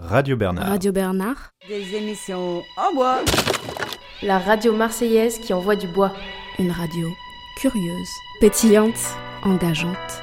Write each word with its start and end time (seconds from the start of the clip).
Radio 0.00 0.36
Bernard. 0.36 0.68
Radio 0.68 0.92
Bernard. 0.92 1.52
Des 1.66 1.96
émissions 1.96 2.62
en 2.76 2.94
bois. 2.94 3.18
La 4.22 4.38
radio 4.38 4.72
marseillaise 4.72 5.38
qui 5.38 5.52
envoie 5.52 5.74
du 5.74 5.88
bois. 5.88 6.12
Une 6.60 6.70
radio 6.70 7.08
curieuse, 7.60 8.08
pétillante, 8.40 8.98
engageante. 9.42 10.22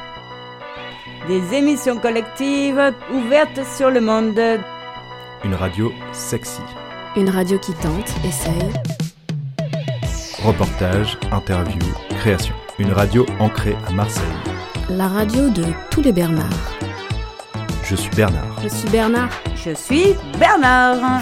Des 1.27 1.53
émissions 1.53 1.97
collectives 1.97 2.93
ouvertes 3.13 3.65
sur 3.75 3.91
le 3.91 3.99
monde. 3.99 4.39
Une 5.43 5.55
radio 5.55 5.91
sexy. 6.13 6.61
Une 7.17 7.29
radio 7.29 7.59
qui 7.59 7.73
tente, 7.73 8.09
essaye. 8.25 8.71
Reportage, 10.41 11.17
interview, 11.31 11.79
création. 12.21 12.55
Une 12.79 12.93
radio 12.93 13.25
ancrée 13.39 13.75
à 13.87 13.91
Marseille. 13.91 14.23
La 14.89 15.09
radio 15.09 15.49
de 15.49 15.65
tous 15.91 16.01
les 16.01 16.13
Bernards. 16.13 16.75
Je 17.87 17.95
suis 17.95 18.09
Bernard. 18.15 18.63
Je 18.63 18.67
suis 18.67 18.89
Bernard. 18.89 19.29
Je 19.55 19.75
suis 19.75 20.15
Bernard. 20.39 21.21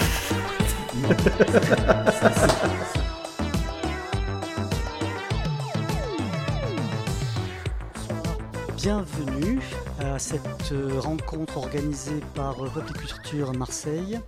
Bienvenue 8.76 9.60
à 10.00 10.18
cette 10.18 10.72
euh, 10.72 10.98
rencontre 11.00 11.58
organisée 11.58 12.22
par 12.34 12.56
Repliculture 12.56 13.52
Marseille. 13.52 14.18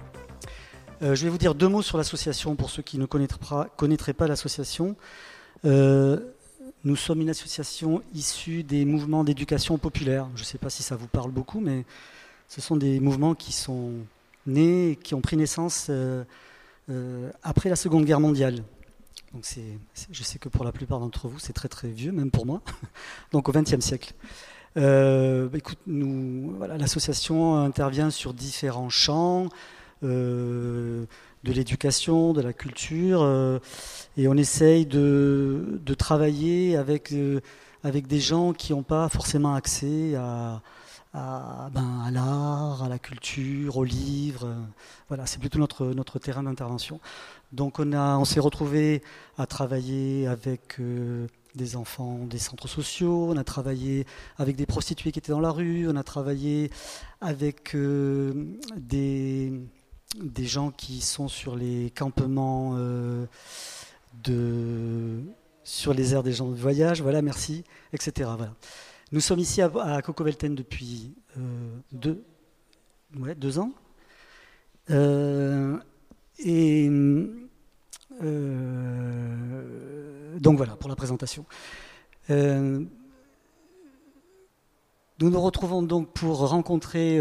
Euh, 1.03 1.15
je 1.15 1.25
vais 1.25 1.31
vous 1.31 1.39
dire 1.39 1.55
deux 1.55 1.69
mots 1.69 1.81
sur 1.81 1.97
l'association 1.97 2.55
pour 2.55 2.69
ceux 2.69 2.83
qui 2.83 2.99
ne 2.99 3.07
connaîtraient 3.07 3.39
pas, 3.49 3.67
connaîtraient 3.79 4.13
pas 4.13 4.27
l'association. 4.27 4.95
Euh, 5.65 6.21
nous 6.85 6.97
sommes 6.97 7.23
une 7.23 7.31
association 7.31 8.03
issue 8.15 8.63
des 8.63 8.85
mouvements 8.85 9.25
d'éducation 9.25 9.79
populaire. 9.79 10.29
Je 10.35 10.43
ne 10.43 10.47
sais 10.47 10.59
pas 10.59 10.69
si 10.69 10.83
ça 10.83 10.97
vous 10.97 11.09
parle 11.09 11.31
beaucoup, 11.31 11.61
mais 11.61 11.87
ce 12.49 12.61
sont 12.61 12.77
des 12.77 13.01
mouvements 13.01 13.35
qui 13.35 13.53
sont 13.53 13.93
nés, 14.47 14.99
qui 15.03 15.15
ont 15.15 15.21
pris 15.21 15.37
naissance 15.37 15.89
euh, 15.91 16.25
euh, 16.91 17.31
après 17.43 17.69
la 17.69 17.77
Seconde 17.77 18.05
Guerre 18.05 18.21
mondiale. 18.21 18.63
Donc 19.35 19.45
je 20.11 20.23
sais 20.23 20.39
que 20.39 20.49
pour 20.49 20.65
la 20.65 20.73
plupart 20.73 21.01
d'entre 21.01 21.29
vous, 21.29 21.39
c'est 21.39 21.53
très 21.53 21.69
très 21.69 21.89
vieux, 21.89 22.13
même 22.13 22.31
pour 22.31 22.47
moi. 22.47 22.63
Donc 23.33 23.49
au 23.49 23.53
XXe 23.53 23.81
siècle. 23.81 24.15
Euh, 24.77 25.49
écoute, 25.53 25.79
l'association 25.87 27.57
intervient 27.57 28.11
sur 28.11 28.33
différents 28.33 28.91
champs, 28.91 29.49
de 30.03 31.07
l'éducation, 31.45 32.33
de 32.33 32.41
la 32.41 32.53
culture, 32.53 33.61
et 34.17 34.29
on 34.29 34.37
essaye 34.37 34.87
de, 34.87 35.81
de 35.85 35.95
travailler 35.95 36.77
avec, 36.77 37.13
avec 37.83 38.07
des 38.07 38.21
gens 38.21 38.53
qui 38.53 38.73
n'ont 38.73 38.83
pas 38.83 39.09
forcément 39.09 39.55
accès 39.55 40.15
à, 40.15 40.63
à, 41.17 41.71
ben, 41.73 42.03
à 42.07 42.11
l'art, 42.11 42.83
à 42.83 42.89
la 42.89 42.99
culture, 42.99 43.77
aux 43.79 43.85
livres. 43.85 44.55
Voilà, 45.09 45.27
c'est 45.27 45.39
plutôt 45.39 45.59
notre, 45.59 45.87
notre 45.87 46.19
terrain 46.19 46.43
d'intervention. 46.43 47.01
Donc 47.53 47.79
on, 47.79 47.93
on 47.95 48.25
s'est 48.25 48.41
retrouvé 48.41 49.03
à 49.39 49.47
travailler 49.47 50.27
avec 50.27 50.79
euh, 50.79 51.27
des 51.55 51.77
enfants 51.77 52.19
des 52.27 52.39
centres 52.39 52.69
sociaux, 52.69 53.29
on 53.31 53.37
a 53.37 53.45
travaillé 53.45 54.07
avec 54.37 54.57
des 54.57 54.67
prostituées 54.67 55.11
qui 55.11 55.19
étaient 55.19 55.33
dans 55.33 55.41
la 55.41 55.51
rue, 55.51 55.89
on 55.89 55.97
a 55.97 56.03
travaillé 56.03 56.71
avec 57.21 57.75
euh, 57.75 58.57
des, 58.77 59.53
des 60.21 60.45
gens 60.45 60.71
qui 60.71 61.01
sont 61.01 61.29
sur 61.29 61.57
les 61.57 61.91
campements 61.91 62.75
euh, 62.77 63.25
de, 64.23 65.23
sur 65.65 65.95
les 65.95 66.13
aires 66.13 66.23
des 66.23 66.33
gens 66.33 66.49
de 66.49 66.57
voyage, 66.57 67.01
voilà, 67.01 67.23
merci, 67.23 67.65
etc. 67.93 68.31
Voilà. 68.37 68.53
Nous 69.13 69.21
sommes 69.21 69.39
ici 69.39 69.63
à, 69.63 69.71
à 69.77 70.03
Cocovelten 70.03 70.57
depuis 70.57 71.15
euh, 71.39 71.41
deux, 71.93 72.25
ouais, 73.17 73.37
deux 73.37 73.61
ans. 73.61 73.71
Euh, 74.91 75.77
et 76.41 76.91
euh, 78.23 78.79
donc 80.39 80.57
voilà 80.57 80.75
pour 80.75 80.89
la 80.89 80.97
présentation. 80.97 81.45
Nous 82.29 82.89
nous 85.21 85.41
retrouvons 85.41 85.83
donc 85.85 86.13
pour 86.13 86.49
rencontrer 86.49 87.21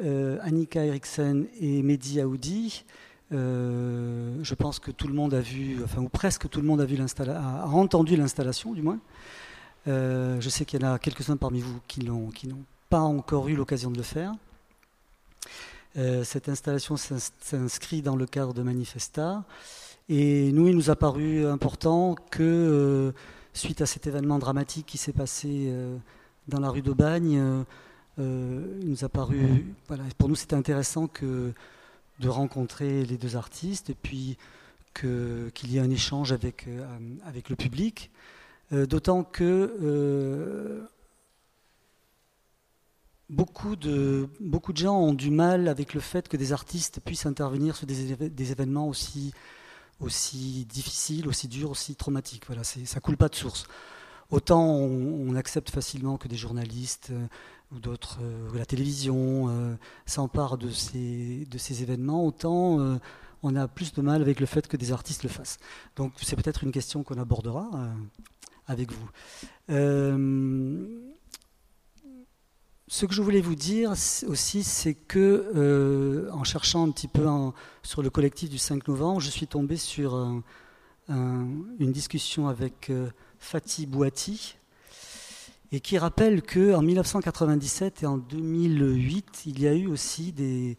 Annika 0.00 0.86
Eriksen 0.86 1.48
et 1.60 1.82
Mehdi 1.82 2.18
Aoudi. 2.22 2.86
Je 3.30 4.54
pense 4.54 4.78
que 4.78 4.90
tout 4.90 5.06
le 5.06 5.14
monde 5.14 5.34
a 5.34 5.40
vu, 5.40 5.84
enfin 5.84 6.00
ou 6.00 6.08
presque 6.08 6.48
tout 6.48 6.62
le 6.62 6.66
monde 6.66 6.80
a 6.80 6.86
vu 6.86 6.98
a 6.98 7.66
entendu 7.68 8.16
l'installation 8.16 8.72
du 8.72 8.80
moins. 8.80 9.00
Euh, 9.88 10.40
je 10.40 10.48
sais 10.48 10.64
qu'il 10.64 10.80
y 10.80 10.84
en 10.84 10.92
a 10.92 10.98
quelques-uns 10.98 11.36
parmi 11.36 11.60
vous 11.60 11.80
qui 11.88 12.04
n'ont 12.04 12.30
pas 12.88 13.00
encore 13.00 13.48
eu 13.48 13.56
l'occasion 13.56 13.90
de 13.90 13.96
le 13.96 14.02
faire. 14.02 14.32
Euh, 15.96 16.24
cette 16.24 16.48
installation 16.48 16.96
s'ins- 16.96 17.32
s'inscrit 17.40 18.00
dans 18.02 18.16
le 18.16 18.26
cadre 18.26 18.54
de 18.54 18.62
Manifesta. 18.62 19.44
Et 20.08 20.52
nous, 20.52 20.68
il 20.68 20.74
nous 20.76 20.90
a 20.90 20.96
paru 20.96 21.46
important 21.46 22.14
que, 22.30 22.42
euh, 22.42 23.12
suite 23.54 23.80
à 23.82 23.86
cet 23.86 24.06
événement 24.06 24.38
dramatique 24.38 24.86
qui 24.86 24.98
s'est 24.98 25.12
passé 25.12 25.72
dans 26.48 26.58
la 26.60 26.70
rue 26.70 26.82
d'Aubagne, 26.82 27.64
il 28.18 28.24
nous 28.88 29.04
a 29.04 29.08
paru, 29.08 29.66
pour 30.18 30.28
nous, 30.28 30.34
c'était 30.34 30.56
intéressant 30.56 31.06
que 31.06 31.52
de 32.20 32.28
rencontrer 32.28 33.04
les 33.04 33.16
deux 33.18 33.36
artistes 33.36 33.90
et 33.90 33.94
puis 33.94 34.36
qu'il 34.94 35.70
y 35.70 35.76
ait 35.76 35.80
un 35.80 35.90
échange 35.90 36.32
avec 36.32 36.66
le 36.66 37.56
public. 37.56 38.10
Euh, 38.72 38.86
D'autant 38.86 39.22
que 39.22 39.76
euh, 39.82 40.86
beaucoup, 43.28 43.76
de, 43.76 44.28
gens 44.74 44.98
ont 44.98 45.14
du 45.14 45.30
mal 45.30 45.68
avec 45.68 45.94
le 45.94 46.00
fait 46.00 46.28
que 46.28 46.36
des 46.36 46.52
artistes 46.52 47.00
puissent 47.00 47.26
intervenir 47.26 47.76
sur 47.76 47.86
des, 47.86 48.52
événements 48.52 48.88
aussi, 48.88 49.34
difficiles, 50.66 51.28
aussi 51.28 51.48
durs, 51.48 51.70
aussi 51.70 51.96
traumatiques. 51.96 52.46
Voilà, 52.46 52.64
ça 52.64 53.00
coule 53.00 53.16
pas 53.16 53.28
de 53.28 53.34
source. 53.34 53.66
Autant 54.30 54.64
on, 54.64 55.34
accepte 55.34 55.68
facilement 55.68 56.16
que 56.16 56.26
des 56.26 56.36
journalistes 56.36 57.08
euh, 57.10 57.26
ou 57.74 57.78
d'autres, 57.78 58.18
la 58.54 58.66
télévision, 58.66 59.78
s'emparent 60.04 60.58
de 60.58 60.68
ces, 60.68 61.82
événements, 61.82 62.26
autant 62.26 62.98
on 63.42 63.56
a 63.56 63.66
plus 63.66 63.94
de 63.94 64.02
mal 64.02 64.20
avec 64.20 64.40
le 64.40 64.46
fait 64.46 64.68
que 64.68 64.76
des 64.76 64.92
artistes 64.92 65.22
le 65.22 65.30
fassent. 65.30 65.56
Donc 65.96 66.12
c'est 66.20 66.36
peut-être 66.36 66.64
une 66.64 66.70
question 66.70 67.02
qu'on 67.02 67.16
abordera 67.16 67.70
avec 68.66 68.92
vous. 68.92 69.08
Euh, 69.70 70.86
ce 72.88 73.06
que 73.06 73.14
je 73.14 73.22
voulais 73.22 73.40
vous 73.40 73.54
dire 73.54 73.92
aussi, 74.26 74.62
c'est 74.62 74.94
que 74.94 75.50
euh, 75.54 76.30
en 76.32 76.44
cherchant 76.44 76.86
un 76.86 76.90
petit 76.90 77.08
peu 77.08 77.26
sur 77.82 78.02
le 78.02 78.10
collectif 78.10 78.50
du 78.50 78.58
5 78.58 78.86
novembre, 78.88 79.20
je 79.20 79.30
suis 79.30 79.46
tombé 79.46 79.76
sur 79.76 80.14
un- 80.14 80.42
un- 81.08 81.46
une 81.78 81.92
discussion 81.92 82.48
avec 82.48 82.90
euh, 82.90 83.08
Fatih 83.38 83.86
Bouati, 83.86 84.56
et 85.72 85.80
qui 85.80 85.96
rappelle 85.96 86.42
que 86.42 86.74
en 86.74 86.82
1997 86.82 88.02
et 88.02 88.06
en 88.06 88.18
2008, 88.18 89.44
il 89.46 89.60
y 89.60 89.66
a 89.66 89.74
eu 89.74 89.86
aussi 89.86 90.32
des 90.32 90.76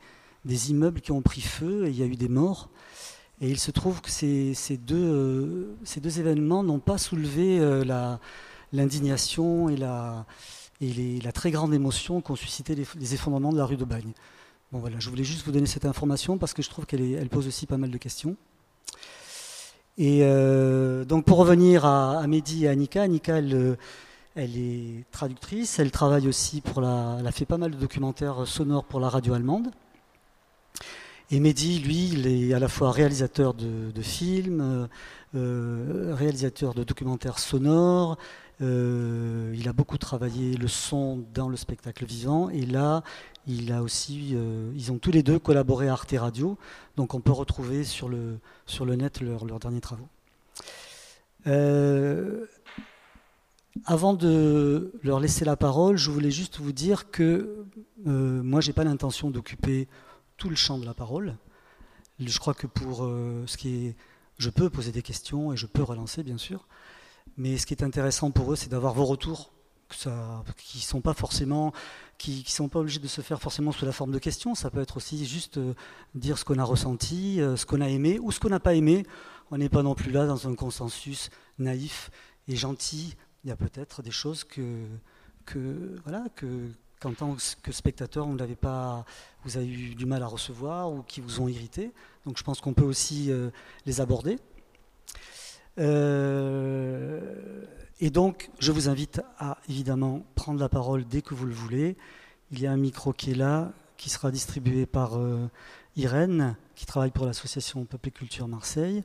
immeubles 0.70 1.02
qui 1.02 1.12
ont 1.12 1.24
pris 1.24 1.42
feu 1.42 1.88
et 1.88 1.90
il 1.90 1.98
y 1.98 2.04
a 2.04 2.06
eu 2.06 2.16
des 2.16 2.30
morts. 2.30 2.70
Et 3.44 3.50
il 3.50 3.60
se 3.60 3.72
trouve 3.72 4.00
que 4.00 4.10
ces, 4.10 4.56
euh, 4.92 5.76
deux 6.02 6.20
événements 6.20 6.64
n'ont 6.64 6.80
pas 6.80 6.98
soulevé 6.98 7.60
euh, 7.60 7.84
l'indignation 8.72 9.68
et, 9.68 9.76
la, 9.76 10.26
très 11.34 11.52
grande 11.52 11.74
émotion 11.74 12.22
qu'ont 12.22 12.38
suscité 12.38 12.74
les, 12.74 13.14
effondrements 13.14 13.52
de 13.52 13.58
la 13.58 13.66
rue 13.66 13.76
de 13.76 13.84
Bagne. 13.84 14.14
Bon 14.72 14.80
voilà, 14.80 14.98
je 15.00 15.10
voulais 15.10 15.26
juste 15.26 15.46
vous 15.46 15.52
donner 15.52 15.66
cette 15.66 15.84
information 15.84 16.38
parce 16.38 16.54
que 16.54 16.62
je 16.62 16.70
trouve 16.70 16.86
qu'elle 16.86 17.28
pose 17.28 17.46
aussi 17.46 17.66
pas 17.66 17.76
mal 17.76 17.92
de 17.92 17.98
questions. 17.98 18.38
Et 19.98 20.20
euh, 20.22 21.04
donc 21.04 21.26
pour 21.26 21.38
revenir 21.38 21.84
à, 21.84 22.26
Mehdi 22.28 22.64
et 22.64 22.70
à 22.70 22.72
Annika, 22.72 23.02
Annika 23.02 23.40
elle, 23.40 23.78
elle 24.36 24.58
est 24.58 25.04
traductrice, 25.12 25.80
elle 25.80 25.92
travaille 25.92 26.30
aussi 26.30 26.62
pour 26.62 26.80
la, 26.80 27.18
elle 27.20 27.28
a 27.28 27.32
fait 27.34 27.46
pas 27.46 27.58
mal 27.58 27.72
de 27.72 27.78
documentaires 27.78 28.48
sonores 28.48 28.86
pour 28.86 29.02
la 29.02 29.10
radio 29.10 29.34
allemande. 29.34 29.70
Et 31.34 31.40
Mehdi, 31.40 31.80
lui, 31.80 32.10
il 32.10 32.28
est 32.28 32.54
à 32.54 32.60
la 32.60 32.68
fois 32.68 32.92
réalisateur 32.92 33.56
de, 33.56 34.02
films, 34.04 34.62
euh, 34.62 34.88
euh, 35.34 36.14
réalisateur 36.14 36.76
de 36.76 36.84
documentaires 36.84 37.40
sonores. 37.40 38.20
euh, 38.62 39.52
il 39.58 39.68
a 39.68 39.74
beaucoup 39.74 39.98
travaillé 39.98 40.56
le 40.56 40.68
son 40.68 41.24
dans 41.34 41.50
le 41.50 41.58
spectacle 41.58 42.06
vivant. 42.06 42.52
Et 42.52 42.68
là, 42.68 43.02
il 43.48 43.72
a 43.72 43.82
aussi, 43.82 44.36
ils 44.76 44.92
ont 44.92 45.00
tous 45.00 45.10
les 45.10 45.24
deux 45.24 45.40
collaboré 45.40 45.90
à 45.90 45.94
Arte 45.94 46.14
Radio. 46.16 46.56
Donc 46.98 47.16
on 47.16 47.20
peut 47.20 47.32
retrouver 47.32 47.84
sur 47.84 48.10
le, 48.10 48.38
sur 48.68 48.86
le 48.86 48.96
net 48.96 49.20
leurs 49.20 49.60
derniers 49.60 49.82
travaux. 49.82 50.10
Avant 53.86 54.14
de 54.14 54.94
leur 55.02 55.20
laisser 55.20 55.46
la 55.46 55.56
parole, 55.56 55.98
je 55.98 56.12
voulais 56.12 56.30
juste 56.30 56.60
vous 56.60 56.74
dire 56.74 57.10
que 57.10 57.66
moi, 58.06 58.62
j'ai 58.62 58.72
pas 58.72 58.84
l'intention 58.84 59.32
d'occuper 59.32 59.88
tout 60.38 60.50
le 60.50 60.56
champ 60.56 60.78
de 60.78 60.86
la 60.86 60.94
parole. 60.94 61.38
Je 62.20 62.40
crois 62.40 62.54
que 62.54 62.68
pour 62.68 63.04
euh, 63.04 63.44
ce 63.48 63.58
qui 63.58 63.88
est, 63.88 63.96
je 64.38 64.50
peux 64.50 64.70
poser 64.70 64.92
des 64.92 65.02
questions 65.02 65.54
et 65.54 65.58
je 65.58 65.66
peux 65.66 65.84
relancer, 65.84 66.24
bien 66.24 66.38
sûr. 66.38 66.68
Mais 67.38 67.58
ce 67.58 67.66
qui 67.66 67.74
est 67.74 67.84
intéressant 67.84 68.32
pour 68.32 68.52
eux, 68.52 68.56
c'est 68.56 68.70
d'avoir 68.70 68.94
vos 68.94 69.06
retours 69.06 69.52
qui 70.58 70.80
sont 70.80 71.02
pas 71.02 71.14
forcément, 71.14 71.72
qui, 72.18 72.44
sont 72.50 72.68
pas 72.68 72.80
obligés 72.80 73.00
de 73.00 73.08
se 73.08 73.22
faire 73.22 73.40
forcément 73.40 73.72
sous 73.72 73.86
la 73.86 73.92
forme 73.92 74.12
de 74.12 74.20
questions. 74.20 74.56
Ça 74.56 74.72
peut 74.72 74.82
être 74.82 74.98
aussi 74.98 75.26
juste 75.26 75.58
euh, 75.58 75.76
dire 76.16 76.38
ce 76.38 76.46
qu'on 76.46 76.58
a 76.58 76.64
ressenti, 76.64 77.40
euh, 77.40 77.56
ce 77.56 77.66
qu'on 77.66 77.82
a 77.82 77.90
aimé 77.90 78.20
ou 78.20 78.32
ce 78.32 78.40
qu'on 78.40 78.50
n'a 78.50 78.60
pas 78.60 78.74
aimé. 78.74 79.06
On 79.52 79.58
n'est 79.58 79.70
pas 79.70 79.84
non 79.84 79.94
plus 79.94 80.12
là 80.12 80.26
dans 80.26 80.48
un 80.48 80.56
consensus 80.56 81.30
naïf 81.60 82.10
et 82.48 82.56
gentil. 82.56 83.16
Il 83.44 83.50
y 83.50 83.52
a 83.52 83.56
peut-être 83.56 84.02
des 84.02 84.12
choses 84.12 84.44
que 84.44 84.88
voilà, 86.04 86.26
que 86.36 86.70
qu'en 87.04 87.14
tant 87.14 87.36
que 87.62 87.72
spectateur, 87.72 88.28
pas, 88.62 89.06
vous 89.44 89.58
avez 89.58 89.68
eu 89.68 89.96
du 89.96 90.06
mal 90.06 90.24
à 90.24 90.28
recevoir 90.28 90.92
ou 90.92 91.04
qui 91.04 91.20
vous 91.20 91.42
ont 91.42 91.50
irrité. 91.50 91.92
Donc 92.26 92.38
je 92.38 92.44
pense 92.44 92.62
qu'on 92.62 92.74
peut 92.74 92.86
aussi 92.86 93.30
euh, 93.30 93.50
les 93.86 94.00
aborder. 94.00 94.40
Euh, 95.80 97.66
et 98.00 98.10
donc, 98.10 98.50
je 98.60 98.72
vous 98.72 98.88
invite 98.88 99.22
à 99.38 99.58
évidemment 99.68 100.24
prendre 100.36 100.60
la 100.60 100.70
parole 100.70 101.06
dès 101.06 101.22
que 101.22 101.34
vous 101.34 101.46
le 101.46 101.54
voulez. 101.54 101.98
Il 102.52 102.62
y 102.62 102.68
a 102.68 102.72
un 102.72 102.78
micro 102.78 103.12
qui 103.12 103.32
est 103.32 103.36
là, 103.36 103.74
qui 103.98 104.10
sera 104.10 104.32
distribué 104.32 104.86
par 104.86 105.18
euh, 105.18 105.50
Irène, 105.98 106.56
qui 106.76 106.86
travaille 106.86 107.12
pour 107.12 107.26
l'association 107.26 107.84
Peuple 107.86 108.10
et 108.10 108.12
Culture 108.12 108.48
Marseille. 108.48 109.04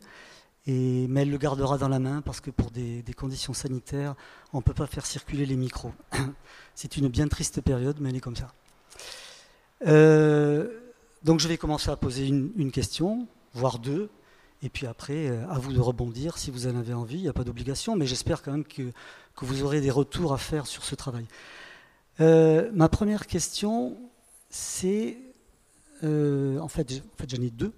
Et, 0.69 1.07
mais 1.09 1.23
elle 1.23 1.31
le 1.31 1.39
gardera 1.39 1.79
dans 1.79 1.89
la 1.89 1.99
main 1.99 2.21
parce 2.21 2.43
que 2.43 2.51
pour 2.51 2.71
des, 2.71 3.03
conditions 3.17 3.55
sanitaires, 3.55 4.15
on 4.53 4.59
ne 4.59 4.63
peut 4.63 4.75
pas 4.75 4.87
faire 4.87 5.07
circuler 5.07 5.47
les 5.47 5.57
micros. 5.57 5.93
C'est 6.75 6.99
une 6.99 7.09
bien 7.09 7.27
triste 7.27 7.63
période, 7.63 7.97
mais 8.01 8.11
elle 8.11 8.17
est 8.17 8.21
comme 8.21 8.37
ça. 8.37 8.53
Euh, 9.87 10.69
donc 11.25 11.41
je 11.41 11.49
vais 11.49 11.57
commencer 11.57 11.91
à 11.91 11.97
poser 11.97 12.27
une 12.29 12.71
question, 12.71 13.27
voire 13.55 13.79
deux, 13.79 14.11
et 14.63 14.69
puis 14.69 14.87
après, 14.87 15.29
euh, 15.29 15.49
à 15.49 15.59
vous 15.59 15.73
de 15.73 15.81
rebondir 15.81 16.37
si 16.37 16.51
vous 16.51 16.67
en 16.67 16.77
avez 16.77 16.93
envie. 16.93 17.17
Il 17.17 17.23
n'y 17.23 17.29
a 17.29 17.33
pas 17.33 17.45
d'obligation, 17.45 17.97
mais 17.97 18.07
j'espère 18.07 18.43
quand 18.43 18.53
même 18.53 18.65
que, 18.65 18.91
que, 19.37 19.45
vous 19.47 19.63
aurez 19.63 19.81
des 19.81 19.91
retours 19.91 20.35
à 20.35 20.39
faire 20.39 20.67
sur 20.67 20.85
ce 20.85 20.95
travail. 20.95 21.27
Euh, 22.21 22.71
ma 22.75 22.91
première 22.91 23.27
question, 23.27 23.97
c'est. 24.51 25.17
En 26.03 26.69
fait, 26.69 26.93
en 26.93 27.17
fait 27.17 27.35
j'en 27.35 27.43
ai 27.43 27.51
deux. 27.51 27.73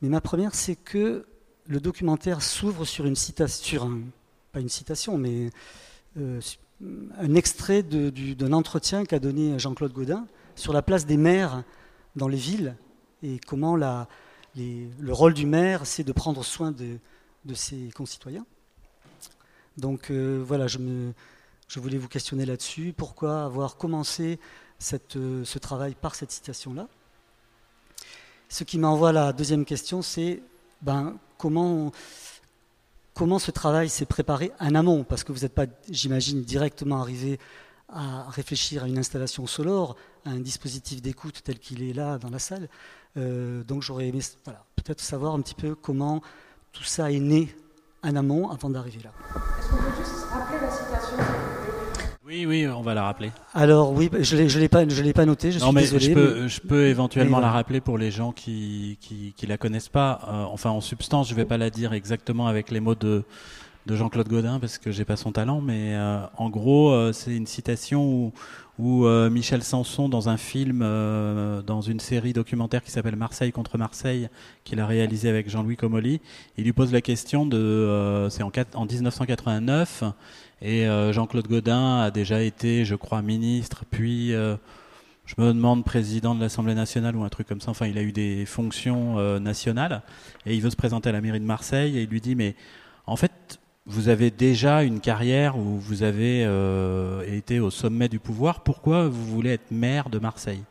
Mais 0.00 0.08
ma 0.08 0.20
première, 0.20 0.54
c'est 0.54 0.74
que 0.74 1.26
le 1.66 1.80
documentaire 1.80 2.42
s'ouvre 2.42 2.84
sur 2.84 3.06
une 3.06 3.16
citation, 3.16 3.64
sur 3.64 3.84
un, 3.84 4.00
pas 4.52 4.60
une 4.60 4.68
citation, 4.68 5.18
mais 5.18 5.50
un 6.16 7.34
extrait 7.34 7.82
d'un 7.82 8.52
entretien 8.52 9.04
qu'a 9.04 9.18
donné 9.18 9.58
Jean-Claude 9.58 9.92
Godin 9.92 10.26
sur 10.56 10.72
la 10.72 10.82
place 10.82 11.06
des 11.06 11.16
maires 11.16 11.62
dans 12.16 12.28
les 12.28 12.36
villes 12.36 12.76
et 13.22 13.38
comment 13.38 13.76
le 13.76 15.12
rôle 15.12 15.34
du 15.34 15.46
maire, 15.46 15.86
c'est 15.86 16.04
de 16.04 16.12
prendre 16.12 16.44
soin 16.44 16.72
de, 16.72 16.98
ses 17.54 17.90
concitoyens. 17.94 18.46
Donc 19.78 20.10
euh, 20.10 20.42
voilà, 20.46 20.66
je, 20.66 20.78
voulais 21.76 21.98
vous 21.98 22.08
questionner 22.08 22.44
là-dessus. 22.44 22.92
Pourquoi 22.96 23.44
avoir 23.44 23.76
commencé 23.76 24.38
euh, 25.16 25.44
ce 25.44 25.58
travail 25.58 25.94
par 25.98 26.14
cette 26.14 26.30
citation-là? 26.30 26.88
Ce 28.48 28.64
qui 28.64 28.78
m'envoie 28.78 29.12
la 29.12 29.32
deuxième 29.32 29.64
question, 29.64 30.02
c'est 30.02 30.42
ben, 30.82 31.16
comment, 31.38 31.90
ce 33.38 33.50
travail 33.50 33.88
s'est 33.88 34.06
préparé 34.06 34.52
en 34.60 34.74
amont? 34.74 35.04
Parce 35.04 35.24
que 35.24 35.32
vous 35.32 35.40
n'êtes 35.40 35.54
pas, 35.54 35.66
j'imagine, 35.88 36.42
directement 36.42 37.00
arrivé 37.00 37.38
à 37.88 38.28
réfléchir 38.30 38.84
à 38.84 38.88
une 38.88 38.98
installation 38.98 39.46
sonore, 39.46 39.96
à 40.24 40.30
un 40.30 40.40
dispositif 40.40 41.02
d'écoute 41.02 41.42
tel 41.44 41.58
qu'il 41.58 41.82
est 41.82 41.92
là 41.92 42.18
dans 42.18 42.30
la 42.30 42.38
salle. 42.38 42.68
Euh, 43.16 43.62
donc 43.64 43.82
j'aurais 43.82 44.08
aimé 44.08 44.20
peut-être 44.76 45.00
savoir 45.00 45.34
un 45.34 45.40
petit 45.42 45.54
peu 45.54 45.74
comment 45.74 46.22
tout 46.72 46.84
ça 46.84 47.10
est 47.12 47.20
né 47.20 47.54
en 48.02 48.16
amont 48.16 48.48
avant 48.50 48.70
d'arriver 48.70 49.00
là. 49.04 49.10
Est-ce 49.58 49.68
qu'on 49.68 49.76
peut 49.76 49.82
juste 49.98 50.24
rappeler 50.30 50.60
la 50.60 50.70
citation 50.70 50.91
oui, 52.32 52.46
oui, 52.46 52.66
on 52.66 52.80
va 52.80 52.94
la 52.94 53.02
rappeler. 53.02 53.30
Alors 53.52 53.92
oui, 53.92 54.08
je 54.20 54.36
ne 54.36 54.58
l'ai 54.60 54.68
pas, 54.68 54.88
je 54.88 55.02
l'ai 55.02 55.12
pas 55.12 55.26
noté. 55.26 55.52
Je 55.52 55.58
suis 55.58 55.72
mais 55.72 55.82
désolé. 55.82 56.06
Je 56.06 56.12
peux, 56.14 56.48
je 56.48 56.60
peux 56.60 56.86
éventuellement 56.86 57.40
la 57.40 57.50
rappeler 57.50 57.82
pour 57.82 57.98
les 57.98 58.10
gens 58.10 58.32
qui 58.32 58.96
qui, 59.00 59.34
qui 59.36 59.46
la 59.46 59.58
connaissent 59.58 59.90
pas. 59.90 60.20
Euh, 60.28 60.44
enfin, 60.44 60.70
en 60.70 60.80
substance, 60.80 61.28
je 61.28 61.34
vais 61.34 61.44
pas 61.44 61.58
la 61.58 61.68
dire 61.68 61.92
exactement 61.92 62.46
avec 62.46 62.70
les 62.70 62.80
mots 62.80 62.94
de 62.94 63.24
de 63.86 63.96
Jean-Claude 63.96 64.28
Godin 64.28 64.60
parce 64.60 64.78
que 64.78 64.90
j'ai 64.90 65.04
pas 65.04 65.16
son 65.16 65.32
talent, 65.32 65.60
mais 65.60 65.94
euh, 65.94 66.24
en 66.36 66.50
gros, 66.50 67.12
c'est 67.12 67.36
une 67.36 67.46
citation 67.46 68.04
où, 68.04 68.32
où 68.78 69.06
euh, 69.06 69.28
Michel 69.28 69.62
Sanson, 69.62 70.08
dans 70.08 70.28
un 70.28 70.36
film, 70.36 70.80
euh, 70.82 71.62
dans 71.62 71.82
une 71.82 72.00
série 72.00 72.32
documentaire 72.32 72.82
qui 72.82 72.90
s'appelle 72.90 73.16
Marseille 73.16 73.52
contre 73.52 73.76
Marseille, 73.76 74.28
qu'il 74.64 74.80
a 74.80 74.86
réalisé 74.86 75.28
avec 75.28 75.48
Jean-Louis 75.50 75.76
Comolli, 75.76 76.20
il 76.56 76.64
lui 76.64 76.72
pose 76.72 76.92
la 76.92 77.00
question 77.00 77.44
de, 77.44 77.58
euh, 77.58 78.30
c'est 78.30 78.42
en, 78.42 78.50
en, 78.74 78.86
1989, 78.86 80.04
et 80.62 80.86
Jean-Claude 81.10 81.48
Godin 81.48 82.02
a 82.02 82.12
déjà 82.12 82.40
été, 82.40 82.84
je 82.84 82.94
crois, 82.94 83.20
ministre, 83.20 83.84
puis 83.90 84.28
je 84.30 85.34
me 85.38 85.48
demande 85.48 85.84
président 85.84 86.36
de 86.36 86.40
l'Assemblée 86.40 86.76
nationale 86.76 87.16
ou 87.16 87.24
un 87.24 87.28
truc 87.28 87.48
comme 87.48 87.60
ça. 87.60 87.72
Enfin, 87.72 87.88
il 87.88 87.98
a 87.98 88.02
eu 88.02 88.12
des 88.12 88.46
fonctions 88.46 89.40
nationales, 89.40 90.02
et 90.46 90.54
il 90.54 90.62
veut 90.62 90.70
se 90.70 90.76
présenter 90.76 91.08
à 91.08 91.12
la 91.12 91.20
mairie 91.20 91.40
de 91.40 91.44
Marseille, 91.44 91.98
et 91.98 92.02
il 92.02 92.08
lui 92.08 92.20
dit, 92.20 92.36
mais 92.36 92.54
en 93.06 93.16
fait, 93.16 93.58
vous 93.86 94.08
avez 94.08 94.30
déjà 94.30 94.84
une 94.84 95.00
carrière 95.00 95.58
où 95.58 95.78
vous 95.78 96.02
avez 96.02 96.44
euh, 96.44 97.22
été 97.26 97.58
au 97.58 97.70
sommet 97.70 98.08
du 98.08 98.18
pouvoir. 98.20 98.62
Pourquoi 98.62 99.08
vous 99.08 99.24
voulez 99.24 99.50
être 99.50 99.70
maire 99.70 100.08
de 100.08 100.18
Marseille? 100.18 100.62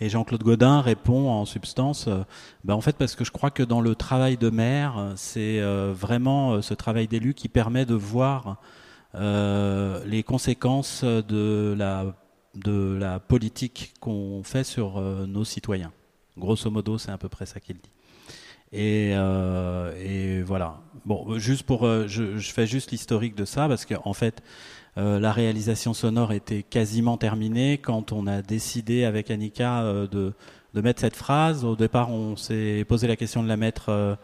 Et 0.00 0.08
Jean-Claude 0.08 0.42
Godin 0.42 0.80
répond 0.80 1.28
en 1.28 1.44
substance, 1.44 2.06
euh, 2.06 2.22
ben 2.62 2.74
en 2.74 2.80
fait 2.80 2.96
parce 2.96 3.16
que 3.16 3.24
je 3.24 3.32
crois 3.32 3.50
que 3.50 3.62
dans 3.62 3.80
le 3.80 3.94
travail 3.94 4.36
de 4.36 4.50
maire, 4.50 5.12
c'est 5.16 5.60
euh, 5.60 5.92
vraiment 5.96 6.62
ce 6.62 6.74
travail 6.74 7.08
d'élu 7.08 7.34
qui 7.34 7.48
permet 7.48 7.86
de 7.86 7.94
voir 7.94 8.58
les 9.14 10.22
conséquences 10.22 11.02
de 11.02 11.74
la, 11.76 12.14
de 12.54 12.96
la 13.00 13.18
politique 13.18 13.94
qu'on 13.98 14.42
fait 14.44 14.62
sur 14.62 15.00
nos 15.00 15.44
citoyens. 15.44 15.90
Grosso 16.36 16.70
modo, 16.70 16.98
c'est 16.98 17.10
à 17.10 17.18
peu 17.18 17.28
près 17.28 17.46
ça 17.46 17.58
qu'il 17.58 17.76
dit. 17.76 17.90
Et, 18.72 19.12
euh, 19.14 19.92
et, 20.02 20.42
voilà. 20.42 20.80
Bon, 21.06 21.38
juste 21.38 21.62
pour, 21.62 21.86
euh, 21.86 22.06
je, 22.06 22.38
fais 22.38 22.66
juste 22.66 22.90
l'historique 22.90 23.34
de 23.34 23.44
ça 23.44 23.66
parce 23.66 23.86
qu'en 23.86 24.02
en 24.04 24.12
fait, 24.12 24.42
euh, 24.98 25.20
la 25.20 25.32
réalisation 25.32 25.94
sonore 25.94 26.32
était 26.32 26.64
quasiment 26.64 27.16
terminée 27.18 27.78
quand 27.78 28.10
on 28.10 28.26
a 28.26 28.42
décidé 28.42 29.04
avec 29.04 29.30
Annika 29.30 29.82
euh, 29.82 30.06
de, 30.08 30.32
de, 30.74 30.80
mettre 30.80 31.00
cette 31.00 31.14
phrase. 31.14 31.64
Au 31.64 31.76
départ, 31.76 32.10
on 32.10 32.34
s'est 32.36 32.84
posé 32.88 33.06
la 33.06 33.14
question 33.14 33.44
de 33.44 33.48
la 33.48 33.56
mettre, 33.56 33.90
euh, 33.90 34.16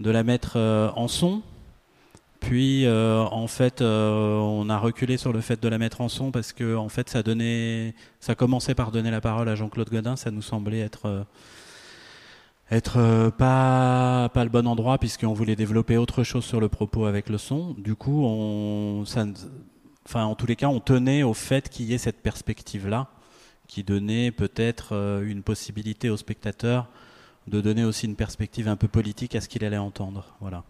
de 0.00 0.10
la 0.10 0.24
mettre 0.24 0.56
en 0.96 1.06
son. 1.06 1.42
Puis, 2.40 2.88
en 2.88 3.46
fait, 3.48 3.82
on 3.82 4.70
a 4.70 4.78
reculé 4.78 5.18
sur 5.18 5.30
le 5.30 5.42
fait 5.42 5.62
de 5.62 5.68
la 5.68 5.76
mettre 5.76 6.00
en 6.00 6.08
son 6.08 6.30
parce 6.30 6.54
que, 6.54 6.74
en 6.74 6.88
fait, 6.88 7.10
ça 7.10 7.22
donnait, 7.22 7.94
ça 8.18 8.34
commençait 8.34 8.74
par 8.74 8.92
donner 8.92 9.10
la 9.10 9.20
parole 9.20 9.48
à 9.50 9.54
Jean-Claude 9.54 9.90
Godin. 9.90 10.16
Ça 10.16 10.30
nous 10.30 10.40
semblait 10.40 10.80
être 10.80 11.26
être 12.70 12.98
euh, 12.98 13.30
pas 13.30 14.30
le 14.34 14.48
bon 14.48 14.66
endroit 14.66 14.98
puisqu'on 14.98 15.32
voulait 15.32 15.56
développer 15.56 15.96
autre 15.96 16.22
chose 16.22 16.44
sur 16.44 16.60
le 16.60 16.68
propos 16.68 17.06
avec 17.06 17.28
le 17.28 17.38
son. 17.38 17.74
Du 17.74 17.94
coup, 17.94 18.24
on, 18.24 19.04
ça, 19.04 19.24
enfin 20.06 20.24
en 20.24 20.34
tous 20.34 20.46
les 20.46 20.56
cas, 20.56 20.68
on 20.68 20.80
tenait 20.80 21.22
au 21.22 21.34
fait 21.34 21.68
qu'il 21.68 21.86
y 21.86 21.94
ait 21.94 21.98
cette 21.98 22.22
perspective-là, 22.22 23.08
qui 23.66 23.84
donnait 23.84 24.30
peut-être 24.30 24.94
euh, 24.94 25.22
une 25.26 25.42
possibilité 25.42 26.10
au 26.10 26.16
spectateur 26.16 26.88
de 27.46 27.60
donner 27.60 27.84
aussi 27.84 28.06
une 28.06 28.16
perspective 28.16 28.68
un 28.68 28.76
peu 28.76 28.88
politique 28.88 29.34
à 29.34 29.40
ce 29.40 29.48
qu'il 29.48 29.64
allait 29.64 29.78
entendre. 29.78 30.36
Voilà 30.40 30.64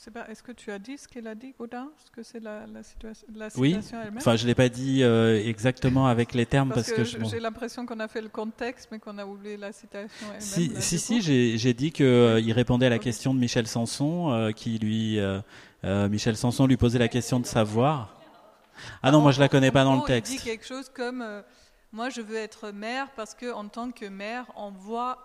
sais 0.00 0.10
pas, 0.10 0.26
est-ce 0.28 0.42
que 0.42 0.52
tu 0.52 0.70
as 0.70 0.78
dit 0.78 0.96
ce 0.96 1.06
qu'elle 1.06 1.26
a 1.26 1.34
dit, 1.34 1.54
Godin 1.58 1.90
Ce 2.04 2.10
que 2.10 2.22
c'est 2.22 2.40
la, 2.40 2.64
situation, 2.82 3.26
oui. 3.56 3.76
elle-même? 3.92 4.16
Enfin, 4.16 4.36
je 4.36 4.44
ne 4.44 4.48
l'ai 4.48 4.54
pas 4.54 4.70
dit 4.70 5.02
euh, 5.02 5.44
exactement 5.44 6.06
avec 6.06 6.32
les 6.32 6.46
termes 6.46 6.70
parce, 6.70 6.90
que, 6.90 7.04
j'ai 7.04 7.38
l'impression 7.38 7.84
qu'on 7.84 8.00
a 8.00 8.08
fait 8.08 8.22
le 8.22 8.30
contexte, 8.30 8.88
mais 8.90 8.98
qu'on 8.98 9.18
a 9.18 9.26
oublié 9.26 9.56
la 9.56 9.72
citation 9.72 10.26
elle-même. 10.26 10.40
Si, 10.40 10.72
si, 10.80 10.98
si 10.98 11.58
j'ai 11.58 11.74
dit 11.74 11.92
qu'il 11.92 12.06
euh, 12.06 12.40
répondait 12.48 12.86
à 12.86 12.90
la 12.90 12.98
question 12.98 13.34
de 13.34 13.38
Michel 13.38 13.66
Sanson, 13.66 14.32
euh, 14.32 14.52
qui 14.52 14.78
lui, 14.78 15.18
Michel 15.84 16.36
Sanson 16.36 16.66
lui 16.66 16.76
posait 16.78 16.98
la 16.98 17.08
question 17.08 17.38
de 17.38 17.46
savoir. 17.46 18.16
Ah 19.02 19.10
non, 19.10 19.20
moi 19.20 19.32
je 19.32 19.40
la 19.40 19.48
connais 19.50 19.70
pas 19.70 19.84
dans 19.84 19.96
le 19.96 20.06
texte. 20.06 20.32
Il 20.32 20.38
dit 20.38 20.44
quelque 20.44 20.66
chose 20.66 20.88
comme 20.88 21.22
moi 21.92 22.08
je 22.08 22.22
veux 22.22 22.36
être 22.36 22.70
maire 22.70 23.08
parce 23.16 23.34
que 23.34 23.52
en 23.52 23.68
tant 23.68 23.90
que 23.90 24.06
maire, 24.06 24.46
on 24.56 24.70
voit 24.70 25.18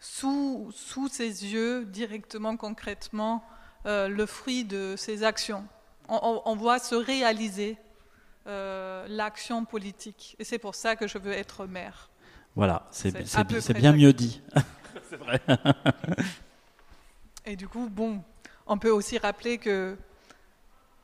sous 0.00 0.72
sous 0.74 1.06
ses 1.06 1.52
yeux 1.52 1.84
directement, 1.84 2.56
concrètement 2.56 3.44
euh, 3.86 4.08
le 4.08 4.26
fruit 4.26 4.64
de 4.64 4.94
ses 4.96 5.24
actions. 5.24 5.66
On, 6.08 6.56
voit 6.56 6.80
se 6.80 6.96
réaliser 6.96 7.78
euh, 8.48 9.06
l'action 9.08 9.64
politique. 9.64 10.34
Et 10.40 10.44
c'est 10.44 10.58
pour 10.58 10.74
ça 10.74 10.96
que 10.96 11.06
je 11.06 11.18
veux 11.18 11.32
être 11.32 11.66
maire. 11.66 12.10
Voilà, 12.56 12.88
c'est 12.90 13.12
bien 13.74 13.92
mieux 13.92 14.12
dit. 14.12 14.42
c'est 15.08 15.16
vrai. 15.16 15.40
Et 17.46 17.54
du 17.54 17.68
coup, 17.68 17.88
bon, 17.88 18.22
on 18.66 18.76
peut 18.76 18.90
aussi 18.90 19.18
rappeler 19.18 19.58
que 19.58 19.96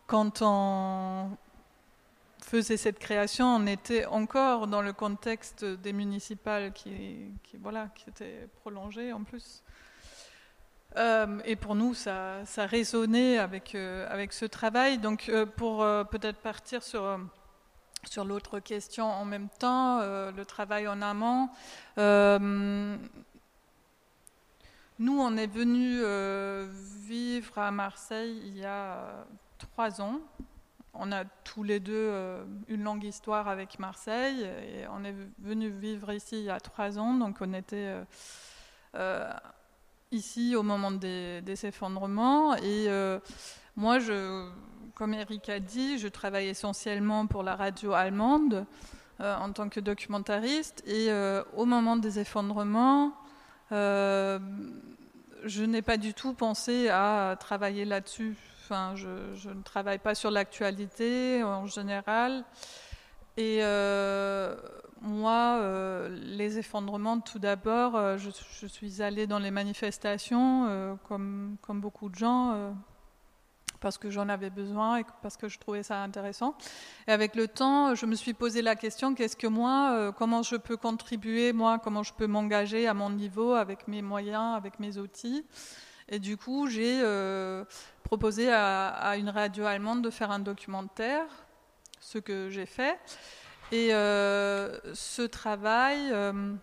quand 0.08 0.42
on 0.42 1.30
faisait 2.40 2.76
cette 2.76 2.98
création, 2.98 3.46
on 3.46 3.66
était 3.66 4.06
encore 4.06 4.66
dans 4.66 4.82
le 4.82 4.92
contexte 4.92 5.64
des 5.64 5.92
municipales 5.92 6.72
qui, 6.72 7.32
qui, 7.42 7.56
voilà, 7.56 7.88
qui 7.94 8.10
étaient 8.10 8.48
prolongées 8.60 9.12
en 9.12 9.24
plus. 9.24 9.62
Et 11.44 11.56
pour 11.56 11.74
nous, 11.74 11.92
ça, 11.94 12.44
ça 12.46 12.64
résonnait 12.64 13.38
avec, 13.38 13.74
avec 13.74 14.32
ce 14.32 14.46
travail. 14.46 14.98
Donc, 14.98 15.30
pour 15.56 15.78
peut-être 16.10 16.38
partir 16.38 16.82
sur, 16.82 17.20
sur 18.04 18.24
l'autre 18.24 18.60
question 18.60 19.04
en 19.04 19.26
même 19.26 19.48
temps, 19.58 20.00
le 20.00 20.44
travail 20.44 20.88
en 20.88 21.02
amont, 21.02 21.50
nous, 24.98 25.20
on 25.20 25.36
est 25.36 25.52
venu 25.52 26.00
vivre 27.06 27.58
à 27.58 27.70
Marseille 27.70 28.40
il 28.46 28.56
y 28.56 28.64
a 28.64 29.26
trois 29.58 30.00
ans 30.00 30.20
on 30.98 31.12
a 31.12 31.24
tous 31.44 31.62
les 31.62 31.80
deux 31.80 31.94
euh, 31.94 32.44
une 32.68 32.82
longue 32.82 33.04
histoire 33.04 33.48
avec 33.48 33.78
Marseille 33.78 34.42
et 34.42 34.86
on 34.88 35.04
est 35.04 35.14
venu 35.38 35.68
vivre 35.68 36.12
ici 36.12 36.38
il 36.38 36.44
y 36.44 36.50
a 36.50 36.60
trois 36.60 36.98
ans, 36.98 37.14
donc 37.14 37.38
on 37.40 37.52
était 37.52 37.76
euh, 37.76 38.04
euh, 38.94 39.32
ici 40.12 40.56
au 40.56 40.62
moment 40.62 40.90
des, 40.90 41.42
effondrements. 41.64 42.56
Et 42.56 42.88
moi, 43.76 43.98
je, 43.98 44.48
comme 44.94 45.14
Eric 45.14 45.48
a 45.48 45.60
dit, 45.60 45.98
je 45.98 46.08
travaille 46.08 46.48
essentiellement 46.48 47.26
pour 47.26 47.42
la 47.42 47.56
radio 47.56 47.92
allemande 47.92 48.66
en 49.18 49.52
tant 49.52 49.68
que 49.68 49.80
documentariste. 49.80 50.82
Et 50.86 51.10
au 51.56 51.64
moment 51.64 51.96
des 51.96 52.18
effondrements, 52.18 53.12
je 53.70 54.38
n'ai 55.64 55.82
pas 55.82 55.96
du 55.96 56.14
tout 56.14 56.34
pensé 56.34 56.88
à 56.88 57.36
travailler 57.38 57.84
là-dessus. 57.84 58.36
Je, 58.68 59.48
ne 59.48 59.62
travaille 59.62 59.98
pas 59.98 60.14
sur 60.14 60.30
l'actualité 60.30 61.42
en 61.44 61.66
général. 61.66 62.44
Et 63.36 63.58
euh, 63.60 64.56
moi, 65.02 65.58
euh, 65.60 66.08
les 66.08 66.58
effondrements, 66.58 67.20
tout 67.20 67.38
d'abord, 67.38 67.96
euh, 67.96 68.18
je, 68.18 68.66
suis 68.66 69.02
allée 69.02 69.26
dans 69.26 69.38
les 69.38 69.50
manifestations, 69.50 70.98
comme, 71.08 71.56
comme 71.62 71.80
beaucoup 71.80 72.08
de 72.08 72.14
gens, 72.14 72.74
parce 73.80 73.98
que 73.98 74.10
j'en 74.10 74.28
avais 74.28 74.50
besoin 74.50 74.98
et 74.98 75.04
parce 75.22 75.36
que 75.36 75.48
je 75.48 75.58
trouvais 75.58 75.82
ça 75.82 76.02
intéressant. 76.02 76.56
Et 77.06 77.12
avec 77.12 77.36
le 77.36 77.46
temps, 77.46 77.94
je 77.94 78.06
me 78.06 78.14
suis 78.14 78.34
posé 78.34 78.62
la 78.62 78.74
question 78.74 79.14
qu'est-ce 79.14 79.36
que 79.36 79.46
moi, 79.46 80.12
comment 80.16 80.42
je 80.42 80.56
peux 80.56 80.76
contribuer, 80.76 81.52
moi, 81.52 81.78
comment 81.78 82.02
je 82.02 82.14
peux 82.14 82.26
m'engager 82.26 82.86
à 82.86 82.94
mon 82.94 83.10
niveau, 83.10 83.52
avec 83.52 83.86
mes 83.88 84.02
moyens, 84.02 84.56
avec 84.56 84.80
mes 84.80 84.98
outils. 84.98 85.44
Et 86.08 86.18
du 86.20 86.36
coup, 86.36 86.68
j'ai 86.68 87.00
euh, 87.02 87.64
proposé 88.04 88.52
à, 88.52 89.16
une 89.16 89.28
radio 89.28 89.64
allemande 89.64 90.02
de 90.02 90.10
faire 90.10 90.30
un 90.30 90.38
documentaire, 90.38 91.26
ce 92.00 92.18
que 92.18 92.48
j'ai 92.48 92.66
fait. 92.66 92.98
Et 93.72 93.92
euh, 93.92 94.78
ce 94.94 95.22
travail 95.22 96.12
euh, 96.12 96.54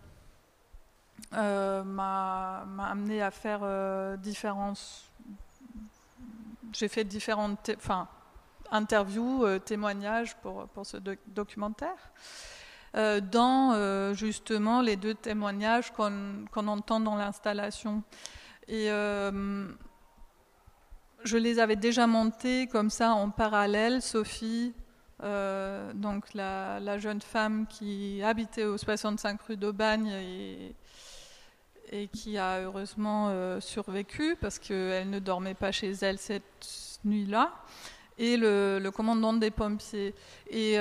m'a 1.84 2.66
amené 2.78 3.22
à 3.22 3.30
faire 3.30 4.16
différentes. 4.18 4.80
J'ai 6.72 6.88
fait 6.88 7.04
différentes 7.04 7.70
enfin, 7.76 8.08
interviews, 8.70 9.58
témoignages 9.60 10.34
pour, 10.36 10.66
pour 10.68 10.86
ce 10.86 10.96
documentaire. 11.26 12.10
dans 12.94 14.14
justement 14.14 14.80
les 14.80 14.96
deux 14.96 15.14
témoignages 15.14 15.92
qu'on 15.92 16.68
entend 16.68 17.00
dans 17.00 17.16
l'installation. 17.16 18.02
Et 18.68 18.90
euh, 18.90 19.68
je 21.22 21.36
les 21.36 21.58
avais 21.58 21.76
déjà 21.76 22.06
montés 22.06 22.66
comme 22.66 22.90
ça 22.90 23.12
en 23.12 23.30
parallèle. 23.30 24.00
Sophie, 24.00 24.72
euh, 25.22 25.92
donc 25.94 26.34
la, 26.34 26.98
jeune 26.98 27.20
femme 27.20 27.66
qui 27.68 28.22
habitait 28.22 28.64
au 28.64 28.76
65 28.76 29.40
rue 29.42 29.56
d'Aubagne 29.56 30.08
et, 31.92 32.08
qui 32.08 32.38
a 32.38 32.60
heureusement 32.60 33.28
euh, 33.28 33.60
survécu 33.60 34.36
parce 34.40 34.58
qu'elle 34.58 35.10
ne 35.10 35.20
dormait 35.20 35.54
pas 35.54 35.70
chez 35.70 35.92
elle 35.92 36.18
cette 36.18 36.42
nuit-là, 37.04 37.52
et 38.18 38.36
le, 38.36 38.90
commandant 38.90 39.32
des 39.32 39.50
pompiers. 39.52 40.14
Et 40.50 40.78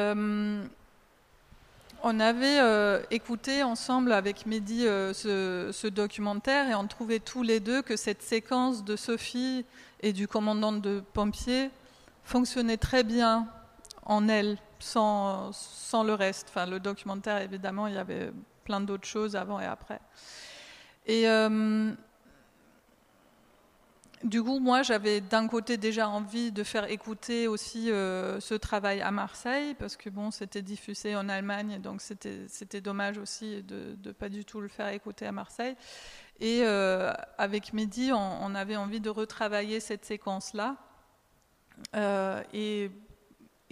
on 2.05 2.19
avait 2.19 2.59
euh, 2.59 3.01
écouté 3.11 3.63
ensemble 3.63 4.11
avec 4.11 4.45
Mehdi 4.45 4.85
euh, 4.85 5.13
ce, 5.13 5.87
documentaire 5.87 6.69
et 6.69 6.75
on 6.75 6.85
trouvait 6.85 7.19
tous 7.19 7.43
les 7.43 7.61
deux 7.61 7.81
que 7.81 7.95
cette 7.95 8.21
séquence 8.21 8.83
de 8.83 8.97
Sophie 8.97 9.65
et 10.01 10.11
du 10.11 10.27
commandant 10.27 10.73
de 10.73 11.01
pompiers 11.13 11.69
fonctionnait 12.25 12.75
très 12.75 13.03
bien 13.03 13.47
en 14.05 14.27
elle, 14.27 14.57
sans, 14.79 15.51
sans 15.51 16.03
le 16.03 16.13
reste. 16.13 16.48
Enfin, 16.50 16.65
le 16.65 16.79
documentaire, 16.79 17.41
évidemment, 17.41 17.88
il 17.88 17.95
y 17.95 17.98
avait 17.98 18.31
plein 18.63 18.81
d'autres 18.81 19.07
choses 19.07 19.36
avant 19.36 19.60
et 19.60 19.65
après. 19.65 20.00
Et 21.05 21.27
euh, 21.27 21.91
du 24.24 24.41
coup, 24.41 24.60
moi, 24.60 24.83
j'avais 24.83 25.19
d'un 25.19 25.48
côté 25.48 25.77
déjà 25.77 26.07
envie 26.07 26.51
de 26.51 26.63
faire 26.63 26.89
écouter 26.89 27.48
aussi 27.48 27.91
euh, 27.91 28.39
ce 28.39 28.53
travail 28.53 29.01
à 29.01 29.12
Marseille, 29.12 29.75
parce 29.75 29.98
que 29.98 30.10
bon, 30.10 30.31
c'était 30.31 30.62
diffusé 30.62 31.15
en 31.15 31.27
Allemagne, 31.27 31.79
donc 31.81 32.01
c'était 32.01 32.81
dommage 32.81 33.17
aussi 33.17 33.63
de 33.63 33.98
ne 34.03 34.12
pas 34.12 34.29
du 34.29 34.45
tout 34.45 34.62
le 34.62 34.69
faire 34.69 34.88
écouter 34.89 35.25
à 35.25 35.31
Marseille. 35.31 35.75
Et 36.39 36.62
euh, 36.63 37.13
avec 37.38 37.74
Mehdi, 37.74 38.12
on, 38.13 38.55
avait 38.55 38.75
envie 38.75 39.00
de 39.00 39.10
retravailler 39.10 39.79
cette 39.79 40.05
séquence-là 40.05 40.77
et, 42.53 42.91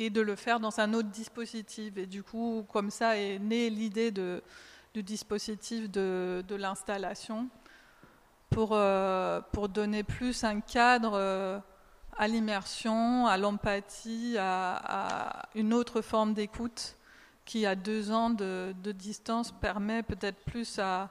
et, 0.06 0.10
de 0.10 0.22
le 0.22 0.36
faire 0.36 0.60
dans 0.60 0.80
un 0.80 0.94
autre 0.94 1.10
dispositif. 1.10 1.98
Et 1.98 2.06
du 2.06 2.24
coup, 2.24 2.66
comme 2.72 2.90
ça 2.90 3.18
est 3.18 3.40
née 3.40 3.70
l'idée 3.70 4.12
du 4.12 5.04
dispositif 5.04 5.90
de, 5.90 6.44
de 6.48 6.56
l'installation 6.56 7.50
pour, 8.52 8.72
euh, 8.74 9.42
pour 9.54 9.70
donner 9.70 10.04
plus 10.04 10.44
un 10.44 10.60
cadre 10.60 11.14
euh, 11.16 11.58
à 12.18 12.28
l'immersion, 12.28 13.26
à 13.26 13.38
l'empathie, 13.38 14.36
à, 14.38 15.48
une 15.56 15.74
autre 15.74 16.02
forme 16.02 16.34
d'écoute 16.34 16.98
qui, 17.46 17.66
à 17.66 17.76
deux 17.76 18.12
ans 18.12 18.30
de, 18.30 18.74
distance, 18.92 19.52
permet 19.52 20.04
peut-être 20.04 20.44
plus 20.44 20.80
à, 20.80 21.10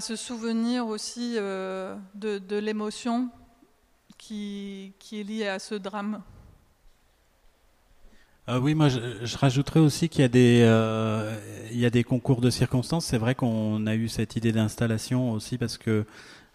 se 0.00 0.16
souvenir 0.16 0.86
aussi 0.86 1.34
euh, 1.36 1.96
de, 2.14 2.38
de 2.38 2.56
l'émotion 2.56 3.28
qui 4.16 4.94
est 5.12 5.22
liée 5.22 5.48
à 5.48 5.58
ce 5.58 5.74
drame. 5.74 6.22
Euh, 8.48 8.58
oui, 8.58 8.74
moi 8.74 8.88
je, 8.88 8.98
je, 9.22 9.36
rajouterais 9.38 9.78
aussi 9.78 10.08
qu'il 10.08 10.22
y 10.22 10.24
a 10.24 10.28
des 10.28 10.62
euh, 10.64 11.38
il 11.70 11.78
y 11.78 11.86
a 11.86 11.90
des 11.90 12.02
concours 12.02 12.40
de 12.40 12.50
circonstances. 12.50 13.06
C'est 13.06 13.18
vrai 13.18 13.36
qu'on 13.36 13.86
a 13.86 13.94
eu 13.94 14.08
cette 14.08 14.34
idée 14.34 14.50
d'installation 14.50 15.30
aussi 15.30 15.58
parce 15.58 15.78
que 15.78 16.04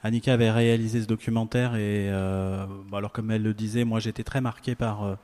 Annika 0.04 0.34
avait 0.34 0.52
réalisé 0.52 1.02
ce 1.02 1.08
documentaire 1.08 1.76
et 1.76 2.10
euh, 2.12 2.66
alors 2.92 3.14
comme 3.14 3.32
elle 3.32 3.44
le 3.44 3.54
disait, 3.54 3.86
moi 3.86 4.02
j'étais 4.02 4.26
très 4.26 4.42
marqué 4.42 4.76
par 4.76 5.04
euh, 5.06 5.16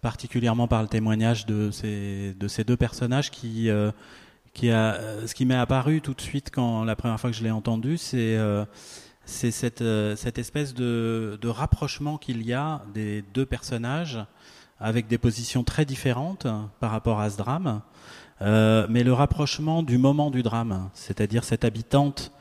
particulièrement 0.00 0.66
par 0.66 0.80
le 0.80 0.88
témoignage 0.88 1.44
de 1.44 1.70
ces 1.70 2.34
de 2.40 2.48
ces 2.48 2.64
deux 2.64 2.76
personnages 2.78 3.30
qui 3.30 3.68
qui 4.54 4.70
a 4.70 4.98
ce 5.26 5.34
qui 5.34 5.44
m'est 5.44 5.54
apparu 5.56 6.00
tout 6.00 6.14
de 6.14 6.20
suite 6.22 6.50
quand 6.50 6.84
la 6.84 6.96
première 6.96 7.20
fois 7.20 7.30
que 7.30 7.36
je 7.36 7.44
l'ai 7.44 7.50
entendu, 7.50 7.98
c'est 7.98 8.38
c'est 9.26 9.50
cette 9.50 9.84
cette 10.16 10.38
espèce 10.38 10.74
de 10.74 11.38
de 11.40 11.48
rapprochement 11.48 12.16
qu'il 12.18 12.42
y 12.42 12.54
a 12.54 12.82
des 12.94 13.22
deux 13.34 13.46
personnages 13.46 14.18
avec 14.82 15.06
des 15.06 15.18
positions 15.18 15.64
très 15.64 15.84
différentes 15.84 16.46
par 16.80 16.90
rapport 16.90 17.20
à 17.20 17.30
ce 17.30 17.36
drame, 17.36 17.80
euh, 18.42 18.86
mais 18.90 19.04
le 19.04 19.12
rapprochement 19.12 19.82
du 19.82 19.98
moment 19.98 20.30
du 20.30 20.42
drame, 20.42 20.90
c'est-à-dire 20.94 21.44
cette 21.44 21.64
habitante 21.64 22.32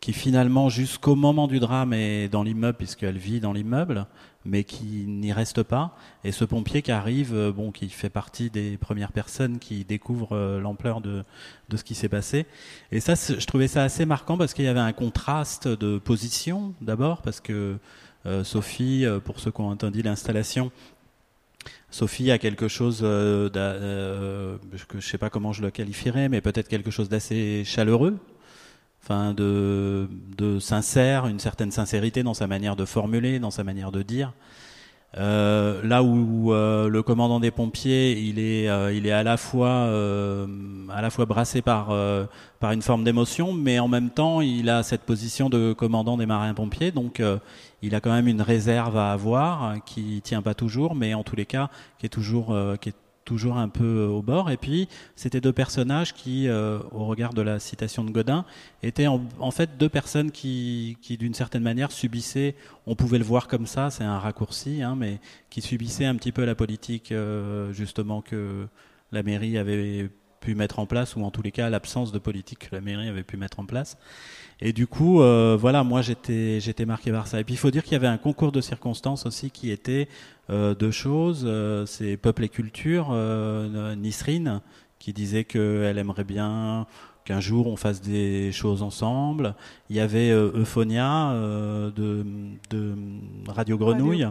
qui 0.00 0.14
finalement 0.14 0.70
jusqu'au 0.70 1.14
moment 1.14 1.46
du 1.46 1.60
drame 1.60 1.92
est 1.92 2.28
dans 2.28 2.42
l'immeuble 2.42 2.78
puisqu'elle 2.78 3.18
vit 3.18 3.38
dans 3.38 3.52
l'immeuble, 3.52 4.06
mais 4.46 4.64
qui 4.64 5.04
n'y 5.06 5.34
reste 5.34 5.62
pas, 5.62 5.94
et 6.24 6.32
ce 6.32 6.46
pompier 6.46 6.80
qui 6.80 6.90
arrive, 6.90 7.34
euh, 7.34 7.52
bon, 7.52 7.70
qui 7.70 7.90
fait 7.90 8.08
partie 8.08 8.48
des 8.48 8.78
premières 8.78 9.12
personnes 9.12 9.58
qui 9.58 9.84
découvrent 9.84 10.34
euh, 10.34 10.58
l'ampleur 10.58 11.02
de, 11.02 11.22
de 11.68 11.76
ce 11.76 11.84
qui 11.84 11.94
s'est 11.94 12.08
passé. 12.08 12.46
Et 12.90 13.00
ça, 13.00 13.14
je 13.14 13.44
trouvais 13.44 13.68
ça 13.68 13.82
assez 13.82 14.06
marquant 14.06 14.38
parce 14.38 14.54
qu'il 14.54 14.64
y 14.64 14.68
avait 14.68 14.80
un 14.80 14.94
contraste 14.94 15.68
de 15.68 15.98
position 15.98 16.72
d'abord, 16.80 17.20
parce 17.20 17.40
que 17.40 17.76
Sophie, 18.44 19.06
pour 19.24 19.40
ceux 19.40 19.50
qui 19.50 19.62
ont 19.62 19.70
entendu 19.70 20.02
l'installation, 20.02 20.70
Sophie 21.90 22.30
a 22.30 22.38
quelque 22.38 22.68
chose, 22.68 23.00
euh, 23.02 23.50
euh, 23.56 24.56
je 24.72 24.96
ne 24.96 25.00
sais 25.00 25.18
pas 25.18 25.28
comment 25.28 25.52
je 25.52 25.62
le 25.62 25.70
qualifierais, 25.70 26.28
mais 26.28 26.40
peut-être 26.40 26.68
quelque 26.68 26.90
chose 26.90 27.08
d'assez 27.08 27.64
chaleureux, 27.64 28.18
enfin 29.02 29.34
de, 29.34 30.08
de 30.36 30.60
sincère, 30.60 31.26
une 31.26 31.40
certaine 31.40 31.72
sincérité 31.72 32.22
dans 32.22 32.34
sa 32.34 32.46
manière 32.46 32.76
de 32.76 32.84
formuler, 32.84 33.40
dans 33.40 33.50
sa 33.50 33.64
manière 33.64 33.90
de 33.90 34.02
dire. 34.02 34.32
Euh, 35.16 35.82
là 35.82 36.04
où 36.04 36.52
euh, 36.52 36.88
le 36.88 37.02
commandant 37.02 37.40
des 37.40 37.50
pompiers, 37.50 38.12
il 38.12 38.38
est, 38.38 38.68
euh, 38.68 38.92
il 38.92 39.06
est 39.06 39.12
à 39.12 39.24
la 39.24 39.36
fois, 39.36 39.88
à 40.88 41.02
la 41.02 41.10
fois 41.10 41.26
brassé 41.26 41.62
par, 41.62 41.92
par 42.60 42.72
une 42.72 42.82
forme 42.82 43.04
d'émotion, 43.04 43.52
mais 43.52 43.78
en 43.78 43.88
même 43.88 44.10
temps, 44.10 44.40
il 44.40 44.68
a 44.68 44.82
cette 44.82 45.02
position 45.02 45.50
de 45.50 45.72
commandant 45.72 46.16
des 46.16 46.26
marins-pompiers, 46.26 46.92
donc 46.92 47.22
il 47.82 47.94
a 47.94 48.00
quand 48.00 48.12
même 48.12 48.28
une 48.28 48.42
réserve 48.42 48.96
à 48.96 49.12
avoir 49.12 49.76
qui 49.84 50.20
tient 50.22 50.42
pas 50.42 50.54
toujours, 50.54 50.94
mais 50.94 51.14
en 51.14 51.24
tous 51.24 51.36
les 51.36 51.46
cas, 51.46 51.70
qui 51.98 52.06
est 52.06 52.10
toujours, 52.10 52.56
qui 52.80 52.90
toujours 53.30 53.58
un 53.58 53.68
peu 53.68 54.02
au 54.02 54.22
bord. 54.22 54.50
Et 54.50 54.56
puis, 54.56 54.88
c'était 55.14 55.40
deux 55.40 55.52
personnages 55.52 56.12
qui, 56.14 56.48
au 56.50 57.04
regard 57.06 57.32
de 57.32 57.42
la 57.42 57.60
citation 57.60 58.02
de 58.02 58.10
Godin, 58.10 58.44
étaient 58.82 59.06
en, 59.06 59.50
fait 59.52 59.78
deux 59.78 59.88
personnes 59.88 60.32
qui, 60.32 60.96
d'une 61.08 61.34
certaine 61.34 61.62
manière, 61.62 61.92
subissaient, 61.92 62.56
on 62.86 62.96
pouvait 62.96 63.18
le 63.18 63.24
voir 63.24 63.46
comme 63.46 63.66
ça, 63.66 63.90
c'est 63.90 64.04
un 64.04 64.18
raccourci, 64.18 64.82
hein, 64.82 64.96
mais 64.98 65.20
qui 65.48 65.60
subissaient 65.60 66.06
un 66.06 66.16
petit 66.16 66.32
peu 66.32 66.44
la 66.44 66.56
politique, 66.56 67.14
justement, 67.70 68.20
que 68.20 68.66
la 69.12 69.22
mairie 69.22 69.58
avait 69.58 70.10
pu 70.40 70.54
mettre 70.54 70.78
en 70.78 70.86
place, 70.86 71.16
ou 71.16 71.22
en 71.22 71.30
tous 71.30 71.42
les 71.42 71.52
cas 71.52 71.70
l'absence 71.70 72.12
de 72.12 72.18
politique 72.18 72.70
que 72.70 72.74
la 72.74 72.80
mairie 72.80 73.08
avait 73.08 73.22
pu 73.22 73.36
mettre 73.36 73.60
en 73.60 73.66
place. 73.66 73.98
Et 74.62 74.72
du 74.72 74.86
coup, 74.86 75.22
euh, 75.22 75.56
voilà, 75.58 75.84
moi 75.84 76.02
j'étais 76.02 76.60
j'étais 76.60 76.84
marqué 76.84 77.10
par 77.12 77.26
ça. 77.26 77.40
Et 77.40 77.44
puis 77.44 77.54
il 77.54 77.56
faut 77.56 77.70
dire 77.70 77.82
qu'il 77.82 77.92
y 77.92 77.96
avait 77.96 78.06
un 78.06 78.18
concours 78.18 78.52
de 78.52 78.60
circonstances 78.60 79.26
aussi 79.26 79.50
qui 79.50 79.70
était 79.70 80.08
euh, 80.50 80.74
deux 80.74 80.90
choses. 80.90 81.44
Euh, 81.46 81.86
c'est 81.86 82.16
Peuple 82.16 82.44
et 82.44 82.48
Culture, 82.48 83.08
euh, 83.12 83.94
Nisrine, 83.94 84.60
qui 84.98 85.12
disait 85.12 85.44
qu'elle 85.44 85.96
aimerait 85.96 86.24
bien 86.24 86.86
qu'un 87.24 87.40
jour 87.40 87.66
on 87.66 87.76
fasse 87.76 88.00
des 88.00 88.50
choses 88.52 88.82
ensemble. 88.82 89.54
Il 89.88 89.96
y 89.96 90.00
avait 90.00 90.30
Euphonia 90.30 91.32
de, 91.34 92.24
de 92.70 92.94
Radio 93.48 93.78
Grenouille 93.78 94.26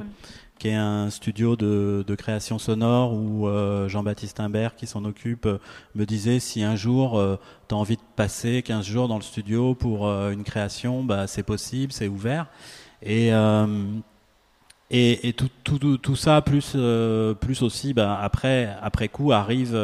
qui 0.59 0.67
est 0.67 0.75
un 0.75 1.09
studio 1.09 1.55
de, 1.55 2.15
création 2.15 2.59
sonore 2.59 3.13
où 3.13 3.47
euh, 3.47 3.87
Jean-Baptiste 3.87 4.41
Imbert, 4.41 4.75
qui 4.75 4.87
s'en 4.87 5.05
occupe, 5.05 5.45
euh, 5.45 5.57
me 5.95 6.05
disait 6.05 6.39
si 6.39 6.63
un 6.63 6.75
jour 6.75 7.17
euh, 7.17 7.37
tu 7.69 7.75
as 7.75 7.77
envie 7.77 7.95
de 7.95 8.01
passer 8.17 8.61
15 8.61 8.85
jours 8.85 9.07
dans 9.07 9.15
le 9.15 9.23
studio 9.23 9.73
pour 9.73 10.07
une 10.07 10.43
création, 10.43 11.03
bah, 11.03 11.27
c'est 11.27 11.43
possible, 11.43 11.93
c'est 11.93 12.09
ouvert. 12.09 12.47
Et, 13.01 13.31
et, 14.91 15.33
tout, 15.33 15.49
tout, 15.63 15.97
tout, 15.97 16.15
ça, 16.15 16.41
plus, 16.41 16.75
plus 17.39 17.61
aussi, 17.63 17.93
bah, 17.93 18.19
après, 18.21 18.75
après 18.81 19.07
coup, 19.07 19.31
arrive 19.31 19.77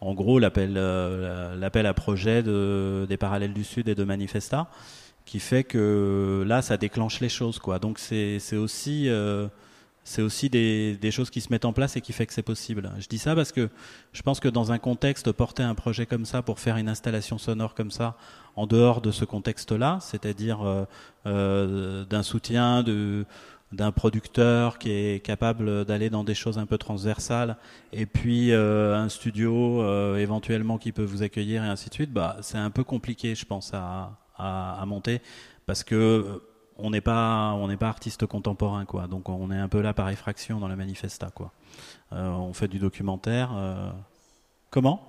en 0.00 0.14
gros 0.14 0.38
l'appel 0.38 0.74
l'appel 0.74 1.86
à 1.86 1.94
projet 1.94 2.42
de, 2.42 3.06
des 3.08 3.16
Parallèles 3.16 3.52
du 3.52 3.64
Sud 3.64 3.88
et 3.88 3.94
de 3.94 4.02
Manifesta, 4.02 4.66
qui 5.24 5.38
fait 5.38 5.62
que 5.62 6.42
là, 6.46 6.62
ça 6.62 6.76
déclenche 6.76 7.20
les 7.20 7.28
choses. 7.28 7.60
Quoi. 7.60 7.78
Donc 7.78 8.00
c'est 8.00 8.56
aussi 8.56 9.08
c'est 10.04 10.22
aussi 10.22 10.48
des, 10.48 11.10
choses 11.10 11.30
qui 11.30 11.40
se 11.40 11.50
mettent 11.50 11.64
en 11.64 11.72
place 11.72 11.96
et 11.96 12.00
qui 12.00 12.12
fait 12.12 12.26
que 12.26 12.32
c'est 12.32 12.42
possible. 12.42 12.90
Je 12.98 13.06
dis 13.06 13.18
ça 13.18 13.34
parce 13.34 13.52
que 13.52 13.68
je 14.12 14.22
pense 14.22 14.40
que 14.40 14.48
dans 14.48 14.72
un 14.72 14.78
contexte, 14.78 15.30
porter 15.32 15.62
un 15.62 15.74
projet 15.74 16.06
comme 16.06 16.24
ça 16.24 16.42
pour 16.42 16.58
faire 16.58 16.76
une 16.76 16.88
installation 16.88 17.38
sonore 17.38 17.74
comme 17.74 17.90
ça, 17.90 18.16
en 18.56 18.66
dehors 18.66 19.00
de 19.00 19.10
ce 19.10 19.24
contexte-là, 19.24 19.98
c'est-à-dire 20.00 20.62
euh, 20.62 20.84
euh, 21.26 22.04
d'un 22.04 22.22
soutien 22.22 22.84
d'un 23.72 23.92
producteur 23.92 24.78
qui 24.78 24.90
est 24.90 25.24
capable 25.24 25.84
d'aller 25.84 26.10
dans 26.10 26.24
des 26.24 26.34
choses 26.34 26.58
un 26.58 26.66
peu 26.66 26.76
transversales 26.76 27.56
et 27.92 28.04
puis 28.04 28.50
euh, 28.50 28.96
un 28.96 29.08
studio 29.08 30.16
éventuellement 30.16 30.76
qui 30.76 30.90
peut 30.90 31.04
vous 31.04 31.22
accueillir 31.22 31.62
et 31.62 31.68
ainsi 31.68 31.88
de 31.88 31.94
suite, 31.94 32.12
bah, 32.12 32.36
c'est 32.40 32.58
un 32.58 32.70
peu 32.70 32.82
compliqué, 32.82 33.34
je 33.36 33.44
pense, 33.44 33.72
à, 33.74 34.18
à 34.36 34.84
monter 34.86 35.20
parce 35.66 35.84
que 35.84 36.42
on 36.82 36.90
n'est 36.90 37.00
pas 37.00 37.54
artiste 37.82 38.26
contemporain 38.26 38.84
quoi. 38.84 39.06
Donc 39.06 39.28
on 39.28 39.50
est 39.50 39.58
un 39.58 39.68
peu 39.68 39.80
là 39.80 39.92
par 39.92 40.08
effraction 40.10 40.60
dans 40.60 40.68
la 40.68 40.76
manifesta 40.76 41.30
quoi. 41.34 41.52
Euh, 42.12 42.28
on 42.30 42.52
fait 42.52 42.68
du 42.68 42.78
documentaire 42.78 43.50
euh, 43.54 43.90
comment? 44.70 45.02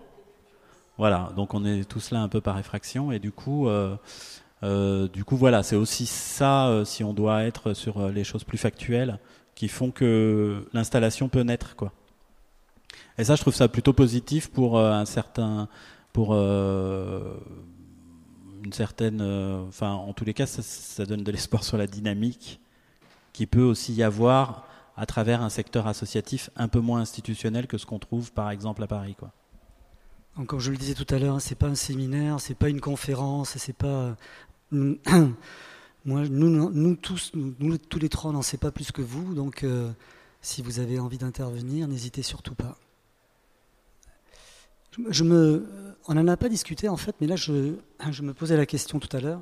Voilà. 0.97 1.31
Donc 1.35 1.53
on 1.53 1.65
est 1.65 1.83
tous 1.87 2.11
là 2.11 2.21
un 2.21 2.27
peu 2.27 2.41
par 2.41 2.59
effraction 2.59 3.11
et 3.11 3.19
du 3.19 3.31
coup 3.31 3.67
euh, 3.67 3.97
du 5.07 5.23
coup 5.23 5.37
voilà. 5.37 5.63
C'est 5.63 5.75
aussi 5.75 6.05
ça 6.05 6.83
si 6.85 7.03
on 7.03 7.13
doit 7.13 7.43
être 7.43 7.73
sur 7.73 8.09
les 8.09 8.23
choses 8.23 8.43
plus 8.43 8.57
factuelles 8.57 9.19
qui 9.55 9.67
font 9.67 9.91
que 9.91 10.67
l'installation 10.73 11.29
peut 11.29 11.43
naître 11.43 11.75
quoi. 11.75 11.91
Et 13.17 13.23
ça 13.23 13.35
je 13.35 13.41
trouve 13.41 13.55
ça 13.55 13.67
plutôt 13.67 13.93
positif 13.93 14.49
pour 14.51 14.79
un 14.79 15.05
certain 15.05 15.67
une 18.63 18.73
certaine, 18.73 19.21
euh, 19.21 19.65
enfin, 19.67 19.91
en 19.91 20.13
tous 20.13 20.25
les 20.25 20.33
cas, 20.33 20.45
ça, 20.45 21.05
donne 21.05 21.23
de 21.23 21.31
l'espoir 21.31 21.63
sur 21.63 21.77
la 21.77 21.87
dynamique 21.87 22.59
qui 23.33 23.45
peut 23.45 23.63
aussi 23.63 23.93
y 23.93 24.03
avoir 24.03 24.67
à 24.97 25.05
travers 25.05 25.41
un 25.41 25.49
secteur 25.49 25.87
associatif 25.87 26.49
un 26.55 26.67
peu 26.67 26.79
moins 26.79 27.01
institutionnel 27.01 27.67
que 27.67 27.77
ce 27.77 27.85
qu'on 27.85 27.99
trouve, 27.99 28.31
par 28.33 28.51
exemple, 28.51 28.83
à 28.83 28.87
Paris, 28.87 29.15
quoi. 29.17 29.31
Comme 30.47 30.59
je 30.59 30.71
le 30.71 30.77
disais 30.77 30.93
tout 30.93 31.13
à 31.13 31.19
l'heure, 31.19 31.41
c'est 31.41 31.55
pas 31.55 31.67
un 31.67 31.75
séminaire, 31.75 32.39
c'est 32.39 32.55
pas 32.55 32.69
une 32.69 32.79
conférence, 32.79 33.57
c'est 33.57 33.75
pas. 33.75 34.15
Moi, 34.71 36.27
nous, 36.29 36.95
tous, 36.95 37.31
nous, 37.35 37.77
tous 37.77 37.99
les 37.99 38.09
trois, 38.09 38.31
n'en 38.31 38.41
sait 38.41 38.57
pas 38.57 38.71
plus 38.71 38.91
que 38.91 39.01
vous. 39.01 39.35
Donc, 39.35 39.63
euh, 39.63 39.91
si 40.41 40.61
vous 40.61 40.79
avez 40.79 40.99
envie 40.99 41.17
d'intervenir, 41.17 41.87
n'hésitez 41.87 42.23
surtout 42.23 42.55
pas. 42.55 42.77
Je 45.09 45.23
me, 45.23 45.67
on 46.07 46.15
n'en 46.15 46.27
a 46.27 46.37
pas 46.37 46.49
discuté 46.49 46.89
en 46.89 46.97
fait, 46.97 47.15
mais 47.21 47.27
là 47.27 47.35
je, 47.35 47.75
je 48.09 48.21
me 48.21 48.33
posais 48.33 48.57
la 48.57 48.65
question 48.65 48.99
tout 48.99 49.15
à 49.15 49.19
l'heure. 49.19 49.41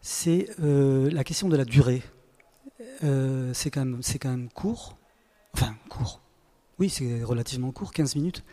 C'est 0.00 0.48
euh, 0.62 1.10
la 1.10 1.24
question 1.24 1.48
de 1.48 1.56
la 1.56 1.64
durée. 1.64 2.02
Euh, 3.04 3.52
c'est 3.52 3.70
quand, 3.70 3.84
même, 3.84 4.48
court. 4.50 4.96
Enfin, 5.54 5.74
court. 5.88 6.20
Oui, 6.78 6.88
c'est 6.88 7.24
relativement 7.24 7.72
court, 7.72 7.92
15 7.92 8.14
minutes. 8.14 8.44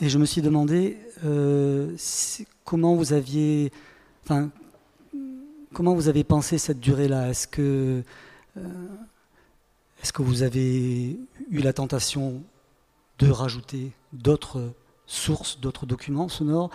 Et 0.00 0.10
je 0.10 0.18
me 0.18 0.26
suis 0.26 0.42
demandé 0.42 0.98
euh, 1.24 1.96
comment 2.64 2.94
vous 2.94 3.14
aviez. 3.14 3.72
Enfin, 4.24 4.50
comment 5.72 5.94
vous 5.94 6.08
avez 6.08 6.24
pensé 6.24 6.58
cette 6.58 6.80
durée-là? 6.80 7.30
Est-ce 7.30 7.46
que 7.46 8.04
vous 10.18 10.42
avez 10.42 11.18
eu 11.50 11.60
la 11.60 11.72
tentation 11.72 12.42
de 13.18 13.30
rajouter 13.30 13.92
d'autres 14.12 14.74
source 15.12 15.60
d'autres 15.60 15.86
documents 15.86 16.28
sonores 16.28 16.70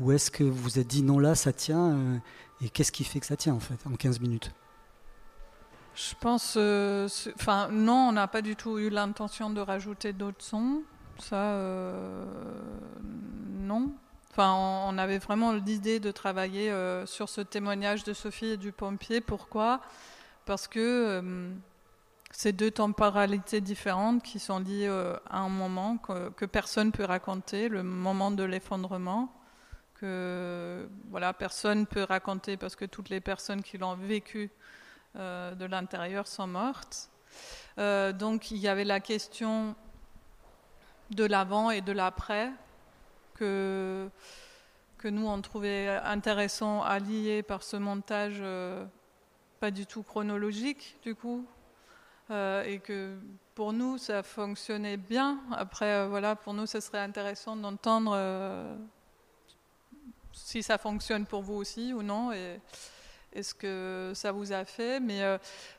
Ou 0.00 0.12
est-ce 0.12 0.30
que 0.30 0.42
vous 0.42 0.54
vous 0.54 0.78
êtes 0.78 0.86
dit 0.86 1.02
non 1.02 1.18
là 1.18 1.34
ça 1.34 1.52
tient 1.52 1.92
euh, 1.92 2.16
et 2.60 2.70
qu'est-ce 2.70 2.92
qui 2.92 3.04
fait 3.04 3.20
que 3.20 3.26
ça 3.26 3.36
tient 3.36 3.54
en 3.54 3.60
fait 3.60 3.78
en 3.86 3.94
15 3.94 4.20
minutes? 4.20 4.52
Je 5.94 6.14
pense, 6.18 6.54
euh, 6.56 7.08
enfin 7.36 7.68
non, 7.70 8.08
on 8.08 8.12
n'a 8.12 8.26
pas 8.26 8.42
du 8.42 8.56
tout 8.56 8.78
eu 8.78 8.90
l'intention 8.90 9.50
de 9.50 9.60
rajouter 9.60 10.12
d'autres 10.12 10.42
sons. 10.42 10.82
Ça, 11.18 11.36
euh, 11.36 12.24
non. 13.60 13.92
Enfin, 14.32 14.52
on, 14.88 14.98
avait 14.98 15.18
vraiment 15.18 15.52
l'idée 15.52 16.00
de 16.00 16.10
travailler 16.10 16.74
sur 17.06 17.28
ce 17.28 17.40
témoignage 17.40 18.02
de 18.02 18.12
Sophie 18.12 18.46
et 18.46 18.56
du 18.56 18.72
pompier. 18.72 19.20
Pourquoi? 19.20 19.80
Parce 20.44 20.66
que 20.66 21.22
ces 22.36 22.52
deux 22.52 22.72
temporalités 22.72 23.60
différentes 23.60 24.22
qui 24.22 24.40
sont 24.40 24.58
liées 24.58 24.88
euh, 24.88 25.16
à 25.30 25.38
un 25.38 25.48
moment 25.48 25.98
que, 25.98 26.30
que 26.30 26.44
personne 26.44 26.90
peut 26.90 27.04
raconter, 27.04 27.68
le 27.68 27.84
moment 27.84 28.32
de 28.32 28.42
l'effondrement, 28.42 29.32
que 29.94 30.88
voilà, 31.10 31.32
personne 31.32 31.86
peut 31.86 32.02
raconter 32.02 32.56
parce 32.56 32.74
que 32.74 32.86
toutes 32.86 33.08
les 33.08 33.20
personnes 33.20 33.62
qui 33.62 33.78
l'ont 33.78 33.94
vécu 33.94 34.50
euh, 35.14 35.54
de 35.54 35.64
l'intérieur 35.64 36.26
sont 36.26 36.48
mortes. 36.48 37.08
Euh, 37.78 38.12
donc 38.12 38.50
il 38.50 38.58
y 38.58 38.66
avait 38.66 38.84
la 38.84 38.98
question 38.98 39.76
de 41.10 41.24
l'avant 41.24 41.70
et 41.70 41.82
de 41.82 41.92
l'après 41.92 42.50
que, 43.34 44.08
que 44.98 45.06
nous 45.06 45.28
on 45.28 45.40
trouvait 45.40 45.88
intéressant 46.04 46.82
à 46.82 46.98
lier 46.98 47.44
par 47.44 47.62
ce 47.62 47.76
montage 47.76 48.42
pas 49.60 49.70
du 49.70 49.86
tout 49.86 50.02
chronologique 50.02 50.96
du 51.02 51.14
coup 51.14 51.46
et 52.30 52.80
que 52.82 53.18
pour 53.54 53.72
nous, 53.72 53.98
ça 53.98 54.22
fonctionnait 54.24 54.96
bien. 54.96 55.38
Après, 55.52 55.92
euh, 55.92 56.08
voilà, 56.08 56.34
pour 56.34 56.54
nous, 56.54 56.66
ce 56.66 56.80
serait 56.80 56.98
intéressant 56.98 57.54
d'entendre 57.54 58.12
euh, 58.16 58.74
si 60.32 60.62
ça 60.62 60.76
fonctionne 60.76 61.24
pour 61.24 61.42
vous 61.42 61.54
aussi 61.54 61.92
ou 61.92 62.02
non. 62.02 62.32
Et, 62.32 62.60
est-ce 63.32 63.54
que 63.54 64.12
ça 64.14 64.30
vous 64.30 64.52
a 64.52 64.64
fait 64.64 65.00
Mais 65.00 65.22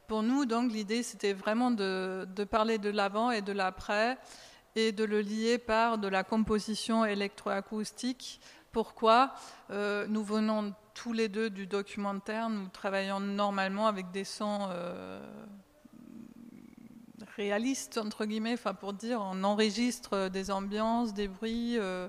pour 0.08 0.24
nous, 0.24 0.46
donc, 0.46 0.74
l'idée, 0.74 1.04
c'était 1.04 1.32
vraiment 1.32 1.72
de, 1.72 2.28
parler 2.52 2.78
de 2.78 2.90
l'avant 2.90 3.32
et 3.32 3.42
de 3.42 3.54
l'après 3.54 4.18
et 4.76 4.92
de 4.92 5.06
le 5.06 5.22
lier 5.22 5.58
par 5.58 5.98
de 5.98 6.10
la 6.10 6.26
composition 6.26 7.06
électroacoustique. 7.06 8.42
Pourquoi? 8.74 9.34
Nous 9.70 10.24
venons 10.26 10.74
tous 10.94 11.14
les 11.14 11.30
deux 11.30 11.50
du 11.50 11.66
documentaire, 11.66 12.50
nous 12.50 12.68
travaillons 12.68 13.22
normalement 13.22 13.88
avec 13.88 14.12
des 14.12 14.26
sons 14.26 14.68
réaliste, 17.36 17.98
entre 17.98 18.26
guillemets, 18.26 18.58
pour 18.80 18.94
dire, 18.94 19.20
on 19.22 19.44
enregistre 19.44 20.30
des 20.30 20.52
ambiances, 20.52 21.14
des 21.14 21.28
bruits, 21.28 21.78
euh, 21.78 22.08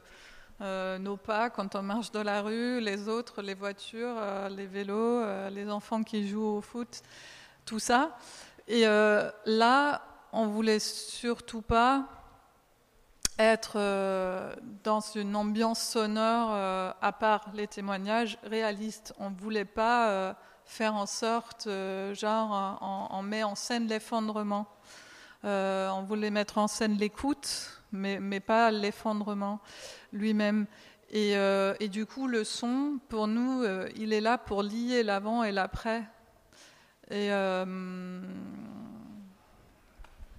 euh, 0.60 0.98
nos 0.98 1.16
pas 1.16 1.50
quand 1.50 1.74
on 1.74 1.82
marche 1.82 2.12
dans 2.12 2.22
la 2.22 2.42
rue, 2.42 2.80
les 2.80 3.08
autres, 3.08 3.42
les 3.42 3.54
voitures, 3.54 4.14
euh, 4.18 4.48
les 4.48 4.66
vélos, 4.66 5.24
les 5.50 5.68
enfants 5.68 6.02
qui 6.02 6.28
jouent 6.28 6.56
au 6.58 6.60
foot, 6.60 7.02
tout 7.64 7.78
ça. 7.78 8.16
Et 8.68 8.84
là, 8.84 10.02
on 10.32 10.46
voulait 10.48 10.80
surtout 10.80 11.62
pas 11.62 12.08
être 13.38 13.76
dans 14.82 15.00
une 15.00 15.36
ambiance 15.36 15.80
sonore, 15.80 16.50
à 16.50 17.12
part 17.12 17.50
les 17.54 17.68
témoignages, 17.68 18.38
réalistes. 18.42 19.14
On 19.18 19.30
ne 19.30 19.36
voulait 19.36 19.64
pas 19.64 20.36
faire 20.64 20.96
en 20.96 21.06
sorte, 21.06 21.68
genre, 22.14 23.08
on 23.12 23.22
met 23.22 23.44
en 23.44 23.54
scène 23.54 23.86
l'effondrement. 23.86 24.66
Euh, 25.44 25.88
on 25.90 26.02
voulait 26.02 26.30
mettre 26.30 26.58
en 26.58 26.66
scène 26.66 26.96
l'écoute 26.96 27.76
mais, 27.92 28.40
pas 28.40 28.70
l'effondrement 28.70 29.60
lui-même. 30.12 30.66
Et, 31.10 31.36
euh, 31.36 31.74
et, 31.80 31.88
du 31.88 32.04
coup, 32.04 32.26
le 32.26 32.44
son, 32.44 32.98
pour 33.08 33.28
nous, 33.28 33.62
euh, 33.62 33.88
il 33.96 34.12
est 34.12 34.20
là 34.20 34.38
pour 34.38 34.62
lier 34.62 35.02
l'avant 35.02 35.44
et 35.44 35.52
l'après. 35.52 36.02
Et 37.10 37.30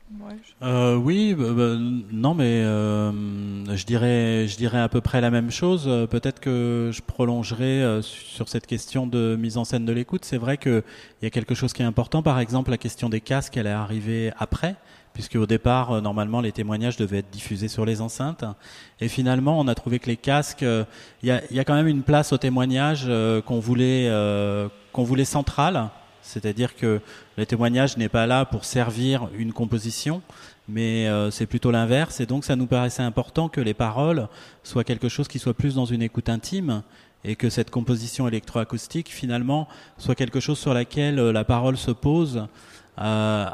euh, 0.10 0.32
euh, 0.64 0.96
oui, 0.96 1.34
bah, 1.34 1.52
bah, 1.52 1.76
non, 2.12 2.34
mais 2.34 2.62
euh, 2.64 3.12
je 3.76 3.86
dirais, 3.86 4.48
je 4.48 4.56
dirais 4.56 4.80
à 4.80 4.90
peu 4.90 5.02
près 5.02 5.22
la 5.22 5.32
même 5.32 5.52
chose. 5.52 5.86
Peut-être 6.10 6.40
que 6.40 6.92
je 6.94 7.02
prolongerai 7.02 7.84
euh, 7.84 8.02
sur 8.02 8.48
cette 8.48 8.68
question 8.68 9.06
de 9.06 9.36
mise 9.38 9.58
en 9.58 9.66
scène 9.66 9.86
de 9.86 9.92
l'écoute. 9.92 10.24
C'est 10.24 10.38
vrai 10.38 10.58
qu'il 10.58 10.84
y 11.22 11.26
a 11.26 11.30
quelque 11.30 11.56
chose 11.56 11.74
qui 11.74 11.82
est 11.82 11.86
important. 11.86 12.24
Par 12.24 12.40
exemple, 12.40 12.72
la 12.72 12.78
question 12.78 13.10
des 13.10 13.22
casques, 13.22 13.58
elle 13.58 13.68
est 13.68 13.72
arrivée 13.72 14.32
après, 14.38 14.76
puisque 15.14 15.36
au 15.36 15.46
départ, 15.46 16.02
normalement, 16.02 16.42
les 16.42 16.52
témoignages 16.54 16.98
devaient 16.98 17.20
être 17.20 17.30
diffusés 17.30 17.68
sur 17.68 17.86
les 17.86 18.02
enceintes. 18.02 18.46
Et 19.02 19.10
finalement, 19.10 19.60
on 19.60 19.68
a 19.68 19.76
trouvé 19.76 20.00
que 20.00 20.08
les 20.08 20.18
casques, 20.18 20.62
il 20.62 20.86
y 21.24 21.32
a, 21.32 21.42
y, 21.52 21.60
a, 21.60 21.66
quand 21.66 21.76
même 21.76 21.88
une 21.88 22.04
place 22.04 22.32
au 22.32 22.38
témoignage 22.38 23.10
qu'on 23.46 23.60
voulait, 23.60 24.10
qu'on 24.94 25.04
voulait 25.04 25.26
centrale 25.26 25.90
c'est-à-dire 26.28 26.76
que 26.76 27.00
le 27.38 27.46
témoignage 27.46 27.98
n'est 27.98 28.10
pas 28.10 28.28
là 28.28 28.46
pour 28.46 28.66
servir 28.66 29.30
une 29.38 29.54
composition, 29.54 30.22
mais 30.68 31.08
euh, 31.08 31.32
c'est 31.32 31.46
plutôt 31.46 31.72
l'inverse. 31.72 32.20
Et 32.20 32.26
donc 32.26 32.44
ça 32.44 32.56
nous 32.56 32.68
paraissait 32.68 33.04
important 33.04 33.48
que 33.48 33.62
les 33.62 33.74
paroles 33.74 34.28
soient 34.64 34.84
quelque 34.84 35.10
chose 35.10 35.28
qui 35.28 35.40
soit 35.40 35.54
plus 35.54 35.76
dans 35.76 35.86
une 35.86 36.02
écoute 36.02 36.30
intime 36.30 36.84
et 37.24 37.36
que 37.36 37.50
cette 37.50 37.72
composition 37.72 38.28
électroacoustique 38.28 39.10
finalement 39.10 39.68
soit 39.98 40.16
quelque 40.16 40.40
chose 40.40 40.60
sur 40.60 40.74
laquelle 40.74 41.20
euh, 41.20 41.32
la 41.32 41.46
parole 41.46 41.78
se 41.78 41.92
pose 41.92 42.46
euh, 43.00 43.46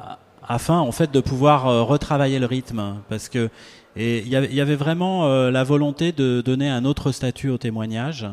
afin 0.48 0.80
en 0.80 0.92
fait 0.92 1.12
de 1.12 1.20
pouvoir 1.20 1.88
retravailler 1.88 2.40
le 2.40 2.46
rythme 2.46 2.98
parce 3.08 3.30
que 3.30 3.50
il 3.96 4.28
y, 4.28 4.36
avait 4.36 4.76
vraiment 4.76 5.28
la 5.28 5.64
volonté 5.64 6.12
de 6.12 6.42
donner 6.42 6.68
un 6.68 6.84
autre 6.84 7.12
statut 7.12 7.52
au 7.52 7.60
témoignage 7.60 8.28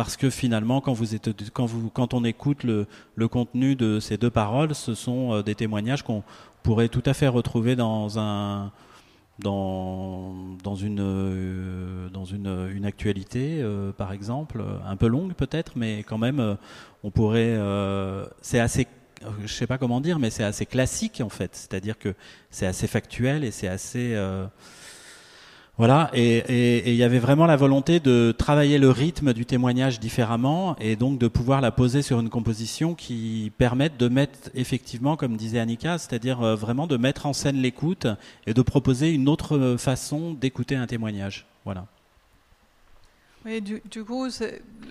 parce 0.00 0.16
que 0.16 0.30
finalement, 0.30 0.80
quand, 0.80 0.94
vous 0.94 1.14
êtes, 1.14 1.50
quand, 1.52 1.66
vous, 1.66 1.90
quand 1.90 2.14
on 2.14 2.24
écoute 2.24 2.64
le, 2.64 2.86
contenu 3.28 3.76
de 3.76 4.00
ces 4.00 4.16
deux 4.16 4.30
paroles, 4.30 4.74
ce 4.74 4.94
sont 4.94 5.34
euh, 5.34 5.42
des 5.42 5.54
témoignages 5.54 6.02
qu'on 6.04 6.22
pourrait 6.62 6.88
tout 6.88 7.02
à 7.04 7.12
fait 7.12 7.28
retrouver 7.28 7.76
dans 7.76 8.18
un 8.18 8.72
dans 9.40 10.74
une 10.74 11.00
euh, 11.00 12.08
dans 12.08 12.24
une, 12.24 12.70
une 12.74 12.86
actualité, 12.86 13.60
euh, 13.60 13.92
par 13.92 14.14
exemple, 14.14 14.64
un 14.86 14.96
peu 14.96 15.06
longue 15.06 15.34
peut-être, 15.34 15.72
mais 15.76 15.98
quand 16.02 16.16
même, 16.16 16.56
on 17.04 17.10
pourrait. 17.10 17.58
c'est 18.40 18.58
assez 18.58 18.86
je 19.44 19.52
sais 19.52 19.66
pas 19.66 19.76
comment 19.76 20.00
dire, 20.00 20.18
mais 20.18 20.30
c'est 20.30 20.44
assez 20.44 20.64
classique 20.64 21.20
en 21.22 21.28
fait. 21.28 21.54
C'est-à-dire 21.54 21.98
que 21.98 22.14
c'est 22.48 22.64
assez 22.64 22.86
factuel 22.86 23.44
et 23.44 23.50
c'est 23.50 23.68
assez 23.68 24.16
voilà, 25.80 26.10
et 26.12 26.90
il 26.90 26.94
y 26.94 27.02
avait 27.02 27.18
vraiment 27.18 27.46
la 27.46 27.56
volonté 27.56 28.00
de 28.00 28.34
travailler 28.36 28.76
le 28.76 28.90
rythme 28.90 29.32
du 29.32 29.46
témoignage 29.46 29.98
différemment 29.98 30.76
et 30.78 30.94
donc 30.94 31.18
de 31.18 31.26
pouvoir 31.26 31.62
la 31.62 31.70
poser 31.70 32.02
sur 32.02 32.20
une 32.20 32.28
composition 32.28 32.94
qui 32.94 33.50
permette 33.56 33.96
de 33.96 34.08
mettre 34.08 34.50
effectivement, 34.54 35.16
comme 35.16 35.38
disait 35.38 35.58
Annika, 35.58 35.96
c'est-à-dire 35.96 36.42
euh, 36.42 36.54
vraiment 36.54 36.86
de 36.86 36.98
mettre 36.98 37.24
en 37.24 37.32
scène 37.32 37.56
l'écoute 37.56 38.06
et 38.46 38.52
de 38.52 38.60
proposer 38.60 39.10
une 39.10 39.26
autre 39.26 39.76
façon 39.78 40.34
d'écouter 40.34 40.76
un 40.76 40.86
témoignage. 40.86 41.46
Voilà. 41.64 41.86
Oui, 43.46 43.62
du, 43.62 44.04
coup, 44.04 44.26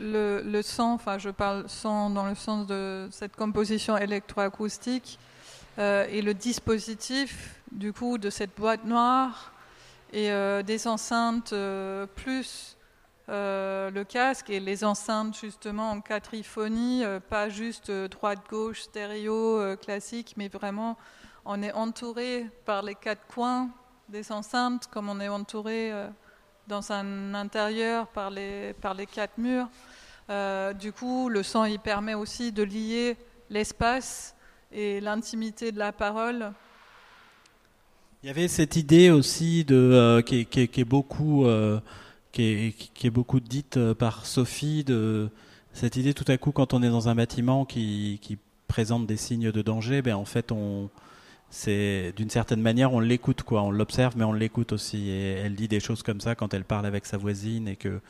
le, 0.01 0.41
le 0.43 0.61
son, 0.63 0.85
enfin 0.85 1.19
je 1.19 1.29
parle 1.29 1.65
son 1.67 2.09
dans 2.09 2.25
le 2.25 2.33
sens 2.33 2.65
de 2.65 3.07
cette 3.11 3.35
composition 3.35 3.95
électroacoustique 3.95 5.19
euh, 5.77 6.07
et 6.09 6.23
le 6.23 6.33
dispositif 6.33 7.61
du 7.71 7.93
coup 7.93 8.17
de 8.17 8.31
cette 8.31 8.57
boîte 8.57 8.85
noire 8.85 9.53
et 10.11 10.31
euh, 10.31 10.63
des 10.63 10.87
enceintes 10.87 11.53
euh, 11.53 12.05
plus 12.07 12.77
euh, 13.29 13.91
le 13.91 14.03
casque 14.03 14.49
et 14.49 14.59
les 14.59 14.83
enceintes 14.83 15.37
justement 15.37 15.91
en 15.91 16.01
quadriphonie, 16.01 17.03
pas 17.29 17.49
juste 17.49 17.91
droite-gauche, 17.91 18.81
stéréo 18.81 19.75
classique, 19.77 20.33
mais 20.35 20.47
vraiment 20.47 20.97
on 21.45 21.61
est 21.61 21.73
entouré 21.73 22.47
par 22.65 22.81
les 22.81 22.95
quatre 22.95 23.27
coins 23.27 23.69
des 24.07 24.31
enceintes 24.31 24.87
comme 24.87 25.09
on 25.09 25.19
est 25.19 25.27
entouré 25.27 25.93
dans 26.67 26.91
un 26.91 27.35
intérieur 27.35 28.07
par 28.07 28.31
les, 28.31 28.73
par 28.81 28.95
les 28.95 29.05
quatre 29.05 29.37
murs. 29.37 29.69
du 30.79 30.91
coup, 30.91 31.29
le 31.29 31.43
son 31.43 31.65
il 31.65 31.79
permet 31.79 32.15
aussi 32.15 32.51
de 32.51 32.63
lier 32.63 33.15
l'espace 33.51 34.35
et 34.71 35.01
l'intimité 35.01 35.71
de 35.71 35.77
la 35.77 35.91
parole 35.91 36.51
il 38.23 38.27
y 38.27 38.29
avait 38.29 38.47
cette 38.49 38.75
idée 38.75 39.09
aussi 39.11 39.63
de 39.63 39.75
euh, 39.75 40.21
qui, 40.21 40.45
est 40.51 40.83
beaucoup 40.83 41.45
euh, 41.45 41.79
qui, 42.33 42.73
est, 43.03 43.09
beaucoup 43.09 43.39
dite 43.39 43.77
euh, 43.77 43.93
par 43.93 44.25
Sophie 44.25 44.83
de 44.83 45.29
cette 45.71 45.95
idée 45.95 46.13
tout 46.13 46.25
à 46.27 46.37
coup 46.37 46.51
quand 46.51 46.73
on 46.73 46.83
est 46.83 46.89
dans 46.89 47.07
un 47.07 47.15
bâtiment 47.15 47.63
qui, 47.63 48.19
qui 48.21 48.37
présente 48.67 49.07
des 49.07 49.15
signes 49.15 49.51
de 49.51 49.61
danger, 49.61 50.01
ben 50.01 50.15
en 50.15 50.25
fait 50.25 50.51
on 50.51 50.89
c'est 51.51 52.13
d'une 52.15 52.29
certaine 52.29 52.61
manière 52.61 52.93
on 52.93 52.99
l'écoute 52.99 53.41
quoi, 53.41 53.63
on 53.63 53.71
l'observe 53.71 54.15
mais 54.17 54.25
on 54.25 54.33
l'écoute 54.33 54.73
aussi 54.73 55.09
et 55.09 55.31
elle 55.45 55.55
dit 55.55 55.67
des 55.67 55.79
choses 55.79 56.03
comme 56.03 56.19
ça 56.19 56.35
quand 56.35 56.53
elle 56.53 56.65
parle 56.65 56.85
avec 56.85 57.05
sa 57.05 57.17
voisine 57.17 57.67
et 57.69 57.75
que 57.75 58.01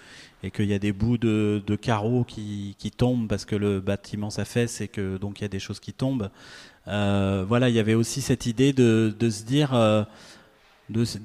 et 0.43 0.51
qu'il 0.51 0.65
y 0.65 0.73
a 0.73 0.79
des 0.79 0.91
bouts 0.91 1.17
de, 1.17 1.61
de 1.65 1.75
carreaux 1.75 2.23
qui, 2.23 2.75
qui 2.79 2.91
tombent 2.91 3.27
parce 3.27 3.45
que 3.45 3.55
le 3.55 3.79
bâtiment 3.79 4.31
s'affaisse 4.31 4.81
et 4.81 4.87
que 4.87 5.17
donc 5.17 5.39
il 5.39 5.43
y 5.43 5.45
a 5.45 5.49
des 5.49 5.59
choses 5.59 5.79
qui 5.79 5.93
tombent. 5.93 6.29
Euh, 6.89 7.45
voilà, 7.47 7.69
il 7.69 7.75
y 7.75 7.80
avait 7.80 7.93
aussi 7.93 8.21
cette 8.21 8.45
idée 8.45 8.73
de, 8.73 9.13
se 9.30 9.43
dire, 9.43 9.73
euh, 9.73 10.04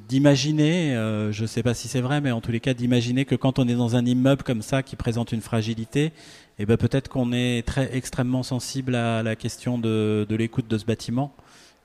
d'imaginer, 0.08 0.94
euh, 0.94 1.32
je 1.32 1.42
ne 1.42 1.46
sais 1.46 1.62
pas 1.62 1.74
si 1.74 1.88
c'est 1.88 2.02
vrai, 2.02 2.20
mais 2.20 2.30
en 2.30 2.40
tous 2.40 2.52
les 2.52 2.60
cas 2.60 2.74
d'imaginer 2.74 3.24
que 3.24 3.34
quand 3.34 3.58
on 3.58 3.66
est 3.66 3.74
dans 3.74 3.96
un 3.96 4.04
immeuble 4.04 4.42
comme 4.42 4.62
ça 4.62 4.82
qui 4.82 4.96
présente 4.96 5.32
une 5.32 5.40
fragilité, 5.40 6.12
eh 6.58 6.66
ben 6.66 6.76
peut-être 6.76 7.08
qu'on 7.08 7.32
est 7.32 7.66
très 7.66 7.96
extrêmement 7.96 8.42
sensible 8.42 8.94
à 8.94 9.22
la 9.22 9.36
question 9.36 9.78
de, 9.78 10.26
l'écoute 10.30 10.68
de 10.68 10.78
ce 10.78 10.84
bâtiment 10.84 11.34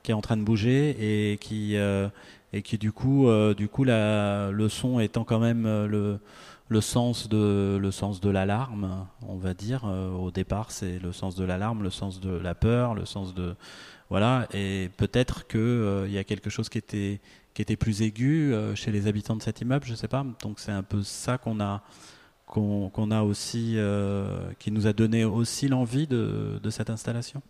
qui 0.02 0.12
est 0.12 0.14
en 0.14 0.20
train 0.20 0.36
de 0.36 0.42
bouger 0.42 1.32
et 1.32 1.38
qui 1.38 1.74
et 2.52 2.62
qui 2.62 2.78
du 2.78 2.92
coup 2.92 3.28
du 3.56 3.68
coup 3.68 3.84
le 3.84 4.68
son 4.68 5.00
étant 5.00 5.24
quand 5.24 5.40
même 5.40 5.64
le 5.64 6.20
le 6.70 6.80
sens 6.80 7.28
de 7.28 7.76
le 7.82 7.90
sens 7.90 8.20
de 8.20 8.30
l'alarme, 8.30 9.06
on 9.26 9.36
va 9.36 9.54
dire. 9.54 9.82
Euh, 9.86 10.12
au 10.12 10.30
départ, 10.30 10.70
c'est 10.70 11.00
le 11.00 11.12
sens 11.12 11.34
de 11.34 11.44
l'alarme, 11.44 11.82
le 11.82 11.90
sens 11.90 12.20
de 12.20 12.30
la 12.30 12.54
peur, 12.54 12.94
le 12.94 13.04
sens 13.04 13.34
de 13.34 13.56
voilà. 14.08 14.46
Et 14.54 14.88
peut-être 14.96 15.48
que 15.48 15.58
euh, 15.58 16.08
y 16.08 16.16
a 16.16 16.24
quelque 16.24 16.48
chose 16.48 16.68
qui 16.68 16.78
était 16.78 17.20
qui 17.54 17.62
était 17.62 17.76
plus 17.76 18.02
aigu 18.02 18.54
euh, 18.54 18.76
chez 18.76 18.92
les 18.92 19.08
habitants 19.08 19.34
de 19.34 19.42
cet 19.42 19.60
immeuble, 19.60 19.84
je 19.84 19.96
sais 19.96 20.06
pas. 20.06 20.24
Donc 20.42 20.60
c'est 20.60 20.70
un 20.70 20.84
peu 20.84 21.02
ça 21.02 21.38
qu'on 21.38 21.60
a 21.60 21.82
qu'on 22.46 23.10
a 23.10 23.22
aussi 23.22 23.76
qui 24.58 24.72
nous 24.72 24.86
a 24.88 24.92
donné 24.92 25.24
aussi 25.24 25.68
l'envie 25.68 26.08
de, 26.08 26.60
de 26.60 26.70
cette 26.70 26.90
installation. 26.90 27.42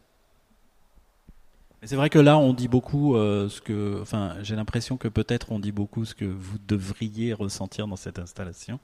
C'est 1.82 1.96
vrai 1.96 2.10
que 2.10 2.18
là, 2.18 2.36
on 2.36 2.52
dit 2.52 2.68
beaucoup 2.68 3.14
ce 3.14 3.60
que, 3.62 4.00
enfin, 4.02 4.36
j'ai 4.42 4.54
l'impression 4.54 4.98
que 4.98 5.08
peut-être 5.08 5.50
on 5.50 5.58
dit 5.58 5.72
beaucoup 5.72 6.04
ce 6.04 6.14
que 6.14 6.26
vous 6.26 6.58
devriez 6.68 7.32
ressentir 7.32 7.86
dans 7.86 7.96
cette 7.96 8.18
installation, 8.18 8.78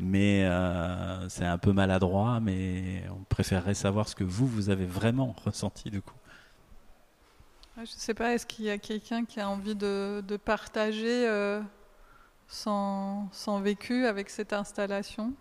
mais 0.00 0.44
euh, 0.44 1.28
c'est 1.28 1.44
un 1.44 1.58
peu 1.58 1.72
maladroit. 1.72 2.40
Mais 2.40 3.04
on 3.10 3.22
préférerait 3.24 3.74
savoir 3.74 4.08
ce 4.08 4.16
que 4.16 4.24
vous, 4.24 4.46
vous 4.46 4.70
avez 4.70 4.86
vraiment 4.86 5.34
ressenti 5.44 5.90
du 5.90 6.02
coup. 6.02 6.14
Je 7.76 7.82
ne 7.82 7.86
sais 7.86 8.14
pas, 8.14 8.34
est-ce 8.34 8.46
qu'il 8.46 8.64
y 8.64 8.70
a 8.70 8.78
quelqu'un 8.78 9.24
qui 9.24 9.40
a 9.40 9.48
envie 9.48 9.74
de, 9.74 10.22
partager 10.44 11.28
euh, 11.28 11.60
son, 12.46 13.28
son, 13.32 13.60
vécu 13.60 14.06
avec 14.06 14.30
cette 14.30 14.52
installation? 14.52 15.32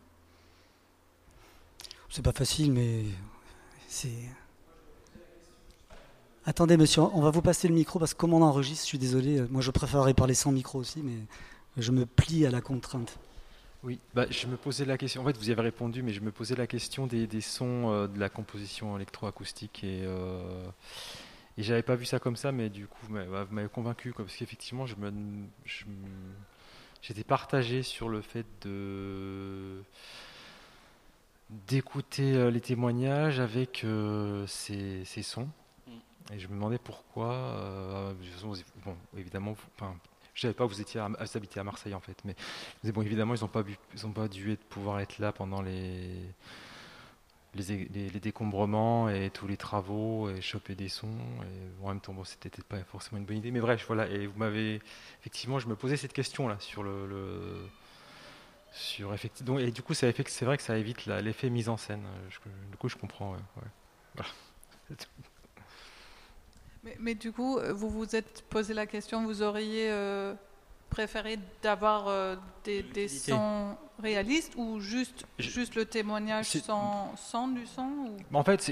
C'est 2.09 2.23
pas 2.23 2.31
facile, 2.31 2.71
mais 2.71 3.05
c'est 3.87 4.29
Attendez, 6.45 6.75
monsieur, 6.75 7.03
on 7.03 7.21
va 7.21 7.29
vous 7.29 7.41
passer 7.41 7.69
le 7.69 7.73
micro 7.73 7.99
parce 7.99 8.13
que 8.13 8.19
comme 8.19 8.33
on 8.33 8.41
enregistre, 8.41 8.83
je 8.83 8.87
suis 8.89 8.97
désolé, 8.97 9.39
euh, 9.39 9.47
moi 9.49 9.61
je 9.61 9.71
préférerais 9.71 10.13
parler 10.13 10.33
sans 10.33 10.51
micro 10.51 10.77
aussi, 10.77 11.01
mais 11.01 11.15
je 11.77 11.91
me 11.93 12.05
plie 12.05 12.45
à 12.45 12.51
la 12.51 12.59
contrainte. 12.59 13.17
Oui, 13.81 13.99
bah, 14.13 14.25
je 14.29 14.47
me 14.47 14.57
posais 14.57 14.83
la 14.83 14.97
question, 14.97 15.21
en 15.21 15.25
fait 15.25 15.37
vous 15.37 15.47
y 15.47 15.53
avez 15.53 15.61
répondu, 15.61 16.03
mais 16.03 16.11
je 16.11 16.19
me 16.19 16.33
posais 16.33 16.55
la 16.55 16.67
question 16.67 17.07
des, 17.07 17.27
sons 17.39 17.91
euh, 17.91 18.07
de 18.07 18.19
la 18.19 18.27
composition 18.27 18.97
électroacoustique 18.97 19.85
et, 19.85 20.01
euh, 20.03 20.65
et 21.57 21.63
j'avais 21.63 21.81
pas 21.81 21.95
vu 21.95 22.03
ça 22.03 22.19
comme 22.19 22.35
ça, 22.35 22.51
mais 22.51 22.69
du 22.69 22.87
coup 22.87 22.99
vous 23.03 23.13
m'avez 23.13 23.69
convaincu, 23.69 24.11
parce 24.11 24.35
qu'effectivement 24.35 24.85
je 24.85 24.95
me, 24.97 25.13
j'étais 27.01 27.23
partagé 27.23 27.83
sur 27.83 28.09
le 28.09 28.21
fait 28.21 28.45
de 28.63 29.81
d'écouter 31.67 32.51
les 32.51 32.61
témoignages 32.61 33.39
avec 33.39 33.85
ces 34.47 35.05
sons. 35.21 35.47
Et 36.31 36.39
je 36.39 36.47
me 36.47 36.53
demandais 36.53 36.77
pourquoi. 36.77 37.33
Euh, 37.33 38.13
bon, 38.85 38.95
évidemment, 39.17 39.55
enfin, 39.75 39.95
je 40.33 40.41
savais 40.41 40.53
pas 40.53 40.65
que 40.65 40.69
vous 40.69 40.81
étiez 40.81 40.99
à, 40.99 41.05
à 41.05 41.63
Marseille 41.63 41.93
en 41.93 41.99
fait, 41.99 42.17
mais, 42.23 42.35
bon, 42.91 43.01
évidemment, 43.01 43.35
ils 43.35 43.41
n'ont 43.41 43.47
pas, 43.47 43.63
pas 44.15 44.27
dû 44.27 44.51
être, 44.51 44.63
pouvoir 44.63 44.99
être 44.99 45.19
là 45.19 45.31
pendant 45.31 45.61
les 45.61 46.25
les, 47.55 48.19
décombrements 48.19 49.09
et 49.09 49.29
tous 49.29 49.47
les 49.47 49.57
travaux 49.57 50.29
et 50.29 50.41
choper 50.41 50.75
des 50.75 50.89
sons. 50.89 51.15
Et 51.43 51.83
en 51.83 51.89
même 51.89 51.99
temps, 51.99 52.13
bon, 52.13 52.23
c'était 52.23 52.49
pas 52.63 52.83
forcément 52.83 53.19
une 53.19 53.25
bonne 53.25 53.37
idée. 53.37 53.51
Mais 53.51 53.59
bref, 53.59 53.83
voilà. 53.87 54.07
Et 54.07 54.27
vous 54.27 54.37
m'avez 54.37 54.81
effectivement, 55.21 55.59
je 55.59 55.67
me 55.67 55.75
posais 55.75 55.97
cette 55.97 56.13
question 56.13 56.47
là 56.47 56.57
sur 56.59 56.83
le, 56.83 57.67
sur 58.71 59.13
effectivement. 59.13 59.59
Et 59.59 59.71
du 59.71 59.81
coup, 59.83 59.93
c'est 59.93 60.11
vrai 60.41 60.57
que 60.57 60.63
ça 60.63 60.77
évite 60.77 61.05
l'effet 61.05 61.49
mise 61.49 61.69
en 61.69 61.77
scène. 61.77 62.05
du 62.71 62.77
coup, 62.77 62.89
je 62.89 62.95
comprends. 62.95 63.35
Mais, 66.99 67.15
du 67.15 67.31
coup, 67.31 67.59
vous 67.73 67.89
vous 67.89 68.15
êtes 68.15 68.43
posé 68.49 68.73
la 68.73 68.85
question, 68.85 69.25
vous 69.25 69.41
auriez 69.41 69.89
euh, 69.89 70.33
préféré 70.93 71.39
d'avoir 71.61 72.07
euh, 72.07 72.35
des, 72.63 73.07
sons 73.07 73.75
réalistes 74.01 74.53
ou 74.57 74.79
juste, 74.79 75.25
juste 75.39 75.75
le 75.75 75.85
témoignage 75.85 76.45
sans, 76.45 77.15
sans, 77.15 77.47
du 77.47 77.65
son 77.65 78.15
En 78.33 78.43
fait, 78.43 78.71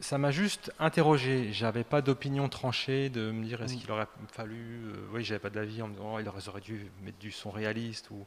ça 0.00 0.18
m'a 0.18 0.30
juste 0.30 0.72
interrogé. 0.78 1.52
J'avais 1.52 1.84
pas 1.84 2.00
d'opinion 2.02 2.48
tranchée 2.48 3.10
de 3.10 3.30
me 3.30 3.44
dire 3.44 3.62
est-ce 3.62 3.74
mm. 3.74 3.78
qu'il 3.78 3.90
aurait 3.90 4.06
fallu. 4.32 4.84
Euh, 4.86 5.06
oui, 5.12 5.24
j'avais 5.24 5.40
pas 5.40 5.50
d'avis 5.50 5.82
en 5.82 5.88
me 5.88 5.92
disant 5.92 6.14
oh, 6.14 6.18
il 6.20 6.28
aurait 6.28 6.60
dû 6.60 6.90
mettre 7.02 7.18
du 7.18 7.30
son 7.30 7.50
réaliste 7.50 8.10
ou, 8.10 8.24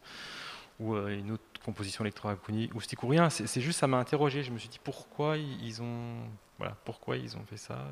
ou 0.82 0.96
euh, 0.96 1.18
une 1.18 1.32
autre 1.32 1.44
composition 1.64 2.04
électroacoustique 2.04 3.04
ou 3.04 3.08
rien. 3.08 3.30
C'est 3.30 3.62
juste 3.62 3.80
ça 3.80 3.88
m'a 3.88 3.98
interrogé. 3.98 4.44
Je 4.44 4.52
me 4.52 4.58
suis 4.58 4.70
dit 4.70 4.80
pourquoi 4.84 5.38
ils 5.38 5.82
ont, 5.82 6.18
voilà, 6.58 6.76
pourquoi 6.84 7.18
ils 7.18 7.38
ont 7.38 7.46
fait 7.46 7.58
ça. 7.58 7.86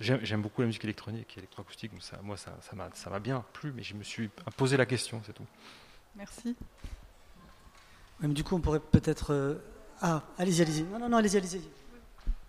J'aime 0.00 0.42
beaucoup 0.42 0.60
la 0.60 0.66
musique 0.66 0.84
électronique 0.84 1.34
et 1.36 1.38
électroacoustique, 1.38 1.92
ça, 2.00 2.18
moi 2.22 2.36
ça 2.36 2.52
m'a 2.74 2.90
ça 2.94 3.18
bien 3.20 3.44
plu, 3.52 3.72
mais 3.72 3.82
je 3.82 3.94
me 3.94 4.02
suis 4.02 4.28
posé 4.56 4.76
la 4.76 4.86
question, 4.86 5.22
c'est 5.24 5.32
tout. 5.32 5.46
Merci. 6.16 6.56
Même 8.20 8.34
du 8.34 8.44
coup, 8.44 8.56
on 8.56 8.60
pourrait 8.60 8.80
peut-être. 8.80 9.32
Euh, 9.32 9.54
ah, 10.00 10.22
allez-y, 10.38 10.62
allez-y. 10.62 10.82
Non, 10.82 10.98
non, 10.98 11.08
non, 11.08 11.16
allez-y, 11.18 11.36
allez-y. 11.36 11.62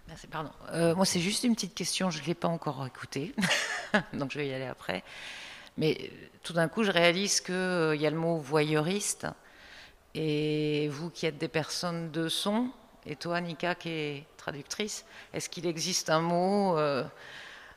Merci, 0.07 0.27
pardon. 0.27 0.51
Euh, 0.71 0.95
moi, 0.95 1.05
c'est 1.05 1.19
juste 1.19 1.43
une 1.43 1.55
petite 1.55 1.73
question, 1.73 2.09
je 2.09 2.21
ne 2.21 2.25
l'ai 2.25 2.35
pas 2.35 2.47
encore 2.47 2.85
écoutée, 2.85 3.33
donc 4.13 4.31
je 4.31 4.37
vais 4.37 4.47
y 4.47 4.53
aller 4.53 4.65
après. 4.65 5.03
Mais 5.77 5.97
euh, 5.99 6.07
tout 6.43 6.53
d'un 6.53 6.67
coup, 6.67 6.83
je 6.83 6.91
réalise 6.91 7.41
qu'il 7.41 7.53
y 7.99 8.07
a 8.07 8.09
le 8.09 8.17
mot 8.17 8.37
voyeuriste, 8.37 9.27
et 10.13 10.87
vous 10.89 11.09
qui 11.09 11.25
êtes 11.25 11.37
des 11.37 11.47
personnes 11.47 12.11
de 12.11 12.29
son, 12.29 12.69
et 13.05 13.15
toi, 13.15 13.41
Nika, 13.41 13.75
qui 13.75 13.89
est 13.89 14.25
traductrice, 14.37 15.05
est-ce 15.33 15.49
qu'il 15.49 15.65
existe 15.65 16.09
un 16.09 16.21
mot 16.21 16.77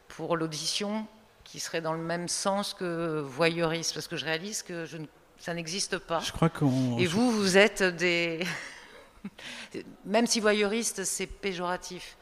pour 0.08 0.36
l'audition 0.36 1.06
qui 1.44 1.60
serait 1.60 1.80
dans 1.80 1.92
le 1.92 2.02
même 2.02 2.28
sens 2.28 2.72
que 2.72 3.20
voyeuriste? 3.20 3.92
Parce 3.92 4.08
que 4.08 4.16
je 4.16 4.24
réalise 4.24 4.62
que 4.62 4.86
je 4.86 4.98
ça 5.38 5.54
n'existe 5.54 5.98
pas. 5.98 6.20
Je 6.20 6.32
crois 6.32 6.48
qu'on. 6.48 6.98
Et 6.98 7.06
vous, 7.06 7.30
vous 7.30 7.56
êtes 7.56 7.82
des. 7.82 8.44
même 10.04 10.26
si 10.26 10.40
voyeuriste, 10.40 11.04
c'est 11.04 11.26
péjoratif. 11.26 12.16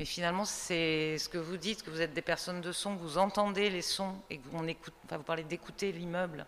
Mais 0.00 0.06
finalement, 0.06 0.46
c'est 0.46 1.18
ce 1.18 1.28
que 1.28 1.36
vous 1.36 1.58
dites, 1.58 1.82
que 1.82 1.90
vous 1.90 2.00
êtes 2.00 2.14
des 2.14 2.22
personnes 2.22 2.62
de 2.62 2.72
son, 2.72 2.96
que 2.96 3.02
vous 3.02 3.18
entendez 3.18 3.68
les 3.68 3.82
sons 3.82 4.14
et 4.30 4.38
que 4.38 4.48
vous, 4.50 4.66
écoute, 4.66 4.94
enfin, 5.04 5.18
vous 5.18 5.24
parlez 5.24 5.42
d'écouter 5.42 5.92
l'immeuble. 5.92 6.46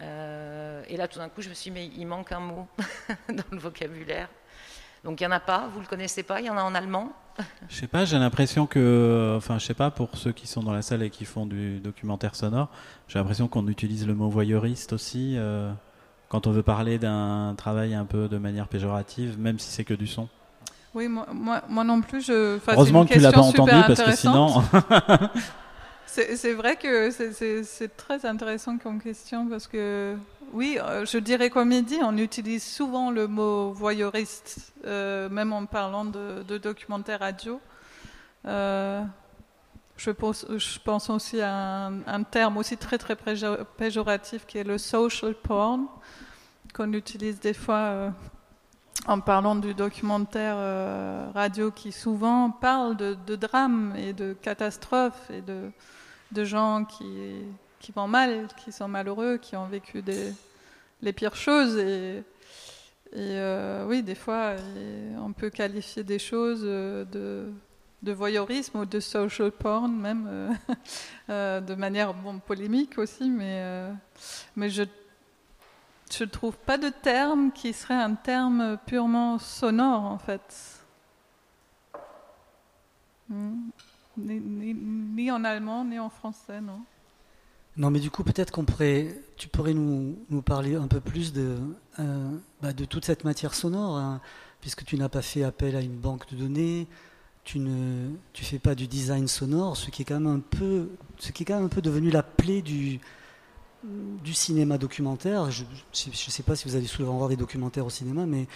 Euh, 0.00 0.82
et 0.88 0.96
là, 0.96 1.06
tout 1.06 1.18
d'un 1.18 1.28
coup, 1.28 1.42
je 1.42 1.50
me 1.50 1.54
suis 1.54 1.70
dit, 1.70 1.74
mais 1.74 1.86
il 1.98 2.06
manque 2.06 2.32
un 2.32 2.40
mot 2.40 2.66
dans 3.28 3.44
le 3.50 3.58
vocabulaire. 3.58 4.30
Donc 5.04 5.20
il 5.20 5.24
n'y 5.24 5.26
en 5.26 5.36
a 5.36 5.40
pas, 5.40 5.68
vous 5.68 5.80
ne 5.80 5.84
le 5.84 5.86
connaissez 5.86 6.22
pas, 6.22 6.40
il 6.40 6.46
y 6.46 6.50
en 6.50 6.56
a 6.56 6.62
en 6.62 6.74
allemand? 6.74 7.12
Je 7.68 7.76
sais 7.76 7.88
pas, 7.88 8.06
j'ai 8.06 8.18
l'impression 8.18 8.66
que, 8.66 9.34
enfin 9.36 9.58
je 9.58 9.66
sais 9.66 9.74
pas, 9.74 9.90
pour 9.90 10.16
ceux 10.16 10.32
qui 10.32 10.46
sont 10.46 10.62
dans 10.62 10.72
la 10.72 10.80
salle 10.80 11.02
et 11.02 11.10
qui 11.10 11.26
font 11.26 11.44
du 11.44 11.78
documentaire 11.80 12.34
sonore, 12.34 12.70
j'ai 13.06 13.18
l'impression 13.18 13.48
qu'on 13.48 13.68
utilise 13.68 14.06
le 14.06 14.14
mot 14.14 14.30
voyeuriste 14.30 14.94
aussi 14.94 15.34
euh, 15.36 15.70
quand 16.30 16.46
on 16.46 16.52
veut 16.52 16.62
parler 16.62 16.98
d'un 16.98 17.54
travail 17.54 17.92
un 17.92 18.06
peu 18.06 18.28
de 18.28 18.38
manière 18.38 18.66
péjorative, 18.66 19.38
même 19.38 19.58
si 19.58 19.70
c'est 19.70 19.84
que 19.84 19.92
du 19.92 20.06
son. 20.06 20.26
Oui, 20.96 21.08
moi, 21.08 21.26
moi, 21.68 21.84
non 21.84 22.00
plus. 22.00 22.22
Je, 22.22 22.58
Heureusement 22.66 23.04
que 23.04 23.12
tu 23.12 23.18
l'as 23.18 23.30
pas 23.30 23.42
entendu 23.42 23.70
parce 23.86 24.02
que 24.02 24.16
sinon. 24.16 24.62
c'est 26.06 26.54
vrai 26.54 26.76
que 26.76 27.10
c'est 27.10 27.96
très 27.98 28.24
intéressant 28.24 28.78
comme 28.78 29.02
question 29.02 29.46
parce 29.46 29.66
que 29.66 30.16
oui, 30.54 30.78
euh, 30.80 31.04
je 31.04 31.18
dirais 31.18 31.50
dit, 31.82 31.98
on 32.02 32.16
utilise 32.16 32.64
souvent 32.64 33.10
le 33.10 33.26
mot 33.26 33.72
voyeuriste, 33.72 34.72
euh, 34.86 35.28
même 35.28 35.52
en 35.52 35.66
parlant 35.66 36.06
de, 36.06 36.42
de 36.48 36.56
documentaire 36.56 37.20
radio. 37.20 37.60
Euh, 38.46 39.02
je, 39.98 40.10
pense, 40.10 40.46
je 40.48 40.78
pense 40.82 41.10
aussi 41.10 41.42
à 41.42 41.90
un, 42.06 42.22
terme 42.22 42.56
aussi 42.56 42.78
très 42.78 42.96
très 42.96 43.16
péjoratif 43.76 44.46
qui 44.46 44.56
est 44.56 44.64
le 44.64 44.78
social 44.78 45.34
porn, 45.34 45.88
qu'on 46.72 46.94
utilise 46.94 47.38
des 47.38 47.52
fois 47.52 48.14
en 49.06 49.20
parlant 49.20 49.56
du 49.56 49.74
documentaire 49.74 50.56
radio 51.34 51.70
qui 51.70 51.92
souvent 51.92 52.50
parle 52.50 52.96
de, 52.96 53.36
drames 53.36 53.94
et 53.96 54.12
de 54.12 54.32
catastrophes 54.32 55.30
et 55.30 55.42
de, 55.42 56.44
gens 56.44 56.84
qui 56.84 57.44
qui 57.86 57.92
vont 57.92 58.08
mal, 58.08 58.48
qui 58.56 58.72
sont 58.72 58.88
malheureux, 58.88 59.38
qui 59.38 59.54
ont 59.54 59.66
vécu 59.66 60.02
les 61.02 61.12
pires 61.12 61.36
choses. 61.36 61.78
Et, 61.78 62.24
euh, 63.14 63.86
oui, 63.86 64.02
des 64.02 64.16
fois, 64.16 64.56
on 65.18 65.32
peut 65.32 65.50
qualifier 65.50 66.02
des 66.02 66.18
choses 66.18 66.62
euh, 66.64 67.04
de, 67.04 67.52
de 68.02 68.12
voyeurisme 68.12 68.80
ou 68.80 68.84
de 68.84 68.98
social 68.98 69.52
porn, 69.52 69.92
même 69.92 70.26
euh, 71.30 71.60
de 71.60 71.74
manière 71.76 72.12
polémique 72.44 72.98
aussi, 72.98 73.30
mais, 73.30 73.88
mais 74.56 74.68
je 74.68 74.82
ne 76.20 76.24
trouve 76.26 76.56
pas 76.56 76.78
de 76.78 76.88
terme 76.88 77.52
qui 77.52 77.72
serait 77.72 77.94
un 77.94 78.14
terme 78.14 78.78
purement 78.86 79.38
sonore, 79.38 80.04
en 80.04 80.18
fait. 80.18 80.84
Hmm. 83.28 83.70
ni 84.16 85.30
en 85.30 85.42
allemand, 85.42 85.84
ni 85.84 85.98
en 85.98 86.08
français, 86.08 86.60
non. 86.60 86.80
Non, 87.76 87.90
mais 87.90 88.00
du 88.00 88.10
coup, 88.10 88.24
peut-être 88.24 88.52
qu'on 88.52 88.64
pourrait, 88.64 89.20
tu 89.36 89.48
pourrais 89.48 89.74
nous, 89.74 90.16
nous, 90.30 90.40
parler 90.40 90.76
un 90.76 90.88
peu 90.88 91.00
plus 91.00 91.32
de, 91.34 91.58
euh, 91.98 92.30
bah, 92.62 92.72
de 92.72 92.86
toute 92.86 93.04
cette 93.04 93.24
matière 93.24 93.52
sonore, 93.54 93.96
hein, 93.96 94.20
puisque 94.62 94.84
tu 94.84 94.96
n'as 94.96 95.10
pas 95.10 95.20
fait 95.20 95.42
appel 95.42 95.76
à 95.76 95.82
une 95.82 95.96
banque 95.96 96.26
de 96.30 96.36
données, 96.36 96.86
tu 97.44 97.58
ne 97.58 98.08
tu 98.32 98.44
fais 98.44 98.58
pas 98.58 98.74
du 98.74 98.86
design 98.86 99.28
sonore, 99.28 99.76
ce 99.76 99.90
qui 99.90 100.02
est 100.02 100.04
quand 100.06 100.18
même 100.20 100.26
un 100.26 100.40
peu, 100.40 100.88
ce 101.18 101.32
qui 101.32 101.42
est 101.42 101.46
quand 101.46 101.56
même 101.56 101.66
un 101.66 101.68
peu 101.68 101.82
devenu 101.82 102.10
la 102.10 102.22
plaie 102.22 102.62
du, 102.62 102.98
du 103.84 104.34
cinéma 104.34 104.78
documentaire. 104.78 105.50
Je 105.50 105.62
ne 105.62 106.12
sais 106.14 106.42
pas 106.42 106.56
si 106.56 106.68
vous 106.68 106.76
allez 106.76 106.86
souvent 106.86 107.16
voir 107.16 107.28
des 107.28 107.36
documentaires 107.36 107.86
au 107.86 107.90
cinéma, 107.90 108.26
mais 108.26 108.46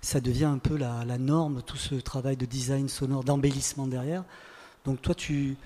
ça 0.00 0.20
devient 0.20 0.46
un 0.46 0.58
peu 0.58 0.76
la, 0.76 1.04
la 1.06 1.18
norme, 1.18 1.62
tout 1.62 1.76
ce 1.76 1.94
travail 1.94 2.36
de 2.36 2.46
design 2.46 2.88
sonore, 2.88 3.24
d'embellissement 3.24 3.86
derrière. 3.86 4.24
Donc 4.84 5.02
toi, 5.02 5.14
tu, 5.14 5.56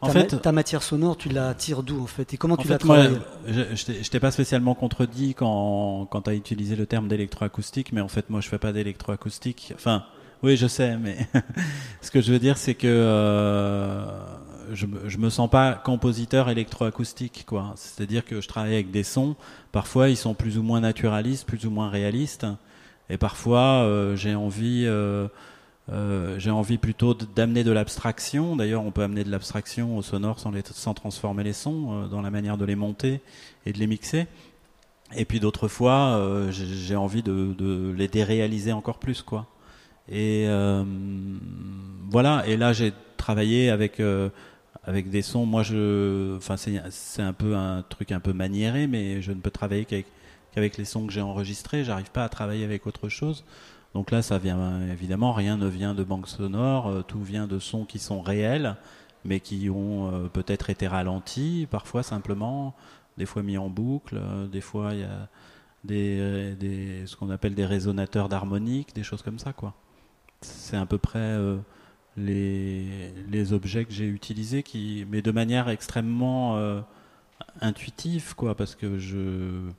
en 0.00 0.06
ta, 0.06 0.12
fait, 0.12 0.40
ta 0.40 0.52
matière 0.52 0.82
sonore, 0.82 1.16
tu 1.16 1.28
la 1.28 1.52
tires 1.54 1.82
d'où 1.82 2.02
en 2.02 2.06
fait? 2.06 2.32
Et 2.32 2.36
comment 2.36 2.56
tu 2.56 2.68
la 2.68 2.78
travailles? 2.78 3.20
Je, 3.46 3.62
je 3.74 4.10
t'ai 4.10 4.20
pas 4.20 4.30
spécialement 4.30 4.74
contredit 4.74 5.34
quand, 5.34 6.06
quand 6.10 6.22
tu 6.22 6.30
as 6.30 6.34
utilisé 6.34 6.76
le 6.76 6.86
terme 6.86 7.08
d'électroacoustique, 7.08 7.92
mais 7.92 8.00
en 8.00 8.08
fait, 8.08 8.30
moi, 8.30 8.40
je 8.40 8.48
fais 8.48 8.58
pas 8.58 8.72
d'électroacoustique. 8.72 9.72
Enfin, 9.74 10.04
oui, 10.42 10.56
je 10.56 10.66
sais, 10.66 10.96
mais 10.96 11.28
ce 12.00 12.10
que 12.10 12.22
je 12.22 12.32
veux 12.32 12.38
dire, 12.38 12.56
c'est 12.56 12.74
que 12.74 12.86
euh, 12.88 14.06
je, 14.72 14.86
je 15.06 15.18
me 15.18 15.30
sens 15.30 15.50
pas 15.50 15.74
compositeur 15.74 16.48
électroacoustique, 16.48 17.44
quoi. 17.46 17.72
C'est-à-dire 17.76 18.24
que 18.24 18.40
je 18.40 18.48
travaille 18.48 18.74
avec 18.74 18.90
des 18.90 19.02
sons. 19.02 19.36
Parfois, 19.72 20.08
ils 20.08 20.16
sont 20.16 20.34
plus 20.34 20.58
ou 20.58 20.62
moins 20.62 20.80
naturalistes, 20.80 21.46
plus 21.46 21.66
ou 21.66 21.70
moins 21.70 21.88
réalistes, 21.88 22.46
et 23.10 23.18
parfois, 23.18 23.82
euh, 23.82 24.16
j'ai 24.16 24.34
envie. 24.34 24.84
Euh, 24.86 25.28
euh, 25.92 26.38
j'ai 26.38 26.52
envie 26.52 26.78
plutôt 26.78 27.14
d'amener 27.14 27.64
de 27.64 27.72
l'abstraction. 27.72 28.54
D'ailleurs, 28.54 28.84
on 28.84 28.92
peut 28.92 29.02
amener 29.02 29.24
de 29.24 29.30
l'abstraction 29.30 29.96
au 29.98 30.02
sonore 30.02 30.38
sans, 30.38 30.52
sans 30.64 30.94
transformer 30.94 31.42
les 31.42 31.52
sons, 31.52 32.06
dans 32.06 32.22
la 32.22 32.30
manière 32.30 32.56
de 32.56 32.64
les 32.64 32.76
monter 32.76 33.20
et 33.66 33.72
de 33.72 33.78
les 33.78 33.88
mixer. 33.88 34.28
Et 35.16 35.24
puis 35.24 35.40
d'autres 35.40 35.66
fois, 35.66 36.46
j'ai 36.50 36.94
envie 36.94 37.24
de, 37.24 37.52
de, 37.58 37.92
les 37.96 38.06
déréaliser 38.06 38.70
encore 38.70 38.98
plus, 38.98 39.22
quoi. 39.22 39.46
Et 40.08 40.46
voilà. 42.08 42.44
Et 42.46 42.56
là, 42.56 42.72
j'ai 42.72 42.92
travaillé 43.16 43.70
avec 43.70 44.00
avec 44.84 45.10
des 45.10 45.22
sons. 45.22 45.46
Moi, 45.46 45.62
je, 45.62 46.36
enfin, 46.36 46.56
c'est 46.56 47.22
un 47.22 47.32
peu 47.32 47.56
un 47.56 47.82
truc 47.82 48.12
un 48.12 48.20
peu 48.20 48.32
maniéré, 48.32 48.86
mais 48.86 49.22
je 49.22 49.32
ne 49.32 49.40
peux 49.40 49.50
travailler 49.50 49.84
qu'avec 49.84 50.76
les 50.76 50.84
sons 50.84 51.06
que 51.06 51.12
j'ai 51.12 51.20
enregistrés. 51.20 51.84
J'arrive 51.84 52.10
pas 52.10 52.24
à 52.24 52.28
travailler 52.28 52.64
avec 52.64 52.86
autre 52.86 53.08
chose. 53.08 53.44
Donc 53.94 54.10
là, 54.10 54.22
ça 54.22 54.38
vient 54.38 54.82
évidemment, 54.88 55.32
rien 55.32 55.56
ne 55.56 55.66
vient 55.66 55.94
de 55.94 56.04
banque 56.04 56.28
sonore, 56.28 56.88
euh, 56.88 57.02
tout 57.02 57.22
vient 57.22 57.46
de 57.46 57.58
sons 57.58 57.84
qui 57.84 57.98
sont 57.98 58.20
réels, 58.20 58.76
mais 59.24 59.40
qui 59.40 59.68
ont 59.68 60.12
euh, 60.12 60.28
peut-être 60.28 60.70
été 60.70 60.86
ralentis, 60.86 61.66
parfois 61.70 62.02
simplement, 62.02 62.74
des 63.18 63.26
fois 63.26 63.42
mis 63.42 63.58
en 63.58 63.68
boucle, 63.68 64.16
euh, 64.16 64.46
des 64.46 64.60
fois 64.60 64.94
il 64.94 65.00
y 65.00 65.04
a 65.04 65.28
des, 65.82 67.02
ce 67.06 67.16
qu'on 67.16 67.30
appelle 67.30 67.54
des 67.54 67.66
résonateurs 67.66 68.28
d'harmonique, 68.28 68.94
des 68.94 69.02
choses 69.02 69.22
comme 69.22 69.38
ça, 69.38 69.52
quoi. 69.52 69.74
C'est 70.40 70.76
à 70.76 70.86
peu 70.86 70.98
près 70.98 71.36
les, 72.20 73.52
objets 73.52 73.84
que 73.84 73.92
j'ai 73.92 74.06
utilisés, 74.06 74.62
qui, 74.62 75.06
mais 75.10 75.22
de 75.22 75.30
manière 75.30 75.68
extrêmement 75.68 76.82
intuitive, 77.60 78.34
quoi, 78.34 78.54
parce 78.54 78.74
que 78.74 78.98
je 78.98 79.70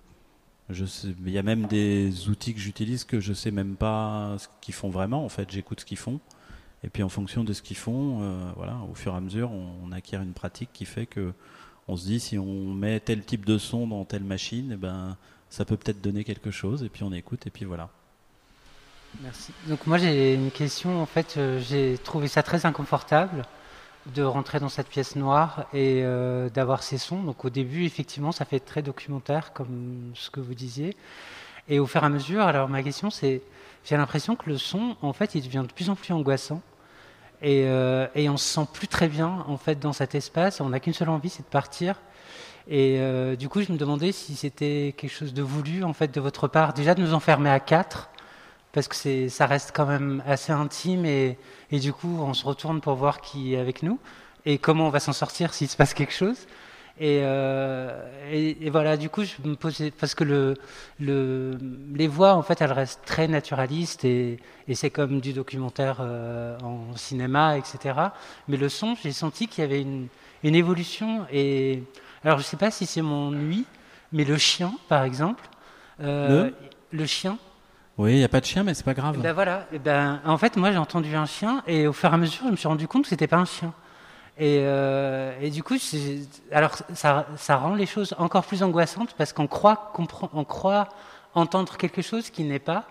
Je 0.70 0.86
il 1.26 1.32
y 1.32 1.38
a 1.38 1.44
même 1.44 1.68
des 1.68 2.30
outils 2.30 2.54
que 2.54 2.60
j'utilise 2.60 3.04
que 3.04 3.20
je 3.20 3.34
sais 3.34 3.52
même 3.52 3.76
pas 3.76 4.36
ce 4.38 4.48
qu'ils 4.62 4.74
font 4.74 4.90
vraiment. 4.90 5.26
En 5.26 5.30
fait, 5.30 5.50
j'écoute 5.52 5.82
ce 5.82 5.86
qu'ils 5.86 5.98
font. 5.98 6.20
Et 6.84 6.90
puis 6.90 7.04
en 7.04 7.10
fonction 7.10 7.44
de 7.44 7.54
ce 7.54 7.62
qu'ils 7.62 7.78
font, 7.78 8.22
euh, 8.22 8.52
voilà, 8.56 8.80
au 8.90 8.96
fur 8.96 9.14
et 9.14 9.18
à 9.18 9.22
mesure, 9.22 9.52
on, 9.52 9.92
acquiert 9.92 10.22
une 10.22 10.34
pratique 10.34 10.70
qui 10.74 10.86
fait 10.86 11.06
que 11.06 11.34
on 11.88 11.96
se 11.98 12.06
dit 12.06 12.20
si 12.20 12.38
on 12.38 12.74
met 12.74 13.00
tel 13.00 13.24
type 13.24 13.46
de 13.46 13.58
son 13.58 13.88
dans 13.88 14.06
telle 14.06 14.24
machine, 14.24 14.72
eh 14.74 14.78
ben 14.78 15.18
ça 15.50 15.66
peut 15.66 15.78
peut-être 15.78 16.02
donner 16.02 16.24
quelque 16.24 16.52
chose. 16.52 16.84
Et 16.84 16.90
puis 16.90 17.04
on 17.04 17.12
écoute 17.12 17.46
et 17.48 17.50
puis 17.50 17.66
voilà. 17.66 17.90
Merci. 19.22 19.54
Donc 19.68 19.86
moi 19.88 19.98
j'ai 19.98 20.34
une 20.34 20.52
question. 20.52 21.02
En 21.02 21.06
fait, 21.06 21.36
euh, 21.38 21.60
j'ai 21.60 21.98
trouvé 21.98 22.28
ça 22.28 22.44
très 22.44 22.66
inconfortable 22.66 23.44
de 24.08 24.24
rentrer 24.24 24.60
dans 24.60 24.70
cette 24.70 24.88
pièce 24.88 25.16
noire 25.16 25.66
et 25.74 26.02
euh, 26.04 26.50
d'avoir 26.50 26.84
ces 26.84 26.98
sons. 26.98 27.22
Donc 27.22 27.46
au 27.46 27.50
début, 27.50 27.86
effectivement, 27.86 28.32
ça 28.32 28.46
fait 28.46 28.60
très 28.60 28.82
documentaire, 28.82 29.54
comme 29.54 30.12
ce 30.16 30.30
que 30.30 30.40
vous 30.40 30.56
disiez. 30.56 30.96
Et 31.68 31.80
au 31.80 31.86
fur 31.86 32.02
et 32.04 32.06
à 32.06 32.10
mesure, 32.10 32.42
alors 32.42 32.68
ma 32.70 32.82
question, 32.84 33.10
c'est, 33.10 33.42
j'ai 33.86 33.98
l'impression 33.98 34.36
que 34.36 34.50
le 34.50 34.58
son, 34.58 34.96
en 35.02 35.14
fait, 35.14 35.36
il 35.36 35.44
devient 35.44 35.64
de 35.68 35.74
plus 35.74 35.90
en 35.90 35.96
plus 35.96 36.14
angoissant. 36.14 36.62
Et, 37.44 37.66
euh, 37.66 38.08
et 38.16 38.30
on 38.30 38.38
se 38.38 38.46
sent 38.46 38.68
plus 38.74 38.88
très 38.88 39.08
bien, 39.08 39.44
en 39.48 39.58
fait, 39.58 39.80
dans 39.80 39.94
cet 39.94 40.16
espace. 40.16 40.62
On 40.62 40.70
n'a 40.70 40.80
qu'une 40.80 40.94
seule 40.94 41.10
envie, 41.10 41.30
c'est 41.30 41.44
de 41.44 41.48
partir. 41.48 41.96
Et 42.68 43.00
euh, 43.00 43.36
du 43.36 43.50
coup, 43.50 43.62
je 43.62 43.72
me 43.72 43.78
demandais 43.78 44.12
si 44.12 44.36
c'était 44.36 44.94
quelque 44.98 45.12
chose 45.12 45.34
de 45.34 45.42
voulu, 45.42 45.84
en 45.84 45.94
fait, 45.94 46.14
de 46.14 46.22
votre 46.22 46.48
part, 46.48 46.74
déjà 46.74 46.94
de 46.94 47.02
nous 47.02 47.14
enfermer 47.14 47.50
à 47.50 47.60
quatre, 47.60 48.10
parce 48.74 48.88
que 48.88 49.30
ça 49.30 49.46
reste 49.46 49.72
quand 49.74 49.86
même 49.86 50.24
assez 50.26 50.52
intime 50.52 51.06
et, 51.06 51.38
et, 51.72 51.80
du 51.80 51.94
coup 51.94 52.20
on 52.22 52.34
se 52.34 52.46
retourne 52.46 52.82
pour 52.82 52.96
voir 52.96 53.22
qui 53.22 53.54
est 53.54 53.58
avec 53.60 53.84
nous 53.84 54.00
et 54.46 54.58
comment 54.58 54.88
on 54.88 54.90
va 54.90 55.00
s'en 55.00 55.14
sortir 55.14 55.54
s'il 55.54 55.68
se 55.68 55.78
passe 55.78 55.94
quelque 55.94 56.14
chose. 56.14 56.48
Et, 57.00 57.22
euh, 57.24 57.90
et, 58.32 58.66
et, 58.66 58.70
voilà, 58.70 58.98
du 58.98 59.10
coup 59.10 59.24
je 59.24 59.48
me 59.48 59.56
posais 59.56 59.92
parce 59.92 60.14
que 60.14 60.24
le, 60.24 60.56
le, 61.00 61.58
les 61.96 62.08
voix 62.08 62.34
en 62.36 62.44
fait 62.44 62.62
elles 62.62 62.72
restent 62.72 63.02
très 63.06 63.28
naturalistes 63.28 64.06
et, 64.06 64.40
c'est 64.74 64.90
comme 64.90 65.20
du 65.20 65.34
documentaire 65.34 65.98
euh, 66.00 66.58
en 66.60 66.96
cinéma, 66.96 67.58
etc. 67.58 67.96
Mais 68.48 68.56
le 68.56 68.70
son, 68.70 68.96
j'ai 69.02 69.12
senti 69.12 69.48
qu'il 69.48 69.64
y 69.64 69.66
avait 69.66 69.82
une, 69.82 70.08
une 70.44 70.56
évolution 70.56 71.26
et 71.32 71.84
alors 72.24 72.38
je 72.38 72.44
sais 72.44 72.58
pas 72.58 72.72
si 72.72 72.86
c'est 72.86 73.02
mon 73.02 73.32
nuit, 73.32 73.66
mais 74.12 74.24
le 74.24 74.38
chien 74.38 74.74
par 74.88 75.04
exemple, 75.04 75.50
euh, 76.02 76.46
le, 76.92 76.98
le 77.00 77.06
chien 77.06 77.38
oui, 78.02 78.14
il 78.14 78.18
n'y 78.18 78.24
a 78.24 78.30
pas 78.30 78.40
de 78.40 78.46
chien, 78.46 78.64
mais 78.64 78.74
c'est 78.74 78.84
pas 78.84 78.94
grave. 78.94 79.18
Ben 79.20 79.34
voilà. 79.34 79.68
Et 79.72 79.80
ben, 79.80 80.20
en 80.26 80.38
fait, 80.38 80.58
moi, 80.58 80.72
j'ai 80.72 80.78
entendu 80.78 81.16
un 81.16 81.28
chien, 81.28 81.62
et 81.68 81.88
au 81.88 81.94
fur 81.94 82.10
et 82.10 82.14
à 82.14 82.18
mesure, 82.18 82.44
je 82.46 82.52
me 82.52 82.56
suis 82.56 82.68
rendu 82.68 82.88
compte 82.88 83.04
que 83.04 83.10
c'était 83.10 83.28
pas 83.28 83.38
un 83.38 83.46
chien. 83.46 83.74
Et, 84.40 84.60
euh, 84.62 85.38
et 85.40 85.52
du 85.52 85.62
coup, 85.62 85.76
alors 86.52 86.72
ça, 86.96 87.28
ça, 87.36 87.58
rend 87.58 87.76
les 87.76 87.86
choses 87.86 88.16
encore 88.18 88.44
plus 88.46 88.64
angoissantes 88.64 89.14
parce 89.16 89.34
qu'on 89.34 89.46
croit, 89.46 89.94
on 90.34 90.44
croit 90.46 90.90
entendre 91.36 91.78
quelque 91.78 92.02
chose 92.02 92.32
qui 92.32 92.44
n'est 92.44 92.60
pas. 92.60 92.86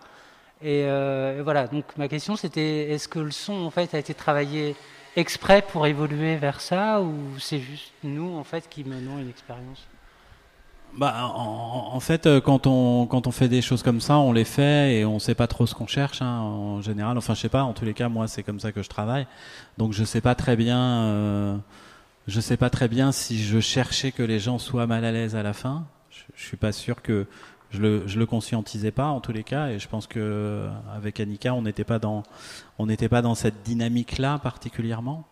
Et, 0.63 0.85
euh, 0.85 1.39
et, 1.39 1.43
voilà. 1.43 1.67
Donc 1.67 1.85
ma 1.97 2.07
question, 2.07 2.37
c'était 2.37 2.91
est-ce 2.91 3.09
que 3.09 3.19
le 3.19 3.33
son, 3.33 3.65
en 3.65 3.71
fait, 3.71 3.93
a 3.95 3.99
été 3.99 4.15
travaillé 4.15 4.77
exprès 5.17 5.63
pour 5.63 5.87
évoluer 5.89 6.37
vers 6.37 6.61
ça, 6.61 7.01
ou 7.01 7.15
c'est 7.41 7.59
juste 7.59 7.93
nous, 8.05 8.37
en 8.37 8.45
fait, 8.45 8.69
qui 8.69 8.85
menons 8.85 9.19
une 9.19 9.31
expérience? 9.31 9.89
Bah, 10.97 11.33
en, 11.35 11.91
en, 11.95 12.01
fait, 12.01 12.27
euh, 12.27 12.41
quand 12.41 12.67
on, 12.67 13.07
quand 13.07 13.27
on 13.27 13.31
fait 13.31 13.49
des 13.49 13.63
choses 13.63 13.83
comme 13.83 14.01
ça, 14.01 14.19
on 14.19 14.33
les 14.33 14.45
fait 14.45 14.97
et 14.97 15.05
on 15.05 15.19
sait 15.19 15.35
pas 15.35 15.47
trop 15.47 15.67
ce 15.67 15.75
qu'on 15.75 15.87
cherche 15.87 16.23
hein, 16.23 16.41
en 16.41 16.83
général. 16.83 17.17
Enfin, 17.19 17.35
je 17.35 17.41
sais 17.41 17.49
pas. 17.49 17.63
En 17.63 17.73
tous 17.73 17.85
les 17.85 17.95
cas, 17.95 18.09
moi, 18.09 18.29
c'est 18.29 18.43
comme 18.43 18.61
ça 18.61 18.73
que 18.73 18.83
je 18.83 18.89
travaille. 18.89 19.27
Donc, 19.79 19.93
je 19.93 20.05
sais 20.05 20.21
pas 20.21 20.35
très 20.35 20.57
bien. 20.57 20.81
Euh, 20.81 21.57
je 22.27 22.41
sais 22.41 22.57
pas 22.57 22.71
très 22.71 22.89
bien 22.89 23.13
si 23.13 23.43
je 23.43 23.61
cherchais 23.61 24.13
que 24.13 24.23
les 24.23 24.39
gens 24.39 24.59
soient 24.59 24.87
mal 24.87 25.05
à 25.05 25.13
l'aise 25.13 25.37
à 25.37 25.43
la 25.43 25.53
fin. 25.53 25.87
Je, 26.11 26.23
je 26.35 26.45
suis 26.45 26.57
pas 26.57 26.73
sûr 26.73 27.03
que 27.03 27.27
je 27.71 27.81
le, 27.81 28.03
je 28.07 28.19
le 28.19 28.27
conscientisais 28.27 28.91
pas 28.91 29.07
en 29.07 29.21
tous 29.21 29.33
les 29.33 29.45
cas. 29.45 29.69
Et 29.69 29.79
je 29.79 29.89
pense 29.89 30.07
que 30.07 30.69
avec 30.95 31.21
Annika, 31.21 31.55
on 31.55 31.63
n'était 31.63 31.85
pas 31.85 31.99
dans, 31.99 32.23
on 32.79 32.87
n'était 32.87 33.09
pas 33.09 33.23
dans 33.23 33.35
cette 33.35 33.63
dynamique-là 33.63 34.39
particulièrement. 34.39 35.27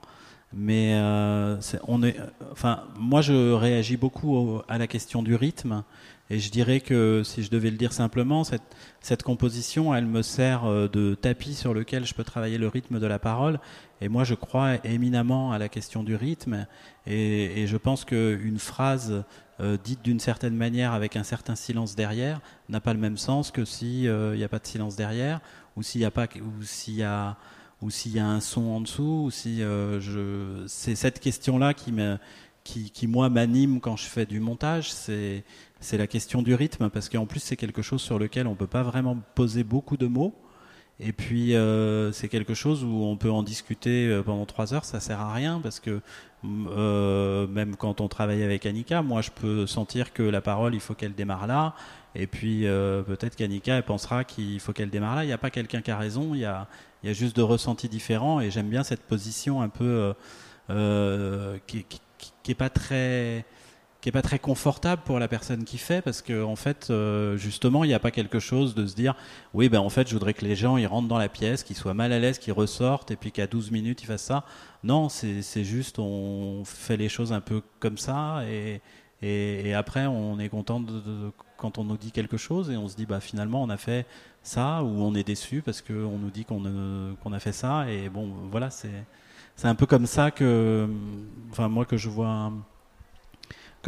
Mais 0.52 0.94
euh, 0.94 1.56
on 1.86 2.02
est, 2.02 2.16
enfin, 2.52 2.84
moi 2.98 3.20
je 3.20 3.52
réagis 3.52 3.96
beaucoup 3.98 4.60
à 4.68 4.78
la 4.78 4.86
question 4.86 5.22
du 5.22 5.34
rythme 5.34 5.84
et 6.30 6.38
je 6.38 6.50
dirais 6.50 6.80
que 6.80 7.22
si 7.24 7.42
je 7.42 7.50
devais 7.50 7.70
le 7.70 7.76
dire 7.76 7.92
simplement, 7.92 8.44
cette, 8.44 8.76
cette 9.00 9.22
composition, 9.22 9.94
elle 9.94 10.06
me 10.06 10.22
sert 10.22 10.64
euh, 10.64 10.88
de 10.88 11.14
tapis 11.14 11.54
sur 11.54 11.72
lequel 11.72 12.04
je 12.04 12.14
peux 12.14 12.24
travailler 12.24 12.58
le 12.58 12.68
rythme 12.68 13.00
de 13.00 13.06
la 13.06 13.18
parole. 13.18 13.60
Et 14.00 14.08
moi 14.08 14.24
je 14.24 14.34
crois 14.34 14.76
éminemment 14.84 15.52
à 15.52 15.58
la 15.58 15.68
question 15.68 16.02
du 16.02 16.14
rythme 16.14 16.66
et, 17.06 17.62
et 17.62 17.66
je 17.66 17.76
pense 17.76 18.04
qu'une 18.04 18.58
phrase 18.58 19.24
euh, 19.60 19.76
dite 19.82 20.04
d'une 20.04 20.20
certaine 20.20 20.54
manière 20.54 20.92
avec 20.92 21.16
un 21.16 21.24
certain 21.24 21.56
silence 21.56 21.96
derrière 21.96 22.40
n'a 22.68 22.80
pas 22.80 22.92
le 22.92 23.00
même 23.00 23.16
sens 23.16 23.50
que 23.50 23.64
s'il 23.64 24.06
euh, 24.06 24.36
n'y 24.36 24.44
a 24.44 24.48
pas 24.48 24.60
de 24.60 24.66
silence 24.66 24.94
derrière 24.94 25.40
ou 25.74 25.82
s'il 25.82 26.00
n'y 26.00 26.04
a 26.04 26.12
pas 26.12 26.26
ou 26.26 26.62
s'il 26.62 26.94
y 26.94 27.02
a 27.02 27.36
ou 27.80 27.90
s'il 27.90 28.12
y 28.12 28.18
a 28.18 28.26
un 28.26 28.40
son 28.40 28.62
en 28.62 28.80
dessous, 28.80 29.24
ou 29.26 29.30
si 29.30 29.62
euh, 29.62 30.00
je, 30.00 30.64
c'est 30.66 30.94
cette 30.94 31.20
question-là 31.20 31.74
qui 31.74 31.92
qui, 32.64 32.90
qui 32.90 33.06
moi 33.06 33.30
m'anime 33.30 33.80
quand 33.80 33.96
je 33.96 34.04
fais 34.04 34.26
du 34.26 34.40
montage, 34.40 34.92
c'est, 34.92 35.44
la 35.92 36.06
question 36.06 36.42
du 36.42 36.54
rythme, 36.54 36.90
parce 36.90 37.08
qu'en 37.08 37.24
plus 37.24 37.40
c'est 37.40 37.56
quelque 37.56 37.82
chose 37.82 38.02
sur 38.02 38.18
lequel 38.18 38.46
on 38.46 38.54
peut 38.54 38.66
pas 38.66 38.82
vraiment 38.82 39.16
poser 39.34 39.64
beaucoup 39.64 39.96
de 39.96 40.06
mots. 40.06 40.34
Et 41.00 41.12
puis 41.12 41.54
euh, 41.54 42.12
c'est 42.12 42.28
quelque 42.28 42.54
chose 42.54 42.84
où 42.84 43.04
on 43.04 43.16
peut 43.16 43.30
en 43.30 43.42
discuter 43.44 44.08
euh, 44.08 44.22
pendant 44.22 44.44
trois 44.46 44.74
heures, 44.74 44.84
ça 44.84 45.00
sert 45.00 45.20
à 45.20 45.32
rien 45.32 45.60
parce 45.62 45.78
que 45.80 46.00
euh, 46.44 47.46
même 47.48 47.76
quand 47.76 48.00
on 48.00 48.08
travaille 48.08 48.42
avec 48.42 48.64
Annika, 48.64 49.02
moi 49.02 49.22
je 49.22 49.30
peux 49.30 49.66
sentir 49.66 50.12
que 50.12 50.22
la 50.22 50.40
parole 50.40 50.74
il 50.74 50.80
faut 50.80 50.94
qu'elle 50.94 51.14
démarre 51.14 51.46
là, 51.46 51.74
et 52.14 52.26
puis 52.26 52.66
euh, 52.66 53.02
peut-être 53.02 53.34
qu'Annika 53.34 53.76
elle 53.76 53.82
pensera 53.82 54.24
qu'il 54.24 54.60
faut 54.60 54.72
qu'elle 54.72 54.90
démarre 54.90 55.16
là. 55.16 55.24
Il 55.24 55.26
n'y 55.26 55.32
a 55.32 55.38
pas 55.38 55.50
quelqu'un 55.50 55.82
qui 55.82 55.90
a 55.90 55.96
raison, 55.96 56.34
il 56.34 56.40
y 56.40 56.44
a, 56.44 56.68
il 57.02 57.12
juste 57.14 57.36
de 57.36 57.42
ressentis 57.42 57.88
différents. 57.88 58.40
Et 58.40 58.50
j'aime 58.50 58.68
bien 58.68 58.84
cette 58.84 59.02
position 59.02 59.62
un 59.62 59.68
peu 59.68 60.14
euh, 60.70 61.58
qui, 61.66 61.84
qui, 61.84 62.00
qui, 62.42 62.52
est 62.52 62.54
pas 62.54 62.70
très 62.70 63.44
qui 64.00 64.08
est 64.08 64.12
pas 64.12 64.22
très 64.22 64.38
confortable 64.38 65.02
pour 65.04 65.18
la 65.18 65.26
personne 65.26 65.64
qui 65.64 65.76
fait 65.76 66.02
parce 66.02 66.22
que 66.22 66.44
en 66.44 66.54
fait 66.54 66.88
euh, 66.90 67.36
justement 67.36 67.82
il 67.82 67.88
n'y 67.88 67.94
a 67.94 67.98
pas 67.98 68.12
quelque 68.12 68.38
chose 68.38 68.74
de 68.74 68.86
se 68.86 68.94
dire 68.94 69.16
oui 69.54 69.68
ben 69.68 69.80
en 69.80 69.88
fait 69.88 70.06
je 70.08 70.12
voudrais 70.12 70.34
que 70.34 70.44
les 70.44 70.54
gens 70.54 70.76
ils 70.76 70.86
rentrent 70.86 71.08
dans 71.08 71.18
la 71.18 71.28
pièce 71.28 71.64
qu'ils 71.64 71.76
soient 71.76 71.94
mal 71.94 72.12
à 72.12 72.18
l'aise 72.20 72.38
qu'ils 72.38 72.52
ressortent 72.52 73.10
et 73.10 73.16
puis 73.16 73.32
qu'à 73.32 73.46
12 73.46 73.70
minutes 73.72 74.02
ils 74.02 74.06
fassent 74.06 74.22
ça. 74.22 74.44
Non 74.84 75.08
c'est 75.08 75.64
juste 75.64 75.98
on 75.98 76.62
fait 76.64 76.96
les 76.96 77.08
choses 77.08 77.32
un 77.32 77.40
peu 77.40 77.62
comme 77.80 77.98
ça 77.98 78.42
et, 78.48 78.80
et, 79.20 79.74
après 79.74 80.06
on 80.06 80.38
est 80.38 80.48
content 80.48 80.84
quand 81.56 81.78
on 81.78 81.84
nous 81.84 81.96
dit 81.96 82.12
quelque 82.12 82.36
chose 82.36 82.70
et 82.70 82.76
on 82.76 82.86
se 82.86 82.94
dit 82.94 83.06
bah 83.06 83.18
finalement 83.18 83.62
on 83.62 83.68
a 83.68 83.76
fait 83.76 84.06
ça 84.44 84.84
ou 84.84 85.02
on 85.02 85.14
est 85.16 85.24
déçu 85.24 85.60
parce 85.60 85.82
qu'on 85.82 86.18
nous 86.18 86.30
dit 86.30 86.44
qu'on 86.44 86.62
qu'on 87.22 87.32
a 87.32 87.40
fait 87.40 87.52
ça 87.52 87.90
et 87.90 88.08
bon 88.08 88.32
voilà 88.50 88.70
c'est 88.70 89.04
c'est 89.56 89.66
un 89.66 89.74
peu 89.74 89.86
comme 89.86 90.06
ça 90.06 90.30
que 90.30 90.88
enfin 91.50 91.66
moi 91.68 91.84
que 91.84 91.96
je 91.96 92.08
vois 92.08 92.52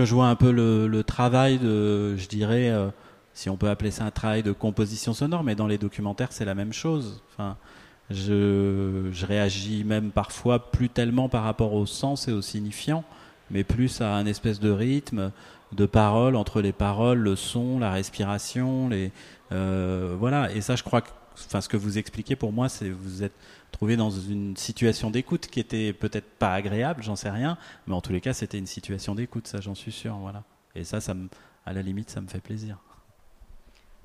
que 0.01 0.07
je 0.07 0.15
vois 0.15 0.29
un 0.29 0.37
peu 0.37 0.51
le, 0.51 1.03
travail 1.05 1.59
de 1.59 2.17
je 2.17 2.27
dirais 2.27 2.71
euh, 2.71 2.89
si 3.35 3.51
on 3.51 3.57
peut 3.57 3.69
appeler 3.69 3.91
ça 3.91 4.05
un 4.05 4.11
travail 4.11 4.43
de 4.43 4.53
composition 4.53 5.13
sonore 5.13 5.45
mais 5.45 5.55
dans 5.55 5.67
les 5.67 5.79
documentaires 5.79 6.33
c'est 6.33 6.47
la 6.47 6.55
même 6.55 6.73
chose. 6.73 7.23
Enfin 7.33 7.57
je, 8.09 9.09
je 9.13 9.27
réagis 9.27 9.85
même 9.85 10.11
parfois 10.11 10.71
plus 10.71 10.89
tellement 10.89 11.29
par 11.29 11.45
rapport 11.45 11.75
au 11.75 11.85
sens 11.85 12.29
et 12.29 12.33
au 12.33 12.41
signifiant 12.41 13.05
mais 13.51 13.63
plus 13.63 14.01
à 14.01 14.15
un 14.15 14.25
espèce 14.25 14.59
de 14.59 14.71
rythme 14.71 15.33
de 15.73 15.87
paroles 15.87 16.35
entre 16.35 16.63
les 16.63 16.73
paroles 16.73 17.19
le 17.19 17.37
son 17.37 17.79
la 17.79 17.93
respiration 17.93 18.89
les 18.89 19.13
euh, 19.53 20.15
voilà, 20.19 20.53
et 20.53 20.61
ça, 20.61 20.77
je 20.77 20.83
crois 20.83 21.01
que 21.01 21.11
enfin, 21.35 21.61
ce 21.61 21.69
que 21.69 21.77
vous 21.77 21.99
expliquez 21.99 22.37
pour 22.37 22.53
moi, 22.53 22.69
c'est 22.69 22.89
vous 22.89 23.23
êtes 23.23 23.35
trouvé 23.71 23.97
dans 23.97 24.11
une 24.11 24.57
situation 24.57 25.11
d'écoute 25.11 25.47
qui 25.47 25.61
était 25.61 25.93
peut-être 25.93 26.29
pas 26.39 26.53
agréable, 26.53 27.03
j'en 27.03 27.17
sais 27.17 27.31
rien, 27.31 27.57
mais 27.87 27.95
en 27.95 28.01
tous 28.01 28.13
les 28.13 28.21
cas, 28.21 28.33
c'était 28.33 28.59
une 28.59 28.67
situation 28.67 29.15
d'écoute, 29.15 29.47
ça, 29.47 29.61
j'en 29.61 29.75
suis 29.75 29.93
sûr. 29.93 30.17
Voilà. 30.17 30.45
Et 30.75 30.85
ça, 30.85 31.01
ça 31.01 31.15
à 31.67 31.73
la 31.73 31.83
limite, 31.83 32.11
ça 32.11 32.21
me 32.21 32.29
fait 32.29 32.41
plaisir. 32.41 32.79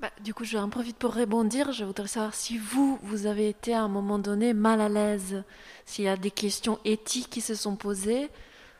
Bah, 0.00 0.10
du 0.22 0.34
coup, 0.34 0.44
je 0.44 0.58
en 0.58 0.68
profite 0.68 0.98
pour 0.98 1.14
rebondir. 1.14 1.72
Je 1.72 1.84
voudrais 1.84 2.06
savoir 2.06 2.34
si 2.34 2.58
vous, 2.58 2.98
vous 3.02 3.26
avez 3.26 3.48
été 3.48 3.72
à 3.72 3.82
un 3.82 3.88
moment 3.88 4.18
donné 4.18 4.52
mal 4.52 4.80
à 4.80 4.88
l'aise, 4.88 5.42
s'il 5.86 6.04
y 6.04 6.08
a 6.08 6.16
des 6.16 6.30
questions 6.30 6.78
éthiques 6.84 7.30
qui 7.30 7.40
se 7.40 7.54
sont 7.54 7.76
posées 7.76 8.28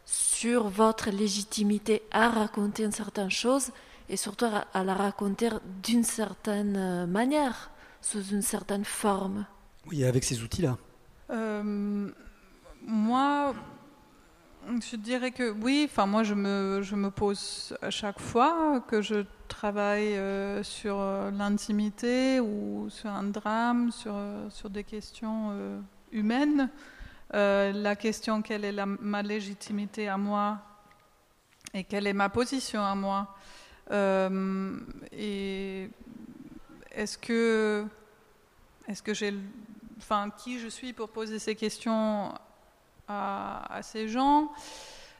sur 0.04 0.68
votre 0.68 1.10
légitimité 1.10 2.02
à 2.12 2.28
raconter 2.28 2.84
une 2.84 2.92
certaine 2.92 3.30
chose 3.30 3.70
et 4.08 4.16
surtout 4.16 4.46
à, 4.72 4.84
la 4.84 4.94
raconter 4.94 5.48
d'une 5.82 6.04
certaine 6.04 6.76
euh, 6.76 7.06
manière, 7.06 7.70
sous 8.02 8.22
une 8.22 8.42
certaine 8.42 8.84
forme. 8.84 9.46
Oui, 9.88 10.04
avec 10.04 10.24
ces 10.24 10.42
outils-là. 10.42 10.76
Euh, 11.30 12.10
moi, 12.82 13.54
je 14.68 14.96
dirais 14.96 15.30
que 15.30 15.50
oui, 15.50 15.86
enfin 15.88 16.06
moi 16.06 16.22
je 16.24 16.34
me, 16.34 16.80
je 16.82 16.96
me 16.96 17.10
pose 17.10 17.76
à 17.82 17.90
chaque 17.90 18.20
fois 18.20 18.80
que 18.88 19.00
je 19.00 19.24
travaille 19.48 20.16
euh, 20.16 20.62
sur 20.62 20.98
l'intimité 21.32 22.40
ou 22.40 22.88
sur 22.90 23.10
un 23.10 23.24
drame, 23.24 23.90
sur, 23.92 24.14
sur 24.50 24.70
des 24.70 24.84
questions 24.84 25.50
euh, 25.52 25.80
humaines, 26.12 26.68
euh, 27.34 27.72
la 27.72 27.96
question 27.96 28.42
quelle 28.42 28.64
est 28.64 28.72
la, 28.72 28.86
ma 28.86 29.22
légitimité 29.22 30.08
à 30.08 30.16
moi 30.16 30.58
et 31.74 31.84
quelle 31.84 32.06
est 32.06 32.12
ma 32.12 32.28
position 32.28 32.82
à 32.82 32.94
moi 32.94 33.34
et 35.12 35.88
est-ce 36.90 37.16
que, 37.18 37.84
est-ce 38.88 39.00
que 39.00 39.14
j'ai, 39.14 39.32
enfin, 39.98 40.30
qui 40.30 40.58
je 40.58 40.68
suis 40.68 40.92
pour 40.92 41.08
poser 41.08 41.38
ces 41.38 41.54
questions 41.54 42.32
à, 43.08 43.80
ces 43.82 44.08
gens. 44.08 44.50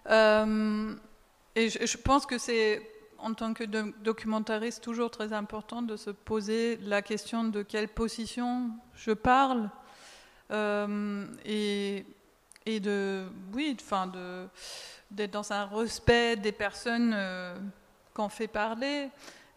Et 0.09 1.71
je 1.71 1.97
pense 1.97 2.27
que 2.27 2.39
c'est 2.39 2.83
en 3.19 3.35
tant 3.35 3.55
que 3.55 3.65
documentariste 3.65 4.83
toujours 4.83 5.11
très 5.11 5.33
important 5.33 5.83
de 5.83 5.97
se 5.97 6.11
poser 6.11 6.77
la 6.83 7.03
question 7.03 7.45
de 7.45 7.63
quelle 7.63 7.89
position 7.89 8.71
je 8.95 9.13
parle. 9.13 9.71
Euh, 10.53 11.27
et, 11.45 12.05
de 12.67 13.27
oui 13.53 13.77
enfin 13.81 14.11
d'être 15.11 15.31
dans 15.31 15.53
un 15.53 15.67
respect 15.67 16.37
des 16.37 16.53
personnes 16.53 17.13
euh, 17.15 17.57
qu'on 18.13 18.29
fait 18.29 18.49
parler. 18.49 19.09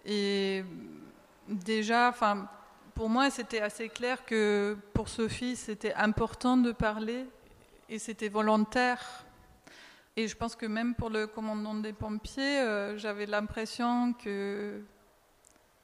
Et 0.05 0.63
déjà 1.47 2.09
enfin 2.09 2.47
pour 2.99 3.07
moi 3.07 3.29
c'était 3.29 3.61
assez 3.61 3.87
clair 3.87 4.25
que 4.25 4.75
pour 4.93 5.07
Sophie 5.07 5.55
c'était 5.55 5.93
important 5.93 6.57
de 6.57 6.73
parler 6.73 7.25
et 7.87 7.97
c'était 7.97 8.27
volontaire 8.27 9.23
et 10.17 10.27
je 10.27 10.35
pense 10.35 10.53
que 10.57 10.65
même 10.65 10.95
pour 10.95 11.09
le 11.09 11.25
commandant 11.25 11.75
des 11.75 11.93
pompiers, 11.93 12.59
euh, 12.59 12.97
j'avais 12.97 13.25
l'impression 13.25 14.11
que, 14.21 14.81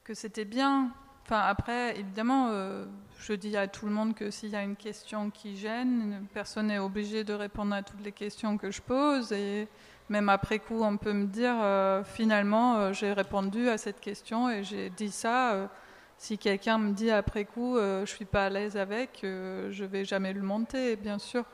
que 0.03 0.13
c'était 0.13 0.43
bien. 0.43 0.91
Enfin, 1.23 1.39
après, 1.39 1.97
évidemment, 1.97 2.49
euh, 2.49 2.83
je 3.17 3.31
dis 3.31 3.55
à 3.55 3.69
tout 3.69 3.85
le 3.85 3.93
monde 3.93 4.13
que 4.13 4.29
s'il 4.29 4.49
y 4.49 4.57
a 4.57 4.63
une 4.63 4.75
question 4.75 5.29
qui 5.29 5.55
gêne, 5.55 6.27
personne 6.33 6.67
n'est 6.67 6.79
obligé 6.79 7.23
de 7.23 7.33
répondre 7.33 7.73
à 7.73 7.81
toutes 7.81 8.03
les 8.03 8.11
questions 8.11 8.57
que 8.57 8.71
je 8.71 8.81
pose. 8.81 9.31
Et 9.31 9.69
même 10.09 10.27
après 10.27 10.59
coup, 10.59 10.83
on 10.83 10.97
peut 10.97 11.13
me 11.13 11.27
dire, 11.27 11.55
euh, 11.61 12.03
finalement, 12.03 12.91
j'ai 12.91 13.13
répondu 13.13 13.69
à 13.69 13.77
cette 13.77 14.01
question 14.01 14.49
et 14.49 14.65
j'ai 14.65 14.89
dit 14.89 15.11
ça. 15.11 15.69
Si 16.17 16.37
quelqu'un 16.37 16.77
me 16.77 16.93
dit 16.93 17.11
après 17.11 17.45
coup, 17.45 17.77
je 17.77 18.05
suis 18.05 18.25
pas 18.25 18.45
à 18.45 18.49
l'aise 18.49 18.77
avec, 18.77 19.19
je 19.23 19.83
vais 19.83 20.05
jamais 20.05 20.33
le 20.33 20.41
monter, 20.41 20.95
bien 20.95 21.19
sûr 21.19 21.45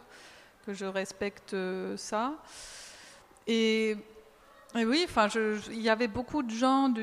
que 0.66 0.74
je 0.74 0.86
respecte 0.86 1.54
euh, 1.54 1.98
ça. 1.98 2.34
Et, 3.48 3.98
oui, 4.76 5.06
enfin, 5.06 5.28
il 5.70 5.82
y 5.82 5.90
avait 5.90 6.08
beaucoup 6.08 6.44
de 6.44 6.52
gens 6.52 6.94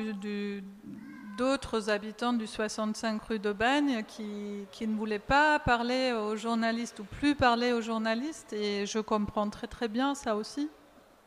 d'autres 1.37 1.89
habitants 1.89 2.33
du 2.33 2.47
65 2.47 3.21
rue 3.23 3.39
de 3.39 3.51
Bagne 3.51 4.03
qui, 4.07 4.65
qui, 4.71 4.87
ne 4.87 4.95
voulaient 4.95 5.19
pas 5.19 5.59
parler 5.59 6.11
aux 6.13 6.35
journalistes 6.35 6.99
ou 6.99 7.03
plus 7.03 7.35
parler 7.35 7.71
aux 7.71 7.81
journalistes 7.81 8.51
et 8.53 8.85
je 8.85 8.99
comprends 8.99 9.49
très 9.49 9.67
très 9.67 9.87
bien 9.87 10.15
ça 10.15 10.35
aussi. 10.35 10.69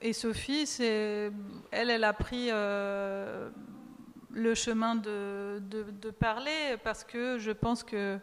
Et 0.01 0.13
Sophie, 0.13 0.69
elle, 0.81 1.91
elle 1.91 2.05
a 2.05 2.13
pris 2.13 2.49
euh, 2.51 3.51
le 4.33 4.55
chemin 4.55 4.95
de, 4.95 5.63
de, 5.69 6.11
parler 6.11 6.77
parce 6.83 7.05
que 7.05 7.39
je 7.39 7.53
pense 7.53 7.83
que 7.83 8.19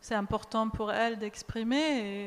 c'est 0.00 0.14
important 0.14 0.68
pour 0.68 0.92
elle 0.92 1.18
d'exprimer. 1.18 2.26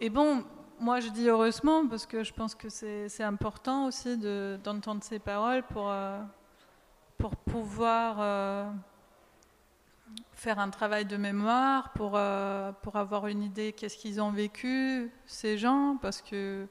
Et, 0.00 0.06
et 0.06 0.10
bon, 0.10 0.44
moi 0.78 1.00
je 1.00 1.08
dis 1.08 1.28
heureusement 1.28 1.86
parce 1.86 2.06
que 2.06 2.24
je 2.24 2.32
pense 2.32 2.54
que 2.54 2.68
c'est 2.68 3.22
important 3.22 3.86
aussi 3.86 4.16
d'entendre 4.58 5.04
ces 5.04 5.18
paroles 5.18 5.62
pour, 5.64 5.90
euh, 5.90 6.20
pour 7.18 7.36
pouvoir 7.36 8.16
euh, 8.18 8.70
faire 10.32 10.58
un 10.58 10.70
travail 10.70 11.04
de 11.04 11.16
mémoire, 11.16 11.92
pour, 11.92 12.12
euh, 12.14 12.72
pour 12.82 12.96
avoir 12.96 13.26
une 13.26 13.42
idée 13.42 13.72
qu'est-ce 13.72 13.96
qu'ils 13.96 14.20
ont 14.20 14.30
vécu, 14.30 15.12
ces 15.26 15.58
gens, 15.58 15.98
parce 16.00 16.22
que 16.22 16.66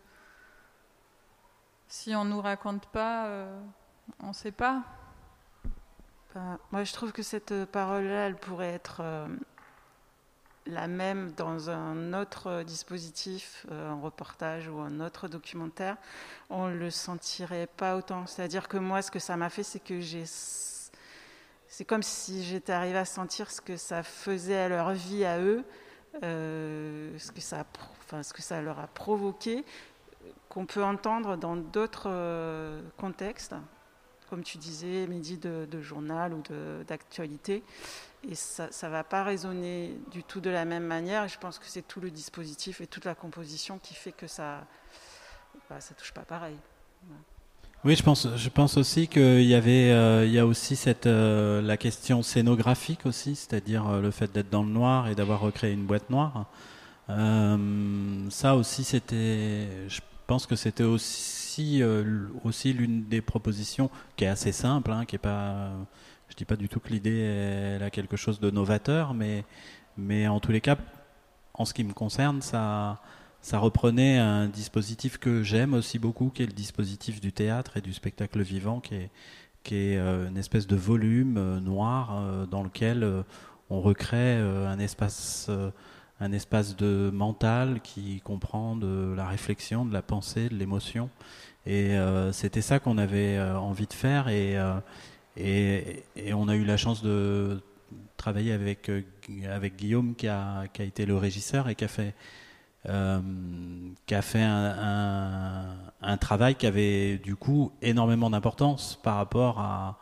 si 1.87 2.15
on 2.15 2.23
ne 2.23 2.31
nous 2.31 2.41
raconte 2.41 2.85
pas, 2.87 3.27
on 4.21 4.29
ne 4.29 4.33
sait 4.33 4.51
pas. 4.51 4.83
Moi 6.71 6.83
je 6.83 6.93
trouve 6.93 7.11
que 7.11 7.23
cette 7.23 7.65
parole-là, 7.65 8.27
elle 8.27 8.35
pourrait 8.35 8.73
être 8.73 9.01
la 10.69 10.87
même 10.87 11.31
dans 11.31 11.69
un 11.69 12.13
autre 12.13 12.63
dispositif, 12.63 13.65
euh, 13.71 13.89
un 13.89 13.99
reportage 13.99 14.67
ou 14.67 14.79
un 14.79 14.99
autre 14.99 15.27
documentaire, 15.27 15.97
on 16.49 16.67
ne 16.67 16.75
le 16.75 16.91
sentirait 16.91 17.67
pas 17.67 17.95
autant. 17.95 18.25
C'est-à-dire 18.27 18.67
que 18.67 18.77
moi, 18.77 19.01
ce 19.01 19.11
que 19.11 19.19
ça 19.19 19.35
m'a 19.37 19.49
fait, 19.49 19.63
c'est 19.63 19.79
que 19.79 19.99
j'ai. 19.99 20.23
C'est 20.25 21.85
comme 21.85 22.03
si 22.03 22.43
j'étais 22.43 22.73
arrivée 22.73 22.97
à 22.97 23.05
sentir 23.05 23.51
ce 23.51 23.61
que 23.61 23.77
ça 23.77 24.01
faisait 24.03 24.57
à 24.57 24.69
leur 24.69 24.91
vie 24.91 25.23
à 25.23 25.39
eux, 25.39 25.63
euh, 26.23 27.17
ce, 27.19 27.31
que 27.31 27.41
ça, 27.41 27.63
enfin, 28.01 28.23
ce 28.23 28.33
que 28.33 28.41
ça 28.41 28.61
leur 28.61 28.79
a 28.79 28.87
provoqué, 28.87 29.63
qu'on 30.49 30.65
peut 30.65 30.83
entendre 30.83 31.37
dans 31.37 31.55
d'autres 31.55 32.09
euh, 32.09 32.81
contextes, 32.97 33.53
comme 34.29 34.43
tu 34.43 34.57
disais, 34.57 35.07
midi 35.07 35.37
de, 35.37 35.81
journal 35.81 36.33
ou 36.33 36.43
d'actualité 36.87 37.63
et 38.27 38.35
ça 38.35 38.69
ne 38.83 38.89
va 38.89 39.03
pas 39.03 39.23
résonner 39.23 39.97
du 40.11 40.23
tout 40.23 40.41
de 40.41 40.49
la 40.49 40.65
même 40.65 40.83
manière. 40.83 41.27
Je 41.27 41.37
pense 41.37 41.57
que 41.57 41.65
c'est 41.65 41.87
tout 41.87 42.01
le 42.01 42.11
dispositif 42.11 42.81
et 42.81 42.87
toute 42.87 43.05
la 43.05 43.15
composition 43.15 43.79
qui 43.79 43.93
fait 43.93 44.11
que 44.11 44.27
ça 44.27 44.65
bah, 45.69 45.79
ça 45.79 45.93
touche 45.93 46.11
pas 46.11 46.21
pareil. 46.21 46.55
Oui, 47.85 47.95
je 47.95 48.03
pense, 48.03 48.27
je 48.35 48.49
pense 48.49 48.75
aussi 48.75 49.07
qu'il 49.07 49.41
y 49.41 49.53
euh, 49.53 50.25
y 50.25 50.39
a 50.39 50.45
aussi 50.45 50.75
cette, 50.75 51.07
euh, 51.07 51.61
la 51.61 51.77
question 51.77 52.21
scénographique 52.23 53.05
aussi, 53.05 53.35
c'est-à-dire 53.35 53.87
euh, 53.87 54.01
le 54.01 54.11
fait 54.11 54.29
d'être 54.31 54.49
dans 54.49 54.63
le 54.63 54.69
noir 54.69 55.07
et 55.07 55.15
d'avoir 55.15 55.39
recréé 55.39 55.71
une 55.73 55.85
boîte 55.85 56.09
noire. 56.09 56.47
ça 57.07 58.55
aussi, 58.55 58.83
c'était, 58.83 59.87
je 59.87 60.01
pense 60.27 60.45
que 60.45 60.57
c'était 60.57 60.83
aussi, 60.83 61.48
aussi 62.43 62.73
l'une 62.73 63.05
des 63.07 63.21
propositions 63.21 63.89
qui 64.15 64.25
est 64.25 64.27
assez 64.27 64.51
simple, 64.51 64.91
hein, 64.91 65.05
qui 65.05 65.15
est 65.15 65.19
pas 65.19 65.71
je 66.29 66.35
dis 66.35 66.45
pas 66.45 66.55
du 66.55 66.69
tout 66.69 66.79
que 66.79 66.89
l'idée 66.89 67.79
a 67.81 67.89
quelque 67.89 68.15
chose 68.15 68.39
de 68.39 68.51
novateur, 68.51 69.13
mais, 69.15 69.45
mais 69.97 70.27
en 70.27 70.39
tous 70.39 70.51
les 70.51 70.61
cas, 70.61 70.77
en 71.55 71.65
ce 71.65 71.73
qui 71.73 71.83
me 71.83 71.93
concerne, 71.93 72.41
ça, 72.41 73.01
ça 73.41 73.57
reprenait 73.57 74.17
un 74.17 74.47
dispositif 74.47 75.17
que 75.17 75.43
j'aime 75.43 75.73
aussi 75.73 75.99
beaucoup, 75.99 76.29
qui 76.29 76.43
est 76.43 76.45
le 76.45 76.53
dispositif 76.53 77.21
du 77.21 77.31
théâtre 77.31 77.77
et 77.77 77.81
du 77.81 77.93
spectacle 77.93 78.41
vivant, 78.41 78.79
qui 78.79 78.95
est, 78.95 79.09
qui 79.63 79.75
est 79.75 79.97
euh, 79.97 80.29
une 80.29 80.37
espèce 80.37 80.67
de 80.67 80.75
volume 80.75 81.37
euh, 81.37 81.59
noir 81.59 82.17
euh, 82.17 82.45
dans 82.45 82.63
lequel 82.63 83.23
on 83.69 83.81
recrée 83.81 84.37
un 84.37 84.79
espace, 84.79 85.47
un 86.19 86.31
espace 86.31 86.75
de 86.75 87.11
mental 87.13 87.81
qui 87.81 88.19
comprend 88.21 88.75
de 88.75 89.13
la 89.15 89.27
réflexion, 89.27 89.85
de 89.85 89.93
la 89.93 90.01
pensée, 90.01 90.49
de 90.49 90.55
l'émotion. 90.55 91.11
Et 91.65 91.95
c'était 92.31 92.61
ça 92.61 92.79
qu'on 92.79 92.97
avait 92.97 93.39
envie 93.39 93.85
de 93.85 93.93
faire. 93.93 94.27
Et, 94.27 94.57
et, 95.37 96.33
on 96.33 96.47
a 96.47 96.55
eu 96.55 96.65
la 96.65 96.77
chance 96.77 97.03
de 97.03 97.61
travailler 98.19 98.51
avec, 98.51 98.89
euh, 98.89 99.01
avec 99.49 99.77
Guillaume 99.77 100.13
qui 100.15 100.27
a, 100.27 100.67
qui 100.71 100.81
a 100.81 100.85
été 100.85 101.05
le 101.05 101.17
régisseur 101.17 101.69
et 101.69 101.75
qui 101.75 101.85
a 101.85 101.87
fait, 101.87 102.13
euh, 102.87 103.19
qui 104.05 104.13
a 104.13 104.21
fait 104.21 104.43
un, 104.43 105.75
travail 106.19 106.55
qui 106.55 106.67
avait 106.67 107.17
du 107.17 107.35
coup 107.35 107.71
énormément 107.81 108.29
d'importance 108.29 108.99
par 109.01 109.15
rapport 109.15 109.59
à 109.59 109.99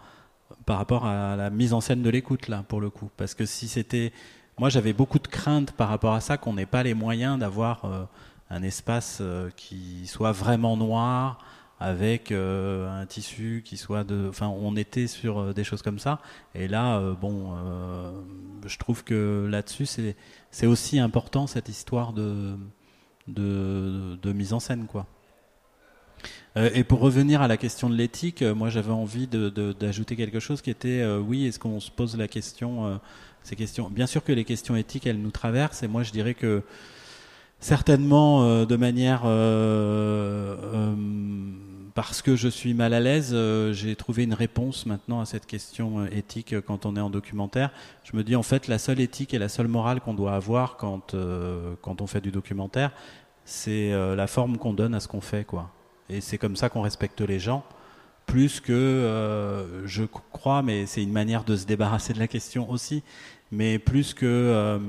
par 0.66 0.78
rapport 0.78 1.06
à 1.06 1.36
la 1.36 1.50
mise 1.50 1.74
en 1.74 1.82
scène 1.82 2.02
de 2.02 2.10
l'écoute 2.10 2.48
là 2.48 2.64
pour 2.68 2.82
le 2.82 2.90
coup 2.90 3.10
parce 3.18 3.36
que 3.36 3.46
si 3.46 3.68
c'était 3.68 4.12
moi 4.58 4.70
j'avais 4.70 4.94
beaucoup 4.94 5.20
de 5.20 5.28
craintes 5.28 5.72
par 5.74 5.90
rapport 5.90 6.14
à 6.14 6.22
ça 6.22 6.38
qu'on 6.38 6.54
n'ait 6.54 6.66
pas 6.66 6.84
les 6.84 6.94
moyens 6.94 7.38
d'avoir 7.38 7.86
euh, 7.86 8.04
un 8.50 8.64
espace 8.64 9.22
qui 9.56 10.08
soit 10.08 10.32
vraiment 10.32 10.78
noir 10.78 11.40
avec 11.80 12.32
euh, 12.32 12.90
un 12.90 13.06
tissu 13.06 13.62
qui 13.64 13.78
soit 13.78 14.04
de. 14.04 14.28
Enfin, 14.30 14.48
on 14.48 14.76
était 14.76 15.08
sur 15.08 15.40
euh, 15.40 15.54
des 15.54 15.64
choses 15.64 15.82
comme 15.82 16.00
ça. 16.00 16.20
Et 16.56 16.68
là, 16.68 16.98
euh, 16.98 17.14
bon, 17.14 17.54
je 18.66 18.78
trouve 18.78 19.04
que 19.04 19.48
là-dessus, 19.50 19.86
c'est, 19.86 20.16
c'est 20.52 20.66
aussi 20.66 21.00
important 21.00 21.48
cette 21.48 21.70
histoire 21.70 22.14
de, 22.14 22.56
de, 23.28 24.18
de 24.22 24.34
mise 24.34 24.54
en 24.54 24.60
scène, 24.60 24.88
quoi. 24.88 25.06
Et 26.74 26.84
pour 26.84 27.02
revenir 27.02 27.44
à 27.44 27.48
la 27.48 27.56
question 27.56 27.88
de 27.88 27.94
l'éthique, 27.94 28.42
moi 28.42 28.70
j'avais 28.70 28.92
envie 28.92 29.28
de, 29.28 29.50
d'ajouter 29.74 30.16
quelque 30.16 30.40
chose 30.40 30.64
qui 30.64 30.72
était 30.72 31.06
oui, 31.06 31.46
est-ce 31.46 31.60
qu'on 31.60 31.80
se 31.80 31.92
pose 31.92 32.18
la 32.18 32.28
question, 32.28 33.00
ces 33.44 33.56
questions? 33.56 33.92
Bien 33.92 34.08
sûr 34.08 34.24
que 34.24 34.32
les 34.32 34.44
questions 34.44 34.76
éthiques, 34.76 35.06
elles 35.06 35.22
nous 35.22 35.30
traversent, 35.30 35.84
et 35.84 35.88
moi 35.88 36.02
je 36.02 36.12
dirais 36.12 36.34
que 36.34 36.64
certainement 37.60 38.66
de 38.66 38.76
manière 38.76 39.26
parce 41.98 42.22
que 42.22 42.36
je 42.36 42.48
suis 42.48 42.76
mal 42.76 42.94
à 42.94 43.00
l'aise, 43.00 43.32
euh, 43.34 43.74
j'ai 43.74 43.96
trouvé 43.96 44.24
une 44.24 44.36
réponse 44.36 44.86
maintenant 44.86 45.20
à 45.20 45.26
cette 45.26 45.48
question 45.48 46.02
euh, 46.02 46.08
éthique 46.12 46.54
euh, 46.54 46.62
quand 46.62 46.86
on 46.86 46.96
est 46.96 47.00
en 47.00 47.10
documentaire. 47.10 47.72
Je 48.04 48.16
me 48.16 48.24
dis 48.24 48.36
en 48.36 48.44
fait 48.44 48.68
la 48.68 48.78
seule 48.78 49.00
éthique 49.00 49.34
et 49.34 49.40
la 49.40 49.50
seule 49.50 49.68
morale 49.68 50.00
qu'on 50.00 50.14
doit 50.14 50.36
avoir 50.36 50.78
quand, 50.78 51.16
quand 51.82 52.02
on 52.02 52.06
fait 52.06 52.22
du 52.22 52.30
documentaire, 52.30 52.92
c'est 53.46 53.90
la 54.16 54.28
forme 54.28 54.60
qu'on 54.60 54.74
donne 54.74 54.94
à 54.94 55.00
ce 55.00 55.08
qu'on 55.08 55.22
fait. 55.22 55.44
quoi. 55.44 55.72
Et 56.08 56.22
c'est 56.22 56.38
comme 56.38 56.56
ça 56.56 56.70
qu'on 56.70 56.82
respecte 56.84 57.20
les 57.22 57.40
gens. 57.40 57.64
Plus 58.28 58.60
que, 58.60 59.82
je 59.86 60.04
crois, 60.04 60.62
mais 60.62 60.86
c'est 60.86 61.02
une 61.02 61.12
manière 61.12 61.44
de 61.44 61.56
se 61.56 61.66
débarrasser 61.66 62.14
de 62.14 62.20
la 62.20 62.28
question 62.28 62.70
aussi, 62.70 63.04
mais 63.52 63.80
plus 63.80 64.14
que, 64.14 64.80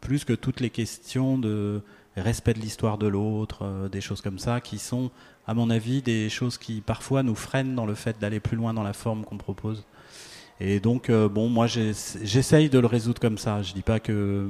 plus 0.00 0.24
que 0.24 0.32
toutes 0.32 0.60
les 0.60 0.70
questions 0.70 1.38
de 1.38 1.80
respect 2.16 2.54
de 2.54 2.60
l'histoire 2.60 2.98
de 2.98 3.06
l'autre, 3.06 3.88
des 3.90 4.00
choses 4.00 4.20
comme 4.20 4.38
ça, 4.38 4.60
qui 4.60 4.78
sont 4.78 5.10
à 5.46 5.54
mon 5.54 5.70
avis, 5.70 6.02
des 6.02 6.28
choses 6.28 6.58
qui 6.58 6.80
parfois 6.80 7.22
nous 7.22 7.34
freinent 7.34 7.74
dans 7.74 7.86
le 7.86 7.94
fait 7.94 8.18
d'aller 8.20 8.40
plus 8.40 8.56
loin 8.56 8.74
dans 8.74 8.82
la 8.82 8.92
forme 8.92 9.24
qu'on 9.24 9.38
propose. 9.38 9.84
Et 10.60 10.78
donc, 10.78 11.10
euh, 11.10 11.28
bon, 11.28 11.48
moi, 11.48 11.66
j'essaye 11.66 12.70
de 12.70 12.78
le 12.78 12.86
résoudre 12.86 13.20
comme 13.20 13.38
ça. 13.38 13.62
Je 13.62 13.72
dis 13.72 13.82
pas 13.82 13.98
que 13.98 14.12
euh, 14.12 14.48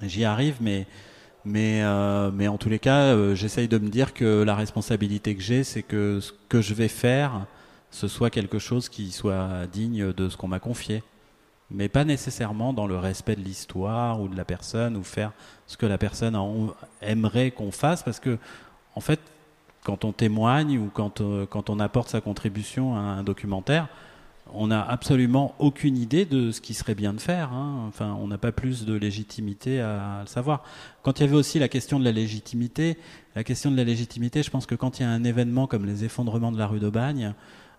j'y 0.00 0.24
arrive, 0.24 0.56
mais, 0.60 0.86
mais, 1.44 1.82
euh, 1.82 2.30
mais 2.32 2.48
en 2.48 2.56
tous 2.56 2.70
les 2.70 2.78
cas, 2.78 3.34
j'essaye 3.34 3.68
de 3.68 3.78
me 3.78 3.88
dire 3.88 4.14
que 4.14 4.42
la 4.42 4.54
responsabilité 4.54 5.34
que 5.34 5.42
j'ai, 5.42 5.64
c'est 5.64 5.82
que 5.82 6.20
ce 6.20 6.32
que 6.48 6.62
je 6.62 6.72
vais 6.72 6.88
faire, 6.88 7.46
ce 7.90 8.08
soit 8.08 8.30
quelque 8.30 8.58
chose 8.58 8.88
qui 8.88 9.12
soit 9.12 9.66
digne 9.70 10.12
de 10.14 10.28
ce 10.30 10.36
qu'on 10.38 10.48
m'a 10.48 10.60
confié. 10.60 11.02
Mais 11.74 11.88
pas 11.88 12.04
nécessairement 12.04 12.72
dans 12.72 12.86
le 12.86 12.96
respect 12.96 13.36
de 13.36 13.40
l'histoire 13.40 14.20
ou 14.20 14.28
de 14.28 14.36
la 14.36 14.44
personne 14.44 14.96
ou 14.96 15.02
faire 15.02 15.32
ce 15.66 15.76
que 15.76 15.86
la 15.86 15.98
personne 15.98 16.38
aimerait 17.00 17.50
qu'on 17.50 17.72
fasse, 17.72 18.02
parce 18.02 18.20
que, 18.20 18.38
en 18.94 19.00
fait, 19.00 19.20
quand 19.84 20.04
on 20.04 20.12
témoigne 20.12 20.78
ou 20.78 20.90
quand, 20.92 21.20
euh, 21.20 21.46
quand 21.46 21.70
on 21.70 21.80
apporte 21.80 22.08
sa 22.08 22.20
contribution 22.20 22.94
à 22.94 23.00
un 23.00 23.22
documentaire, 23.22 23.88
on 24.54 24.66
n'a 24.66 24.82
absolument 24.82 25.54
aucune 25.58 25.96
idée 25.96 26.24
de 26.24 26.50
ce 26.50 26.60
qui 26.60 26.74
serait 26.74 26.94
bien 26.94 27.12
de 27.12 27.20
faire. 27.20 27.52
Hein. 27.52 27.84
Enfin, 27.88 28.16
on 28.20 28.26
n'a 28.26 28.38
pas 28.38 28.52
plus 28.52 28.84
de 28.84 28.94
légitimité 28.94 29.80
à, 29.80 30.20
le 30.22 30.26
savoir. 30.26 30.62
Quand 31.02 31.18
il 31.18 31.22
y 31.22 31.26
avait 31.26 31.36
aussi 31.36 31.58
la 31.58 31.68
question 31.68 31.98
de 31.98 32.04
la 32.04 32.12
légitimité, 32.12 32.98
la 33.34 33.44
question 33.44 33.70
de 33.70 33.76
la 33.76 33.84
légitimité, 33.84 34.42
je 34.42 34.50
pense 34.50 34.66
que 34.66 34.74
quand 34.74 34.98
il 34.98 35.02
y 35.02 35.06
a 35.06 35.10
un 35.10 35.24
événement 35.24 35.66
comme 35.66 35.86
les 35.86 36.04
effondrements 36.04 36.52
de 36.52 36.58
la 36.58 36.66
rue 36.66 36.80
d'Aubagne, 36.80 37.34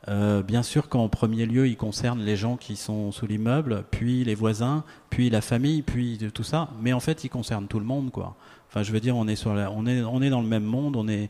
euh, 0.09 0.43
bien 0.43 0.63
sûr 0.63 0.89
qu'en 0.89 1.07
premier 1.07 1.45
lieu, 1.45 1.67
il 1.67 1.77
concerne 1.77 2.21
les 2.21 2.35
gens 2.35 2.57
qui 2.57 2.75
sont 2.75 3.11
sous 3.11 3.25
l'immeuble, 3.25 3.85
puis 3.91 4.23
les 4.23 4.35
voisins, 4.35 4.83
puis 5.09 5.29
la 5.29 5.41
famille, 5.41 5.81
puis 5.81 6.17
tout 6.33 6.43
ça. 6.43 6.69
Mais 6.81 6.93
en 6.93 6.99
fait, 6.99 7.23
il 7.23 7.29
concerne 7.29 7.67
tout 7.67 7.79
le 7.79 7.85
monde, 7.85 8.11
quoi. 8.11 8.35
Enfin, 8.69 8.83
je 8.83 8.91
veux 8.91 8.99
dire, 8.99 9.15
on 9.15 9.27
est 9.27 9.35
sur 9.35 9.51
on 9.51 9.85
est, 9.85 10.01
on 10.01 10.21
est 10.21 10.29
dans 10.29 10.41
le 10.41 10.47
même 10.47 10.63
monde, 10.63 10.95
on 10.95 11.07
est, 11.07 11.29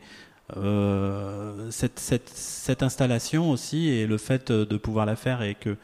euh, 0.58 1.70
cette, 1.72 2.00
cette, 2.00 2.30
cette, 2.30 2.84
installation 2.84 3.50
aussi 3.52 3.88
et 3.90 4.08
le 4.08 4.18
fait 4.18 4.52
de 4.52 4.78
pouvoir 4.78 5.06
la 5.06 5.16
faire 5.16 5.42
et 5.42 5.56
que, 5.56 5.78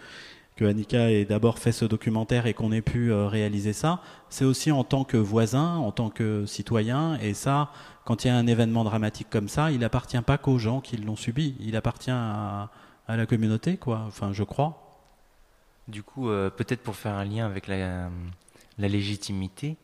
que 0.55 0.65
Annika 0.65 1.09
ait 1.11 1.25
d'abord 1.25 1.59
fait 1.59 1.71
ce 1.71 1.85
documentaire 1.85 2.45
et 2.45 2.53
qu'on 2.53 2.71
ait 2.73 2.81
pu 2.81 3.11
euh, 3.11 3.27
réaliser 3.27 3.71
ça, 3.71 4.01
c'est 4.29 4.45
aussi 4.45 4.71
en 4.71 4.83
tant 4.83 5.05
que 5.05 5.15
voisin, 5.15 5.75
en 5.77 5.91
tant 5.91 6.09
que 6.09 6.45
citoyen. 6.45 7.17
Et 7.21 7.33
ça, 7.33 7.71
quand 8.09 8.25
il 8.25 8.29
y 8.29 8.31
a 8.31 8.35
un 8.35 8.47
événement 8.47 8.83
dramatique 8.83 9.27
comme 9.29 9.47
ça, 9.47 9.69
il 9.69 9.83
appartient 9.83 10.19
pas 10.21 10.39
qu'aux 10.39 10.57
gens 10.57 10.81
qui 10.81 10.97
l'ont 10.97 11.15
subi, 11.15 11.55
il 11.59 11.75
appartient 11.75 12.09
à, 12.09 12.71
la 13.07 13.25
communauté, 13.27 13.77
quoi. 13.77 13.99
Enfin, 14.07 14.33
je 14.33 14.41
crois. 14.41 15.05
Du 15.87 16.01
coup, 16.01 16.27
euh, 16.27 16.49
peut-être 16.49 16.81
pour 16.81 16.95
faire 16.95 17.13
un 17.13 17.23
lien 17.23 17.45
avec 17.45 17.67
la, 17.67 18.09
légitimité, 18.79 19.77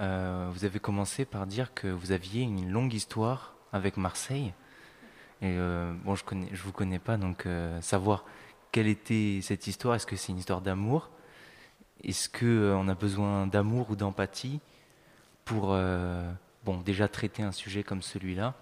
vous 0.00 0.64
avez 0.64 0.78
commencé 0.80 1.26
par 1.26 1.46
dire 1.46 1.74
que 1.74 1.88
vous 1.88 2.10
aviez 2.10 2.40
une 2.40 2.70
longue 2.70 2.94
histoire 2.94 3.54
avec 3.74 3.98
Marseille. 3.98 4.54
Et 5.42 5.58
euh, 5.58 5.92
bon, 6.04 6.14
je 6.14 6.24
ne 6.34 6.56
vous 6.56 6.72
connais 6.72 6.98
pas, 6.98 7.18
donc 7.18 7.44
euh, 7.44 7.78
savoir 7.82 8.24
quelle 8.72 8.86
était 8.86 9.40
cette 9.42 9.66
histoire, 9.66 9.94
est-ce 9.94 10.06
que 10.06 10.16
c'est 10.16 10.32
une 10.32 10.38
histoire 10.38 10.62
d'amour? 10.62 11.10
Est-ce 12.02 12.30
qu'on 12.30 12.46
euh, 12.46 12.74
on 12.74 12.88
a 12.88 12.94
besoin 12.94 13.46
d'amour 13.46 13.90
ou 13.90 13.96
d'empathie 13.96 14.60
pour 15.44 15.76
bon, 16.70 16.80
déjà 16.80 17.08
traiter 17.08 17.42
un 17.42 17.52
sujet 17.52 17.82
comme 17.82 18.02
celui-là 18.02 18.54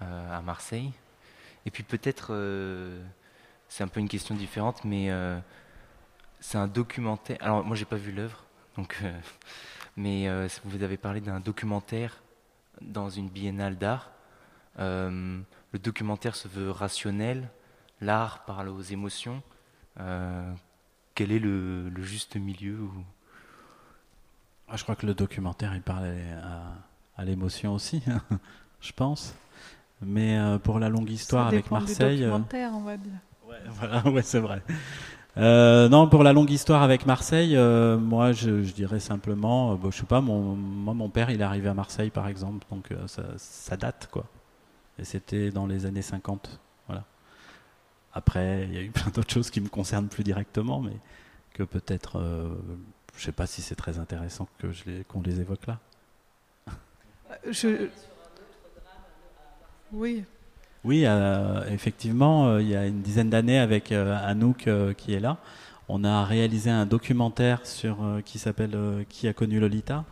à 0.00 0.42
Marseille 0.42 0.92
Et 1.64 1.70
puis 1.70 1.82
peut-être, 1.82 2.32
c'est 3.68 3.82
un 3.82 3.88
peu 3.88 4.00
une 4.00 4.08
question 4.08 4.34
différente, 4.34 4.84
mais 4.84 5.10
c'est 6.40 6.58
un 6.58 6.66
documentaire. 6.66 7.38
Alors 7.40 7.64
moi, 7.64 7.76
j'ai 7.76 7.86
pas 7.86 7.96
vu 7.96 8.12
l'œuvre, 8.12 8.44
donc, 8.76 9.02
mais 9.96 10.28
vous 10.64 10.82
avez 10.82 10.96
parlé 10.96 11.20
d'un 11.20 11.40
documentaire 11.40 12.20
dans 12.80 13.10
une 13.10 13.28
biennale 13.28 13.76
d'art. 13.76 14.10
Euh, 14.78 15.40
le 15.72 15.78
documentaire 15.78 16.36
se 16.36 16.48
veut 16.48 16.70
rationnel, 16.70 17.48
l'art 18.00 18.44
parle 18.44 18.68
aux 18.68 18.80
émotions. 18.80 19.42
Euh, 19.98 20.52
quel 21.14 21.32
est 21.32 21.38
le, 21.38 21.90
juste 22.02 22.36
milieu 22.36 22.88
ah, 24.68 24.76
Je 24.76 24.82
crois 24.82 24.96
que 24.96 25.06
le 25.06 25.14
documentaire, 25.14 25.74
il 25.74 25.82
parle 25.82 26.06
à, 26.42 26.74
l'émotion 27.24 27.74
aussi, 27.74 28.02
je 28.80 28.92
pense. 28.92 29.34
Mais 30.02 30.38
euh, 30.38 30.58
pour 30.58 30.78
la 30.78 30.88
longue 30.88 31.10
histoire 31.10 31.46
avec 31.46 31.70
Marseille. 31.70 32.18
Du 32.18 32.24
documentaire, 32.24 32.70
on 32.74 32.82
va 32.82 32.96
dire. 32.96 33.12
Ouais, 33.48 33.56
voilà, 33.70 34.08
ouais, 34.08 34.22
c'est 34.22 34.40
vrai. 34.40 34.62
non, 35.36 36.08
pour 36.08 36.22
la 36.22 36.32
longue 36.32 36.50
histoire 36.50 36.82
avec 36.82 37.06
Marseille, 37.06 37.56
moi, 37.56 38.32
je, 38.32 38.50
dirais 38.72 39.00
simplement, 39.00 39.74
bon, 39.74 39.90
je 39.90 39.98
sais 39.98 40.06
pas, 40.06 40.20
mon, 40.20 40.54
moi, 40.54 40.94
mon 40.94 41.08
père, 41.08 41.30
il 41.30 41.40
est 41.40 41.44
arrivé 41.44 41.68
à 41.68 41.74
Marseille, 41.74 42.10
par 42.10 42.28
exemple, 42.28 42.66
donc 42.70 42.88
ça, 43.06 43.22
ça, 43.36 43.76
date, 43.76 44.08
quoi. 44.10 44.24
Et 44.98 45.04
c'était 45.04 45.50
dans 45.50 45.66
les 45.66 45.86
années 45.86 46.02
50. 46.02 46.58
Voilà. 46.86 47.04
Après, 48.12 48.64
il 48.64 48.74
y 48.74 48.78
a 48.78 48.82
eu 48.82 48.90
plein 48.92 49.10
d'autres 49.10 49.32
choses 49.32 49.50
qui 49.50 49.60
me 49.60 49.68
concernent 49.68 50.08
plus 50.08 50.24
directement, 50.24 50.80
mais 50.80 50.96
que 51.56 51.62
peut-être, 51.62 52.18
euh, 52.18 52.54
je 53.14 53.22
ne 53.22 53.24
sais 53.24 53.32
pas 53.32 53.46
si 53.46 53.62
c'est 53.62 53.74
très 53.74 53.98
intéressant 53.98 54.46
que 54.58 54.72
je 54.72 54.84
les, 54.86 55.04
qu'on 55.04 55.22
les 55.22 55.40
évoque 55.40 55.66
là. 55.66 55.78
Je... 57.50 57.88
Oui. 59.92 60.24
Oui, 60.84 61.02
euh, 61.04 61.64
effectivement, 61.70 62.46
euh, 62.46 62.62
il 62.62 62.68
y 62.68 62.76
a 62.76 62.86
une 62.86 63.02
dizaine 63.02 63.30
d'années 63.30 63.58
avec 63.58 63.92
Anouk 63.92 64.68
qui 64.96 65.14
est 65.14 65.20
là, 65.20 65.38
on 65.88 66.04
a 66.04 66.24
réalisé 66.24 66.70
un 66.70 66.86
documentaire 66.86 67.64
sur 67.64 67.98
qui 68.24 68.38
s'appelle 68.38 68.76
Qui 69.08 69.28
a 69.28 69.32
connu 69.32 69.60
Lolita 69.60 70.04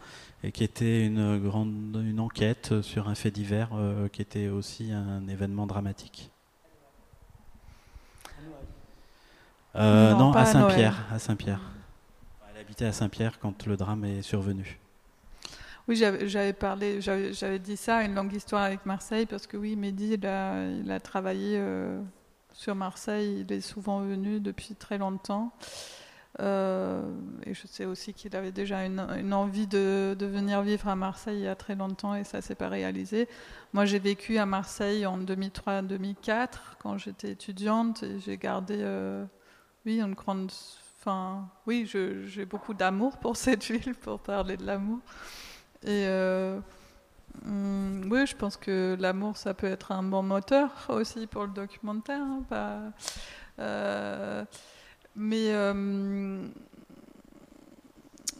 et 0.44 0.52
qui 0.52 0.62
était 0.62 1.06
une 1.06 1.38
grande 1.38 2.02
une 2.04 2.20
enquête 2.20 2.82
sur 2.82 3.08
un 3.08 3.14
fait 3.14 3.30
divers 3.30 3.70
euh, 3.72 4.08
qui 4.08 4.20
était 4.20 4.48
aussi 4.48 4.92
un 4.92 5.26
événement 5.26 5.66
dramatique. 5.66 6.30
Euh, 9.74 10.12
non, 10.12 10.32
à 10.32 10.44
Saint-Pierre, 10.44 11.06
à 11.10 11.18
Saint-Pierre. 11.18 11.60
Elle 12.50 12.60
habitait 12.60 12.84
à 12.84 12.92
Saint-Pierre 12.92 13.38
quand 13.38 13.66
le 13.66 13.78
drame 13.78 14.04
est 14.04 14.20
survenu. 14.20 14.78
Oui, 15.86 15.96
j'avais 15.96 16.52
parlé, 16.54 17.00
j'avais 17.02 17.58
dit 17.58 17.76
ça, 17.76 18.02
une 18.02 18.14
longue 18.14 18.32
histoire 18.32 18.62
avec 18.62 18.86
Marseille, 18.86 19.26
parce 19.26 19.46
que 19.46 19.58
oui, 19.58 19.76
Mehdi, 19.76 20.14
il 20.14 20.26
a, 20.26 20.66
il 20.66 20.90
a 20.90 20.98
travaillé 20.98 21.58
euh, 21.58 22.00
sur 22.54 22.74
Marseille, 22.74 23.44
il 23.46 23.52
est 23.52 23.60
souvent 23.60 24.00
venu 24.00 24.40
depuis 24.40 24.74
très 24.74 24.96
longtemps. 24.96 25.52
Euh, 26.40 27.02
et 27.44 27.54
je 27.54 27.66
sais 27.66 27.84
aussi 27.84 28.12
qu'il 28.12 28.34
avait 28.34 28.50
déjà 28.50 28.84
une, 28.84 29.32
envie 29.32 29.66
de, 29.66 30.16
venir 30.20 30.62
vivre 30.62 30.88
à 30.88 30.96
Marseille 30.96 31.38
il 31.38 31.44
y 31.44 31.48
a 31.48 31.54
très 31.54 31.76
longtemps 31.76 32.14
et 32.14 32.24
ça 32.24 32.40
s'est 32.40 32.54
pas 32.54 32.68
réalisé. 32.68 33.28
Moi, 33.72 33.84
j'ai 33.84 33.98
vécu 33.98 34.38
à 34.38 34.46
Marseille 34.46 35.06
en 35.06 35.18
2003-2004 35.18 36.48
quand 36.80 36.98
j'étais 36.98 37.32
étudiante 37.32 38.02
et 38.02 38.18
j'ai 38.20 38.36
gardé, 38.36 38.78
euh, 38.78 39.24
oui, 39.86 40.00
une 40.00 40.14
grande, 40.14 40.50
enfin, 41.00 41.48
oui, 41.66 41.86
j'ai 41.86 42.46
beaucoup 42.46 42.74
d'amour 42.74 43.18
pour 43.18 43.36
cette 43.36 43.64
ville, 43.70 43.94
pour 43.94 44.18
parler 44.18 44.56
de 44.56 44.64
l'amour. 44.64 45.00
Et 45.84 46.06
euh, 46.06 46.58
hmm, 47.44 48.10
oui, 48.10 48.26
je 48.26 48.34
pense 48.36 48.56
que 48.56 48.96
l'amour, 48.98 49.36
ça 49.36 49.54
peut 49.54 49.66
être 49.66 49.92
un 49.92 50.02
bon 50.02 50.22
moteur 50.22 50.70
aussi 50.88 51.26
pour 51.26 51.42
le 51.42 51.50
documentaire. 51.50 52.22
Hein, 52.22 52.42
pas, 52.48 52.80
mais 55.16 55.52
euh, 55.52 56.46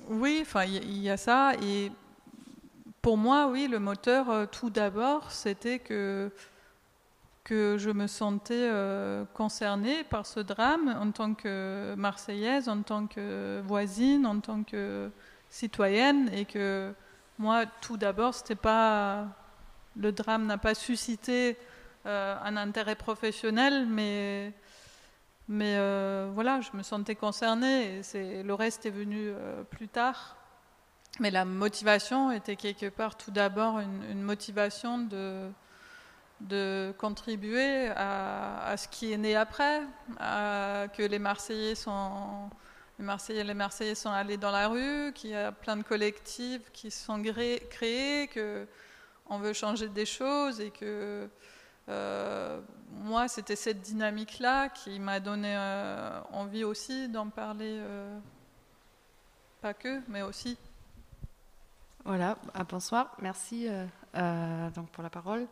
oui, 0.08 0.40
enfin, 0.42 0.64
il 0.64 0.98
y, 0.98 1.10
a 1.10 1.16
ça. 1.16 1.52
Et 1.62 1.92
pour 3.00 3.16
moi, 3.16 3.48
oui, 3.48 3.68
le 3.68 3.78
moteur, 3.78 4.30
euh, 4.30 4.46
tout 4.46 4.70
d'abord, 4.70 5.30
c'était 5.30 5.78
que 5.78 6.30
que 7.44 7.76
je 7.76 7.90
me 7.90 8.06
sentais 8.06 8.54
euh, 8.70 9.26
concernée 9.34 10.02
par 10.04 10.24
ce 10.24 10.40
drame 10.40 10.96
en 10.98 11.10
tant 11.10 11.34
que 11.34 11.94
Marseillaise, 11.94 12.70
en 12.70 12.80
tant 12.80 13.06
que 13.06 13.60
voisine, 13.66 14.24
en 14.24 14.40
tant 14.40 14.62
que 14.62 15.10
citoyenne, 15.50 16.30
et 16.32 16.46
que 16.46 16.94
moi, 17.38 17.66
tout 17.80 17.96
d'abord, 17.96 18.34
c'était 18.34 18.54
pas 18.54 19.26
le 19.96 20.12
drame 20.12 20.46
n'a 20.46 20.58
pas 20.58 20.74
suscité 20.74 21.56
un 22.04 22.56
intérêt 22.56 22.96
professionnel, 22.96 23.86
mais 23.86 24.52
mais 25.48 25.76
euh, 25.76 26.30
voilà, 26.32 26.60
je 26.62 26.70
me 26.74 26.82
sentais 26.82 27.14
concernée 27.14 28.00
et 28.14 28.42
le 28.42 28.54
reste 28.54 28.86
est 28.86 28.90
venu 28.90 29.28
euh, 29.28 29.62
plus 29.62 29.88
tard. 29.88 30.36
Mais 31.20 31.30
la 31.30 31.44
motivation 31.44 32.32
était 32.32 32.56
quelque 32.56 32.88
part 32.88 33.16
tout 33.16 33.30
d'abord 33.30 33.78
une, 33.78 34.22
motivation 34.22 34.98
de, 34.98 35.50
de 36.40 36.94
contribuer 36.98 37.90
à, 37.90 38.74
ce 38.76 38.88
qui 38.88 39.12
est 39.12 39.18
né 39.18 39.36
après, 39.36 39.82
à, 40.18 40.86
que 40.96 41.02
les 41.02 41.20
Marseillais 41.20 41.74
sont 41.76 42.50
les 42.98 43.04
Marseillais 43.04 43.44
les 43.44 43.54
Marseillais 43.54 43.94
sont 43.94 44.10
allés 44.10 44.36
dans 44.36 44.50
la 44.50 44.68
rue, 44.68 45.12
qu'il 45.14 45.30
y 45.30 45.34
a 45.34 45.52
plein 45.52 45.76
de 45.76 45.82
collectifs 45.82 46.70
qui 46.72 46.90
sont 46.90 47.22
créés, 47.70 48.28
que 48.28 48.66
on 49.26 49.38
veut 49.38 49.52
changer 49.52 49.88
des 49.88 50.06
choses 50.06 50.60
et 50.60 50.70
que 50.70 51.28
euh, 51.88 52.60
moi, 52.90 53.28
c'était 53.28 53.56
cette 53.56 53.82
dynamique-là 53.82 54.68
qui 54.70 54.98
m'a 54.98 55.20
donné 55.20 55.54
euh, 55.54 56.20
envie 56.32 56.64
aussi 56.64 57.08
d'en 57.08 57.28
parler, 57.28 57.78
euh, 57.78 58.18
pas 59.60 59.74
que, 59.74 60.00
mais 60.08 60.22
aussi. 60.22 60.56
Voilà, 62.04 62.36
ah, 62.54 62.64
bonsoir, 62.64 63.16
merci 63.20 63.66
donc 64.74 64.88
pour 64.90 65.02
la 65.02 65.08
parole. 65.08 65.46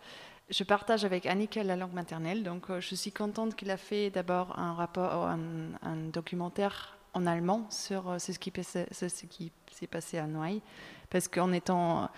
je 0.50 0.64
partage 0.64 1.02
avec 1.04 1.24
Annika 1.24 1.64
la 1.64 1.76
langue 1.76 1.94
maternelle, 1.94 2.42
donc 2.42 2.66
je 2.78 2.94
suis 2.94 3.10
contente 3.10 3.56
qu'il 3.56 3.70
a 3.70 3.78
fait 3.78 4.10
d'abord 4.10 4.58
un, 4.58 4.86
documentaire 6.12 6.98
en 7.14 7.26
allemand 7.26 7.66
sur 7.70 8.10
euh, 8.10 8.18
ce 8.18 8.32
qui, 8.38 9.52
s'est 9.70 9.86
passé 9.86 10.18
à 10.18 10.26
Noailles, 10.26 10.62
parce 11.10 11.28
qu'en 11.28 11.52
étant 11.52 12.08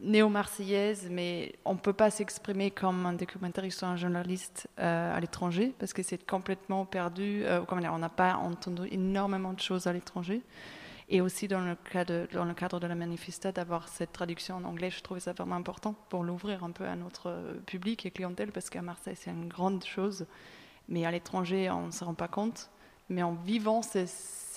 néo-marseillaise, 0.00 1.08
mais 1.10 1.54
on 1.64 1.74
ne 1.74 1.78
peut 1.78 1.92
pas 1.92 2.10
s'exprimer 2.10 2.70
comme 2.70 3.06
un 3.06 3.12
documentariste 3.12 3.82
ou 3.82 3.86
un 3.86 3.96
journaliste 3.96 4.68
euh, 4.78 5.16
à 5.16 5.18
l'étranger, 5.20 5.74
parce 5.78 5.92
que 5.92 6.02
c'est 6.02 6.24
complètement 6.24 6.84
perdu. 6.84 7.42
Euh, 7.44 7.64
on 7.68 7.98
n'a 7.98 8.08
pas 8.08 8.34
entendu 8.34 8.82
énormément 8.90 9.52
de 9.52 9.60
choses 9.60 9.86
à 9.86 9.92
l'étranger. 9.92 10.42
Et 11.12 11.20
aussi 11.20 11.48
dans 11.48 11.60
le 11.60 11.74
cadre, 11.74 12.28
dans 12.32 12.44
le 12.44 12.54
cadre 12.54 12.78
de 12.78 12.86
la 12.86 12.94
manifesta, 12.94 13.50
d'avoir 13.50 13.88
cette 13.88 14.12
traduction 14.12 14.54
en 14.54 14.64
anglais, 14.64 14.90
je 14.90 15.02
trouvais 15.02 15.18
ça 15.18 15.32
vraiment 15.32 15.56
important 15.56 15.96
pour 16.08 16.22
l'ouvrir 16.22 16.62
un 16.62 16.70
peu 16.70 16.84
à 16.84 16.94
notre 16.94 17.30
euh, 17.30 17.54
public 17.66 18.06
et 18.06 18.12
clientèle, 18.12 18.52
parce 18.52 18.70
qu'à 18.70 18.82
Marseille, 18.82 19.16
c'est 19.16 19.30
une 19.30 19.48
grande 19.48 19.84
chose, 19.84 20.26
mais 20.88 21.04
à 21.04 21.10
l'étranger, 21.10 21.68
on 21.68 21.86
ne 21.86 21.90
se 21.90 22.04
rend 22.04 22.14
pas 22.14 22.28
compte. 22.28 22.70
Mais 23.10 23.22
en 23.22 23.32
vivant 23.32 23.82
ces, 23.82 24.06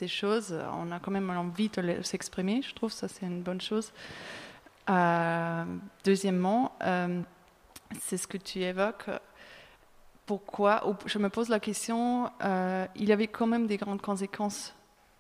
choses, 0.08 0.58
on 0.74 0.92
a 0.92 1.00
quand 1.00 1.12
même 1.12 1.30
envie 1.30 1.70
de 1.70 2.02
s'exprimer. 2.02 2.62
Je 2.62 2.74
trouve 2.74 2.92
ça, 2.92 3.08
c'est 3.08 3.26
une 3.26 3.42
bonne 3.42 3.62
chose. 3.62 3.92
Euh, 4.90 5.66
deuxièmement, 6.04 6.74
euh, 6.84 7.22
c'est 8.02 8.18
ce 8.18 8.28
que 8.28 8.38
tu 8.38 8.62
évoques. 8.62 9.10
Pourquoi 10.26 10.84
Je 11.06 11.20
me 11.20 11.30
pose 11.30 11.50
la 11.50 11.60
question, 11.60 12.30
euh, 12.44 12.86
il 12.96 13.10
y 13.10 13.12
avait 13.12 13.28
quand 13.28 13.48
même 13.48 13.68
des 13.68 13.78
grandes 13.78 14.02
conséquences 14.02 14.74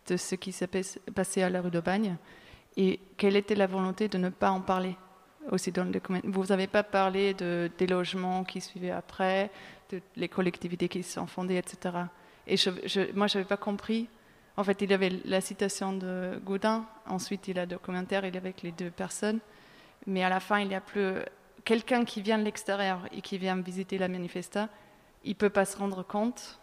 de 0.07 0.17
ce 0.17 0.35
qui 0.35 0.51
s'est 0.51 0.69
passé 1.13 1.41
à 1.41 1.49
la 1.49 1.61
rue 1.61 1.71
de 1.71 1.79
Bagne. 1.79 2.17
Et 2.77 2.99
quelle 3.17 3.35
était 3.35 3.55
la 3.55 3.67
volonté 3.67 4.07
de 4.07 4.17
ne 4.17 4.29
pas 4.29 4.49
en 4.49 4.61
parler 4.61 4.95
aussi 5.51 5.71
dans 5.71 5.83
le 5.83 5.91
document 5.91 6.19
Vous 6.23 6.45
n'avez 6.45 6.67
pas 6.67 6.83
parlé 6.83 7.33
de, 7.33 7.69
des 7.77 7.87
logements 7.87 8.43
qui 8.43 8.61
suivaient 8.61 8.91
après, 8.91 9.51
de 9.91 10.01
les 10.15 10.29
collectivités 10.29 10.87
qui 10.87 11.03
se 11.03 11.13
sont 11.13 11.27
fondées, 11.27 11.57
etc. 11.57 11.97
Et 12.47 12.55
moi, 13.15 13.27
je 13.27 13.37
n'avais 13.37 13.47
pas 13.47 13.57
compris. 13.57 14.07
En 14.55 14.63
fait, 14.63 14.81
il 14.81 14.93
avait 14.93 15.11
la 15.25 15.41
citation 15.41 15.93
de 15.93 16.39
Gaudin, 16.45 16.85
ensuite 17.07 17.47
il 17.47 17.57
a 17.57 17.63
le 17.63 17.71
documentaire, 17.71 18.25
il 18.25 18.35
y 18.35 18.37
avait 18.37 18.53
les 18.61 18.71
deux 18.71 18.91
personnes, 18.91 19.39
mais 20.05 20.23
à 20.23 20.29
la 20.29 20.39
fin, 20.39 20.59
il 20.59 20.67
n'y 20.67 20.75
a 20.75 20.81
plus 20.81 21.15
quelqu'un 21.65 22.05
qui 22.05 22.21
vient 22.21 22.37
de 22.37 22.43
l'extérieur 22.43 22.99
et 23.11 23.21
qui 23.21 23.37
vient 23.37 23.59
visiter 23.59 23.97
la 23.97 24.07
manifesta, 24.07 24.69
il 25.23 25.31
ne 25.31 25.35
peut 25.35 25.49
pas 25.49 25.65
se 25.65 25.77
rendre 25.77 26.03
compte 26.03 26.59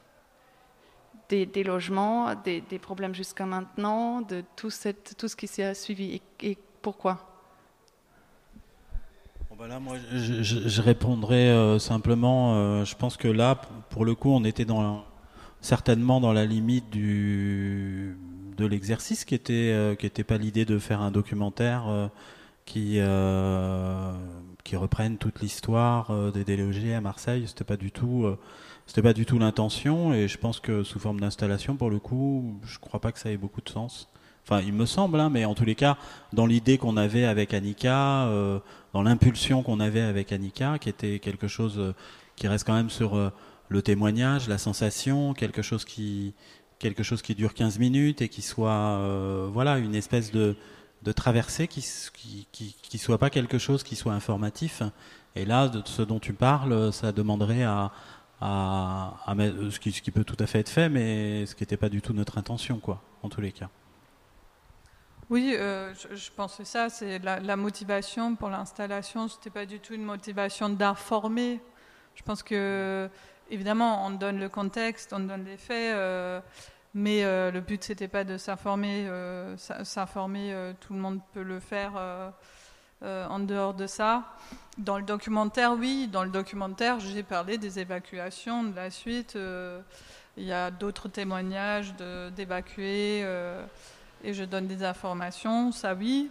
des, 1.29 1.65
logements, 1.65 2.35
des, 2.45 2.61
problèmes 2.81 3.15
jusqu'à 3.15 3.47
maintenant, 3.47 4.21
de 4.21 4.43
tout, 4.57 4.71
ce 4.71 5.37
qui 5.37 5.47
s'est 5.47 5.75
suivi. 5.75 6.21
Et, 6.43 6.59
pourquoi? 6.83 7.27
Bon 9.49 9.57
ben 9.57 9.79
moi, 9.79 9.97
je, 10.13 10.43
je, 10.43 10.81
répondrai 10.81 11.51
euh, 11.51 11.79
simplement, 11.79 12.55
euh, 12.55 12.85
je 12.85 12.97
pense 12.97 13.17
que 13.17 13.29
là, 13.29 13.57
pour 13.91 14.05
le 14.05 14.15
coup, 14.15 14.31
on 14.31 14.45
était 14.45 14.65
dans 14.65 15.05
certainement 15.61 16.21
dans 16.21 16.33
la 16.33 16.47
limite 16.47 16.91
de 16.91 18.67
l'exercice 18.67 19.27
euh, 19.51 19.95
qui 19.95 20.07
était 20.07 20.25
pas 20.25 20.39
l'idée 20.39 20.65
de 20.65 20.79
faire 20.79 21.01
un 21.01 21.11
documentaire 21.11 21.89
euh, 21.89 22.09
qui 22.67 22.97
euh, 22.99 24.13
qui 24.65 24.77
reprenne 24.77 25.17
toute 25.17 25.41
l'histoire 25.41 26.13
des 26.33 26.45
délogés 26.45 26.95
à 26.95 27.01
Marseille. 27.01 27.45
C'était 27.47 27.65
pas 27.65 27.77
du 27.77 27.91
tout 27.91 28.27
c'était 28.87 29.03
pas 29.03 29.15
du 29.15 29.25
tout 29.25 29.39
l'intention. 29.39 30.13
Et 30.13 30.29
je 30.29 30.39
pense 30.39 30.61
que 30.61 30.83
sous 30.83 30.99
forme 30.99 31.21
d'installation 31.21 31.77
pour 31.77 31.91
le 31.91 31.99
coup 31.99 32.61
je 32.65 32.79
crois 32.79 33.01
pas 33.01 33.11
que 33.13 33.19
ça 33.19 33.31
ait 33.31 33.39
beaucoup 33.39 33.63
de 33.63 33.69
sens. 33.69 34.09
Enfin 34.45 34.61
il 34.61 34.75
me 34.75 34.87
semble 34.87 35.19
hein, 35.19 35.31
mais 35.31 35.45
en 35.45 35.55
tous 35.55 35.65
les 35.65 35.75
cas 35.75 35.97
dans 36.33 36.47
l'idée 36.47 36.79
qu'on 36.79 36.97
avait 36.97 37.25
avec 37.25 37.55
Annika 37.55 38.29
dans 38.93 39.03
l'impulsion 39.03 39.63
qu'on 39.63 39.81
avait 39.81 40.03
avec 40.03 40.31
Annika 40.31 40.79
qui 40.79 40.91
était 40.91 41.19
quelque 41.19 41.49
chose 41.49 41.95
qui 42.37 42.47
reste 42.47 42.67
quand 42.67 42.75
même 42.75 42.91
sur 42.91 43.33
le 43.71 43.83
témoignage, 43.83 44.49
la 44.49 44.59
sensation, 44.59 45.33
quelque 45.33 45.63
chose 45.63 45.85
qui, 45.85 46.35
quelque 46.79 47.03
chose 47.03 47.23
qui 47.23 47.35
dure 47.35 47.55
15 47.55 47.79
minutes 47.79 48.21
et 48.21 48.29
qui 48.29 48.43
soit 48.43 48.99
euh, 48.99 49.49
voilà 49.51 49.79
une 49.79 49.95
espèce 49.95 50.33
de, 50.33 50.57
de 51.03 51.13
traversée 51.13 51.69
qui, 51.69 51.87
qui, 52.51 52.77
qui, 52.83 52.99
soit 52.99 53.19
pas 53.19 53.31
quelque 53.31 53.59
chose 53.59 53.85
qui 53.85 53.95
soit 53.95 54.13
informatif. 54.13 54.83
Et 55.37 55.45
là, 55.45 55.69
de 55.69 55.81
ce 55.85 56.03
dont 56.03 56.19
tu 56.19 56.33
parles, 56.33 56.93
ça 56.93 57.13
demanderait 57.13 57.63
à, 57.63 57.93
à, 58.41 59.15
ce, 59.29 59.79
qui, 59.79 59.93
ce 59.93 60.03
qui 60.03 60.11
peut 60.11 60.25
tout 60.25 60.37
à 60.41 60.47
fait 60.47 60.59
être 60.59 60.69
fait, 60.69 60.89
mais 60.89 61.47
ce 61.47 61.55
qui 61.55 61.63
n'était 61.63 61.77
pas 61.77 61.89
du 61.89 62.03
tout 62.03 62.13
notre 62.13 62.39
intention, 62.39 62.81
quoi, 62.81 63.01
en 63.23 63.29
tous 63.29 63.41
les 63.41 63.53
cas. 63.53 63.69
Oui, 65.29 65.55
euh, 65.57 65.95
je, 65.95 66.31
pense 66.35 66.57
que 66.57 66.65
ça, 66.65 66.89
c'est 66.89 67.21
la, 67.21 67.39
la, 67.39 67.55
motivation 67.55 68.35
pour 68.35 68.49
l'installation. 68.49 69.29
C'était 69.29 69.51
pas 69.51 69.65
du 69.65 69.79
tout 69.79 69.95
une 69.95 70.03
motivation 70.03 70.69
d'informer. 70.69 71.61
Je 72.17 72.23
pense 72.25 72.43
que 72.43 73.09
évidemment, 73.51 74.07
on 74.07 74.11
donne 74.11 74.39
le 74.39 74.49
contexte, 74.49 75.13
on 75.13 75.21
donne 75.21 75.45
les 75.45 75.57
faits, 75.57 75.95
euh, 75.95 76.41
mais 76.95 77.25
euh, 77.25 77.51
le 77.51 77.61
but, 77.61 77.83
c'était 77.83 78.09
pas 78.09 78.25
de 78.25 78.37
s'informer. 78.39 79.07
Euh, 79.09 79.57
s'informer, 79.57 80.73
tout 80.81 80.95
le 80.95 81.01
monde 81.01 81.21
peut 81.35 81.43
le 81.43 81.61
faire 81.61 81.93
en 83.03 83.39
dehors 83.41 83.75
de 83.75 83.87
ça. 83.87 84.25
Dans 84.79 84.99
le 84.99 85.05
documentaire, 85.05 85.73
oui, 85.73 86.09
dans 86.09 86.25
le 86.25 86.31
documentaire, 86.31 87.01
j'ai 87.01 87.23
parlé 87.23 87.59
des 87.59 87.79
évacuations, 87.79 88.65
de 88.65 88.75
la 88.75 88.91
suite. 88.91 89.37
Il 90.37 90.45
y 90.45 90.53
a 90.53 90.71
d'autres 90.71 91.09
témoignages 91.09 91.95
d'évacués 92.37 93.21
et 94.23 94.35
je 94.35 94.45
donne 94.45 94.67
des 94.67 94.85
informations, 94.85 95.73
ça 95.73 95.95
oui. 95.95 96.31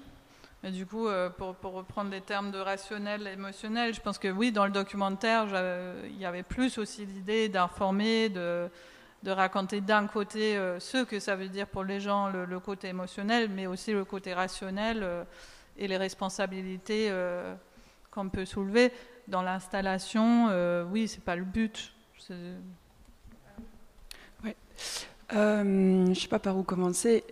Et 0.64 0.72
du 0.72 0.86
coup, 0.86 1.08
euh, 1.08 1.30
pour, 1.30 1.56
reprendre 1.72 2.12
les 2.12 2.20
termes 2.20 2.52
de 2.52 2.60
rationnel 2.60 3.28
et 3.28 3.32
émotionnel, 3.32 3.94
je 3.94 4.02
pense 4.02 4.18
que 4.18 4.28
oui, 4.28 4.52
dans 4.52 4.66
le 4.66 4.72
documentaire, 4.72 5.48
il 6.06 6.18
y 6.18 6.26
avait 6.26 6.44
plus 6.44 6.78
aussi 6.78 7.06
l'idée 7.06 7.48
d'informer, 7.48 8.28
de, 8.28 8.70
raconter 9.26 9.80
d'un 9.80 10.08
côté 10.08 10.58
euh, 10.58 10.80
ce 10.80 11.06
que 11.06 11.20
ça 11.20 11.38
veut 11.38 11.48
dire 11.48 11.68
pour 11.68 11.86
les 11.86 12.02
gens, 12.02 12.30
le, 12.30 12.60
côté 12.60 12.90
émotionnel, 12.90 13.50
mais 13.50 13.68
aussi 13.68 13.94
le 13.94 14.04
côté 14.04 14.34
rationnel 14.34 15.00
euh, 15.02 15.24
et 15.78 15.88
les 15.88 15.98
responsabilités 15.98 17.10
qu'on 18.12 18.28
peut 18.28 18.46
soulever. 18.46 18.92
Dans 19.30 19.42
l'installation, 19.42 20.50
oui, 20.92 21.08
c'est 21.08 21.24
pas 21.24 21.38
le 21.38 21.46
but. 21.46 21.94
Oui. 24.44 24.54
je 25.32 25.64
ne 25.64 26.14
sais 26.14 26.28
pas 26.28 26.40
par 26.40 26.58
où 26.58 26.64
commencer 26.64 27.24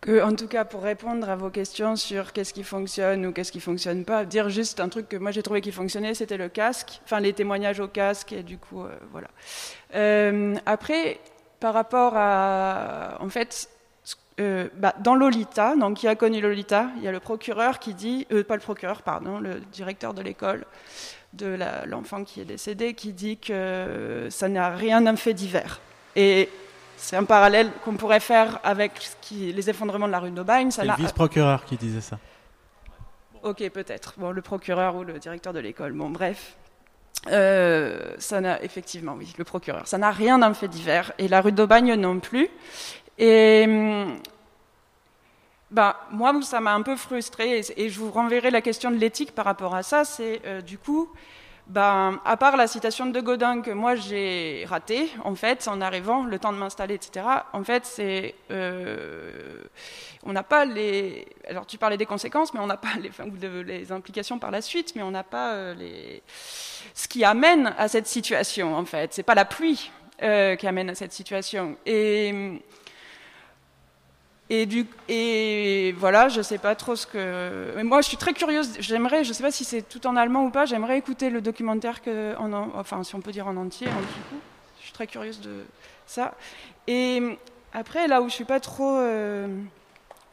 que, 0.00 0.22
en 0.22 0.34
tout 0.34 0.46
cas, 0.46 0.64
pour 0.64 0.82
répondre 0.82 1.28
à 1.28 1.36
vos 1.36 1.50
questions 1.50 1.96
sur 1.96 2.32
qu'est-ce 2.32 2.54
qui 2.54 2.64
fonctionne 2.64 3.26
ou 3.26 3.32
qu'est-ce 3.32 3.52
qui 3.52 3.60
fonctionne 3.60 4.04
pas, 4.04 4.24
dire 4.24 4.48
juste 4.48 4.80
un 4.80 4.88
truc 4.88 5.08
que 5.08 5.16
moi 5.16 5.30
j'ai 5.30 5.42
trouvé 5.42 5.60
qui 5.60 5.72
fonctionnait, 5.72 6.14
c'était 6.14 6.38
le 6.38 6.48
casque, 6.48 7.00
enfin 7.04 7.20
les 7.20 7.32
témoignages 7.32 7.80
au 7.80 7.88
casque, 7.88 8.32
et 8.32 8.42
du 8.42 8.56
coup, 8.56 8.82
euh, 8.82 8.96
voilà. 9.12 9.28
Euh, 9.94 10.54
après, 10.64 11.18
par 11.60 11.74
rapport 11.74 12.14
à, 12.16 13.18
en 13.20 13.28
fait, 13.28 13.68
euh, 14.40 14.68
bah, 14.76 14.94
dans 15.00 15.14
Lolita, 15.14 15.76
donc 15.76 15.98
qui 15.98 16.08
a 16.08 16.14
connu 16.14 16.40
Lolita, 16.40 16.88
il 16.96 17.02
y 17.02 17.08
a 17.08 17.12
le 17.12 17.20
procureur 17.20 17.78
qui 17.78 17.92
dit, 17.92 18.26
pas 18.48 18.54
le 18.54 18.62
procureur, 18.62 19.02
pardon, 19.02 19.38
le 19.38 19.60
directeur 19.72 20.14
de 20.14 20.22
l'école 20.22 20.64
de 21.34 21.56
l'enfant 21.86 22.24
qui 22.24 22.40
est 22.40 22.44
décédé, 22.44 22.94
qui 22.94 23.12
dit 23.12 23.36
que 23.36 24.26
ça 24.30 24.48
n'a 24.48 24.70
rien 24.70 25.02
d'un 25.02 25.14
fait 25.14 25.34
divers. 25.34 25.80
Et 26.16 26.48
c'est 27.00 27.16
un 27.16 27.24
parallèle 27.24 27.70
qu'on 27.84 27.94
pourrait 27.94 28.20
faire 28.20 28.60
avec 28.62 28.92
les 29.30 29.70
effondrements 29.70 30.06
de 30.06 30.12
la 30.12 30.20
rue 30.20 30.30
d'Aubagne. 30.30 30.70
C'est 30.70 30.84
le 30.84 30.94
vice-procureur 30.94 31.64
qui 31.64 31.76
disait 31.76 32.02
ça. 32.02 32.18
Ok, 33.42 33.66
peut-être. 33.70 34.14
Bon, 34.18 34.30
le 34.32 34.42
procureur 34.42 34.96
ou 34.96 35.02
le 35.04 35.18
directeur 35.18 35.54
de 35.54 35.60
l'école. 35.60 35.92
Bon, 35.92 36.10
bref. 36.10 36.56
Euh, 37.28 38.14
ça 38.18 38.40
n'a 38.42 38.62
effectivement, 38.62 39.14
oui, 39.16 39.32
le 39.38 39.44
procureur. 39.44 39.88
Ça 39.88 39.96
n'a 39.96 40.10
rien 40.10 40.38
d'un 40.38 40.52
fait 40.52 40.68
divers. 40.68 41.12
Et 41.16 41.26
la 41.26 41.40
rue 41.40 41.52
d'Aubagne 41.52 41.94
non 41.94 42.20
plus. 42.20 42.48
Et 43.18 43.66
bah, 45.70 46.06
moi, 46.10 46.38
ça 46.42 46.60
m'a 46.60 46.74
un 46.74 46.82
peu 46.82 46.96
frustré. 46.96 47.62
Et, 47.76 47.88
je 47.88 47.98
vous 47.98 48.10
renverrai 48.10 48.50
la 48.50 48.60
question 48.60 48.90
de 48.90 48.96
l'éthique 48.96 49.34
par 49.34 49.46
rapport 49.46 49.74
à 49.74 49.82
ça. 49.82 50.04
C'est 50.04 50.42
euh, 50.44 50.60
du 50.60 50.76
coup 50.76 51.08
ben, 51.70 52.20
à 52.24 52.36
part 52.36 52.56
la 52.56 52.66
citation 52.66 53.06
de 53.06 53.20
Godin 53.20 53.62
que 53.62 53.70
moi 53.70 53.94
j'ai 53.94 54.64
ratée, 54.68 55.08
en 55.22 55.36
fait, 55.36 55.68
en 55.68 55.80
arrivant, 55.80 56.24
le 56.24 56.36
temps 56.40 56.52
de 56.52 56.58
m'installer, 56.58 56.94
etc., 56.94 57.24
en 57.52 57.62
fait, 57.62 57.86
c'est. 57.86 58.34
Euh, 58.50 59.62
on 60.24 60.32
n'a 60.32 60.42
pas 60.42 60.64
les. 60.64 61.28
Alors, 61.48 61.66
tu 61.66 61.78
parlais 61.78 61.96
des 61.96 62.06
conséquences, 62.06 62.52
mais 62.54 62.58
on 62.58 62.66
n'a 62.66 62.76
pas 62.76 62.94
les, 62.98 63.92
implications 63.92 64.40
par 64.40 64.50
la 64.50 64.62
suite, 64.62 64.94
mais 64.96 65.02
on 65.02 65.12
n'a 65.12 65.22
pas 65.22 65.52
euh, 65.52 65.74
les. 65.74 66.24
Ce 66.92 67.06
qui 67.06 67.22
amène 67.22 67.72
à 67.78 67.86
cette 67.86 68.08
situation, 68.08 68.74
en 68.76 68.84
fait. 68.84 69.14
C'est 69.14 69.22
pas 69.22 69.36
la 69.36 69.44
pluie 69.44 69.92
euh, 70.24 70.56
qui 70.56 70.66
amène 70.66 70.90
à 70.90 70.96
cette 70.96 71.12
situation. 71.12 71.76
Et 71.86 72.60
et, 74.50 75.94
voilà, 75.96 76.28
je 76.28 76.38
ne 76.38 76.42
sais 76.42 76.58
pas 76.58 76.74
trop 76.74 76.96
ce 76.96 77.06
que. 77.06 77.72
Mais 77.76 77.84
moi, 77.84 78.00
je 78.00 78.08
suis 78.08 78.16
très 78.16 78.32
curieuse. 78.32 78.72
J'aimerais, 78.80 79.22
je 79.22 79.28
ne 79.28 79.34
sais 79.34 79.42
pas 79.42 79.52
si 79.52 79.64
c'est 79.64 79.82
tout 79.82 80.06
en 80.08 80.16
allemand 80.16 80.44
ou 80.44 80.50
pas, 80.50 80.66
j'aimerais 80.66 80.98
écouter 80.98 81.30
le 81.30 81.40
documentaire, 81.40 82.00
en, 82.38 82.52
enfin, 82.74 83.04
si 83.04 83.14
on 83.14 83.20
peut 83.20 83.30
dire 83.30 83.46
en 83.46 83.56
entier. 83.56 83.86
En 83.86 83.92
coup. 83.92 84.40
Je 84.80 84.84
suis 84.86 84.92
très 84.92 85.06
curieuse 85.06 85.40
de 85.40 85.64
ça. 86.06 86.34
Et 86.88 87.38
après, 87.72 88.08
là 88.08 88.22
où 88.22 88.28
je 88.28 88.34
suis 88.34 88.44
pas 88.44 88.60
trop. 88.60 88.96
Euh, 88.96 89.46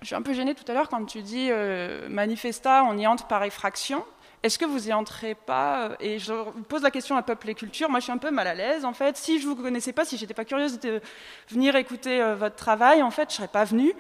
je 0.02 0.08
suis 0.08 0.16
un 0.16 0.22
peu 0.22 0.34
gênée 0.34 0.54
tout 0.54 0.70
à 0.72 0.74
l'heure 0.74 0.90
quand 0.90 1.06
tu 1.06 1.22
dis 1.22 1.50
euh, 1.50 2.08
manifesta, 2.10 2.84
on 2.84 2.98
y 2.98 3.08
entre 3.08 3.26
par 3.26 3.44
effraction. 3.44 4.04
Est-ce 4.44 4.60
que 4.60 4.66
vous 4.66 4.88
y 4.88 4.94
entrez 4.94 5.36
pas 5.36 5.92
Et 6.00 6.20
je 6.20 6.34
pose 6.68 6.84
la 6.84 6.92
question 6.92 7.18
à 7.18 7.22
Peuple 7.24 7.50
et 7.50 7.56
Culture. 7.56 7.90
Moi, 7.90 8.00
je 8.00 8.04
suis 8.04 8.14
un 8.14 8.18
peu 8.18 8.32
mal 8.32 8.48
à 8.48 8.54
l'aise, 8.54 8.86
en 8.86 8.94
fait. 8.94 9.18
Si 9.18 9.42
je 9.42 9.48
vous 9.48 9.56
connaissais 9.56 9.94
pas, 9.94 10.06
si 10.06 10.18
j'étais 10.18 10.34
pas 10.34 10.46
curieuse 10.46 10.80
de 10.80 11.02
venir 11.50 11.76
écouter 11.76 12.22
votre 12.38 12.56
travail, 12.56 13.02
en 13.02 13.12
fait, 13.12 13.30
je 13.32 13.36
serais 13.36 13.48
pas 13.48 13.64
venue. 13.64 13.94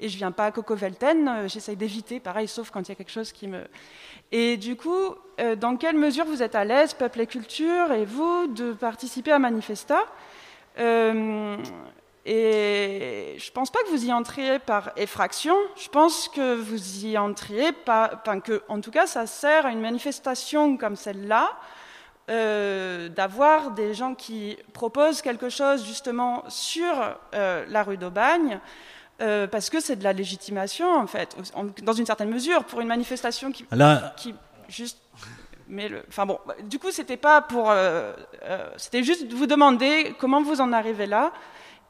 Et 0.00 0.08
je 0.08 0.16
viens 0.16 0.32
pas 0.32 0.46
à 0.46 0.50
Coco 0.50 0.74
Velten. 0.74 1.48
J'essaye 1.48 1.76
d'éviter, 1.76 2.18
pareil, 2.18 2.48
sauf 2.48 2.70
quand 2.70 2.80
il 2.80 2.88
y 2.88 2.92
a 2.92 2.96
quelque 2.96 3.12
chose 3.12 3.32
qui 3.32 3.46
me. 3.46 3.64
Et 4.32 4.56
du 4.56 4.76
coup, 4.76 5.14
dans 5.58 5.76
quelle 5.76 5.96
mesure 5.96 6.24
vous 6.24 6.42
êtes 6.42 6.56
à 6.56 6.64
l'aise, 6.64 6.94
Peuple 6.94 7.20
et 7.20 7.26
Culture, 7.26 7.92
et 7.92 8.04
vous, 8.04 8.48
de 8.48 8.72
participer 8.72 9.30
à 9.32 9.38
Manifesta? 9.38 10.04
Et 12.26 13.36
je 13.38 13.50
ne 13.50 13.52
pense 13.52 13.70
pas 13.70 13.80
que 13.82 13.90
vous 13.90 14.06
y 14.06 14.12
entriez 14.12 14.58
par 14.58 14.92
effraction, 14.96 15.54
je 15.76 15.88
pense 15.88 16.28
que 16.28 16.54
vous 16.54 17.04
y 17.04 17.18
entriez 17.18 17.72
pas, 17.72 18.12
enfin 18.14 18.40
que, 18.40 18.62
en 18.68 18.80
tout 18.80 18.90
cas, 18.90 19.06
ça 19.06 19.26
sert 19.26 19.66
à 19.66 19.70
une 19.70 19.82
manifestation 19.82 20.78
comme 20.78 20.96
celle-là, 20.96 21.50
euh, 22.30 23.10
d'avoir 23.10 23.72
des 23.72 23.92
gens 23.92 24.14
qui 24.14 24.56
proposent 24.72 25.20
quelque 25.20 25.50
chose 25.50 25.84
justement 25.84 26.44
sur 26.48 26.94
euh, 27.34 27.66
la 27.68 27.82
rue 27.82 27.98
d'Aubagne, 27.98 28.58
euh, 29.20 29.46
parce 29.46 29.68
que 29.68 29.78
c'est 29.78 29.96
de 29.96 30.04
la 30.04 30.14
légitimation, 30.14 30.90
en 30.90 31.06
fait, 31.06 31.36
dans 31.82 31.92
une 31.92 32.06
certaine 32.06 32.30
mesure, 32.30 32.64
pour 32.64 32.80
une 32.80 32.88
manifestation 32.88 33.52
qui, 33.52 33.66
qui 34.16 34.34
juste 34.68 34.98
mais 35.66 35.88
le, 35.88 36.04
enfin 36.08 36.26
bon, 36.26 36.38
du 36.64 36.78
coup, 36.78 36.90
c'était 36.90 37.16
pas 37.16 37.40
pour, 37.40 37.72
c'était 38.76 39.02
juste 39.02 39.30
vous 39.32 39.46
demander 39.46 40.14
comment 40.18 40.42
vous 40.42 40.60
en 40.60 40.72
arrivez 40.74 41.06
là, 41.06 41.32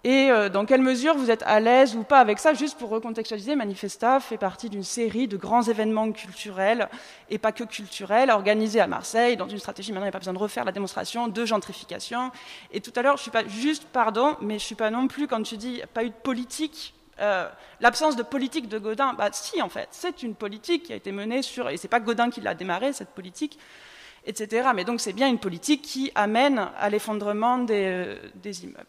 et 0.05 0.31
euh, 0.31 0.51
dans 0.51 0.67
quelle 0.67 0.83
mesure 0.83 1.17
vous 1.17 1.31
êtes 1.31 1.43
à 1.45 1.61
l'aise 1.61 1.97
ou 1.97 2.05
pas 2.05 2.19
avec 2.19 2.39
ça. 2.39 2.53
Juste 2.53 2.79
pour 2.79 2.91
recontextualiser, 2.91 3.57
Manifesta 3.57 4.21
fait 4.21 4.37
partie 4.37 4.69
d'une 4.69 4.85
série 4.85 5.27
de 5.27 5.39
grands 5.39 5.63
événements 5.63 6.13
culturels, 6.13 6.89
et 7.31 7.39
pas 7.39 7.53
que 7.53 7.65
culturels, 7.65 8.31
organisés 8.31 8.81
à 8.81 8.87
Marseille, 8.87 9.37
dans 9.39 9.49
une 9.49 9.59
stratégie, 9.59 9.93
maintenant 9.93 10.05
il 10.05 10.09
n'y 10.09 10.11
a 10.11 10.13
pas 10.13 10.19
besoin 10.19 10.35
de 10.35 10.39
refaire 10.39 10.67
la 10.67 10.73
démonstration, 10.73 11.29
de 11.29 11.45
gentrification. 11.47 12.31
Et 12.71 12.83
tout 12.83 12.93
à 12.97 13.03
l'heure, 13.03 13.17
je 13.17 13.23
suis 13.23 13.31
pas 13.31 13.47
juste, 13.49 13.85
pardon, 13.87 14.37
mais 14.43 14.59
je 14.59 14.65
suis 14.65 14.75
pas 14.75 14.91
non 14.91 15.09
plus, 15.09 15.27
quand 15.27 15.43
tu 15.43 15.57
dis 15.57 15.81
pas 15.95 16.05
eu 16.05 16.11
de 16.11 16.15
politique, 16.15 16.95
euh, 17.21 17.49
l'absence 17.81 18.17
de 18.17 18.23
politique 18.23 18.69
de 18.69 18.79
Godin, 18.79 19.15
bah 19.15 19.31
si 19.33 19.63
en 19.63 19.69
fait, 19.69 19.89
c'est 19.91 20.23
une 20.23 20.35
politique 20.35 20.85
qui 20.85 20.93
a 20.93 20.97
été 20.97 21.13
menée 21.13 21.41
sur, 21.41 21.71
et 21.71 21.79
c'est 21.79 21.89
pas 21.89 22.01
Godin 22.01 22.29
qui 22.29 22.43
l'a 22.43 22.55
démarré, 22.55 22.93
cette 22.93 23.11
politique, 23.11 23.59
etc. 24.27 24.69
Mais 24.75 24.85
donc 24.85 25.01
c'est 25.01 25.13
bien 25.15 25.29
une 25.29 25.39
politique 25.39 25.81
qui 25.81 26.13
amène 26.15 26.69
à 26.79 26.91
l'effondrement 26.91 27.59
des, 27.59 27.87
euh, 27.87 28.17
des 28.35 28.65
immeubles. 28.65 28.87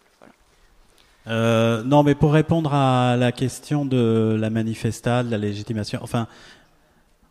Euh, 1.28 1.84
non, 1.84 2.04
mais 2.04 2.16
pour 2.16 2.34
répondre 2.34 2.74
à 2.74 3.16
la 3.18 3.32
question 3.32 3.86
de 3.86 4.38
la 4.40 4.50
manifesta, 4.50 5.24
de 5.24 5.32
la 5.32 5.38
légitimation, 5.38 6.00
enfin, 6.02 6.28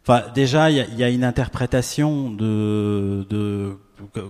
enfin 0.03 0.25
déjà, 0.35 0.71
il 0.71 0.99
y, 0.99 1.05
a 1.05 1.09
une 1.09 1.25
interprétation 1.25 2.31
de, 2.31 3.25
de 3.31 3.77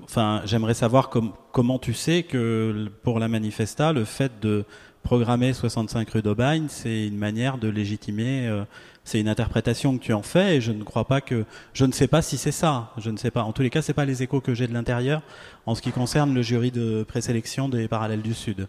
enfin, 0.04 0.42
j'aimerais 0.44 0.74
savoir 0.74 1.10
comment 1.52 1.78
tu 1.78 1.94
sais 1.94 2.22
que 2.24 2.88
pour 3.02 3.18
la 3.18 3.28
manifesta, 3.28 3.92
le 3.92 4.04
fait 4.04 4.32
de 4.40 4.64
programmer 5.02 5.52
65 5.52 6.10
rue 6.10 6.22
d'Aubagne, 6.22 6.66
c'est 6.68 7.06
une 7.06 7.18
manière 7.18 7.58
de 7.58 7.68
légitimer. 7.68 8.46
Euh, 8.48 8.64
c'est 9.04 9.20
une 9.20 9.28
interprétation 9.28 9.98
que 9.98 10.02
tu 10.02 10.14
en 10.14 10.22
fais, 10.22 10.56
et 10.56 10.60
je 10.62 10.72
ne 10.72 10.82
crois 10.82 11.04
pas 11.04 11.20
que, 11.20 11.44
je 11.74 11.84
ne 11.84 11.92
sais 11.92 12.08
pas 12.08 12.22
si 12.22 12.38
c'est 12.38 12.52
ça. 12.52 12.92
Je 12.96 13.10
ne 13.10 13.18
sais 13.18 13.30
pas. 13.30 13.42
En 13.42 13.52
tous 13.52 13.60
les 13.60 13.68
cas, 13.68 13.82
c'est 13.82 13.92
pas 13.92 14.06
les 14.06 14.22
échos 14.22 14.40
que 14.40 14.54
j'ai 14.54 14.66
de 14.66 14.72
l'intérieur 14.72 15.22
en 15.66 15.74
ce 15.74 15.82
qui 15.82 15.92
concerne 15.92 16.34
le 16.34 16.40
jury 16.40 16.70
de 16.70 17.04
présélection 17.06 17.68
des 17.68 17.86
Parallèles 17.86 18.22
du 18.22 18.32
Sud. 18.32 18.66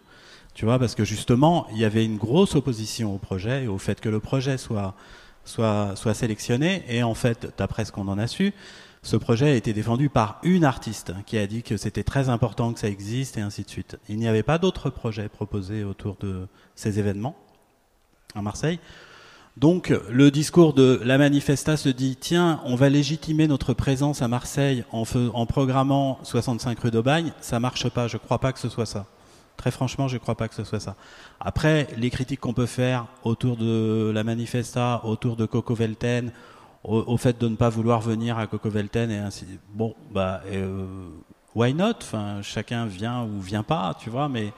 Tu 0.56 0.64
vois, 0.64 0.78
parce 0.78 0.94
que 0.94 1.04
justement, 1.04 1.66
il 1.70 1.76
y 1.76 1.84
avait 1.84 2.02
une 2.02 2.16
grosse 2.16 2.54
opposition 2.54 3.14
au 3.14 3.18
projet 3.18 3.64
et 3.64 3.68
au 3.68 3.76
fait 3.76 4.00
que 4.00 4.08
le 4.08 4.20
projet 4.20 4.56
soit, 4.56 4.94
soit, 5.44 5.94
soit 5.96 6.14
sélectionné. 6.14 6.82
Et 6.88 7.02
en 7.02 7.12
fait, 7.12 7.52
d'après 7.58 7.84
ce 7.84 7.92
qu'on 7.92 8.08
en 8.08 8.18
a 8.18 8.26
su, 8.26 8.54
ce 9.02 9.18
projet 9.18 9.50
a 9.50 9.54
été 9.54 9.74
défendu 9.74 10.08
par 10.08 10.40
une 10.42 10.64
artiste 10.64 11.12
qui 11.26 11.36
a 11.36 11.46
dit 11.46 11.62
que 11.62 11.76
c'était 11.76 12.04
très 12.04 12.30
important 12.30 12.72
que 12.72 12.80
ça 12.80 12.88
existe 12.88 13.36
et 13.36 13.42
ainsi 13.42 13.64
de 13.64 13.68
suite. 13.68 13.98
Il 14.08 14.16
n'y 14.16 14.28
avait 14.28 14.42
pas 14.42 14.56
d'autres 14.56 14.88
projets 14.88 15.28
proposés 15.28 15.84
autour 15.84 16.16
de 16.20 16.48
ces 16.74 16.98
événements 16.98 17.36
à 18.34 18.40
Marseille. 18.40 18.78
Donc 19.58 19.92
le 20.08 20.30
discours 20.30 20.72
de 20.72 21.02
la 21.04 21.18
manifesta 21.18 21.76
se 21.76 21.90
dit 21.90 22.16
tiens, 22.16 22.62
on 22.64 22.76
va 22.76 22.88
légitimer 22.88 23.46
notre 23.46 23.74
présence 23.74 24.22
à 24.22 24.28
Marseille 24.28 24.84
en, 24.90 25.04
en 25.34 25.44
programmant 25.44 26.18
65 26.22 26.78
rue 26.80 26.90
d'Aubagne. 26.90 27.34
Ça 27.42 27.60
marche 27.60 27.90
pas, 27.90 28.08
je 28.08 28.16
crois 28.16 28.38
pas 28.38 28.54
que 28.54 28.58
ce 28.58 28.70
soit 28.70 28.86
ça. 28.86 29.04
Très 29.56 29.70
franchement, 29.70 30.08
je 30.08 30.14
ne 30.14 30.18
crois 30.18 30.34
pas 30.34 30.48
que 30.48 30.54
ce 30.54 30.64
soit 30.64 30.80
ça. 30.80 30.96
Après, 31.40 31.88
les 31.96 32.10
critiques 32.10 32.40
qu'on 32.40 32.52
peut 32.52 32.66
faire 32.66 33.06
autour 33.24 33.56
de 33.56 34.10
la 34.14 34.22
manifesta, 34.22 35.04
autour 35.04 35.36
de 35.36 35.46
Coco 35.46 35.74
Velten, 35.74 36.30
au, 36.84 37.16
fait 37.16 37.38
de 37.40 37.48
ne 37.48 37.56
pas 37.56 37.68
vouloir 37.68 38.00
venir 38.00 38.38
à 38.38 38.46
Coco 38.46 38.70
Velten 38.70 39.10
et 39.10 39.18
ainsi, 39.18 39.46
bon, 39.70 39.96
bah, 40.12 40.42
euh, 40.46 41.08
why 41.54 41.74
not? 41.74 41.94
Chacun 42.42 42.86
vient 42.86 43.24
ou 43.24 43.40
vient 43.40 43.64
pas, 43.64 43.96
tu 43.98 44.08
vois, 44.08 44.28
mais. 44.28 44.52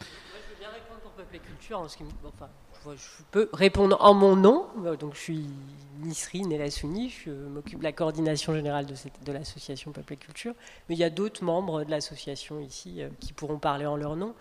je 0.00 0.04
veux 0.04 0.58
bien 0.58 0.70
répondre 0.70 1.00
pour 1.02 1.12
Peuple 1.12 1.36
et 1.36 1.38
Culture, 1.38 1.78
en 1.78 1.88
ce 1.88 1.96
qui, 1.96 2.04
enfin, 2.26 2.48
je 2.92 3.22
peux 3.30 3.48
répondre 3.52 3.96
en 4.00 4.14
mon 4.14 4.36
nom. 4.36 4.66
Donc, 4.98 5.14
je 5.14 5.20
suis 5.20 5.46
Nisrine 6.02 6.52
Elasouni, 6.52 7.10
je 7.24 7.30
m'occupe 7.30 7.78
de 7.78 7.84
la 7.84 7.92
coordination 7.92 8.54
générale 8.54 8.86
de, 8.86 9.32
l'association 9.32 9.92
Peuple 9.92 10.14
et 10.14 10.16
Culture. 10.16 10.54
Mais 10.88 10.94
il 10.94 10.98
y 10.98 11.04
a 11.04 11.10
d'autres 11.10 11.44
membres 11.44 11.84
de 11.84 11.90
l'association 11.90 12.60
ici 12.60 13.02
euh, 13.02 13.08
qui 13.20 13.32
pourront 13.32 13.58
parler 13.58 13.86
en 13.86 13.96
leur 13.96 14.16
nom. 14.16 14.34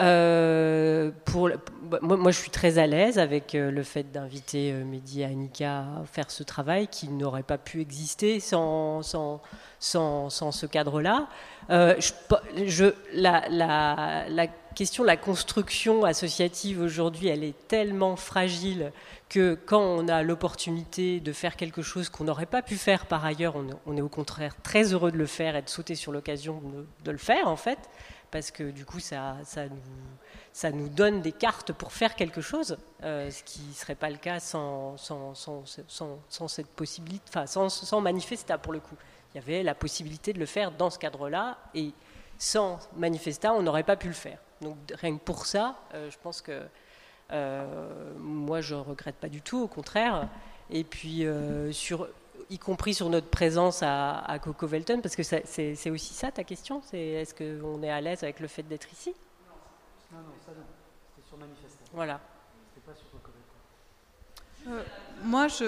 Euh, 0.00 1.12
pour, 1.24 1.50
bah, 1.82 1.98
moi, 2.02 2.30
je 2.32 2.38
suis 2.38 2.50
très 2.50 2.78
à 2.78 2.86
l'aise 2.86 3.18
avec 3.18 3.54
euh, 3.54 3.70
le 3.70 3.82
fait 3.84 4.10
d'inviter 4.10 4.72
Mehdi 4.72 5.22
et 5.22 5.26
Annika 5.26 5.80
à 5.80 6.04
faire 6.04 6.30
ce 6.30 6.42
travail 6.42 6.88
qui 6.88 7.08
n'aurait 7.08 7.44
pas 7.44 7.58
pu 7.58 7.80
exister 7.80 8.40
sans 8.40 9.02
ce 9.02 10.66
cadre-là. 10.66 11.28
Je, 11.68 12.92
la, 13.12 13.44
la, 13.48 14.24
la 14.28 14.46
question 14.74 15.04
la 15.04 15.16
construction 15.16 16.04
associative 16.04 16.80
aujourd'hui, 16.80 17.28
elle 17.28 17.44
est 17.44 17.68
tellement 17.68 18.16
fragile 18.16 18.92
que 19.28 19.54
quand 19.54 19.80
on 19.80 20.08
a 20.08 20.22
l'opportunité 20.22 21.20
de 21.20 21.32
faire 21.32 21.56
quelque 21.56 21.80
chose 21.80 22.08
qu'on 22.08 22.24
n'aurait 22.24 22.46
pas 22.46 22.62
pu 22.62 22.76
faire 22.76 23.06
par 23.06 23.24
ailleurs, 23.24 23.54
on, 23.86 23.96
est 23.96 24.02
au 24.02 24.08
contraire 24.08 24.54
très 24.62 24.92
heureux 24.92 25.12
de 25.12 25.16
le 25.16 25.26
faire 25.26 25.56
et 25.56 25.62
de 25.62 25.68
sauter 25.68 25.94
sur 25.94 26.12
l'occasion 26.12 26.60
de, 27.04 27.10
le 27.10 27.18
faire 27.18 27.48
en 27.48 27.56
fait, 27.56 27.78
parce 28.30 28.50
que 28.50 28.70
du 28.70 28.84
coup 28.84 29.00
ça, 29.00 29.36
nous, 30.72 30.88
donne 30.88 31.22
des 31.22 31.32
cartes 31.32 31.72
pour 31.72 31.92
faire 31.92 32.16
quelque 32.16 32.40
chose, 32.40 32.76
euh, 33.02 33.30
ce 33.30 33.42
qui 33.44 33.62
ne 33.62 33.74
serait 33.74 33.94
pas 33.94 34.10
le 34.10 34.18
cas 34.18 34.40
sans, 34.40 34.96
sans, 34.96 35.34
cette 36.48 36.68
possibilité, 36.68 37.24
enfin 37.28 37.46
sans 37.46 38.00
manifesta 38.00 38.58
pour 38.58 38.72
le 38.72 38.80
coup. 38.80 38.96
Il 39.34 39.38
y 39.38 39.40
avait 39.40 39.62
la 39.64 39.74
possibilité 39.74 40.32
de 40.32 40.38
le 40.38 40.46
faire 40.46 40.70
dans 40.70 40.90
ce 40.90 40.98
cadre-là 40.98 41.58
et 41.74 41.92
sans 42.38 42.78
manifesta, 42.96 43.52
on 43.52 43.62
n'aurait 43.62 43.82
pas 43.82 43.96
pu 43.96 44.06
le 44.06 44.14
faire. 44.14 44.38
Donc 44.60 44.76
rien 44.94 45.16
que 45.16 45.22
pour 45.22 45.46
ça, 45.46 45.76
euh, 45.92 46.10
je 46.10 46.16
pense 46.22 46.40
que 46.40 46.62
euh, 47.32 48.12
moi 48.18 48.60
je 48.60 48.74
regrette 48.74 49.16
pas 49.16 49.28
du 49.28 49.42
tout, 49.42 49.58
au 49.58 49.68
contraire. 49.68 50.28
Et 50.70 50.84
puis 50.84 51.26
euh, 51.26 51.72
sur, 51.72 52.08
y 52.48 52.58
compris 52.58 52.94
sur 52.94 53.08
notre 53.08 53.28
présence 53.28 53.82
à, 53.82 54.38
Coco 54.40 54.66
Velton, 54.68 55.00
parce 55.00 55.16
que 55.16 55.22
c'est 55.22 55.90
aussi 55.90 56.14
ça 56.14 56.30
ta 56.30 56.44
question, 56.44 56.80
c'est 56.84 56.98
est-ce 56.98 57.34
qu'on 57.34 57.82
est 57.82 57.90
à 57.90 58.00
l'aise 58.00 58.22
avec 58.22 58.38
le 58.38 58.48
fait 58.48 58.62
d'être 58.62 58.92
ici? 58.92 59.14
Non, 60.12 60.18
non, 60.20 60.34
ça 60.46 60.52
non. 60.52 60.64
C'était 61.16 61.28
sur 61.28 61.36
Manifestation. 61.38 61.92
Voilà. 61.92 62.20
C'était 62.72 62.86
pas 62.86 62.96
sur 62.96 63.10
Coco 63.10 63.32
Velton. 64.64 64.84
moi 65.24 65.48
je 65.48 65.64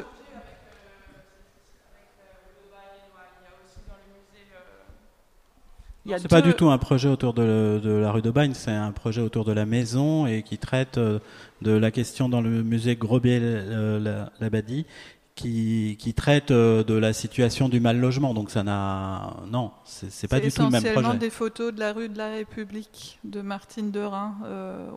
C'est 6.19 6.29
pas 6.29 6.43
du 6.43 6.55
tout 6.55 6.71
un 6.71 6.79
projet 6.79 7.09
autour 7.09 7.35
de, 7.35 7.81
la 7.85 8.11
rue 8.11 8.23
de 8.23 8.31
Bagne, 8.31 8.53
c'est 8.55 8.71
un 8.71 8.93
projet 8.93 9.21
autour 9.21 9.45
de 9.45 9.53
la 9.53 9.67
maison 9.67 10.27
et 10.27 10.43
qui 10.43 10.59
traite 10.59 10.99
euh, 10.99 11.19
de 11.63 11.73
la 11.73 11.91
question 11.91 12.29
dans 12.29 12.41
le 12.41 12.63
musée 12.63 12.97
Grobet-Labadie, 12.97 14.87
euh, 14.87 14.93
qui, 15.35 15.97
qui 15.99 16.15
traite 16.15 16.51
euh, 16.51 16.83
de 16.83 16.95
la 16.95 17.13
situation 17.13 17.69
du 17.69 17.81
mal 17.81 17.99
logement. 17.99 18.35
Donc 18.35 18.51
ça 18.51 18.63
n'a, 18.63 19.37
non, 19.51 19.71
c'est 19.85 20.29
pas 20.29 20.41
du 20.41 20.51
tout 20.51 20.63
le 20.63 20.71
même 20.71 20.81
projet. 20.81 20.83
C'est 20.83 20.91
essentiellement 20.91 21.15
des 21.15 21.31
photos 21.31 21.75
de 21.75 21.81
la 21.81 21.93
rue 21.93 22.09
de 22.09 22.19
la 22.19 22.31
République 22.31 23.19
de 23.25 23.41
Martine 23.41 23.91
Derain 23.91 24.35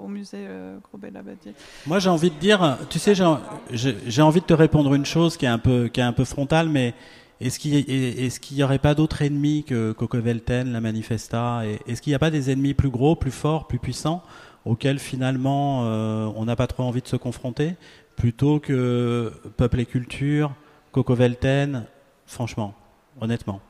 au 0.02 0.08
musée 0.08 0.48
Grobet-Labadie. 0.84 1.54
Moi 1.88 2.00
j'ai 2.00 2.10
envie 2.10 2.32
de 2.32 2.40
dire, 2.40 2.78
tu 2.90 3.00
sais, 3.00 3.14
j'ai 3.16 4.22
envie 4.22 4.42
de 4.42 4.46
te 4.46 4.54
répondre 4.54 4.94
une 4.94 5.06
chose 5.06 5.38
qui 5.38 5.46
est 5.46 5.50
un 5.50 5.60
peu, 5.60 5.88
qui 5.88 6.00
est 6.00 6.04
un 6.04 6.14
peu 6.14 6.26
frontale, 6.26 6.70
mais 6.70 6.94
est-ce 7.42 8.40
qu'il 8.40 8.58
n'y 8.58 8.64
aurait 8.64 8.80
pas 8.80 8.96
d'autres 8.96 9.22
ennemis 9.22 9.64
que 9.64 9.94
Coco 9.94 10.20
Velten, 10.20 10.72
la 10.72 10.82
Manifesta? 10.82 11.62
Est-ce 11.88 12.02
qu'il 12.02 12.12
n'y 12.12 12.16
a 12.16 12.20
pas 12.20 12.32
des 12.32 12.52
ennemis 12.52 12.74
plus 12.74 12.90
gros, 12.90 13.16
plus 13.16 13.32
forts, 13.32 13.68
plus 13.68 13.80
puissants 13.80 14.24
auxquels 14.66 15.00
finalement 15.00 15.86
euh, 15.86 16.30
on 16.36 16.46
n'a 16.46 16.58
pas 16.58 16.68
trop 16.68 16.84
envie 16.84 17.02
de 17.02 17.08
se 17.08 17.16
confronter 17.16 17.76
plutôt 18.18 18.60
que 18.60 19.32
Peuple 19.56 19.80
et 19.80 19.86
Culture, 19.86 20.52
Coco 20.92 21.16
Velten? 21.16 21.86
Franchement, 22.26 22.76
honnêtement. 23.22 23.62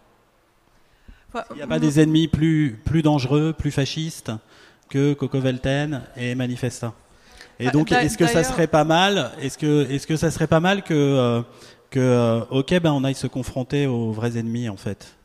Il 1.52 1.58
n'y 1.58 1.62
a 1.62 1.68
pas 1.68 1.80
des 1.80 2.00
ennemis 2.00 2.28
plus, 2.28 2.80
plus 2.84 3.04
dangereux, 3.04 3.54
plus 3.56 3.70
fascistes 3.70 4.32
que 4.90 5.14
Coco 5.14 5.40
Velten 5.40 6.02
et 6.18 6.34
Manifesta? 6.34 6.94
Et 7.60 7.70
donc, 7.72 7.92
est-ce 7.92 8.18
que 8.18 8.26
ça 8.26 8.44
serait 8.44 8.68
pas 8.68 8.86
mal 8.86 9.32
Est-ce 9.42 9.58
que, 9.58 9.90
est-ce 9.92 10.08
que 10.08 10.16
ça 10.16 10.32
serait 10.32 10.48
pas 10.48 10.62
mal 10.62 10.82
que 10.82 10.94
euh, 10.94 11.42
que, 11.90 12.00
euh, 12.00 12.46
ok, 12.50 12.80
ben 12.80 12.92
on 12.92 13.04
aille 13.04 13.16
se 13.16 13.28
confronter 13.28 13.88
aux 13.88 14.12
vrais 14.12 14.38
ennemis 14.38 14.70
en 14.70 14.78
fait. 14.78 15.16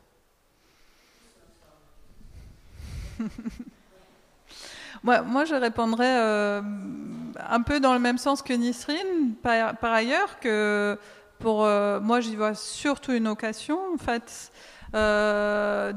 moi, 5.03 5.21
moi, 5.21 5.45
je 5.45 5.55
répondrais 5.55 6.17
euh, 6.19 6.61
un 7.49 7.61
peu 7.61 7.79
dans 7.79 7.93
le 7.93 7.99
même 7.99 8.17
sens 8.17 8.41
que 8.41 8.53
Nisrine, 8.53 9.35
par, 9.41 9.75
ailleurs, 9.81 10.39
que 10.39 10.97
pour 11.39 11.63
euh, 11.65 11.99
moi, 11.99 12.19
j'y 12.19 12.35
vois 12.35 12.55
surtout 12.55 13.13
une 13.13 13.27
occasion. 13.27 13.79
En 13.93 13.97
fait, 13.97 14.51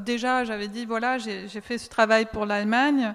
déjà, 0.05 0.45
j'avais 0.45 0.69
dit 0.69 0.85
voilà, 0.85 1.19
j'ai 1.19 1.61
fait 1.61 1.79
ce 1.79 1.89
travail 1.89 2.27
pour 2.27 2.47
l'Allemagne 2.47 3.15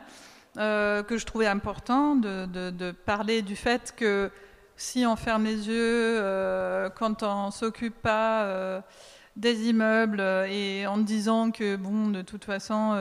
que 0.56 1.18
je 1.18 1.26
trouvais 1.26 1.48
important 1.48 2.16
de, 2.16 2.92
parler 3.06 3.42
du 3.42 3.56
fait 3.56 3.94
que 3.96 4.32
si 4.76 5.06
on 5.06 5.16
ferme 5.16 5.46
les 5.46 5.68
yeux, 5.68 6.90
quand 6.96 7.24
on 7.24 7.52
s'occupe 7.52 8.02
pas 8.02 8.84
des 9.36 9.70
immeubles 9.70 10.22
et 10.50 10.86
en 10.88 10.98
disant 10.98 11.52
que 11.52 11.76
bon, 11.76 12.10
de 12.10 12.22
toute 12.22 12.46
façon 12.46 12.96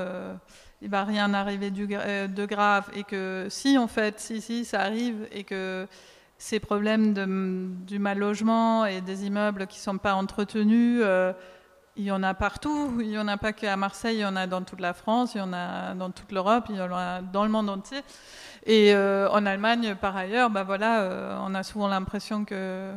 il 0.82 0.90
va 0.90 1.04
rien 1.04 1.32
arriver 1.32 1.72
euh, 1.92 2.26
de 2.26 2.44
grave 2.44 2.90
et 2.94 3.04
que 3.04 3.46
si 3.48 3.78
en 3.78 3.86
fait, 3.86 4.18
si, 4.18 4.40
si, 4.40 4.64
ça 4.64 4.80
arrive 4.80 5.28
et 5.30 5.44
que 5.44 5.86
ces 6.38 6.58
problèmes 6.58 7.14
du 7.86 8.00
mal 8.00 8.18
logement 8.18 8.84
et 8.84 9.00
des 9.00 9.24
immeubles 9.24 9.68
qui 9.68 9.78
ne 9.78 9.82
sont 9.82 9.98
pas 9.98 10.14
entretenus, 10.14 11.00
euh, 11.04 11.32
il 11.94 12.04
y 12.04 12.10
en 12.10 12.22
a 12.24 12.34
partout. 12.34 12.98
Il 13.00 13.08
n'y 13.08 13.18
en 13.18 13.28
a 13.28 13.36
pas 13.36 13.52
qu'à 13.52 13.76
Marseille, 13.76 14.16
il 14.16 14.20
y 14.20 14.24
en 14.24 14.34
a 14.34 14.48
dans 14.48 14.62
toute 14.62 14.80
la 14.80 14.92
France, 14.92 15.36
il 15.36 15.38
y 15.38 15.40
en 15.40 15.52
a 15.52 15.94
dans 15.94 16.10
toute 16.10 16.32
l'Europe, 16.32 16.64
il 16.68 16.76
y 16.76 16.80
en 16.80 16.92
a 16.92 17.22
dans 17.22 17.44
le 17.44 17.50
monde 17.50 17.70
entier. 17.70 18.00
Et 18.64 18.94
euh, 18.94 19.28
en 19.30 19.44
Allemagne, 19.44 19.96
par 20.00 20.16
ailleurs, 20.16 20.50
bah 20.50 20.62
voilà, 20.62 21.38
on 21.46 21.54
a 21.54 21.62
souvent 21.62 21.88
l'impression 21.88 22.44
que 22.44 22.92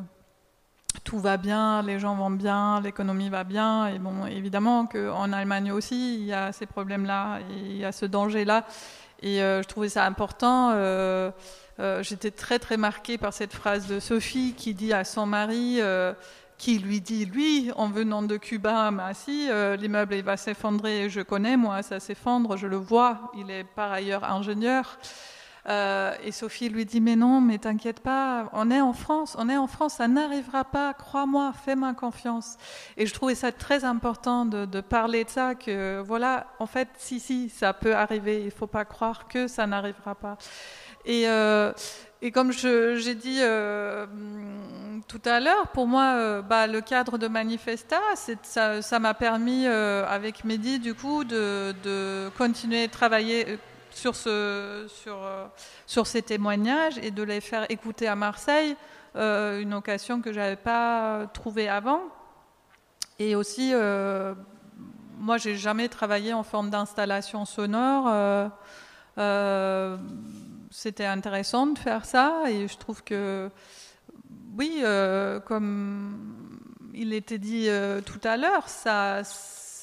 tout 1.04 1.20
va 1.20 1.38
bien, 1.38 1.82
les 1.82 2.00
gens 2.00 2.16
vont 2.16 2.32
bien, 2.32 2.82
l'économie 2.82 3.30
va 3.30 3.44
bien. 3.44 3.88
Et 3.88 4.00
bon, 4.00 4.26
évidemment 4.26 4.86
qu'en 4.86 5.32
Allemagne 5.32 5.72
aussi, 5.72 6.16
il 6.16 6.26
y 6.26 6.34
a 6.34 6.52
ces 6.52 6.66
problèmes-là, 6.66 7.40
il 7.50 7.78
y 7.78 7.86
a 7.86 7.92
ce 7.92 8.06
danger-là. 8.06 8.66
Et 9.22 9.42
euh, 9.42 9.62
je 9.62 9.68
trouvais 9.68 9.90
ça 9.90 10.06
important. 10.06 10.72
Euh, 10.74 11.32
euh, 11.80 12.04
j'étais 12.04 12.32
très 12.32 12.60
très 12.60 12.78
marquée 12.78 13.18
par 13.18 13.34
cette 13.34 13.54
phrase 13.54 13.88
de 13.88 14.00
Sophie 14.00 14.54
qui 14.56 14.74
dit 14.74 14.94
à 14.94 15.04
son 15.04 15.26
mari, 15.26 15.80
qui 16.58 16.80
lui 16.80 17.02
dit, 17.02 17.26
lui, 17.26 17.72
en 17.76 17.90
venant 17.90 18.24
de 18.24 18.38
Cuba, 18.38 18.92
si, 19.14 19.50
l'immeuble 19.78 20.16
va 20.22 20.38
s'effondrer, 20.38 21.10
je 21.10 21.22
connais, 21.22 21.58
moi, 21.58 21.84
ça 21.84 22.00
s'effondre, 22.00 22.56
je 22.58 22.68
le 22.68 22.78
vois, 22.78 23.32
il 23.38 23.52
est 23.52 23.64
par 23.64 23.92
ailleurs 23.92 24.24
ingénieur. 24.24 24.98
Euh, 25.68 26.14
et 26.24 26.32
Sophie 26.32 26.70
lui 26.70 26.86
dit 26.86 27.02
mais 27.02 27.16
non, 27.16 27.42
mais 27.42 27.58
t'inquiète 27.58 28.00
pas, 28.00 28.50
on 28.54 28.70
est 28.70 28.82
en 28.82 28.94
France, 28.94 29.36
on 29.40 29.50
est 29.50 29.58
en 29.58 29.66
France, 29.66 29.96
ça 29.96 30.08
n'arrivera 30.08 30.64
pas, 30.64 30.94
crois-moi, 30.94 31.54
fais-moi 31.66 31.94
confiance. 31.96 32.58
Et 32.98 33.08
je 33.08 33.14
trouvais 33.14 33.34
ça 33.34 33.52
très 33.52 33.84
important 33.84 34.46
de, 34.46 34.82
parler 34.82 35.24
de 35.24 35.30
ça, 35.30 35.56
que 35.56 36.02
voilà, 36.02 36.48
en 36.60 36.68
fait, 36.68 36.90
si 36.98 37.20
si, 37.20 37.50
ça 37.50 37.74
peut 37.74 37.96
arriver, 37.96 38.44
il 38.44 38.52
faut 38.52 38.68
pas 38.68 38.86
croire 38.86 39.28
que 39.28 39.48
ça 39.48 39.66
n'arrivera 39.66 40.14
pas. 40.14 40.38
Et 41.06 41.28
euh, 41.28 41.72
et 42.22 42.32
comme 42.32 42.52
j'ai 42.52 43.16
dit 43.16 43.40
euh, 43.42 44.06
tout 45.08 45.22
à 45.26 45.40
l'heure, 45.40 45.68
pour 45.70 45.86
moi, 45.86 46.42
bah, 46.42 46.66
le 46.66 46.82
cadre 46.82 47.18
de 47.18 47.28
Manifesta, 47.28 48.00
ça 48.14 49.00
m'a 49.00 49.14
permis, 49.14 49.68
avec 49.68 50.44
Mehdi, 50.44 50.80
du 50.80 50.94
coup, 50.96 51.24
de, 51.24 51.76
de 51.84 52.30
continuer 52.38 52.86
à 52.86 52.88
travailler 52.88 53.60
euh, 54.28 54.88
sur 55.88 56.08
ces 56.08 56.22
témoignages 56.22 56.98
et 56.98 57.12
de 57.12 57.24
les 57.24 57.42
faire 57.42 57.66
écouter 57.70 58.08
à 58.08 58.16
Marseille, 58.16 58.76
euh, 59.16 59.60
une 59.60 59.74
occasion 59.74 60.22
que 60.22 60.34
je 60.34 60.40
n'avais 60.40 60.56
pas 60.56 61.28
trouvée 61.34 61.70
avant. 61.70 62.02
Et 63.20 63.36
aussi, 63.36 63.72
euh, 63.74 64.34
moi, 65.18 65.38
j'ai 65.38 65.56
jamais 65.56 65.88
travaillé 65.88 66.34
en 66.34 66.44
forme 66.44 66.70
d'installation 66.70 67.46
sonore. 67.46 68.52
C'était 70.72 71.06
intéressant 71.06 71.68
de 71.68 71.80
faire 71.80 72.04
ça 72.04 72.44
et 72.50 72.68
je 72.68 72.78
trouve 72.78 73.02
que, 73.04 73.50
oui, 74.58 74.84
comme 75.46 76.58
il 76.94 77.14
était 77.14 77.38
dit 77.38 77.70
tout 78.06 78.22
à 78.24 78.36
l'heure, 78.36 78.68
ça 78.68 79.24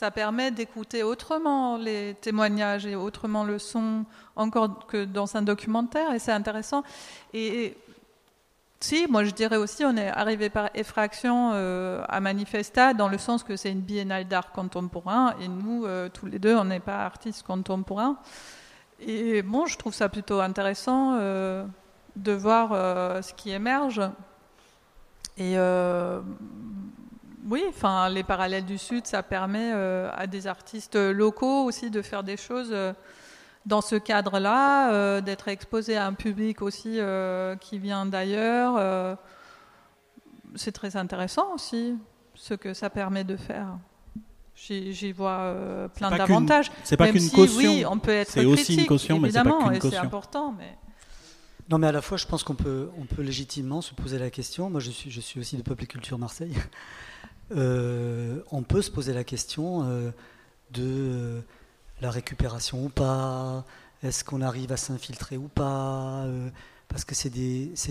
ça 0.03 0.11
permet 0.11 0.51
d'écouter 0.51 1.05
autrement 1.05 1.77
les 1.77 2.17
témoignages 2.21 2.87
et 2.87 2.97
autrement 2.97 3.45
le 3.45 3.61
son, 3.61 4.05
encore 4.35 4.89
que 4.89 5.05
dans 5.05 5.37
un 5.37 5.43
documentaire, 5.43 6.13
et 6.13 6.19
c'est 6.19 6.33
intéressant. 6.33 6.83
Et, 7.33 7.77
si, 8.81 9.07
moi 9.09 9.23
je 9.23 9.31
dirais 9.31 9.59
aussi, 9.59 9.85
on 9.85 9.97
est 9.97 10.09
arrivé 10.09 10.51
par 10.51 10.71
effraction 10.75 11.53
euh, 11.55 12.03
à 12.09 12.19
Manifesta, 12.19 12.95
dans 12.95 13.07
le 13.07 13.17
sens 13.17 13.45
que 13.45 13.55
c'est 13.55 13.71
une 13.71 13.81
biennale 13.81 14.27
d'art 14.27 14.51
contemporain, 14.51 15.37
et 15.41 15.47
nous, 15.47 15.87
euh, 15.87 16.09
tous 16.09 16.27
les 16.27 16.41
deux, 16.41 16.57
on 16.57 16.65
n'est 16.65 16.81
pas 16.81 17.05
artistes 17.05 17.45
contemporains. 17.45 18.17
Et 18.99 19.43
bon, 19.43 19.67
je 19.67 19.79
trouve 19.79 19.95
ça 19.95 20.09
plutôt 20.09 20.41
intéressant 20.41 21.17
euh, 21.21 21.65
de 22.17 22.33
voir 22.33 23.23
ce 23.23 23.33
qui 23.35 23.53
émerge. 23.53 24.01
Et 25.39 25.57
oui, 27.49 27.65
enfin, 27.69 28.09
les 28.09 28.23
parallèles 28.23 28.65
du 28.65 28.79
Sud, 28.79 29.07
ça 29.07 29.23
permet 29.23 29.73
euh, 29.73 30.11
à 30.13 30.27
des 30.27 30.47
artistes 30.47 30.97
locaux 30.97 31.65
aussi 31.65 31.91
de 31.91 32.01
faire 32.01 32.23
des 32.23 32.37
choses 32.37 32.71
euh, 32.71 32.93
dans 33.67 33.81
ce 33.81 33.97
cadre-là, 33.97 34.93
euh, 34.93 35.21
d'être 35.21 35.49
exposés 35.49 35.97
à 35.97 36.07
un 36.07 36.15
public 36.15 36.63
aussi 36.63 36.99
qui 37.61 37.79
vient 37.79 38.07
d'ailleurs. 38.07 39.19
c'est 40.55 40.73
très 40.73 40.97
intéressant 40.97 41.55
aussi 41.55 41.95
ce 42.35 42.55
que 42.55 42.75
ça 42.75 42.91
permet 42.91 43.25
de 43.25 43.37
faire. 43.37 43.79
J'y 44.55 45.13
vois 45.13 45.55
plein 45.95 46.11
d'avantages. 46.11 46.71
C'est 46.85 46.97
pas 46.97 47.09
qu'une 47.11 47.31
caution. 47.31 47.71
Oui, 47.71 47.85
on 47.89 47.99
peut 47.99 48.13
être 48.13 48.31
C'est 48.31 48.45
aussi 48.45 48.77
une 48.77 48.87
caution, 48.87 49.19
mais 49.19 49.31
c'est 49.33 49.43
pas 49.43 49.51
qu'une 49.51 49.79
caution. 49.79 49.91
C'est 49.91 49.97
important, 49.97 50.55
mais. 50.57 50.79
Non, 51.71 51.79
mais 51.79 51.87
à 51.87 51.93
la 51.93 52.03
fois, 52.03 52.19
je 52.19 52.27
pense 52.27 52.43
qu'on 52.43 52.57
peut, 52.57 52.91
on 52.99 53.07
peut 53.07 53.23
légitimement 53.23 53.81
se 53.81 53.95
poser 53.95 54.19
la 54.19 54.31
question. 54.31 54.69
Moi, 54.69 54.81
je 54.81 54.91
suis, 54.91 55.11
je 55.11 55.21
suis 55.21 55.41
aussi 55.41 55.57
de 55.57 55.63
Peuple 55.63 55.85
et 55.85 55.87
Culture 55.87 56.19
Marseille. 56.19 56.55
Euh, 57.57 58.43
on 58.51 58.63
peut 58.63 58.83
se 58.83 58.91
poser 58.91 59.13
la 59.13 59.25
question 59.25 59.85
euh, 59.85 60.11
de 60.71 61.43
la 62.01 62.11
récupération 62.11 62.85
ou 62.85 62.89
pas, 62.89 63.65
est-ce 64.03 64.25
qu'on 64.25 64.41
arrive 64.41 64.73
à 64.73 64.77
s'infiltrer 64.77 65.37
ou 65.37 65.49
pas, 65.49 66.25
euh, 66.25 66.49
parce 66.89 67.05
que 67.05 67.15
c'est 67.15 67.31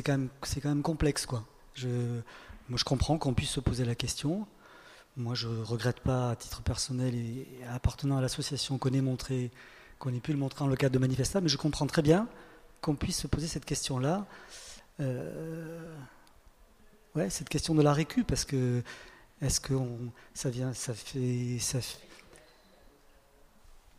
quand, 0.04 0.18
même, 0.66 0.82
complexe. 0.82 1.26
Quoi. 1.26 1.44
Moi, 1.84 2.78
je 2.78 2.84
comprends 2.84 3.18
qu'on 3.18 3.34
puisse 3.34 3.52
se 3.52 3.60
poser 3.60 3.86
la 3.86 3.96
question. 3.96 4.48
Moi, 5.18 5.36
je 5.36 5.48
ne 5.48 5.64
regrette 5.64 6.00
pas, 6.00 6.32
à 6.32 6.36
titre 6.36 6.62
personnel 6.62 7.14
et 7.16 7.48
appartenant 7.70 8.18
à 8.18 8.22
l'association 8.22 8.78
qu'on 8.78 8.90
ait, 8.90 9.02
pu 10.20 10.32
le 10.32 10.38
montrer 10.38 10.60
dans 10.60 10.68
le 10.68 10.76
cadre 10.76 10.94
de 10.94 11.00
Manifesta, 11.00 11.42
mais 11.42 11.50
je 11.50 11.58
comprends 11.58 11.88
très 11.88 12.02
bien 12.02 12.28
qu'on 12.82 12.96
puisse 12.96 13.18
se 13.18 13.28
poser 13.28 13.48
cette 13.48 13.66
question-là. 13.66 14.26
ouais, 17.16 17.30
cette 17.30 17.50
question 17.50 17.76
de 17.76 17.82
la 17.82 17.94
récup, 17.94 18.26
parce 18.26 18.46
que 18.46 18.84
est-ce 19.42 19.60
que 19.60 19.74
ça 20.34 20.50
vient, 20.50 20.74
ça 20.74 20.94
fait, 20.94 21.58
ça 21.60 21.80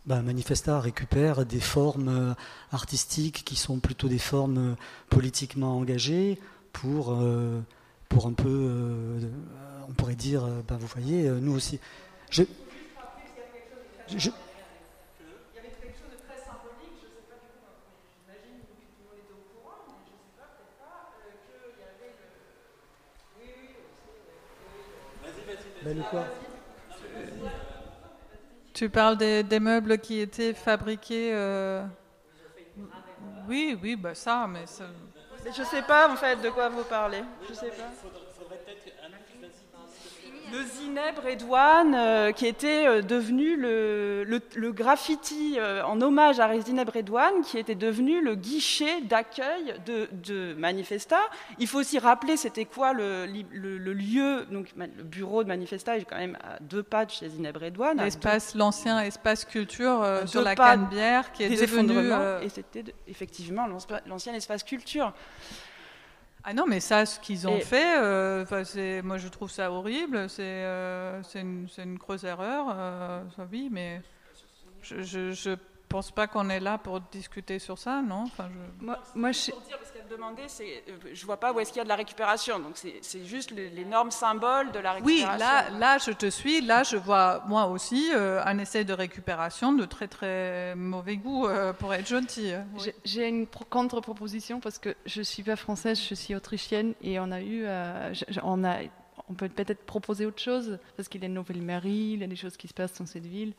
ben, 0.05 0.23
Manifesta 0.23 0.81
récupère 0.81 1.47
des 1.47 1.61
formes 1.61 2.09
euh, 2.09 2.35
artistiques 2.73 3.45
qui 3.45 3.55
sont 3.55 3.79
plutôt 3.79 4.09
des 4.09 4.19
formes 4.19 4.59
euh, 4.59 4.75
politiquement 5.11 5.79
engagées 5.79 6.41
pour, 6.73 7.13
euh, 7.13 7.61
pour 8.09 8.27
un 8.27 8.33
peu, 8.33 9.21
on 9.89 9.93
pourrait 9.93 10.17
dire, 10.17 10.47
ben, 10.67 10.77
vous 10.77 10.87
voyez, 10.87 11.29
nous 11.29 11.55
aussi. 11.55 11.79
Tu 28.73 28.89
parles 28.89 29.17
des, 29.17 29.61
meubles 29.61 29.99
qui 29.99 30.21
étaient 30.21 30.55
fabriqués. 30.55 31.31
Euh, 31.35 31.85
oui, 33.49 33.79
oui, 33.83 33.97
bah 33.97 34.15
ça, 34.15 34.47
mais 34.49 34.67
ça... 34.67 34.85
Je 35.45 35.63
sais 35.65 35.83
pas 35.83 36.09
en 36.09 36.17
fait 36.17 36.37
de 36.37 36.51
quoi 36.51 36.69
vous 36.69 36.85
parlez. 36.85 37.23
Je 37.49 37.55
sais 37.55 37.69
pas 37.71 37.91
le 40.53 40.65
Zineb 40.65 41.19
Redouane, 41.25 41.95
euh, 41.95 42.33
qui 42.33 42.47
était 42.47 42.87
euh, 42.87 43.03
devenu 43.03 43.57
le, 43.57 44.25
le, 44.25 44.73
graffiti 44.73 45.57
euh, 45.59 45.83
en 45.85 46.01
hommage 46.01 46.41
à 46.41 46.61
Zineb 46.61 46.89
Redouane, 46.89 47.43
qui 47.43 47.59
était 47.59 47.75
devenu 47.75 48.23
le 48.23 48.35
guichet 48.35 49.01
d'accueil 49.03 49.75
de, 49.87 50.09
de, 50.13 50.55
Manifesta. 50.55 51.19
Il 51.59 51.67
faut 51.67 51.79
aussi 51.79 51.99
rappeler 51.99 52.37
c'était 52.37 52.67
quoi 52.67 52.93
le, 52.93 53.27
le, 53.27 53.93
lieu, 53.93 54.47
donc 54.51 54.69
le 54.77 55.03
bureau 55.03 55.43
de 55.43 55.49
Manifesta 55.49 55.97
est 55.97 56.05
quand 56.05 56.19
même 56.19 56.37
à 56.43 56.59
deux 56.61 56.83
pas 56.83 57.07
de 57.07 57.11
chez 57.11 57.29
Zineb 57.29 57.57
Redouane. 57.57 57.99
L'espace, 57.99 58.55
l'ancien 58.55 59.01
espace 59.01 59.45
culture 59.45 60.05
sur 60.27 60.43
la 60.43 60.55
Canebière, 60.55 61.33
qui 61.33 61.45
est 61.45 61.61
devenu... 61.61 62.13
Et 62.43 62.49
c'était 62.49 62.85
effectivement 63.09 63.67
l'ancien 64.07 64.35
espace 64.35 64.63
culture. 64.63 65.13
Ah 66.45 66.53
non, 66.55 66.65
mais 66.67 66.81
ça, 66.81 67.07
ce 67.07 67.21
qu'ils 67.21 67.47
ont 67.47 67.57
Et- 67.57 67.61
fait, 67.61 67.99
euh, 68.01 68.45
moi 69.03 69.17
je 69.19 69.29
trouve 69.29 69.51
ça 69.51 69.71
horrible. 69.71 70.29
C'est, 70.29 70.43
euh, 70.43 71.23
c'est 71.23 71.41
une, 71.41 71.69
une 71.79 71.97
grosse 71.97 72.25
erreur. 72.25 72.67
euh, 72.75 73.23
ça, 73.37 73.47
oui, 73.51 73.69
mais 73.71 74.03
je, 74.83 75.03
je, 75.03 75.31
je 75.33 75.51
pense 75.89 76.11
pas 76.11 76.27
qu'on 76.27 76.49
est 76.51 76.59
là 76.61 76.79
pour 76.79 77.01
discuter 77.01 77.59
sur 77.61 77.79
ça, 77.79 78.03
non? 78.03 78.23
Enfin, 78.25 78.49
je... 78.53 78.85
Moi, 78.85 78.99
moi 79.15 79.31
je... 79.33 79.51
Pour 79.53 79.61
dire, 79.61 79.79
parce 79.79 79.92
qu'elle 80.13 80.19
demandait, 80.21 80.49
c'est, 80.49 80.83
euh, 80.89 81.11
je 81.13 81.27
vois 81.27 81.39
pas 81.39 81.53
où 81.53 81.61
est-ce 81.61 81.71
qu'il 81.71 81.79
y 81.79 81.81
a 81.81 81.85
de 81.85 81.89
la 81.89 81.97
récupération. 81.97 82.59
Donc 82.59 82.73
c'est, 82.75 82.95
c'est 83.03 83.25
juste 83.25 83.53
normes 83.85 84.11
symboles 84.11 84.71
de 84.73 84.79
la 84.79 84.95
Oui, 85.03 85.25
récupération. 85.25 85.39
là, 85.47 85.71
là, 85.79 85.99
je 85.99 86.11
te 86.13 86.29
suis. 86.31 86.61
Là, 86.61 86.83
je 86.83 86.97
vois 86.97 87.45
moi 87.47 87.67
aussi 87.67 88.11
euh, 88.15 88.43
un 88.45 88.59
essai 88.59 88.85
de 88.85 88.93
récupération 88.93 89.73
de 89.73 89.85
très 89.85 90.09
très 90.09 90.75
mauvais 90.77 91.17
goût 91.17 91.47
euh, 91.47 91.73
pour 91.73 91.93
être 91.95 92.07
gentil. 92.07 92.53
Oui. 92.75 92.83
J'ai- 92.85 92.95
J'ai 93.05 93.29
une 93.29 93.47
pro- 93.47 93.65
contre-proposition 93.69 94.61
parce 94.61 94.79
que 94.79 94.95
je 95.07 95.23
suis 95.23 95.43
pas 95.43 95.57
française, 95.57 96.01
je 96.09 96.15
suis 96.15 96.35
autrichienne 96.35 96.95
et 97.03 97.19
on 97.21 97.31
a 97.33 97.41
eu, 97.41 97.63
euh, 97.65 98.13
on 98.43 98.65
a, 98.65 98.79
on 99.29 99.35
peut 99.35 99.49
peut-être 99.49 99.85
proposer 99.85 100.27
autre 100.27 100.41
chose 100.41 100.79
parce 100.97 101.09
qu'il 101.09 101.21
y 101.21 101.25
a 101.25 101.29
une 101.29 101.35
nouvelle 101.35 101.63
mairie, 101.63 102.13
il 102.15 102.21
y 102.21 102.25
a 102.25 102.27
des 102.27 102.37
choses 102.37 102.57
qui 102.57 102.69
se 102.69 102.75
passent 102.75 102.99
dans 102.99 103.07
cette 103.07 103.27
ville. 103.27 103.53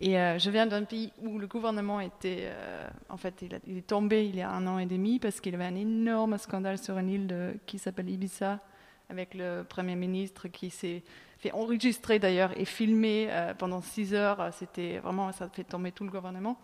Et 0.00 0.16
euh, 0.16 0.38
je 0.38 0.50
viens 0.50 0.66
d'un 0.66 0.84
pays 0.84 1.12
où 1.22 1.38
le 1.38 1.48
gouvernement 1.48 2.00
était, 2.00 2.42
euh, 2.42 2.88
en 3.08 3.16
fait, 3.16 3.42
il, 3.42 3.76
est 3.76 3.86
tombé 3.86 4.26
il 4.26 4.36
y 4.36 4.42
a 4.42 4.50
un 4.50 4.66
an 4.68 4.78
et 4.78 4.86
demi 4.86 5.18
parce 5.18 5.40
qu'il 5.40 5.52
y 5.52 5.54
avait 5.56 5.64
un 5.64 5.74
énorme 5.74 6.38
scandale 6.38 6.78
sur 6.78 6.98
une 6.98 7.08
île 7.08 7.58
qui 7.66 7.78
s'appelle 7.78 8.08
Ibiza 8.08 8.60
avec 9.10 9.34
le 9.34 9.64
premier 9.68 9.96
ministre 9.96 10.46
qui 10.48 10.70
s'est 10.70 11.02
fait 11.38 11.50
enregistrer 11.52 12.18
d'ailleurs 12.20 12.52
et 12.56 12.64
filmé 12.64 13.26
euh, 13.30 13.54
pendant 13.54 13.80
six 13.80 14.14
heures. 14.14 14.52
C'était 14.52 14.98
vraiment, 14.98 15.32
ça 15.32 15.46
a 15.46 15.48
fait 15.48 15.64
tomber 15.64 15.90
tout 15.90 16.04
le 16.04 16.10
gouvernement. 16.10 16.58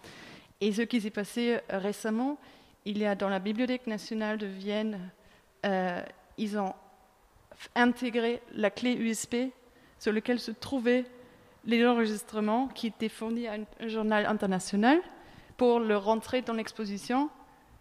Et 0.60 0.70
ce 0.72 0.82
qui 0.82 1.00
s'est 1.00 1.10
passé 1.10 1.58
récemment, 1.68 2.38
il 2.84 2.98
y 2.98 3.06
a 3.06 3.16
dans 3.16 3.28
la 3.28 3.40
Bibliothèque 3.40 3.88
nationale 3.88 4.38
de 4.38 4.46
Vienne, 4.46 5.10
ils 6.36 6.58
ont 6.58 6.74
intégré 7.74 8.40
la 8.52 8.70
clé 8.70 8.92
USB 8.92 9.50
sur 9.98 10.12
laquelle 10.12 10.38
se 10.38 10.50
trouvaient 10.50 11.06
les 11.66 11.86
enregistrements 11.86 12.68
qui 12.68 12.88
étaient 12.88 13.08
fournis 13.08 13.46
à 13.46 13.54
un, 13.54 13.88
journal 13.88 14.26
international 14.26 15.00
pour 15.56 15.80
le 15.80 15.96
rentrer 15.96 16.42
dans 16.42 16.52
l'exposition 16.52 17.30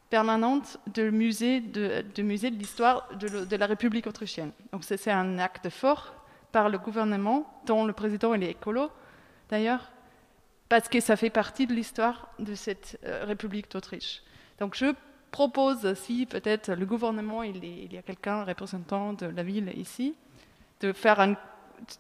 permanente 0.09 0.77
du 0.93 1.11
musée 1.11 1.59
de, 1.59 2.21
musée 2.21 2.51
de 2.51 2.57
l'histoire 2.57 3.09
de, 3.17 3.55
la 3.55 3.65
République 3.65 4.05
autrichienne. 4.05 4.51
Donc 4.71 4.83
c'est 4.83 5.09
un 5.09 5.39
acte 5.39 5.69
fort 5.69 6.13
par 6.51 6.69
le 6.69 6.77
gouvernement, 6.77 7.61
dont 7.65 7.83
le 7.83 7.93
président 7.93 8.33
est 8.35 8.43
écolo 8.43 8.91
d'ailleurs, 9.49 9.91
parce 10.69 10.87
que 10.87 10.99
ça 10.99 11.15
fait 11.15 11.31
partie 11.31 11.67
de 11.67 11.73
l'histoire 11.73 12.29
de 12.39 12.55
cette 12.55 12.99
euh, 13.05 13.25
République 13.25 13.71
d'Autriche. 13.71 14.21
Donc 14.59 14.75
je 14.75 14.93
propose, 15.31 15.93
si 15.95 16.25
peut-être 16.27 16.73
le 16.73 16.85
gouvernement, 16.85 17.41
il, 17.43 17.63
il 17.63 17.91
y 17.91 17.97
a 17.97 18.03
quelqu'un, 18.03 18.37
un 18.41 18.45
représentant 18.45 19.13
de 19.13 19.25
la 19.25 19.43
ville 19.43 19.71
ici, 19.75 20.15
de 20.79 20.93
faire, 20.93 21.19
un, 21.19 21.35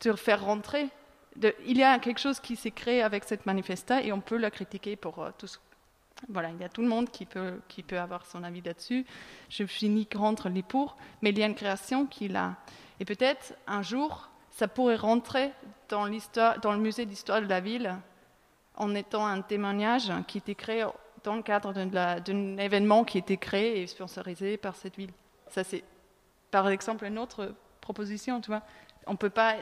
de 0.03 0.13
faire 0.13 0.45
rentrer. 0.45 0.89
Il 1.65 1.77
y 1.77 1.83
a 1.83 1.97
quelque 1.99 2.19
chose 2.19 2.39
qui 2.39 2.55
s'est 2.55 2.71
créé 2.71 3.01
avec 3.01 3.23
cette 3.23 3.45
manifesta 3.45 4.01
et 4.01 4.11
on 4.11 4.21
peut 4.21 4.37
la 4.37 4.51
critiquer 4.51 4.95
pour 4.95 5.19
euh, 5.23 5.31
tout 5.37 5.47
ce- 5.47 5.57
Voilà, 6.29 6.49
il 6.51 6.59
y 6.59 6.63
a 6.63 6.69
tout 6.69 6.81
le 6.81 6.87
monde 6.87 7.09
qui 7.09 7.25
peut, 7.25 7.59
qui 7.67 7.83
peut 7.83 7.99
avoir 7.99 8.25
son 8.25 8.43
avis 8.43 8.61
là-dessus. 8.61 9.05
Je 9.49 9.63
ni 9.87 10.05
contre 10.05 10.49
ni 10.49 10.61
pour, 10.63 10.95
mais 11.21 11.31
il 11.31 11.39
y 11.39 11.43
a 11.43 11.47
une 11.47 11.55
création 11.55 12.05
qui 12.05 12.27
l'a. 12.27 12.55
Et 12.99 13.05
peut-être 13.05 13.55
un 13.67 13.81
jour, 13.81 14.29
ça 14.51 14.67
pourrait 14.67 14.95
rentrer 14.95 15.51
dans, 15.89 16.07
dans 16.61 16.71
le 16.71 16.77
musée 16.79 17.05
d'histoire 17.05 17.41
de 17.41 17.47
la 17.47 17.59
ville 17.59 17.95
en 18.75 18.93
étant 18.95 19.25
un 19.25 19.41
témoignage 19.41 20.11
qui 20.27 20.37
était 20.37 20.55
créé 20.55 20.85
dans 21.23 21.35
le 21.35 21.41
cadre 21.41 21.73
d'un 21.73 22.57
événement 22.57 23.03
qui 23.03 23.17
était 23.17 23.37
créé 23.37 23.81
et 23.81 23.87
sponsorisé 23.87 24.57
par 24.57 24.75
cette 24.75 24.95
ville. 24.97 25.11
Ça, 25.49 25.63
c'est 25.63 25.83
par 26.51 26.69
exemple 26.69 27.05
une 27.05 27.17
autre 27.17 27.53
proposition, 27.81 28.39
tu 28.41 28.47
vois. 28.51 28.61
On 29.07 29.15
peut 29.15 29.29
pas. 29.29 29.55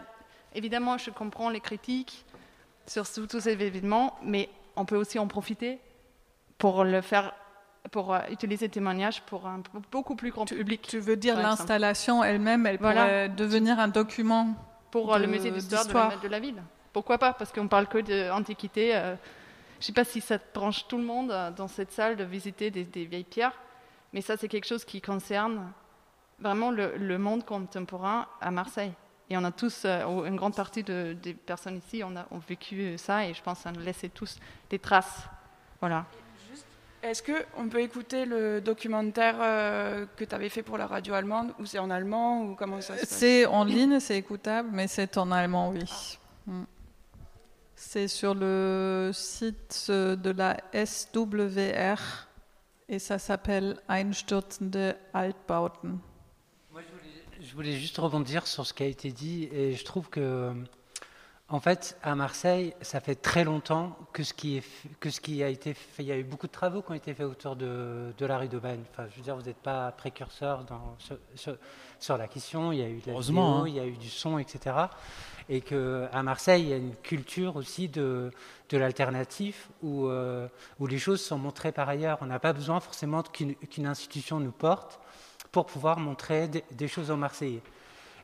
Évidemment, 0.54 0.98
je 0.98 1.12
comprends 1.12 1.50
les 1.50 1.60
critiques 1.62 2.26
sur 2.88 3.06
tous 3.10 3.40
ces 3.40 3.50
événements, 3.50 4.16
mais 4.24 4.50
on 4.76 4.86
peut 4.86 4.96
aussi 4.98 5.18
en 5.20 5.28
profiter 5.28 5.80
pour 6.58 6.84
le 6.84 7.02
faire, 7.02 7.34
pour 7.92 8.14
euh, 8.14 8.20
utiliser 8.30 8.66
le 8.68 8.72
témoignage 8.72 9.22
pour 9.24 9.48
un 9.48 9.62
beaucoup 9.92 10.16
plus 10.16 10.32
grand 10.32 10.46
public. 10.46 10.82
Tu 10.88 11.00
veux 11.00 11.16
dire 11.16 11.38
l'installation 11.38 12.24
elle-même, 12.24 12.66
elle 12.66 12.78
Voilà. 12.78 13.02
pourrait 13.02 13.30
devenir 13.30 13.80
un 13.80 13.88
document 13.88 14.56
pour 14.92 15.14
euh, 15.14 15.20
le 15.20 15.28
musée 15.28 15.52
d'histoire 15.52 15.88
de, 15.88 15.94
la- 15.94 16.18
de 16.18 16.28
la 16.28 16.40
ville. 16.40 16.62
Pourquoi 16.94 17.18
pas? 17.18 17.34
Parce 17.34 17.52
qu'on 17.54 17.68
parle 17.68 17.88
que 17.88 18.00
d'antiquité. 18.30 18.96
euh, 18.96 19.16
je 19.80 19.84
ne 19.86 19.88
sais 19.88 19.94
pas 19.94 20.04
si 20.04 20.22
ça 20.22 20.38
branche 20.54 20.88
tout 20.88 20.98
le 20.98 21.04
monde 21.06 21.34
dans 21.58 21.68
cette 21.68 21.92
salle 21.92 22.16
de 22.16 22.24
visiter 22.24 22.70
des, 22.70 22.84
des 22.84 23.06
vieilles 23.06 23.24
pierres, 23.24 23.54
mais 24.14 24.22
ça 24.22 24.38
c'est 24.38 24.48
quelque 24.48 24.68
chose 24.68 24.86
qui 24.86 25.02
concerne 25.02 25.72
vraiment 26.40 26.70
le, 26.70 26.96
le 26.98 27.18
monde 27.18 27.44
contemporain 27.46 28.28
à 28.42 28.52
Marseille. 28.52 28.92
Et 29.32 29.38
on 29.38 29.46
a 29.46 29.52
tous, 29.52 29.84
euh, 29.86 30.26
une 30.26 30.36
grande 30.36 30.56
partie 30.56 30.84
de- 30.84 31.14
des 31.14 31.34
personnes 31.34 31.78
ici, 31.78 32.04
on 32.04 32.18
a 32.18 32.26
ont 32.32 32.40
vécu 32.40 32.98
ça 32.98 33.26
et 33.26 33.34
je 33.34 33.42
pense 33.42 33.64
qu'on 33.64 33.70
a 33.70 33.80
laissé 33.80 34.10
tous 34.10 34.38
des 34.70 34.78
traces. 34.78 35.22
Voilà. 35.80 36.06
Est-ce 37.02 37.24
qu'on 37.24 37.70
peut 37.70 37.80
écouter 37.80 38.26
le 38.26 38.60
documentaire 38.60 39.38
euh, 39.40 40.06
que 40.18 40.26
tu 40.26 40.36
avais 40.36 40.50
fait 40.50 40.64
pour 40.64 40.78
la 40.78 40.86
radio 40.86 41.14
allemande 41.14 41.54
ou 41.60 41.66
c'est 41.66 41.80
en 41.80 41.90
allemand 41.90 42.44
ou 42.44 42.56
comment 42.56 42.82
ça 42.82 42.96
se 42.98 43.00
passe? 43.04 43.10
C'est 43.10 43.46
en 43.46 43.64
ligne, 43.64 44.02
c'est 44.02 44.18
écoutable, 44.18 44.68
mais 44.74 44.88
c'est 44.88 45.16
en 45.18 45.32
allemand, 45.32 45.70
oui. 45.70 45.86
Mm. 46.46 46.64
C'est 47.74 48.10
sur 48.10 48.36
le 48.36 49.12
site 49.14 49.86
euh, 49.90 50.18
de 50.18 50.32
la 50.32 50.58
SWR 50.74 52.28
et 52.90 53.00
ça 53.00 53.18
s'appelle 53.18 53.78
Einstürzende 53.88 54.98
Altbauten. 55.14 56.00
Je 57.44 57.56
voulais 57.56 57.74
juste 57.74 57.98
rebondir 57.98 58.46
sur 58.46 58.66
ce 58.68 58.74
qui 58.74 58.84
a 58.84 58.86
été 58.86 59.12
dit 59.12 59.50
et 59.52 59.74
je 59.74 59.84
trouve 59.84 60.10
que, 60.10 60.54
en 61.50 61.60
fait, 61.60 61.98
à 62.04 62.14
Marseille, 62.14 62.76
ça 62.82 63.00
fait 63.00 63.16
très 63.16 63.44
longtemps 63.44 63.98
que 64.14 64.24
ce 64.24 64.34
qui, 64.36 64.58
est, 64.58 64.60
f- 64.60 64.88
que 65.00 65.10
ce 65.10 65.20
qui 65.20 65.42
a 65.44 65.50
été 65.50 65.74
fait, 65.74 66.04
il 66.04 66.06
y 66.06 66.12
a 66.12 66.18
eu 66.18 66.24
beaucoup 66.24 66.46
de 66.46 66.52
travaux 66.52 66.84
qui 66.84 66.92
ont 66.92 66.96
été 66.96 67.16
faits 67.16 67.26
autour 67.26 67.56
de, 67.56 68.14
de 68.16 68.26
la 68.28 68.38
rue 68.38 68.48
d'Aubagne. 68.48 68.82
Enfin, 68.92 69.08
je 69.10 69.16
veux 69.18 69.24
dire, 69.24 69.36
vous 69.36 69.42
n'êtes 69.42 69.58
pas 69.58 69.92
précurseur 69.92 70.66
dans, 70.66 70.96
sur, 71.00 71.18
sur- 71.36 71.58
sur 72.00 72.18
la 72.18 72.28
question, 72.28 72.72
il 72.72 72.80
y 72.80 72.84
a 72.84 72.88
eu 72.90 73.00
de 73.02 73.08
la 73.08 73.14
vidéo, 73.20 73.42
hein. 73.64 73.64
il 73.68 73.74
y 73.76 73.80
a 73.80 73.86
eu 73.88 73.98
du 73.98 74.10
son, 74.10 74.38
etc. 74.38 74.76
Et 75.50 75.62
qu'à 75.62 76.22
Marseille, 76.24 76.62
il 76.64 76.70
y 76.70 76.74
a 76.74 76.78
une 76.78 76.96
culture 76.96 77.56
aussi 77.56 77.90
de, 77.90 78.32
de 78.70 78.78
l'alternatif 78.78 79.70
où, 79.82 80.06
euh, 80.08 80.48
où 80.80 80.86
les 80.86 81.00
choses 81.00 81.22
sont 81.22 81.40
montrées 81.40 81.72
par 81.72 81.90
ailleurs. 81.90 82.20
On 82.22 82.28
n'a 82.28 82.40
pas 82.40 82.54
besoin 82.54 82.80
forcément 82.80 83.24
qu'une 83.24 83.56
qu'une 83.56 83.88
institution 83.88 84.40
nous 84.40 84.52
porte 84.52 85.00
pour 85.52 85.66
pouvoir 85.66 86.00
montrer 86.00 86.48
des, 86.48 86.88
choses 86.88 87.12
aux 87.12 87.18
Marseillais. 87.18 87.62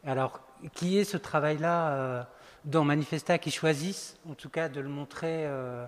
Alors, 0.06 0.40
qui 0.74 0.98
est 0.98 1.04
ce 1.04 1.18
travail-là 1.18 1.90
euh, 1.90 2.24
dans 2.66 2.84
Manifesta 2.84 3.38
qui 3.38 3.52
choisissent, 3.52 4.18
en 4.30 4.34
tout 4.34 4.50
cas, 4.50 4.70
de 4.70 4.80
le 4.80 4.90
montrer 4.90 5.46
euh, 5.46 5.86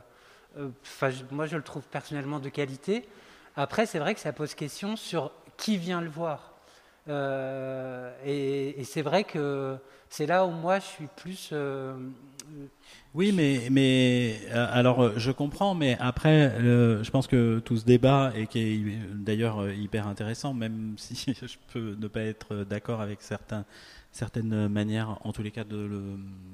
euh, 0.58 0.70
Moi, 1.32 1.46
je 1.46 1.56
le 1.56 1.64
trouve 1.64 1.84
personnellement 1.84 2.40
de 2.40 2.50
qualité. 2.50 3.08
Après, 3.56 3.86
c'est 3.86 4.00
vrai 4.00 4.14
que 4.14 4.20
ça 4.20 4.34
pose 4.34 4.54
question 4.54 4.96
sur 4.96 5.32
qui 5.58 5.78
vient 5.78 6.02
le 6.02 6.10
voir. 6.10 6.54
Euh, 7.08 8.14
et 8.26 8.80
et 8.80 8.84
c'est 8.84 9.02
vrai 9.02 9.24
que 9.24 9.78
c'est 10.10 10.26
là 10.26 10.46
où 10.46 10.52
moi, 10.52 10.80
je 10.80 10.86
suis 10.86 11.08
plus. 11.16 11.50
euh, 11.54 11.94
Oui, 13.16 13.32
mais, 13.32 13.68
mais 13.72 14.40
euh, 14.52 14.68
alors 14.72 15.02
euh, 15.04 15.14
je 15.18 15.32
comprends, 15.32 15.74
mais 15.74 15.98
après, 16.00 16.52
euh, 16.60 17.04
je 17.04 17.10
pense 17.10 17.26
que 17.28 17.60
tout 17.60 17.76
ce 17.78 17.86
débat, 17.86 18.32
et 18.36 18.46
qui 18.46 18.60
est 18.60 18.78
euh, 18.86 19.14
d'ailleurs 19.16 19.62
euh, 19.64 19.74
hyper 19.74 20.08
intéressant, 20.08 20.54
même 20.54 20.94
si 20.98 21.34
je 21.34 21.58
peux 21.74 21.96
ne 22.00 22.08
pas 22.08 22.22
être 22.22 22.64
d'accord 22.70 23.02
avec 23.02 23.22
certains, 23.24 23.66
certaines 24.12 24.68
manières, 24.68 25.18
en 25.24 25.32
tous 25.34 25.42
les 25.42 25.50
cas, 25.52 25.64
de 25.64 25.78
le, 25.78 26.02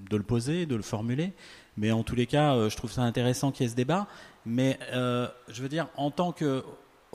de 0.09 0.15
le 0.17 0.23
poser, 0.23 0.65
de 0.65 0.75
le 0.75 0.81
formuler, 0.81 1.33
mais 1.77 1.91
en 1.91 2.03
tous 2.03 2.15
les 2.15 2.25
cas, 2.25 2.55
euh, 2.55 2.69
je 2.69 2.77
trouve 2.77 2.91
ça 2.91 3.01
intéressant 3.01 3.51
qu'il 3.51 3.65
y 3.65 3.67
ait 3.67 3.71
ce 3.71 3.75
débat. 3.75 4.07
Mais 4.45 4.79
euh, 4.93 5.27
je 5.49 5.61
veux 5.61 5.69
dire, 5.69 5.87
en 5.97 6.11
tant 6.11 6.31
que 6.31 6.63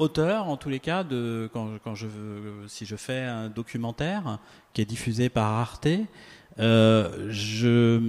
auteur, 0.01 0.49
en 0.49 0.57
tous 0.57 0.69
les 0.69 0.81
cas, 0.81 1.05
de, 1.05 1.49
quand, 1.53 1.69
quand 1.85 1.95
je 1.95 2.09
si 2.67 2.87
je 2.87 2.97
fais 2.97 3.21
un 3.21 3.49
documentaire 3.49 4.39
qui 4.73 4.83
est 4.83 4.87
diffusé 4.87 5.29
par 5.29 5.47
Arte, 5.47 5.89
euh, 6.59 7.29
je, 7.31 8.01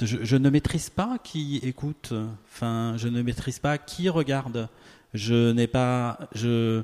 je, 0.00 0.16
je 0.22 0.36
ne 0.36 0.48
maîtrise 0.48 0.90
pas 0.90 1.18
qui 1.22 1.60
écoute, 1.62 2.14
enfin, 2.50 2.94
je 2.96 3.08
ne 3.08 3.20
maîtrise 3.22 3.58
pas 3.58 3.78
qui 3.78 4.08
regarde. 4.08 4.68
Je 5.12 5.50
n'ai 5.50 5.66
pas, 5.66 6.18
je, 6.36 6.82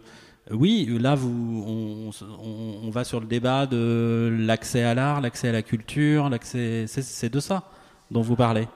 oui, 0.51 0.99
là, 1.01 1.15
vous, 1.15 1.65
on, 1.65 2.11
on, 2.43 2.87
on 2.87 2.91
va 2.91 3.05
sur 3.05 3.21
le 3.21 3.27
débat 3.27 3.67
de 3.67 4.37
l'accès 4.41 4.83
à 4.83 4.95
l'art, 4.95 5.21
l'accès 5.21 5.49
à 5.49 5.53
la 5.53 5.63
culture, 5.63 6.29
l'accès, 6.29 6.87
c'est 6.89 7.33
de 7.33 7.39
ça 7.41 7.63
dont 8.11 8.23
vous 8.23 8.35
parlez. 8.35 8.67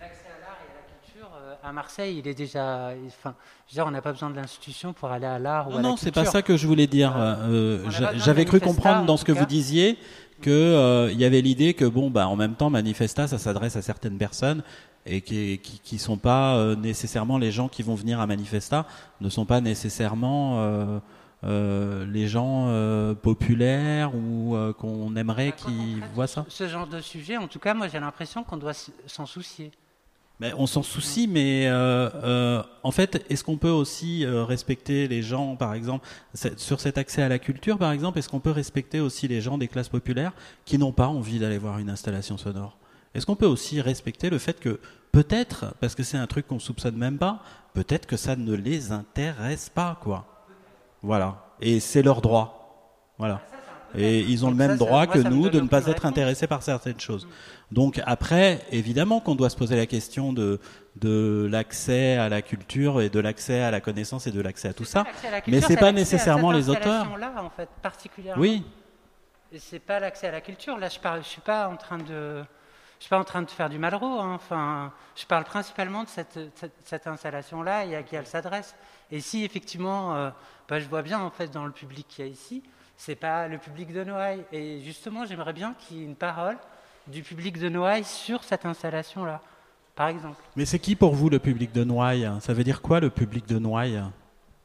L'accès 0.00 0.26
à 0.28 0.40
l'art 0.40 0.58
et 0.62 0.70
à 0.70 0.74
la 0.78 0.84
culture, 0.92 1.30
euh, 1.36 1.55
à 1.66 1.72
Marseille, 1.72 2.18
il 2.18 2.28
est 2.28 2.34
déjà. 2.34 2.92
Enfin, 3.06 3.34
je 3.66 3.72
veux 3.72 3.74
dire, 3.74 3.86
on 3.86 3.90
n'a 3.90 4.00
pas 4.00 4.12
besoin 4.12 4.30
de 4.30 4.36
l'institution 4.36 4.92
pour 4.92 5.10
aller 5.10 5.26
à 5.26 5.38
l'art 5.38 5.68
ou 5.68 5.72
Non, 5.72 5.78
à 5.78 5.82
la 5.82 5.88
non, 5.88 5.96
c'est 5.96 6.12
pas 6.12 6.24
ça 6.24 6.42
que 6.42 6.56
je 6.56 6.66
voulais 6.66 6.86
dire. 6.86 7.14
Euh, 7.16 7.84
besoin 7.84 8.12
J'avais 8.14 8.44
cru 8.44 8.58
Manifesta, 8.58 8.66
comprendre 8.66 9.06
dans 9.06 9.16
ce 9.16 9.24
que 9.24 9.32
vous 9.32 9.46
disiez 9.46 9.98
que 10.40 10.50
euh, 10.50 11.10
il 11.12 11.18
y 11.18 11.24
avait 11.24 11.40
l'idée 11.40 11.74
que 11.74 11.84
bon, 11.84 12.10
bah, 12.10 12.28
en 12.28 12.36
même 12.36 12.54
temps, 12.54 12.70
Manifesta, 12.70 13.26
ça 13.26 13.38
s'adresse 13.38 13.76
à 13.76 13.82
certaines 13.82 14.18
personnes 14.18 14.62
et 15.06 15.20
qui, 15.22 15.58
qui, 15.58 15.80
qui 15.80 15.98
sont 15.98 16.18
pas 16.18 16.56
euh, 16.56 16.76
nécessairement 16.76 17.38
les 17.38 17.50
gens 17.50 17.68
qui 17.68 17.82
vont 17.82 17.94
venir 17.94 18.20
à 18.20 18.26
Manifesta 18.26 18.86
ne 19.20 19.28
sont 19.28 19.44
pas 19.44 19.60
nécessairement 19.60 21.00
euh, 21.44 22.06
les 22.06 22.28
gens 22.28 22.68
populaires 23.22 24.14
ou 24.14 24.56
qu'on 24.78 25.16
aimerait 25.16 25.52
qu'ils 25.52 26.02
voient 26.14 26.26
ça 26.26 26.44
Ce 26.48 26.68
genre 26.68 26.86
de 26.86 27.00
sujet, 27.00 27.36
en 27.36 27.48
tout 27.48 27.58
cas, 27.58 27.74
moi 27.74 27.88
j'ai 27.88 28.00
l'impression 28.00 28.44
qu'on 28.44 28.56
doit 28.56 28.74
s'en 29.06 29.26
soucier. 29.26 29.72
Mais 30.38 30.52
on 30.58 30.66
s'en 30.66 30.82
soucie, 30.82 31.26
mais 31.26 31.70
en 31.70 32.90
fait, 32.90 33.24
est-ce 33.30 33.42
qu'on 33.42 33.56
peut 33.56 33.70
aussi 33.70 34.26
respecter 34.26 35.08
les 35.08 35.22
gens, 35.22 35.56
par 35.56 35.72
exemple, 35.72 36.06
sur 36.56 36.80
cet 36.80 36.98
accès 36.98 37.22
à 37.22 37.28
la 37.28 37.38
culture, 37.38 37.78
par 37.78 37.92
exemple, 37.92 38.18
est-ce 38.18 38.28
qu'on 38.28 38.40
peut 38.40 38.50
respecter 38.50 39.00
aussi 39.00 39.28
les 39.28 39.40
gens 39.40 39.56
des 39.56 39.68
classes 39.68 39.88
populaires 39.88 40.32
qui 40.64 40.76
n'ont 40.78 40.92
pas 40.92 41.08
envie 41.08 41.38
d'aller 41.38 41.58
voir 41.58 41.78
une 41.78 41.88
installation 41.88 42.36
sonore? 42.36 42.76
Est-ce 43.14 43.24
qu'on 43.24 43.36
peut 43.36 43.46
aussi 43.46 43.80
respecter 43.80 44.28
le 44.28 44.36
fait 44.36 44.60
que 44.60 44.78
peut-être, 45.10 45.74
parce 45.80 45.94
que 45.94 46.02
c'est 46.02 46.18
un 46.18 46.26
truc 46.26 46.46
qu'on 46.46 46.58
soupçonne 46.58 46.96
même 46.96 47.16
pas, 47.16 47.40
peut-être 47.72 48.06
que 48.06 48.18
ça 48.18 48.36
ne 48.36 48.52
les 48.52 48.92
intéresse 48.92 49.70
pas, 49.70 49.98
quoi? 50.02 50.44
Voilà. 51.02 51.46
Et 51.62 51.80
c'est 51.80 52.02
leur 52.02 52.20
droit. 52.20 53.14
Voilà. 53.16 53.40
Et 53.96 54.20
ils 54.20 54.44
ont 54.44 54.50
le 54.50 54.56
même 54.56 54.76
droit 54.76 55.06
que 55.06 55.18
nous 55.18 55.48
de 55.48 55.60
ne 55.60 55.68
pas 55.68 55.86
être 55.86 56.06
intéressés 56.06 56.46
par 56.46 56.62
certaines 56.62 57.00
choses. 57.00 57.26
Donc 57.72 58.00
après, 58.06 58.60
évidemment 58.70 59.20
qu'on 59.20 59.34
doit 59.34 59.50
se 59.50 59.56
poser 59.56 59.76
la 59.76 59.86
question 59.86 60.32
de, 60.32 60.60
de 60.96 61.48
l'accès 61.50 62.16
à 62.16 62.28
la 62.28 62.42
culture 62.42 63.00
et 63.00 63.08
de 63.08 63.20
l'accès 63.20 63.60
à 63.60 63.70
la 63.70 63.80
connaissance 63.80 64.26
et 64.26 64.30
de 64.30 64.40
l'accès 64.40 64.68
à 64.68 64.72
tout 64.72 64.84
ça. 64.84 65.04
Mais 65.46 65.60
c'est 65.60 65.76
pas 65.76 65.92
nécessairement 65.92 66.52
les 66.52 66.68
auteurs. 66.68 67.16
Là, 67.18 67.32
en 67.38 67.50
fait, 67.50 67.68
particulièrement. 67.82 68.40
Oui. 68.40 68.64
C'est 69.58 69.78
pas 69.78 70.00
l'accès 70.00 70.28
à 70.28 70.32
la 70.32 70.40
culture. 70.40 70.78
Là, 70.78 70.88
je 70.88 70.98
je 71.22 71.28
suis 71.28 71.40
pas 71.40 71.68
en 71.68 71.76
train 71.76 71.98
de 71.98 72.44
je 72.98 73.04
suis 73.04 73.10
pas 73.10 73.18
en 73.18 73.24
train 73.24 73.42
de 73.42 73.50
faire 73.50 73.68
du 73.68 73.78
Malraux. 73.78 74.20
Hein. 74.20 74.34
Enfin, 74.34 74.92
je 75.14 75.26
parle 75.26 75.44
principalement 75.44 76.04
de 76.04 76.08
cette, 76.08 76.38
cette, 76.84 77.06
installation-là 77.06 77.84
et 77.84 77.94
à 77.94 78.02
qui 78.02 78.16
elle 78.16 78.26
s'adresse. 78.26 78.74
Et 79.10 79.20
si 79.20 79.44
effectivement, 79.44 80.14
euh, 80.14 80.30
bah, 80.68 80.80
je 80.80 80.88
vois 80.88 81.02
bien 81.02 81.20
en 81.20 81.30
fait 81.30 81.48
dans 81.48 81.66
le 81.66 81.72
public 81.72 82.06
qu'il 82.08 82.24
y 82.24 82.28
a 82.28 82.30
ici, 82.30 82.62
c'est 82.96 83.14
pas 83.14 83.48
le 83.48 83.58
public 83.58 83.92
de 83.92 84.04
Noailles. 84.04 84.44
Et 84.52 84.80
justement, 84.80 85.24
j'aimerais 85.24 85.52
bien 85.52 85.74
qu'il 85.74 85.98
y 85.98 86.00
ait 86.00 86.04
une 86.04 86.16
parole 86.16 86.56
du 87.06 87.22
public 87.22 87.58
de 87.58 87.68
Noailles 87.68 88.04
sur 88.04 88.42
cette 88.42 88.66
installation-là, 88.66 89.40
par 89.94 90.08
exemple. 90.08 90.42
Mais 90.56 90.64
c'est 90.64 90.78
qui 90.78 90.96
pour 90.96 91.14
vous 91.14 91.28
le 91.28 91.38
public 91.38 91.72
de 91.72 91.84
Noailles? 91.84 92.30
Ça 92.40 92.52
veut 92.52 92.64
dire 92.64 92.82
quoi 92.82 93.00
le 93.00 93.10
public 93.10 93.46
de 93.46 93.58
Noailles? 93.58 94.02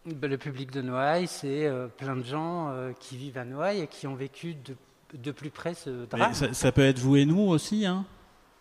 Bah, 0.06 0.28
Le 0.28 0.38
public 0.38 0.72
de 0.72 0.82
Noailles, 0.82 1.28
c'est 1.28 1.68
euh, 1.68 1.88
plein 1.88 2.16
de 2.16 2.24
gens 2.24 2.70
euh, 2.70 2.92
qui 3.00 3.18
vivent 3.18 3.38
à 3.38 3.46
Noailles 3.46 3.82
et 3.82 3.88
qui 3.88 4.08
ont 4.08 4.16
vécu 4.16 4.56
de, 4.56 4.76
de 5.14 5.32
plus 5.32 5.52
près 5.52 5.74
ce 5.74 6.06
drame. 6.06 6.34
Ça, 6.34 6.54
ça, 6.54 6.72
peut 6.72 6.82
être 6.82 7.00
vous 7.00 7.18
et 7.18 7.26
nous 7.26 7.42
aussi, 7.42 7.86
hein? 7.86 8.06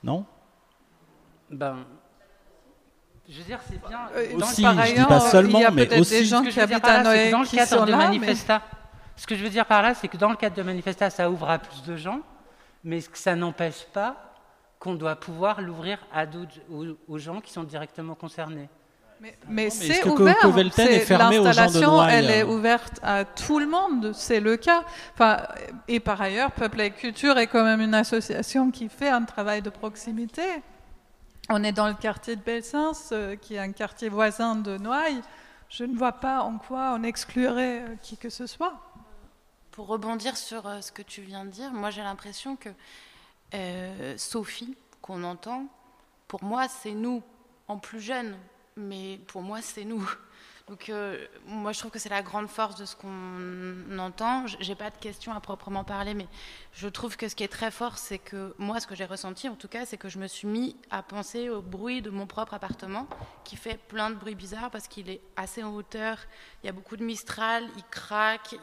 Non? 0.02 0.26
Ben. 1.50 1.78
Je 3.28 3.38
veux 3.38 3.44
dire, 3.44 3.60
c'est 3.66 3.80
bien. 3.88 4.08
Euh, 4.16 4.36
aussi, 4.36 4.62
je 4.62 4.94
dis 4.94 5.06
pas 5.06 5.20
seulement, 5.20 5.60
il 5.60 5.62
y 5.62 5.64
a 5.64 5.70
mais 5.70 5.98
aussi. 5.98 6.18
Des 6.18 6.24
gens 6.24 6.42
qui 6.42 6.58
habitent 6.60 6.84
à 6.84 7.02
Noé 7.02 7.30
dans 7.30 7.40
le 7.40 7.46
cadre 7.46 7.86
de 7.86 7.92
Manifesta. 7.92 8.60
Ce 9.20 9.26
que 9.26 9.36
je 9.36 9.44
veux 9.44 9.50
dire 9.50 9.66
par 9.66 9.82
là, 9.82 9.92
c'est 9.92 10.08
que 10.08 10.16
dans 10.16 10.30
le 10.30 10.36
cadre 10.36 10.56
de 10.56 10.62
Manifesta, 10.62 11.10
ça 11.10 11.30
ouvre 11.30 11.50
à 11.50 11.58
plus 11.58 11.82
de 11.82 11.94
gens, 11.94 12.20
mais 12.82 13.02
ça 13.12 13.36
n'empêche 13.36 13.84
pas 13.92 14.16
qu'on 14.78 14.94
doit 14.94 15.16
pouvoir 15.16 15.60
l'ouvrir 15.60 15.98
à 16.10 16.24
aux 17.06 17.18
gens 17.18 17.42
qui 17.42 17.52
sont 17.52 17.64
directement 17.64 18.14
concernés. 18.14 18.70
Mais, 19.46 19.68
c'est 19.68 20.06
ouvert. 20.06 20.38
L'installation, 20.46 22.02
elle 22.02 22.30
est 22.30 22.44
ouverte 22.44 22.98
à 23.02 23.26
tout 23.26 23.58
le 23.58 23.66
monde. 23.66 24.12
C'est 24.14 24.40
le 24.40 24.56
cas. 24.56 24.84
Enfin, 25.12 25.42
et 25.86 26.00
par 26.00 26.18
ailleurs, 26.22 26.52
Peuple 26.52 26.80
et 26.80 26.90
Culture 26.90 27.36
est 27.36 27.46
quand 27.46 27.62
même 27.62 27.82
une 27.82 27.92
association 27.92 28.70
qui 28.70 28.88
fait 28.88 29.10
un 29.10 29.24
travail 29.24 29.60
de 29.60 29.68
proximité. 29.68 30.62
On 31.50 31.62
est 31.62 31.72
dans 31.72 31.88
le 31.88 31.94
quartier 31.94 32.36
de 32.36 32.40
Belsens, 32.40 33.10
euh, 33.12 33.36
qui 33.36 33.56
est 33.56 33.58
un 33.58 33.72
quartier 33.72 34.08
voisin 34.08 34.54
de 34.54 34.78
Noailles. 34.78 35.20
Je 35.68 35.84
ne 35.84 35.94
vois 35.94 36.12
pas 36.12 36.40
en 36.40 36.56
quoi 36.56 36.94
on 36.96 37.02
exclurait 37.02 37.82
euh, 37.82 37.96
qui 38.00 38.16
que 38.16 38.30
ce 38.30 38.46
soit. 38.46 38.80
Pour 39.72 39.86
rebondir 39.86 40.36
sur 40.36 40.66
euh, 40.66 40.80
ce 40.80 40.92
que 40.92 41.02
tu 41.02 41.22
viens 41.22 41.44
de 41.44 41.50
dire, 41.50 41.72
moi 41.72 41.90
j'ai 41.90 42.02
l'impression 42.02 42.56
que 42.56 42.70
Sophie, 44.16 44.76
qu'on 45.02 45.24
entend, 45.24 45.66
pour 46.28 46.44
moi 46.44 46.68
c'est 46.68 46.92
nous, 46.92 47.22
en 47.66 47.78
plus 47.78 48.00
jeune, 48.00 48.36
mais 48.76 49.18
pour 49.28 49.42
moi, 49.42 49.62
c'est 49.62 49.84
nous. 49.84 50.08
Donc, 50.70 50.88
euh, 50.88 51.26
moi, 51.46 51.72
je 51.72 51.80
trouve 51.80 51.90
que 51.90 51.98
c'est 51.98 52.10
la 52.10 52.22
grande 52.22 52.46
force 52.46 52.76
de 52.76 52.84
ce 52.84 52.94
qu'on 52.94 53.98
entend. 53.98 54.46
J'ai 54.60 54.76
pas 54.76 54.90
de 54.90 54.96
questions 54.98 55.32
à 55.32 55.40
proprement 55.40 55.82
parler, 55.82 56.14
mais 56.14 56.28
je 56.72 56.86
trouve 56.86 57.16
que 57.16 57.28
ce 57.28 57.34
qui 57.34 57.42
est 57.42 57.48
très 57.48 57.72
fort, 57.72 57.98
c'est 57.98 58.18
que 58.18 58.54
moi, 58.56 58.78
ce 58.78 58.86
que 58.86 58.94
j'ai 58.94 59.04
ressenti, 59.04 59.48
en 59.48 59.56
tout 59.56 59.66
cas, 59.66 59.84
c'est 59.84 59.96
que 59.96 60.08
je 60.08 60.20
me 60.20 60.28
suis 60.28 60.46
mis 60.46 60.76
à 60.92 61.02
penser 61.02 61.50
au 61.50 61.60
bruit 61.60 62.02
de 62.02 62.10
mon 62.10 62.28
propre 62.28 62.54
appartement, 62.54 63.08
qui 63.42 63.56
fait 63.56 63.80
plein 63.88 64.10
de 64.10 64.14
bruits 64.14 64.36
bizarres 64.36 64.70
parce 64.70 64.86
qu'il 64.86 65.10
est 65.10 65.20
assez 65.34 65.64
en 65.64 65.74
hauteur. 65.74 66.18
Il 66.62 66.66
y 66.66 66.70
a 66.70 66.72
beaucoup 66.72 66.96
de 66.96 67.02
mistral, 67.02 67.64
il 67.76 67.82
craque. 67.90 68.54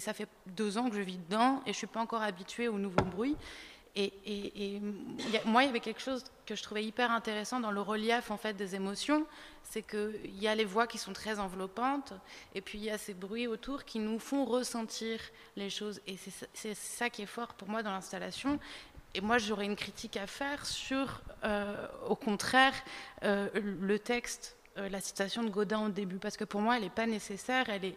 ça 0.00 0.12
fait 0.12 0.28
deux 0.48 0.76
ans 0.76 0.90
que 0.90 0.96
je 0.96 1.00
vis 1.00 1.16
dedans 1.16 1.62
et 1.64 1.72
je 1.72 1.78
suis 1.78 1.86
pas 1.86 2.00
encore 2.00 2.20
habituée 2.20 2.68
aux 2.68 2.78
nouveaux 2.78 3.04
bruits. 3.04 3.38
Et, 3.96 4.80
moi, 5.44 5.62
il 5.62 5.66
y 5.66 5.68
avait 5.68 5.80
quelque 5.80 6.00
chose 6.00 6.24
que 6.46 6.56
je 6.56 6.62
trouvais 6.62 6.84
hyper 6.84 7.12
intéressant 7.12 7.60
dans 7.60 7.70
le 7.70 7.80
relief 7.80 8.30
en 8.30 8.36
fait 8.36 8.54
des 8.54 8.74
émotions, 8.74 9.24
c'est 9.62 9.82
qu'il 9.82 10.36
y 10.40 10.48
a 10.48 10.54
les 10.54 10.64
voix 10.64 10.86
qui 10.86 10.98
sont 10.98 11.12
très 11.12 11.38
enveloppantes, 11.38 12.12
et 12.54 12.60
puis 12.60 12.78
il 12.78 12.84
y 12.84 12.90
a 12.90 12.98
ces 12.98 13.14
bruits 13.14 13.46
autour 13.46 13.84
qui 13.84 14.00
nous 14.00 14.18
font 14.18 14.44
ressentir 14.44 15.20
les 15.56 15.70
choses. 15.70 16.00
Et 16.08 16.16
c'est 16.54 16.74
ça 16.74 17.08
qui 17.08 17.22
est 17.22 17.26
fort 17.26 17.54
pour 17.54 17.68
moi 17.68 17.82
dans 17.82 17.92
l'installation. 17.92 18.58
Et 19.14 19.20
moi, 19.20 19.38
j'aurais 19.38 19.66
une 19.66 19.76
critique 19.76 20.16
à 20.16 20.26
faire 20.26 20.66
sur, 20.66 21.22
euh, 21.44 21.86
au 22.08 22.16
contraire, 22.16 22.74
euh, 23.22 23.48
le 23.54 23.98
texte, 24.00 24.56
euh, 24.76 24.88
la 24.88 25.00
citation 25.00 25.44
de 25.44 25.50
Godin 25.50 25.86
au 25.86 25.88
début, 25.88 26.18
parce 26.18 26.36
que 26.36 26.42
pour 26.42 26.60
moi, 26.60 26.76
elle 26.76 26.82
n'est 26.82 26.90
pas 26.90 27.06
nécessaire, 27.06 27.68
elle 27.68 27.84
est, 27.84 27.96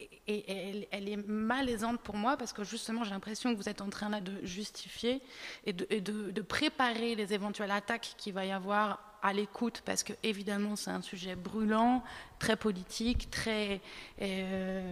et 0.00 0.86
elle, 0.90 1.08
est 1.08 1.16
malaisante 1.16 2.00
pour 2.00 2.16
moi 2.16 2.36
parce 2.36 2.52
que 2.52 2.64
justement 2.64 3.04
j'ai 3.04 3.10
l'impression 3.10 3.52
que 3.52 3.58
vous 3.58 3.68
êtes 3.68 3.80
en 3.80 3.90
train 3.90 4.08
là 4.08 4.20
de 4.20 4.44
justifier 4.44 5.22
et 5.64 5.72
de, 5.72 6.00
de 6.30 6.42
préparer 6.42 7.14
les 7.14 7.32
éventuelles 7.32 7.70
attaques 7.70 8.14
qu'il 8.16 8.32
va 8.32 8.44
y 8.44 8.52
avoir 8.52 9.13
à 9.24 9.32
l'écoute 9.32 9.82
parce 9.86 10.02
que 10.02 10.12
évidemment 10.22 10.76
c'est 10.76 10.90
un 10.90 11.00
sujet 11.00 11.34
brûlant, 11.34 12.04
très 12.38 12.56
politique, 12.56 13.30
très 13.30 13.80
euh, 14.20 14.82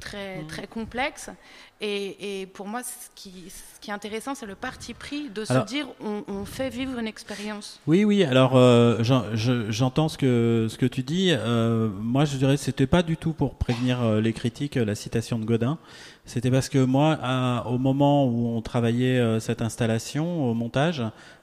très 0.00 0.38
mmh. 0.38 0.46
très 0.46 0.66
complexe. 0.66 1.30
Et, 1.82 2.48
pour 2.54 2.66
moi, 2.66 2.82
ce 2.82 3.10
qui, 3.14 3.50
ce 3.50 3.78
qui 3.82 3.90
est 3.90 3.92
intéressant, 3.92 4.34
c'est 4.34 4.46
le 4.46 4.54
parti 4.54 4.94
pris 4.94 5.28
de 5.28 5.44
se 5.44 5.62
dire 5.66 5.86
on, 6.00 6.46
fait 6.46 6.70
vivre 6.70 6.98
une 6.98 7.06
expérience. 7.06 7.80
Oui, 7.86 8.04
oui. 8.04 8.24
Alors 8.24 8.56
euh, 8.56 9.02
j'entends 9.02 10.08
ce 10.08 10.16
que 10.16 10.68
ce 10.70 10.78
que 10.78 10.86
tu 10.86 11.02
dis. 11.02 11.32
Euh, 11.32 11.90
moi, 12.00 12.24
je 12.24 12.38
dirais 12.38 12.56
c'était 12.56 12.86
pas 12.86 13.02
du 13.02 13.18
tout 13.18 13.34
pour 13.34 13.56
prévenir 13.56 14.02
les 14.14 14.32
critiques 14.32 14.76
la 14.76 14.94
citation 14.94 15.38
de 15.38 15.44
Godin. 15.44 15.76
C'était 16.24 16.50
parce 16.50 16.70
que 16.70 16.78
moi, 16.78 17.18
au 17.66 17.76
moment 17.76 18.24
où 18.24 18.56
on 18.56 18.62
travaillait 18.62 19.38
cette 19.38 19.60
installation 19.60 20.50
au 20.50 20.54
montage, 20.54 21.02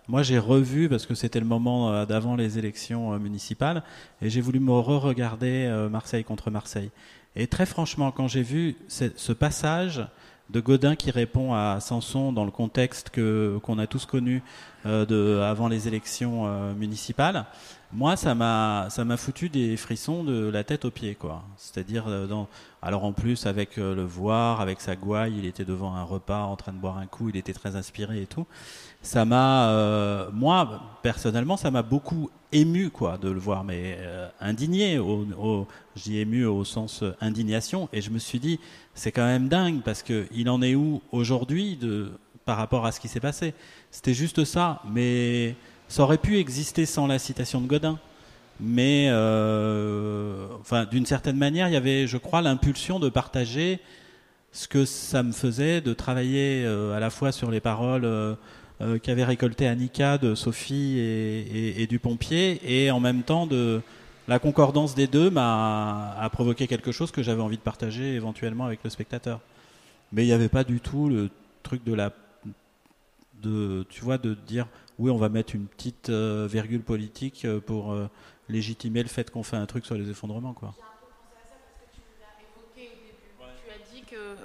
moi, 0.10 0.22
j'ai 0.22 0.38
revu, 0.38 0.90
parce 0.90 1.06
que 1.06 1.16
c'était 1.16 1.40
le 1.40 1.46
moment 1.46 1.92
euh, 1.92 2.06
d'avant 2.06 2.36
les 2.36 2.60
élections 2.60 3.14
euh, 3.14 3.20
municipales, 3.20 3.84
et 4.22 4.30
j'ai 4.30 4.42
voulu 4.42 4.60
me 4.60 4.72
re-regarder 4.72 5.66
euh, 5.66 5.88
Marseille 5.88 6.26
contre 6.26 6.52
Marseille. 6.52 6.92
Et 7.36 7.48
très 7.48 7.66
franchement, 7.66 8.12
quand 8.12 8.28
j'ai 8.28 8.44
vu 8.44 8.76
ce 8.88 9.32
passage 9.32 10.06
de 10.52 10.60
Godin 10.60 10.96
qui 10.96 11.10
répond 11.10 11.54
à 11.54 11.80
Samson 11.80 12.32
dans 12.32 12.46
le 12.46 12.52
contexte 12.52 13.10
que 13.10 13.58
qu'on 13.64 13.80
a 13.80 13.88
tous 13.88 14.06
connu 14.06 14.44
de, 14.86 15.42
avant 15.42 15.68
les 15.68 15.88
élections 15.88 16.46
municipales, 16.76 17.48
moi, 17.92 18.16
ça 18.18 18.36
m'a 18.36 18.86
ça 18.92 19.04
m'a 19.04 19.18
foutu 19.18 19.50
des 19.50 19.78
frissons 19.78 20.24
de 20.24 20.48
la 20.48 20.64
tête 20.64 20.86
aux 20.86 20.92
pieds, 20.92 21.16
quoi. 21.16 21.44
C'est-à-dire 21.58 22.28
dans 22.28 22.48
alors 22.84 23.04
en 23.04 23.14
plus 23.14 23.48
avec 23.48 23.78
le 23.78 24.04
voir, 24.04 24.62
avec 24.62 24.80
sa 24.80 24.96
gouaille, 24.96 25.34
il 25.40 25.46
était 25.46 25.66
devant 25.66 25.96
un 25.96 26.04
repas 26.04 26.44
en 26.44 26.56
train 26.56 26.74
de 26.74 26.78
boire 26.78 27.00
un 27.00 27.08
coup, 27.08 27.30
il 27.30 27.38
était 27.38 27.54
très 27.54 27.76
inspiré 27.76 28.22
et 28.22 28.28
tout 28.28 28.46
ça 29.04 29.26
m'a, 29.26 29.70
euh, 29.70 30.30
moi 30.32 30.82
personnellement, 31.04 31.58
ça 31.58 31.70
m'a 31.70 31.84
beaucoup 31.84 32.30
ému 32.54 32.90
quoi 32.90 33.18
de 33.18 33.30
le 33.30 33.40
voir, 33.40 33.66
mais 33.66 33.98
euh, 34.00 34.30
indigné. 34.40 34.98
Au, 34.98 35.28
au, 35.38 35.68
J'y 35.96 36.18
ému 36.18 36.46
au 36.46 36.64
sens 36.64 37.04
indignation, 37.22 37.88
et 37.94 38.02
je 38.02 38.10
me 38.10 38.18
suis 38.18 38.40
dit, 38.40 38.60
c'est 38.96 39.12
quand 39.12 39.26
même 39.26 39.48
dingue 39.48 39.82
parce 39.84 40.02
que 40.02 40.26
il 40.34 40.50
en 40.50 40.64
est 40.64 40.74
où 40.74 41.04
aujourd'hui 41.12 41.76
de 41.76 42.12
par 42.46 42.58
rapport 42.58 42.86
à 42.86 42.92
ce 42.92 43.00
qui 43.00 43.08
s'est 43.08 43.20
passé? 43.20 43.54
C'était 43.92 44.14
juste 44.14 44.44
ça, 44.44 44.82
mais 44.90 45.56
ça 45.88 46.04
aurait 46.04 46.18
pu 46.18 46.40
exister 46.40 46.86
sans 46.86 47.06
la 47.06 47.20
citation 47.20 47.62
de 47.62 47.68
Godin. 47.68 48.00
Mais 48.60 49.08
euh, 49.10 50.48
enfin, 50.62 50.86
d'une 50.86 51.06
certaine 51.06 51.38
manière, 51.38 51.68
il 51.68 51.74
y 51.74 51.78
avait, 51.78 52.08
je 52.08 52.18
crois, 52.18 52.42
l'impulsion 52.42 53.00
de 53.00 53.10
partager 53.10 53.80
ce 54.52 54.68
que 54.68 54.86
ça 54.86 55.24
me 55.24 55.32
faisait, 55.32 55.82
de 55.82 55.94
travailler 55.94 56.66
à 56.66 57.00
la 57.00 57.10
fois 57.10 57.32
sur 57.32 57.52
les 57.52 57.60
paroles 57.60 58.38
euh, 58.84 59.00
qu'avait 59.00 59.24
récolté 59.24 59.68
Annika 59.68 60.18
de 60.18 60.36
Sophie 60.36 61.00
et, 61.00 61.88
du 61.88 62.00
pompier, 62.00 62.60
et 62.66 62.92
en 62.92 63.00
même 63.00 63.24
temps 63.24 63.48
la 64.28 64.40
concordance 64.40 64.94
des 64.94 65.08
deux 65.08 65.30
m'a 65.30 66.30
provoqué 66.34 66.68
quelque 66.68 66.92
chose 66.92 67.12
que 67.12 67.24
j'avais 67.24 67.42
envie 67.42 67.58
de 67.58 67.62
partager 67.62 68.14
éventuellement 68.16 68.66
avec 68.66 68.84
le 68.84 68.90
spectateur. 68.90 69.40
Mais 70.12 70.24
il 70.24 70.28
n'y 70.28 70.34
avait 70.34 70.50
pas 70.50 70.64
du 70.64 70.80
tout 70.80 71.08
le 71.08 71.30
truc 71.62 71.84
de 71.84 71.94
la 71.94 72.12
de 73.42 73.86
tu 73.90 74.02
vois 74.02 74.18
de 74.18 74.36
dire 74.48 74.68
oui 75.00 75.12
on 75.12 75.18
va 75.18 75.30
mettre 75.30 75.56
une 75.56 75.66
petite 75.66 76.10
euh, 76.10 76.48
virgule 76.50 76.82
politique 76.82 77.46
euh, 77.46 77.60
pour 77.60 77.96
légitimer 78.50 79.02
le 79.02 79.10
fait 79.10 79.32
qu'on 79.32 79.44
fait 79.44 79.58
un 79.58 79.66
truc 79.66 79.86
sur 79.86 79.96
les 79.96 80.10
effondrements 80.10 80.54
quoi. 80.54 80.74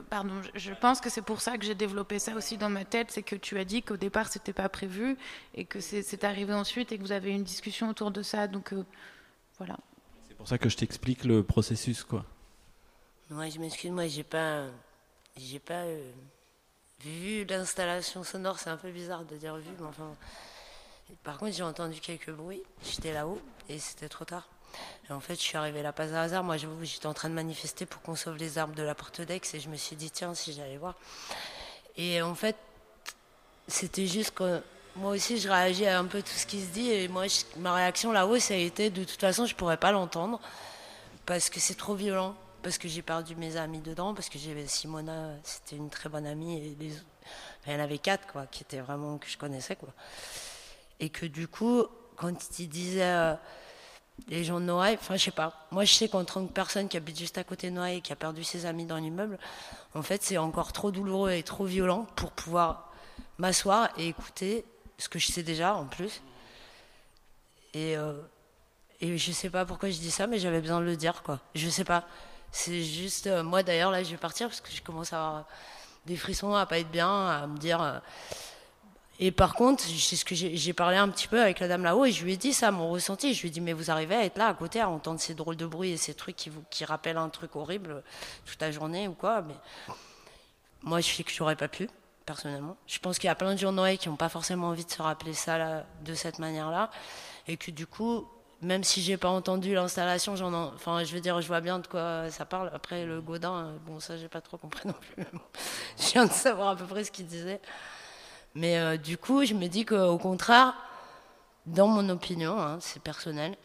Pardon, 0.08 0.34
je 0.54 0.72
pense 0.72 1.00
que 1.00 1.10
c'est 1.10 1.22
pour 1.22 1.40
ça 1.40 1.58
que 1.58 1.64
j'ai 1.64 1.74
développé 1.74 2.18
ça 2.18 2.34
aussi 2.34 2.56
dans 2.56 2.70
ma 2.70 2.84
tête, 2.84 3.10
c'est 3.10 3.22
que 3.22 3.36
tu 3.36 3.58
as 3.58 3.64
dit 3.64 3.82
qu'au 3.82 3.96
départ 3.96 4.28
c'était 4.28 4.52
pas 4.52 4.68
prévu 4.68 5.16
et 5.54 5.64
que 5.64 5.80
c'est 5.80 6.24
arrivé 6.24 6.52
ensuite 6.52 6.92
et 6.92 6.98
que 6.98 7.02
vous 7.02 7.12
avez 7.12 7.30
eu 7.30 7.34
une 7.34 7.44
discussion 7.44 7.88
autour 7.88 8.10
de 8.10 8.22
ça, 8.22 8.48
donc 8.48 8.72
euh, 8.72 8.84
voilà. 9.58 9.76
C'est 10.28 10.36
pour 10.36 10.48
ça 10.48 10.58
que 10.58 10.68
je 10.68 10.76
t'explique 10.76 11.24
le 11.24 11.42
processus, 11.42 12.04
quoi. 12.04 12.24
Ouais, 13.30 13.50
je 13.50 13.60
m'excuse, 13.60 13.90
moi 13.90 14.06
j'ai 14.06 14.24
pas, 14.24 14.64
j'ai 15.36 15.58
pas 15.58 15.84
euh, 15.84 16.10
vu 17.00 17.44
l'installation 17.44 18.24
sonore, 18.24 18.58
c'est 18.58 18.70
un 18.70 18.76
peu 18.76 18.90
bizarre 18.90 19.24
de 19.24 19.36
dire 19.36 19.56
vu, 19.56 19.70
mais 19.78 19.86
enfin. 19.86 20.14
Par 21.24 21.38
contre, 21.38 21.54
j'ai 21.54 21.62
entendu 21.62 22.00
quelques 22.00 22.30
bruits, 22.30 22.62
j'étais 22.82 23.12
là-haut 23.12 23.40
et 23.68 23.78
c'était 23.78 24.08
trop 24.08 24.24
tard. 24.24 24.46
En 25.10 25.20
fait, 25.20 25.34
je 25.34 25.40
suis 25.40 25.56
arrivée 25.56 25.82
là 25.82 25.92
pas 25.92 26.14
à 26.14 26.22
hasard. 26.22 26.44
Moi, 26.44 26.56
j'étais 26.82 27.06
en 27.06 27.14
train 27.14 27.30
de 27.30 27.34
manifester 27.34 27.86
pour 27.86 28.02
qu'on 28.02 28.14
sauve 28.14 28.36
les 28.36 28.58
arbres 28.58 28.74
de 28.74 28.82
la 28.82 28.94
porte 28.94 29.22
d'Aix 29.22 29.40
et 29.54 29.60
je 29.60 29.68
me 29.68 29.76
suis 29.76 29.96
dit, 29.96 30.10
tiens, 30.10 30.34
si 30.34 30.52
j'allais 30.52 30.76
voir. 30.76 30.94
Et 31.96 32.20
en 32.20 32.34
fait, 32.34 32.56
c'était 33.66 34.06
juste 34.06 34.34
que 34.34 34.62
moi 34.96 35.12
aussi, 35.12 35.38
je 35.38 35.48
réagis 35.48 35.86
à 35.86 35.98
un 35.98 36.04
peu 36.04 36.20
tout 36.20 36.36
ce 36.36 36.46
qui 36.46 36.60
se 36.60 36.68
dit. 36.68 36.90
Et 36.90 37.08
moi, 37.08 37.24
ma 37.56 37.74
réaction 37.74 38.12
là-haut, 38.12 38.38
ça 38.38 38.54
a 38.54 38.58
été, 38.58 38.90
de 38.90 39.04
toute 39.04 39.20
façon, 39.20 39.46
je 39.46 39.54
pourrais 39.54 39.78
pas 39.78 39.92
l'entendre 39.92 40.40
parce 41.24 41.48
que 41.48 41.60
c'est 41.60 41.76
trop 41.76 41.94
violent. 41.94 42.34
Parce 42.60 42.76
que 42.76 42.88
j'ai 42.88 43.02
perdu 43.02 43.36
mes 43.36 43.56
amis 43.56 43.80
dedans, 43.80 44.14
parce 44.14 44.28
que 44.28 44.36
j'avais 44.36 44.66
Simona, 44.66 45.30
c'était 45.44 45.76
une 45.76 45.90
très 45.90 46.08
bonne 46.08 46.26
amie, 46.26 46.56
et 46.58 46.76
il 46.80 47.72
y 47.72 47.76
en 47.76 47.78
avait 47.78 47.98
quatre, 47.98 48.26
quoi, 48.26 48.46
qui 48.46 48.64
étaient 48.64 48.80
vraiment, 48.80 49.16
que 49.16 49.28
je 49.28 49.38
connaissais, 49.38 49.76
quoi. 49.76 49.90
Et 50.98 51.08
que 51.08 51.24
du 51.24 51.46
coup, 51.46 51.84
quand 52.16 52.58
il 52.58 52.68
disait, 52.68 53.04
euh, 53.04 53.34
les 54.26 54.44
gens 54.44 54.60
de 54.60 54.64
Noailles, 54.66 54.98
enfin 55.00 55.16
je 55.16 55.24
sais 55.24 55.30
pas, 55.30 55.66
moi 55.70 55.84
je 55.84 55.94
sais 55.94 56.08
qu'en 56.08 56.24
tant 56.24 56.46
que 56.46 56.52
personne 56.52 56.88
qui 56.88 56.96
habite 56.96 57.18
juste 57.18 57.38
à 57.38 57.44
côté 57.44 57.70
de 57.70 57.76
Noailles 57.76 57.98
et 57.98 58.00
qui 58.00 58.12
a 58.12 58.16
perdu 58.16 58.44
ses 58.44 58.66
amis 58.66 58.84
dans 58.84 58.96
l'immeuble, 58.96 59.38
en 59.94 60.02
fait 60.02 60.22
c'est 60.22 60.38
encore 60.38 60.72
trop 60.72 60.90
douloureux 60.90 61.30
et 61.30 61.42
trop 61.42 61.64
violent 61.64 62.06
pour 62.16 62.32
pouvoir 62.32 62.92
m'asseoir 63.38 63.90
et 63.96 64.08
écouter 64.08 64.64
ce 64.98 65.08
que 65.08 65.18
je 65.18 65.28
sais 65.28 65.42
déjà 65.42 65.74
en 65.74 65.86
plus. 65.86 66.20
Et, 67.74 67.96
euh, 67.96 68.20
et 69.00 69.16
je 69.16 69.32
sais 69.32 69.50
pas 69.50 69.64
pourquoi 69.64 69.90
je 69.90 69.98
dis 69.98 70.10
ça, 70.10 70.26
mais 70.26 70.38
j'avais 70.38 70.60
besoin 70.60 70.80
de 70.80 70.86
le 70.86 70.96
dire 70.96 71.22
quoi. 71.22 71.40
Je 71.54 71.68
sais 71.68 71.84
pas. 71.84 72.04
C'est 72.50 72.82
juste, 72.82 73.26
euh, 73.26 73.42
moi 73.42 73.62
d'ailleurs 73.62 73.90
là 73.90 74.02
je 74.02 74.10
vais 74.10 74.16
partir 74.16 74.48
parce 74.48 74.60
que 74.60 74.70
je 74.72 74.82
commence 74.82 75.12
à 75.12 75.18
avoir 75.18 75.44
des 76.06 76.16
frissons, 76.16 76.54
à 76.54 76.66
pas 76.66 76.78
être 76.78 76.90
bien, 76.90 77.28
à 77.28 77.46
me 77.46 77.56
dire. 77.58 77.80
Euh, 77.80 77.98
et 79.20 79.32
par 79.32 79.54
contre, 79.54 79.82
c'est 79.82 80.14
ce 80.14 80.24
que 80.24 80.34
j'ai 80.34 80.72
parlé 80.72 80.96
un 80.96 81.08
petit 81.08 81.26
peu 81.26 81.40
avec 81.42 81.58
la 81.58 81.66
dame 81.66 81.82
là-haut 81.82 82.04
et 82.04 82.12
je 82.12 82.24
lui 82.24 82.34
ai 82.34 82.36
dit 82.36 82.52
ça, 82.52 82.70
mon 82.70 82.88
ressenti. 82.88 83.34
Je 83.34 83.40
lui 83.42 83.48
ai 83.48 83.50
dit, 83.50 83.60
mais 83.60 83.72
vous 83.72 83.90
arrivez 83.90 84.14
à 84.14 84.24
être 84.24 84.38
là 84.38 84.46
à 84.46 84.54
côté, 84.54 84.80
à 84.80 84.88
entendre 84.88 85.18
ces 85.18 85.34
drôles 85.34 85.56
de 85.56 85.66
bruits 85.66 85.90
et 85.90 85.96
ces 85.96 86.14
trucs 86.14 86.36
qui, 86.36 86.50
vous, 86.50 86.62
qui 86.70 86.84
rappellent 86.84 87.16
un 87.16 87.28
truc 87.28 87.56
horrible 87.56 88.04
toute 88.46 88.60
la 88.60 88.70
journée 88.70 89.08
ou 89.08 89.14
quoi. 89.14 89.42
Mais 89.42 89.56
moi, 90.82 91.00
je 91.00 91.08
sais 91.08 91.24
que 91.24 91.32
je 91.32 91.42
n'aurais 91.42 91.56
pas 91.56 91.66
pu, 91.66 91.88
personnellement. 92.26 92.76
Je 92.86 93.00
pense 93.00 93.18
qu'il 93.18 93.26
y 93.26 93.30
a 93.30 93.34
plein 93.34 93.54
de 93.54 93.58
gens 93.58 93.72
Noël 93.72 93.98
qui 93.98 94.08
n'ont 94.08 94.16
pas 94.16 94.28
forcément 94.28 94.68
envie 94.68 94.84
de 94.84 94.90
se 94.90 95.02
rappeler 95.02 95.34
ça 95.34 95.84
de 96.04 96.14
cette 96.14 96.38
manière-là. 96.38 96.88
Et 97.48 97.56
que 97.56 97.72
du 97.72 97.88
coup, 97.88 98.24
même 98.62 98.84
si 98.84 99.02
j'ai 99.02 99.16
pas 99.16 99.30
entendu 99.30 99.74
l'installation, 99.74 100.34
enfin, 100.74 101.02
je 101.02 101.12
veux 101.12 101.20
dire, 101.20 101.40
je 101.40 101.48
vois 101.48 101.60
bien 101.60 101.80
de 101.80 101.88
quoi 101.88 102.30
ça 102.30 102.44
parle. 102.44 102.70
Après, 102.72 103.04
le 103.04 103.20
Godin, 103.20 103.74
bon, 103.84 103.98
ça, 103.98 104.16
j'ai 104.16 104.28
pas 104.28 104.40
trop 104.40 104.58
compris 104.58 104.86
non 104.86 104.94
plus. 104.94 105.24
je 105.98 106.12
viens 106.12 106.26
de 106.26 106.32
savoir 106.32 106.68
à 106.68 106.76
peu 106.76 106.84
près 106.84 107.02
ce 107.02 107.10
qu'il 107.10 107.26
disait. 107.26 107.60
Mais 108.58 108.76
euh, 108.76 108.96
du 108.96 109.16
coup, 109.16 109.44
je 109.44 109.54
me 109.54 109.68
dis 109.68 109.84
qu'au 109.84 110.18
contraire, 110.18 110.74
dans 111.66 111.86
mon 111.86 112.08
opinion, 112.08 112.58
hein, 112.60 112.78
c'est 112.80 113.00
personnel, 113.00 113.56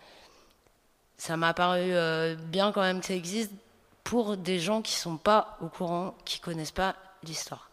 ça 1.18 1.36
m'a 1.36 1.56
paru 1.56 1.80
euh, 1.82 2.36
bien 2.36 2.72
quand 2.72 2.82
même 2.82 3.00
que 3.00 3.08
ça 3.08 3.16
existe 3.16 3.52
pour 4.04 4.38
des 4.38 4.60
gens 4.60 4.84
qui 4.84 4.94
sont 4.94 5.18
pas 5.18 5.58
au 5.62 5.68
courant, 5.68 6.14
qui 6.26 6.40
connaissent 6.40 6.70
pas 6.70 6.96
l'histoire. 7.24 7.72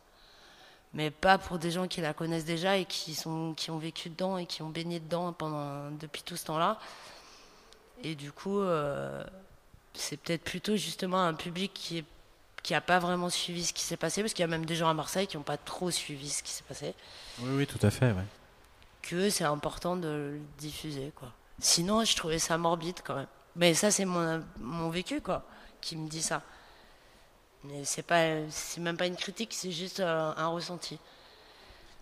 Mais 0.94 1.10
pas 1.10 1.36
pour 1.36 1.58
des 1.58 1.70
gens 1.70 1.88
qui 1.88 2.00
la 2.00 2.14
connaissent 2.14 2.46
déjà 2.46 2.78
et 2.78 2.86
qui, 2.86 3.14
sont, 3.14 3.52
qui 3.54 3.70
ont 3.70 3.78
vécu 3.78 4.08
dedans 4.08 4.38
et 4.38 4.46
qui 4.46 4.62
ont 4.62 4.70
baigné 4.70 4.98
dedans 4.98 5.34
pendant, 5.34 5.90
depuis 5.90 6.22
tout 6.22 6.36
ce 6.36 6.46
temps-là. 6.46 6.78
Et 8.02 8.14
du 8.14 8.32
coup, 8.32 8.60
euh, 8.60 9.22
c'est 9.92 10.16
peut-être 10.16 10.42
plutôt 10.42 10.76
justement 10.76 11.22
un 11.22 11.34
public 11.34 11.72
qui 11.74 11.98
est 11.98 12.04
qui 12.62 12.72
n'a 12.74 12.80
pas 12.80 12.98
vraiment 12.98 13.30
suivi 13.30 13.64
ce 13.64 13.72
qui 13.72 13.82
s'est 13.82 13.96
passé, 13.96 14.22
parce 14.22 14.34
qu'il 14.34 14.42
y 14.42 14.44
a 14.44 14.48
même 14.48 14.66
des 14.66 14.74
gens 14.74 14.88
à 14.88 14.94
Marseille 14.94 15.26
qui 15.26 15.36
n'ont 15.36 15.42
pas 15.42 15.56
trop 15.56 15.90
suivi 15.90 16.28
ce 16.28 16.42
qui 16.42 16.52
s'est 16.52 16.64
passé. 16.68 16.94
Oui, 17.40 17.50
oui, 17.56 17.66
tout 17.66 17.84
à 17.84 17.90
fait. 17.90 18.12
Ouais. 18.12 18.24
Que 19.02 19.30
c'est 19.30 19.44
important 19.44 19.96
de 19.96 20.08
le 20.08 20.40
diffuser, 20.58 21.12
quoi. 21.14 21.32
Sinon, 21.58 22.04
je 22.04 22.16
trouvais 22.16 22.38
ça 22.38 22.58
morbide 22.58 23.00
quand 23.04 23.16
même. 23.16 23.26
Mais 23.56 23.74
ça, 23.74 23.90
c'est 23.90 24.04
mon, 24.04 24.42
mon 24.58 24.90
vécu, 24.90 25.20
quoi, 25.20 25.44
qui 25.80 25.96
me 25.96 26.08
dit 26.08 26.22
ça. 26.22 26.42
Mais 27.64 27.84
c'est 27.84 28.02
pas, 28.02 28.48
c'est 28.48 28.80
même 28.80 28.96
pas 28.96 29.06
une 29.06 29.16
critique, 29.16 29.52
c'est 29.52 29.70
juste 29.70 30.00
euh, 30.00 30.32
un, 30.36 30.46
ressenti. 30.48 30.98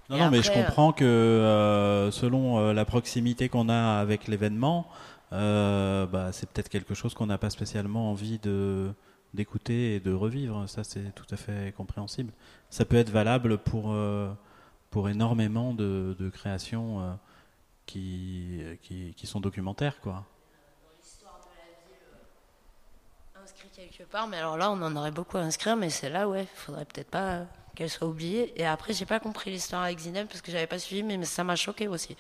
Non, 0.09 0.19
non, 0.19 0.31
mais 0.31 0.43
je 0.43 0.53
comprends 0.53 0.93
que 0.93 1.05
euh, 1.05 2.11
selon 2.11 2.59
euh, 2.59 2.73
la 2.73 2.85
proximité 2.85 3.49
qu'on 3.49 3.69
a 3.69 3.99
avec 3.99 4.29
l'événement, 4.29 4.87
bah, 5.31 6.31
c'est 6.33 6.49
peut-être 6.49 6.69
quelque 6.69 6.95
chose 6.95 7.15
qu'on 7.15 7.27
n'a 7.27 7.39
pas 7.39 7.51
spécialement 7.51 8.11
envie 8.11 8.39
de, 8.39 8.93
d'écouter 9.35 9.95
et 9.95 10.01
de 10.01 10.13
revivre. 10.13 10.69
Ça, 10.69 10.85
c'est 10.85 11.15
tout 11.15 11.27
à 11.31 11.37
fait 11.37 11.75
compréhensible. 11.77 12.33
Ça 12.71 12.85
peut 12.85 12.97
être 12.97 13.11
valable 13.11 13.59
pour, 13.59 13.93
euh, 13.93 14.33
pour 14.91 15.09
énormément 15.09 15.75
de, 15.75 16.17
de 16.19 16.29
créations 16.31 17.01
euh, 17.01 17.13
qui, 17.87 18.61
qui, 18.83 19.15
qui, 19.15 19.27
sont 19.27 19.41
documentaires. 19.41 20.01
Quoi. 20.01 20.25
Euh, 23.37 23.43
inscrit 23.43 23.69
quelque 23.75 24.05
part, 24.05 24.29
mais 24.29 24.39
alors 24.39 24.57
là, 24.57 24.71
on 24.71 24.81
en 24.83 24.97
aurait 24.97 25.11
beaucoup 25.11 25.37
à 25.37 25.41
inscrire, 25.41 25.77
mais 25.77 25.91
c'est 25.91 26.11
là, 26.11 26.29
ouais, 26.29 26.47
faudrait 26.55 26.85
peut-être 26.85 27.11
pas 27.11 27.47
qu'elle 27.75 27.91
soit 27.91 28.09
oubliée. 28.09 28.59
Et 28.61 28.67
après, 28.67 28.93
j'ai 28.93 29.07
pas 29.07 29.21
compris 29.21 29.51
l'histoire 29.51 29.83
avec 29.83 29.99
Zineb 29.99 30.27
parce 30.27 30.41
que 30.41 30.51
j'avais 30.51 30.67
pas 30.67 30.79
suivi, 30.79 31.03
mais, 31.03 31.25
ça 31.25 31.45
m'a 31.45 31.57
choqué 31.57 31.89
aussi. 31.89 32.17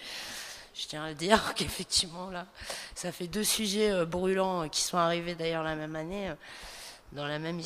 Je 0.75 0.87
tiens 0.87 1.05
à 1.05 1.15
dire 1.15 1.55
qu'effectivement, 1.57 2.31
là, 2.31 2.47
ça 2.95 3.13
fait 3.13 3.27
deux 3.27 3.45
sujets 3.45 4.05
brûlants 4.07 4.69
qui 4.69 4.83
sont 4.83 4.99
arrivés 4.99 5.35
d'ailleurs 5.35 5.65
la 5.65 5.75
même 5.75 5.97
année 5.97 6.33
dans 7.13 7.27
la 7.27 7.39
même 7.39 7.61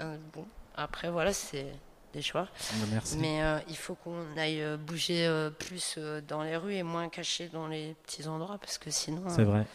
euh, 0.00 0.16
bon 0.32 0.46
après 0.74 1.10
voilà 1.10 1.32
c'est 1.32 1.66
des 2.12 2.22
choix. 2.22 2.48
Merci. 2.90 3.18
mais 3.18 3.42
euh, 3.42 3.58
il 3.68 3.76
faut 3.76 3.94
qu'on 3.94 4.36
aille 4.36 4.62
euh, 4.62 4.76
bouger 4.76 5.28
plus 5.58 5.98
dans 6.26 6.42
les 6.42 6.56
rues 6.56 6.74
et 6.74 6.82
moins 6.82 7.08
caché 7.08 7.48
dans 7.48 7.66
les 7.66 7.94
petits 8.04 8.26
endroits 8.26 8.58
parce 8.58 8.78
que 8.78 8.90
sinon 8.90 9.22
c'est 9.28 9.44
vrai. 9.44 9.66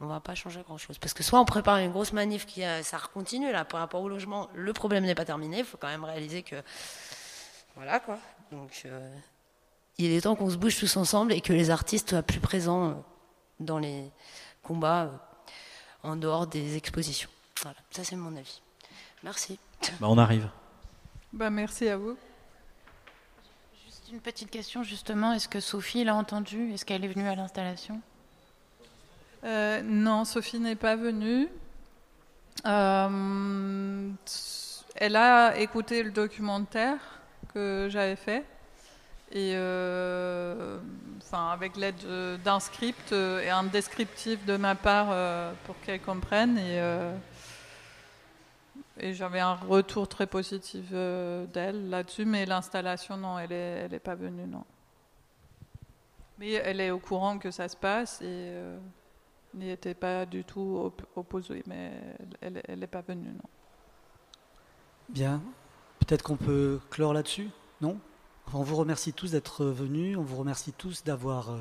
on 0.00 0.06
va 0.06 0.20
pas 0.20 0.34
changer 0.34 0.60
grand 0.62 0.78
chose 0.78 0.98
parce 0.98 1.14
que 1.14 1.22
soit 1.22 1.40
on 1.40 1.44
prépare 1.44 1.78
une 1.78 1.92
grosse 1.92 2.12
manif 2.12 2.46
qui 2.46 2.62
ça 2.82 2.98
continue 3.14 3.50
là 3.52 3.64
par 3.64 3.80
rapport 3.80 4.02
au 4.02 4.08
logement 4.08 4.48
le 4.54 4.72
problème 4.72 5.04
n'est 5.04 5.14
pas 5.14 5.24
terminé 5.24 5.60
il 5.60 5.64
faut 5.64 5.78
quand 5.78 5.88
même 5.88 6.04
réaliser 6.04 6.42
que 6.42 6.56
voilà 7.74 8.00
quoi. 8.00 8.18
Donc 8.52 8.86
il 9.98 10.12
est 10.12 10.20
temps 10.22 10.36
qu'on 10.36 10.50
se 10.50 10.56
bouge 10.56 10.78
tous 10.78 10.96
ensemble 10.96 11.32
et 11.32 11.40
que 11.40 11.52
les 11.52 11.70
artistes 11.70 12.10
soient 12.10 12.22
plus 12.22 12.40
présents 12.40 13.02
dans 13.60 13.78
les 13.78 14.10
combats 14.62 15.10
en 16.02 16.16
dehors 16.16 16.46
des 16.46 16.76
expositions 16.76 17.30
voilà, 17.62 17.78
ça 17.90 18.04
c'est 18.04 18.16
mon 18.16 18.36
avis. 18.36 18.60
Merci. 19.22 19.58
Bah, 20.00 20.08
on 20.08 20.18
arrive. 20.18 20.48
Bah, 21.32 21.50
merci 21.50 21.88
à 21.88 21.96
vous. 21.96 22.16
Juste 23.84 24.08
une 24.12 24.20
petite 24.20 24.50
question 24.50 24.82
justement, 24.82 25.32
est-ce 25.32 25.48
que 25.48 25.60
Sophie 25.60 26.04
l'a 26.04 26.14
entendu? 26.14 26.72
Est-ce 26.72 26.84
qu'elle 26.84 27.04
est 27.04 27.08
venue 27.08 27.28
à 27.28 27.34
l'installation? 27.34 28.00
Euh, 29.44 29.82
Non, 29.82 30.24
Sophie 30.24 30.60
n'est 30.60 30.76
pas 30.76 30.96
venue. 30.96 31.48
Euh, 32.64 34.10
elle 34.94 35.16
a 35.16 35.58
écouté 35.58 36.02
le 36.02 36.10
documentaire 36.10 36.98
que 37.52 37.88
j'avais 37.90 38.16
fait 38.16 38.44
et 39.32 39.52
euh, 39.54 40.78
enfin 41.18 41.50
avec 41.50 41.76
l'aide 41.76 41.96
d'un 42.44 42.60
script 42.60 43.12
et 43.12 43.50
un 43.50 43.64
descriptif 43.64 44.44
de 44.46 44.56
ma 44.56 44.74
part 44.74 45.08
pour 45.64 45.78
qu'elle 45.80 46.00
comprenne 46.00 46.56
et 46.56 46.80
et 48.98 49.12
j'avais 49.12 49.40
un 49.40 49.54
retour 49.54 50.08
très 50.08 50.26
positif 50.26 50.86
euh, 50.92 51.46
d'elle 51.46 51.90
là-dessus, 51.90 52.24
mais 52.24 52.46
l'installation, 52.46 53.16
non, 53.16 53.38
elle 53.38 53.50
n'est 53.50 53.56
elle 53.56 53.94
est 53.94 54.00
pas 54.00 54.14
venue, 54.14 54.46
non. 54.46 54.64
Mais 56.38 56.52
elle 56.52 56.80
est 56.80 56.90
au 56.90 56.98
courant 56.98 57.38
que 57.38 57.50
ça 57.50 57.68
se 57.68 57.76
passe 57.76 58.20
et 58.22 58.24
euh, 58.24 58.78
n'y 59.54 59.70
était 59.70 59.94
pas 59.94 60.26
du 60.26 60.44
tout 60.44 60.92
opposée, 61.14 61.62
mais 61.66 61.92
elle 62.40 62.78
n'est 62.78 62.86
pas 62.86 63.02
venue, 63.02 63.30
non. 63.30 63.48
Bien. 65.08 65.42
Peut-être 65.98 66.22
qu'on 66.22 66.36
peut 66.36 66.80
clore 66.90 67.14
là-dessus, 67.14 67.50
non? 67.80 67.98
On 68.52 68.62
vous 68.62 68.76
remercie 68.76 69.12
tous 69.12 69.32
d'être 69.32 69.64
venus, 69.64 70.16
on 70.16 70.22
vous 70.22 70.36
remercie 70.36 70.72
tous 70.72 71.04
d'avoir 71.04 71.50
euh, 71.50 71.58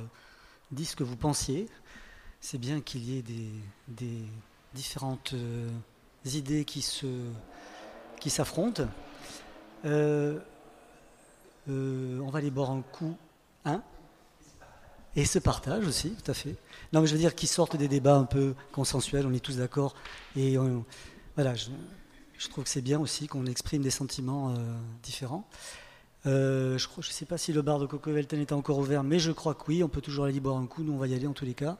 dit 0.72 0.86
ce 0.86 0.95
que 0.95 1.03
vous 1.03 1.18
pensiez. 1.18 1.68
C'est 2.41 2.60
bien 2.60 2.82
qu'il 2.82 3.03
y 3.03 3.18
ait 3.18 3.24
des, 3.24 3.49
des 3.88 4.22
différentes 4.74 5.34
idées 6.26 6.66
qui 6.66 6.82
se 6.82 7.08
qui 8.20 8.30
s'affrontent. 8.30 8.88
Euh, 9.86 10.40
euh, 11.70 12.20
on 12.20 12.30
va 12.30 12.42
les 12.42 12.50
boire 12.50 12.72
un 12.72 12.82
coup, 12.82 13.16
hein 13.66 13.84
Et 15.16 15.26
se 15.26 15.38
partagent 15.38 15.86
aussi, 15.86 16.12
tout 16.12 16.32
à 16.32 16.34
fait. 16.34 16.56
Non, 16.92 17.02
mais 17.02 17.08
je 17.08 17.14
veux 17.14 17.20
dire 17.20 17.36
qu'ils 17.36 17.50
sortent 17.50 17.76
des 17.76 17.88
débats 17.88 18.16
un 18.16 18.26
peu 18.26 18.56
consensuels, 18.72 19.26
on 19.28 19.34
est 19.34 19.40
tous 19.40 19.58
d'accord. 19.58 19.96
Et 20.36 20.58
voilà, 21.36 21.54
je, 21.54 22.50
trouve 22.50 22.64
que 22.64 22.70
c'est 22.70 22.82
bien 22.82 23.00
aussi 23.00 23.28
qu'on 23.28 23.46
exprime 23.46 23.84
des 23.84 23.92
sentiments 23.92 24.54
différents. 25.04 25.48
je 26.26 26.74
ne 26.74 27.04
sais 27.04 27.26
pas 27.26 27.38
si 27.38 27.54
le 27.54 27.62
bar 27.62 27.80
de 27.80 27.86
Coco 27.86 28.12
Velten 28.12 28.40
est 28.40 28.52
encore 28.52 28.80
ouvert, 28.80 29.04
mais 29.04 29.20
je 29.20 29.32
crois 29.32 29.54
que 29.54 29.66
oui, 29.68 29.84
on 29.84 29.90
peut 29.90 30.02
toujours 30.02 30.26
aller 30.26 30.40
boire 30.40 30.58
un 30.58 30.66
coup, 30.66 30.84
nous 30.84 30.94
on 30.94 30.98
va 30.98 31.08
y 31.08 31.14
aller 31.14 31.28
en 31.28 31.34
tous 31.34 31.46
les 31.46 31.54
cas. 31.54 31.78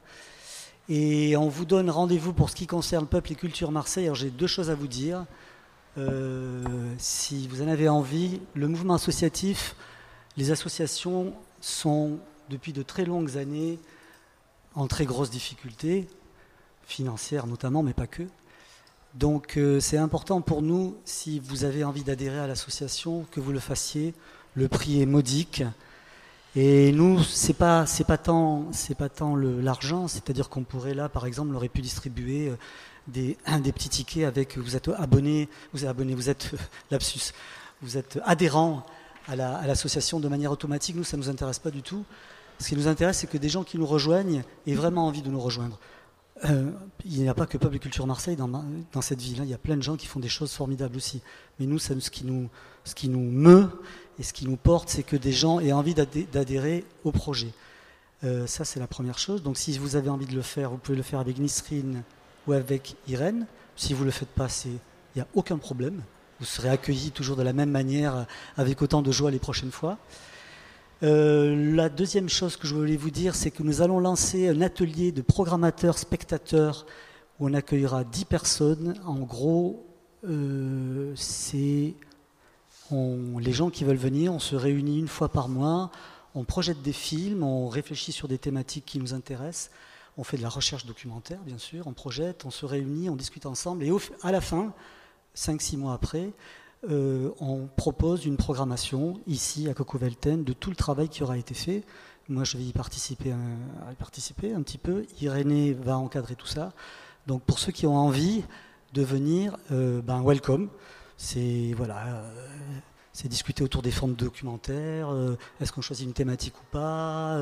Et 0.88 1.36
on 1.36 1.50
vous 1.50 1.66
donne 1.66 1.90
rendez-vous 1.90 2.32
pour 2.32 2.52
ce 2.52 2.56
qui 2.56 2.68
concerne 2.68 3.08
Peuple 3.08 3.32
et 3.32 3.36
Culture 3.36 3.72
Marseille. 3.72 4.06
Alors 4.06 4.16
j'ai 4.16 4.30
deux 4.30 4.48
choses 4.48 4.70
à 4.70 4.76
vous 4.76 4.88
dire. 4.88 5.26
Euh, 5.98 6.64
si 7.00 7.48
vous 7.48 7.64
en 7.64 7.68
avez 7.68 7.90
envie, 7.90 8.40
le 8.54 8.68
mouvement 8.68 8.94
associatif, 8.94 9.76
les 10.38 10.52
associations 10.52 11.34
sont 11.60 12.20
depuis 12.50 12.72
de 12.72 12.84
très 12.84 13.06
longues 13.06 13.38
années 13.38 13.80
en 14.76 14.88
très 14.88 15.06
grosses 15.06 15.32
difficultés, 15.32 16.08
financières 16.86 17.48
notamment, 17.48 17.82
mais 17.82 17.94
pas 17.94 18.08
que. 18.08 18.24
Donc 19.16 19.58
euh, 19.58 19.80
c'est 19.80 19.98
important 19.98 20.42
pour 20.42 20.62
nous, 20.62 20.98
si 21.04 21.40
vous 21.40 21.64
avez 21.64 21.84
envie 21.84 22.04
d'adhérer 22.04 22.40
à 22.40 22.48
l'association, 22.48 23.26
que 23.32 23.40
vous 23.40 23.52
le 23.52 23.60
fassiez. 23.60 24.14
Le 24.54 24.68
prix 24.68 25.02
est 25.02 25.08
modique. 25.08 25.64
Et 26.56 26.94
nous, 26.94 27.22
c'est 27.22 27.54
pas 27.54 27.86
pas 28.08 28.18
tant 28.18 28.70
pas 28.98 29.10
tant 29.10 29.36
l'argent, 29.36 30.08
c'est-à-dire 30.08 30.50
qu'on 30.50 30.64
pourrait 30.64 30.94
là, 30.94 31.10
par 31.10 31.26
exemple, 31.26 31.54
on 31.54 31.68
pu 31.68 31.82
distribuer 31.82 32.50
euh, 32.50 32.56
des, 33.08 33.38
des 33.62 33.72
petits 33.74 33.90
tickets 33.90 34.26
avec 34.26 34.58
vous 34.58 34.76
êtes 34.76 34.90
abonné, 34.90 35.50
vous 35.74 35.84
êtes 35.84 35.90
abonné, 35.90 36.16
vous 36.16 36.30
êtes 36.30 36.52
lapsus, 36.92 37.34
vous 37.82 37.98
êtes 37.98 38.20
adhérent 38.24 38.86
à 39.28 39.36
l'association 39.36 40.20
de 40.20 40.28
manière 40.28 40.52
automatique. 40.52 40.96
Nous, 40.96 41.04
ça 41.04 41.18
nous 41.18 41.30
intéresse 41.30 41.60
pas 41.60 41.72
du 41.72 41.82
tout. 41.82 42.06
Ce 42.60 42.70
qui 42.70 42.76
nous 42.76 42.88
intéresse, 42.88 43.18
c'est 43.18 43.28
que 43.28 43.38
des 43.38 43.50
gens 43.50 43.64
qui 43.64 43.78
nous 43.78 43.86
rejoignent 43.86 44.44
aient 44.66 44.76
vraiment 44.76 45.08
envie 45.08 45.22
de 45.22 45.30
nous 45.30 45.40
rejoindre. 45.40 45.80
Euh, 46.44 46.72
il 47.06 47.22
n'y 47.22 47.30
a 47.30 47.34
pas 47.34 47.46
que 47.46 47.58
Peuple 47.58 47.78
et 47.78 47.80
Culture 47.80 48.06
Marseille 48.06 48.36
dans, 48.36 48.48
dans 48.48 49.02
cette 49.02 49.22
ville. 49.22 49.42
Hein. 49.42 49.46
Il 49.46 49.50
y 49.50 49.54
a 49.54 49.58
plein 49.58 49.78
de 49.78 49.82
gens 49.82 49.96
qui 49.96 50.06
font 50.06 50.20
des 50.20 50.30
choses 50.30 50.52
formidables 50.52 50.96
aussi. 50.96 51.22
Mais 51.60 51.66
nous, 51.66 51.80
ça, 51.80 51.94
ce, 52.00 52.10
qui 52.10 52.26
nous, 52.26 52.50
ce 52.84 52.94
qui 52.94 53.10
nous 53.10 53.32
meut, 53.32 53.70
et 54.20 54.24
ce 54.24 54.34
qui 54.34 54.46
nous 54.46 54.56
porte, 54.58 54.90
c'est 54.90 55.04
que 55.04 55.16
des 55.16 55.32
gens 55.32 55.60
aient 55.60 55.72
envie 55.72 55.94
d'adhérer 55.94 56.86
au 57.04 57.12
projet. 57.12 57.52
Euh, 58.24 58.48
ça, 58.48 58.64
c'est 58.64 58.80
la 58.80 58.88
première 58.88 59.20
chose. 59.20 59.44
Donc, 59.44 59.58
si 59.58 59.78
vous 59.78 59.96
avez 59.96 60.10
envie 60.10 60.26
de 60.26 60.36
le 60.36 60.42
faire, 60.42 60.72
vous 60.72 60.78
pouvez 60.78 60.98
le 60.98 61.04
faire 61.04 61.20
avec 61.20 61.38
Nisrine 61.38 62.04
ou 62.48 62.54
avec 62.54 62.96
Irène. 63.08 63.46
Si 63.76 63.94
vous 63.94 64.02
ne 64.02 64.06
le 64.06 64.12
faites 64.12 64.30
pas, 64.30 64.48
il 64.66 64.80
n'y 65.18 65.22
a 65.22 65.28
aucun 65.36 65.58
problème. 65.58 66.02
Vous 66.40 66.46
serez 66.46 66.70
accueillis 66.70 67.12
toujours 67.12 67.36
de 67.36 67.44
la 67.44 67.54
même 67.54 67.72
manière, 67.72 68.26
avec 68.58 68.82
autant 68.82 69.02
de 69.02 69.12
joie 69.12 69.32
les 69.32 69.40
prochaines 69.40 69.72
fois. 69.72 69.98
Euh, 71.04 71.76
la 71.76 71.90
deuxième 71.90 72.30
chose 72.30 72.56
que 72.56 72.68
je 72.68 72.74
voulais 72.74 72.96
vous 72.96 73.12
dire, 73.12 73.36
c'est 73.36 73.52
que 73.52 73.64
nous 73.64 73.82
allons 73.82 74.00
lancer 74.00 74.48
un 74.48 74.62
atelier 74.62 75.12
de 75.12 75.22
programmateurs 75.22 75.98
spectateurs 75.98 76.86
où 77.40 77.48
on 77.48 77.54
accueillera 77.54 78.04
10 78.06 78.26
personnes. 78.26 78.96
En 79.06 79.20
gros, 79.20 79.86
euh, 80.28 81.12
c'est 81.16 81.94
les 82.92 83.54
gens 83.54 83.70
qui 83.70 83.84
veulent 83.84 83.96
venir, 83.96 84.34
on 84.34 84.40
se 84.40 84.56
réunit 84.56 85.00
une 85.00 85.08
fois 85.08 85.30
par 85.30 85.50
mois, 85.50 85.92
on 86.36 86.44
projette 86.44 86.82
des 86.82 86.94
films, 86.94 87.44
on 87.44 87.68
réfléchit 87.70 88.12
sur 88.12 88.28
des 88.28 88.38
thématiques 88.38 88.86
qui 88.86 89.00
nous 89.00 89.14
intéressent, 89.14 89.72
on 90.18 90.24
fait 90.24 90.38
de 90.38 90.44
la 90.44 90.50
recherche 90.50 90.86
documentaire, 90.86 91.40
bien 91.42 91.58
sûr, 91.58 91.88
on 91.88 91.94
projette, 91.94 92.46
on 92.46 92.52
se 92.52 92.66
réunit, 92.66 93.10
on 93.10 93.16
discute 93.16 93.46
ensemble, 93.46 93.84
et 93.84 93.92
à 94.22 94.32
la 94.32 94.42
fin, 94.42 94.74
5-6 95.36 95.78
mois 95.78 95.94
après, 95.94 96.32
euh, 96.90 97.32
on 97.40 97.68
propose 97.76 98.26
une 98.26 98.38
programmation 98.38 99.20
ici 99.28 99.70
à 99.70 99.74
Cocovelten 99.74 100.44
de 100.44 100.54
tout 100.54 100.70
le 100.70 100.76
travail 100.76 101.10
qui 101.10 101.24
aura 101.24 101.38
été 101.38 101.54
fait. 101.54 101.84
Moi, 102.30 102.44
je 102.44 102.58
vais 102.58 102.64
y 102.64 102.74
participer 102.74 103.32
un, 103.32 103.94
participer 103.98 104.54
un 104.54 104.62
petit 104.62 104.78
peu. 104.78 105.06
Irénée 105.22 105.74
va 105.74 105.98
encadrer 105.98 106.36
tout 106.36 106.48
ça. 106.48 106.74
Donc, 107.28 107.42
pour 107.44 107.60
ceux 107.60 107.72
qui 107.72 107.88
ont 107.88 107.98
envie 107.98 108.44
de 108.94 109.02
venir, 109.02 109.58
euh, 109.72 110.02
ben, 110.02 110.22
welcome. 110.24 110.70
C'est 111.18 111.74
voilà, 111.76 112.08
euh, 112.08 112.32
c'est 113.14 113.28
discuter 113.28 113.64
autour 113.64 113.82
des 113.82 113.92
formes 113.92 114.16
documentaires. 114.16 115.10
Euh, 115.12 115.38
est-ce 115.62 115.72
qu'on 115.72 115.82
choisit 115.82 116.06
une 116.06 116.14
thématique 116.14 116.56
ou 116.58 116.66
pas 116.72 117.38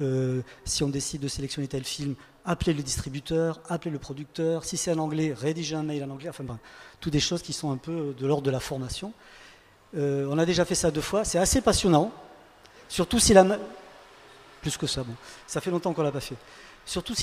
euh, 0.00 0.42
Si 0.64 0.82
on 0.82 0.88
décide 0.88 1.22
de 1.22 1.28
sélectionner 1.28 1.68
tel 1.68 1.84
film, 1.84 2.16
appelez 2.44 2.72
le 2.74 2.82
distributeur, 2.82 3.60
appelez 3.68 3.92
le 3.92 3.98
producteur. 3.98 4.64
Si 4.64 4.76
c'est 4.76 4.92
en 4.92 4.98
anglais, 4.98 5.32
rédigez 5.36 5.76
un 5.76 5.84
mail 5.84 6.02
en 6.04 6.10
anglais. 6.10 6.28
Enfin, 6.28 6.44
ben, 6.44 6.58
toutes 7.00 7.12
des 7.12 7.20
choses 7.20 7.42
qui 7.42 7.52
sont 7.52 7.70
un 7.70 7.76
peu 7.76 8.14
de 8.18 8.26
l'ordre 8.26 8.42
de 8.42 8.50
la 8.50 8.60
formation. 8.60 9.12
on 9.94 10.38
a 10.38 10.46
déjà 10.46 10.64
fait 10.64 10.74
ça 10.74 10.90
deux 10.90 11.00
fois. 11.00 11.24
C'est 11.24 11.38
assez 11.38 11.60
passionnant. 11.60 12.10
Surtout 12.88 13.20
si 13.20 13.32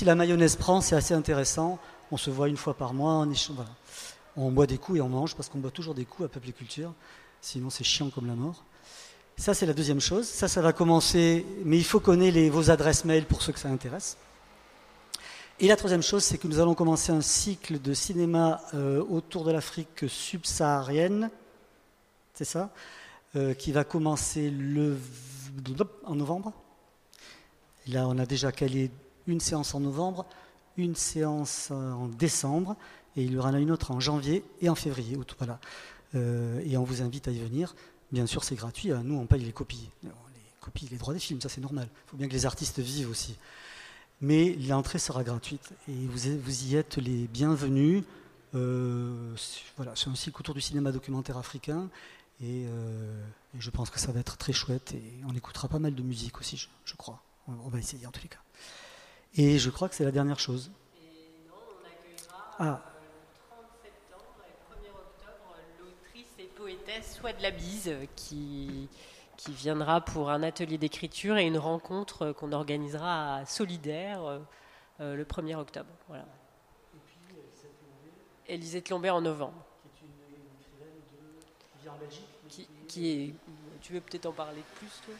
la 0.04 0.14
mayonnaise 0.14 0.56
prend, 0.56 0.80
c'est 0.80 0.96
assez 0.96 1.14
intéressant. 1.14 1.78
On 2.10 2.16
se 2.16 2.30
voit 2.30 2.48
une 2.48 2.56
fois 2.56 2.74
par 2.74 2.94
mois, 2.94 3.12
on. 3.12 3.54
Voilà 3.54 3.70
on 4.36 4.50
boit 4.50 4.66
des 4.66 4.78
coups 4.78 4.98
et 4.98 5.00
on 5.00 5.08
mange, 5.08 5.34
parce 5.34 5.48
qu'on 5.48 5.58
boit 5.58 5.70
toujours 5.70 5.94
des 5.94 6.04
coups 6.04 6.26
à 6.26 6.28
Peuple 6.28 6.50
et 6.50 6.52
Culture, 6.52 6.92
sinon 7.40 7.70
c'est 7.70 7.84
chiant 7.84 8.10
comme 8.10 8.26
la 8.26 8.34
mort. 8.34 8.64
Ça, 9.36 9.54
c'est 9.54 9.64
la 9.64 9.72
deuxième 9.72 10.00
chose. 10.00 10.26
Ça, 10.26 10.48
ça 10.48 10.60
va 10.60 10.74
commencer, 10.74 11.46
mais 11.64 11.78
il 11.78 11.84
faut 11.84 12.00
connaître 12.00 12.38
vos 12.52 12.70
adresses 12.70 13.06
mail 13.06 13.24
pour 13.24 13.40
ceux 13.40 13.52
que 13.52 13.58
ça 13.58 13.70
intéresse. 13.70 14.18
Et 15.58 15.66
la 15.66 15.76
troisième 15.76 16.02
chose, 16.02 16.24
c'est 16.24 16.38
que 16.38 16.46
nous 16.46 16.58
allons 16.58 16.74
commencer 16.74 17.12
un 17.12 17.20
cycle 17.20 17.80
de 17.80 17.94
cinéma 17.94 18.60
euh, 18.74 19.02
autour 19.08 19.44
de 19.44 19.50
l'Afrique 19.50 20.04
subsaharienne, 20.08 21.30
c'est 22.34 22.44
ça, 22.44 22.70
euh, 23.36 23.54
qui 23.54 23.72
va 23.72 23.84
commencer 23.84 24.52
en 26.04 26.14
novembre. 26.14 26.52
Là, 27.88 28.08
on 28.08 28.18
a 28.18 28.26
déjà 28.26 28.52
calé 28.52 28.90
une 29.26 29.40
séance 29.40 29.74
en 29.74 29.80
novembre, 29.80 30.26
une 30.76 30.96
séance 30.96 31.70
en 31.70 32.08
décembre, 32.08 32.76
et 33.16 33.24
il 33.24 33.32
y 33.32 33.36
aura 33.36 33.50
une 33.58 33.70
autre 33.70 33.90
en 33.90 34.00
janvier 34.00 34.44
et 34.60 34.68
en 34.68 34.74
février. 34.74 35.18
Voilà. 35.38 35.58
Euh, 36.14 36.60
et 36.64 36.76
on 36.76 36.84
vous 36.84 37.02
invite 37.02 37.28
à 37.28 37.30
y 37.30 37.38
venir. 37.38 37.74
Bien 38.12 38.26
sûr, 38.26 38.44
c'est 38.44 38.56
gratuit. 38.56 38.92
Hein. 38.92 39.02
Nous, 39.04 39.16
on 39.16 39.26
paye 39.26 39.44
les 39.44 39.52
copies. 39.52 39.90
Les 40.02 40.10
copies, 40.60 40.88
les 40.90 40.96
droits 40.96 41.14
des 41.14 41.20
films, 41.20 41.40
ça 41.40 41.48
c'est 41.48 41.60
normal. 41.60 41.88
Il 41.90 42.10
faut 42.10 42.16
bien 42.16 42.28
que 42.28 42.32
les 42.32 42.46
artistes 42.46 42.80
vivent 42.80 43.10
aussi. 43.10 43.36
Mais 44.20 44.54
l'entrée 44.68 44.98
sera 44.98 45.24
gratuite 45.24 45.72
et 45.88 46.06
vous, 46.06 46.38
vous 46.38 46.64
y 46.64 46.76
êtes 46.76 46.96
les 46.98 47.26
bienvenus. 47.26 48.04
Euh, 48.54 49.34
voilà, 49.76 49.92
c'est 49.96 50.08
un 50.08 50.14
cycle 50.14 50.40
autour 50.40 50.54
du 50.54 50.60
cinéma 50.60 50.92
documentaire 50.92 51.38
africain 51.38 51.88
et, 52.42 52.66
euh, 52.66 53.24
et, 53.54 53.60
je 53.60 53.70
pense 53.70 53.90
que 53.90 54.00
ça 54.00 54.10
va 54.10 54.18
être 54.18 54.36
très 54.36 54.52
chouette 54.52 54.92
et 54.92 55.02
on 55.28 55.34
écoutera 55.36 55.68
pas 55.68 55.78
mal 55.78 55.94
de 55.94 56.02
musique 56.02 56.40
aussi, 56.40 56.56
je, 56.56 56.66
je 56.84 56.96
crois. 56.96 57.22
On, 57.46 57.52
on, 57.64 57.68
va 57.68 57.78
essayer 57.78 58.06
en 58.06 58.10
tous 58.10 58.22
les 58.22 58.28
cas. 58.28 58.40
Et 59.36 59.58
je 59.58 59.70
crois 59.70 59.88
que 59.88 59.94
c'est 59.94 60.04
la 60.04 60.10
dernière 60.10 60.40
chose. 60.40 60.72
Et 60.96 61.48
non, 61.48 61.54
on 61.54 61.86
accueillera 61.86 62.56
ah. 62.58 62.89
Soit 67.02 67.32
de 67.32 67.42
la 67.42 67.50
Bise 67.50 67.94
qui, 68.16 68.88
qui 69.36 69.52
viendra 69.52 70.00
pour 70.00 70.30
un 70.30 70.42
atelier 70.42 70.76
d'écriture 70.76 71.36
et 71.36 71.46
une 71.46 71.58
rencontre 71.58 72.32
qu'on 72.32 72.52
organisera 72.52 73.36
à 73.36 73.46
Solidaire 73.46 74.24
euh, 74.24 74.38
euh, 75.00 75.16
le 75.16 75.24
1er 75.24 75.56
octobre. 75.56 75.88
Voilà. 76.08 76.24
Et 76.94 76.98
puis, 77.06 77.36
Elisette 78.48 78.90
Lombert 78.90 79.14
en 79.14 79.20
novembre. 79.20 79.64
Qui 79.94 80.04
est 80.04 80.08
une, 80.08 80.60
écrivaine 80.60 81.00
de, 81.12 81.40
qui 81.72 81.82
vient 81.82 81.92
en 81.92 81.98
Belgique. 81.98 82.26
Qui, 82.48 82.68
qui 82.86 83.08
est, 83.08 83.34
tu 83.80 83.92
veux 83.92 84.00
peut-être 84.00 84.26
en 84.26 84.32
parler 84.32 84.60
de 84.60 84.78
plus, 84.78 85.00
toi? 85.04 85.14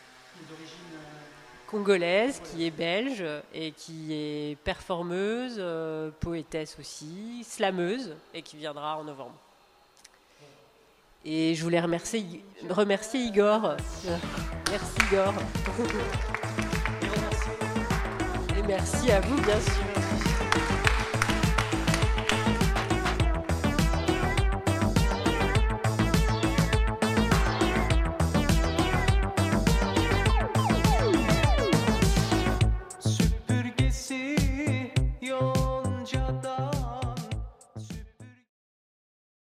D'origine. 0.49 0.77
Euh, 0.95 1.41
congolaise, 1.71 2.41
qui 2.41 2.67
est 2.67 2.71
belge 2.71 3.25
et 3.55 3.71
qui 3.73 4.13
est 4.13 4.59
performeuse, 4.65 5.57
euh, 5.59 6.11
poétesse 6.19 6.77
aussi, 6.81 7.45
slameuse, 7.45 8.17
et 8.35 8.43
qui 8.43 8.57
viendra 8.57 8.99
en 8.99 9.05
novembre. 9.05 9.39
Et 11.25 11.55
je 11.55 11.63
voulais 11.63 11.81
remercier, 11.81 12.21
Igor. 13.21 13.77
Merci 14.71 14.97
Igor. 15.07 15.35
Et 18.57 18.63
merci 18.67 19.11
à 19.13 19.21
vous, 19.21 19.37
bien 19.43 19.61
sûr. 19.61 20.10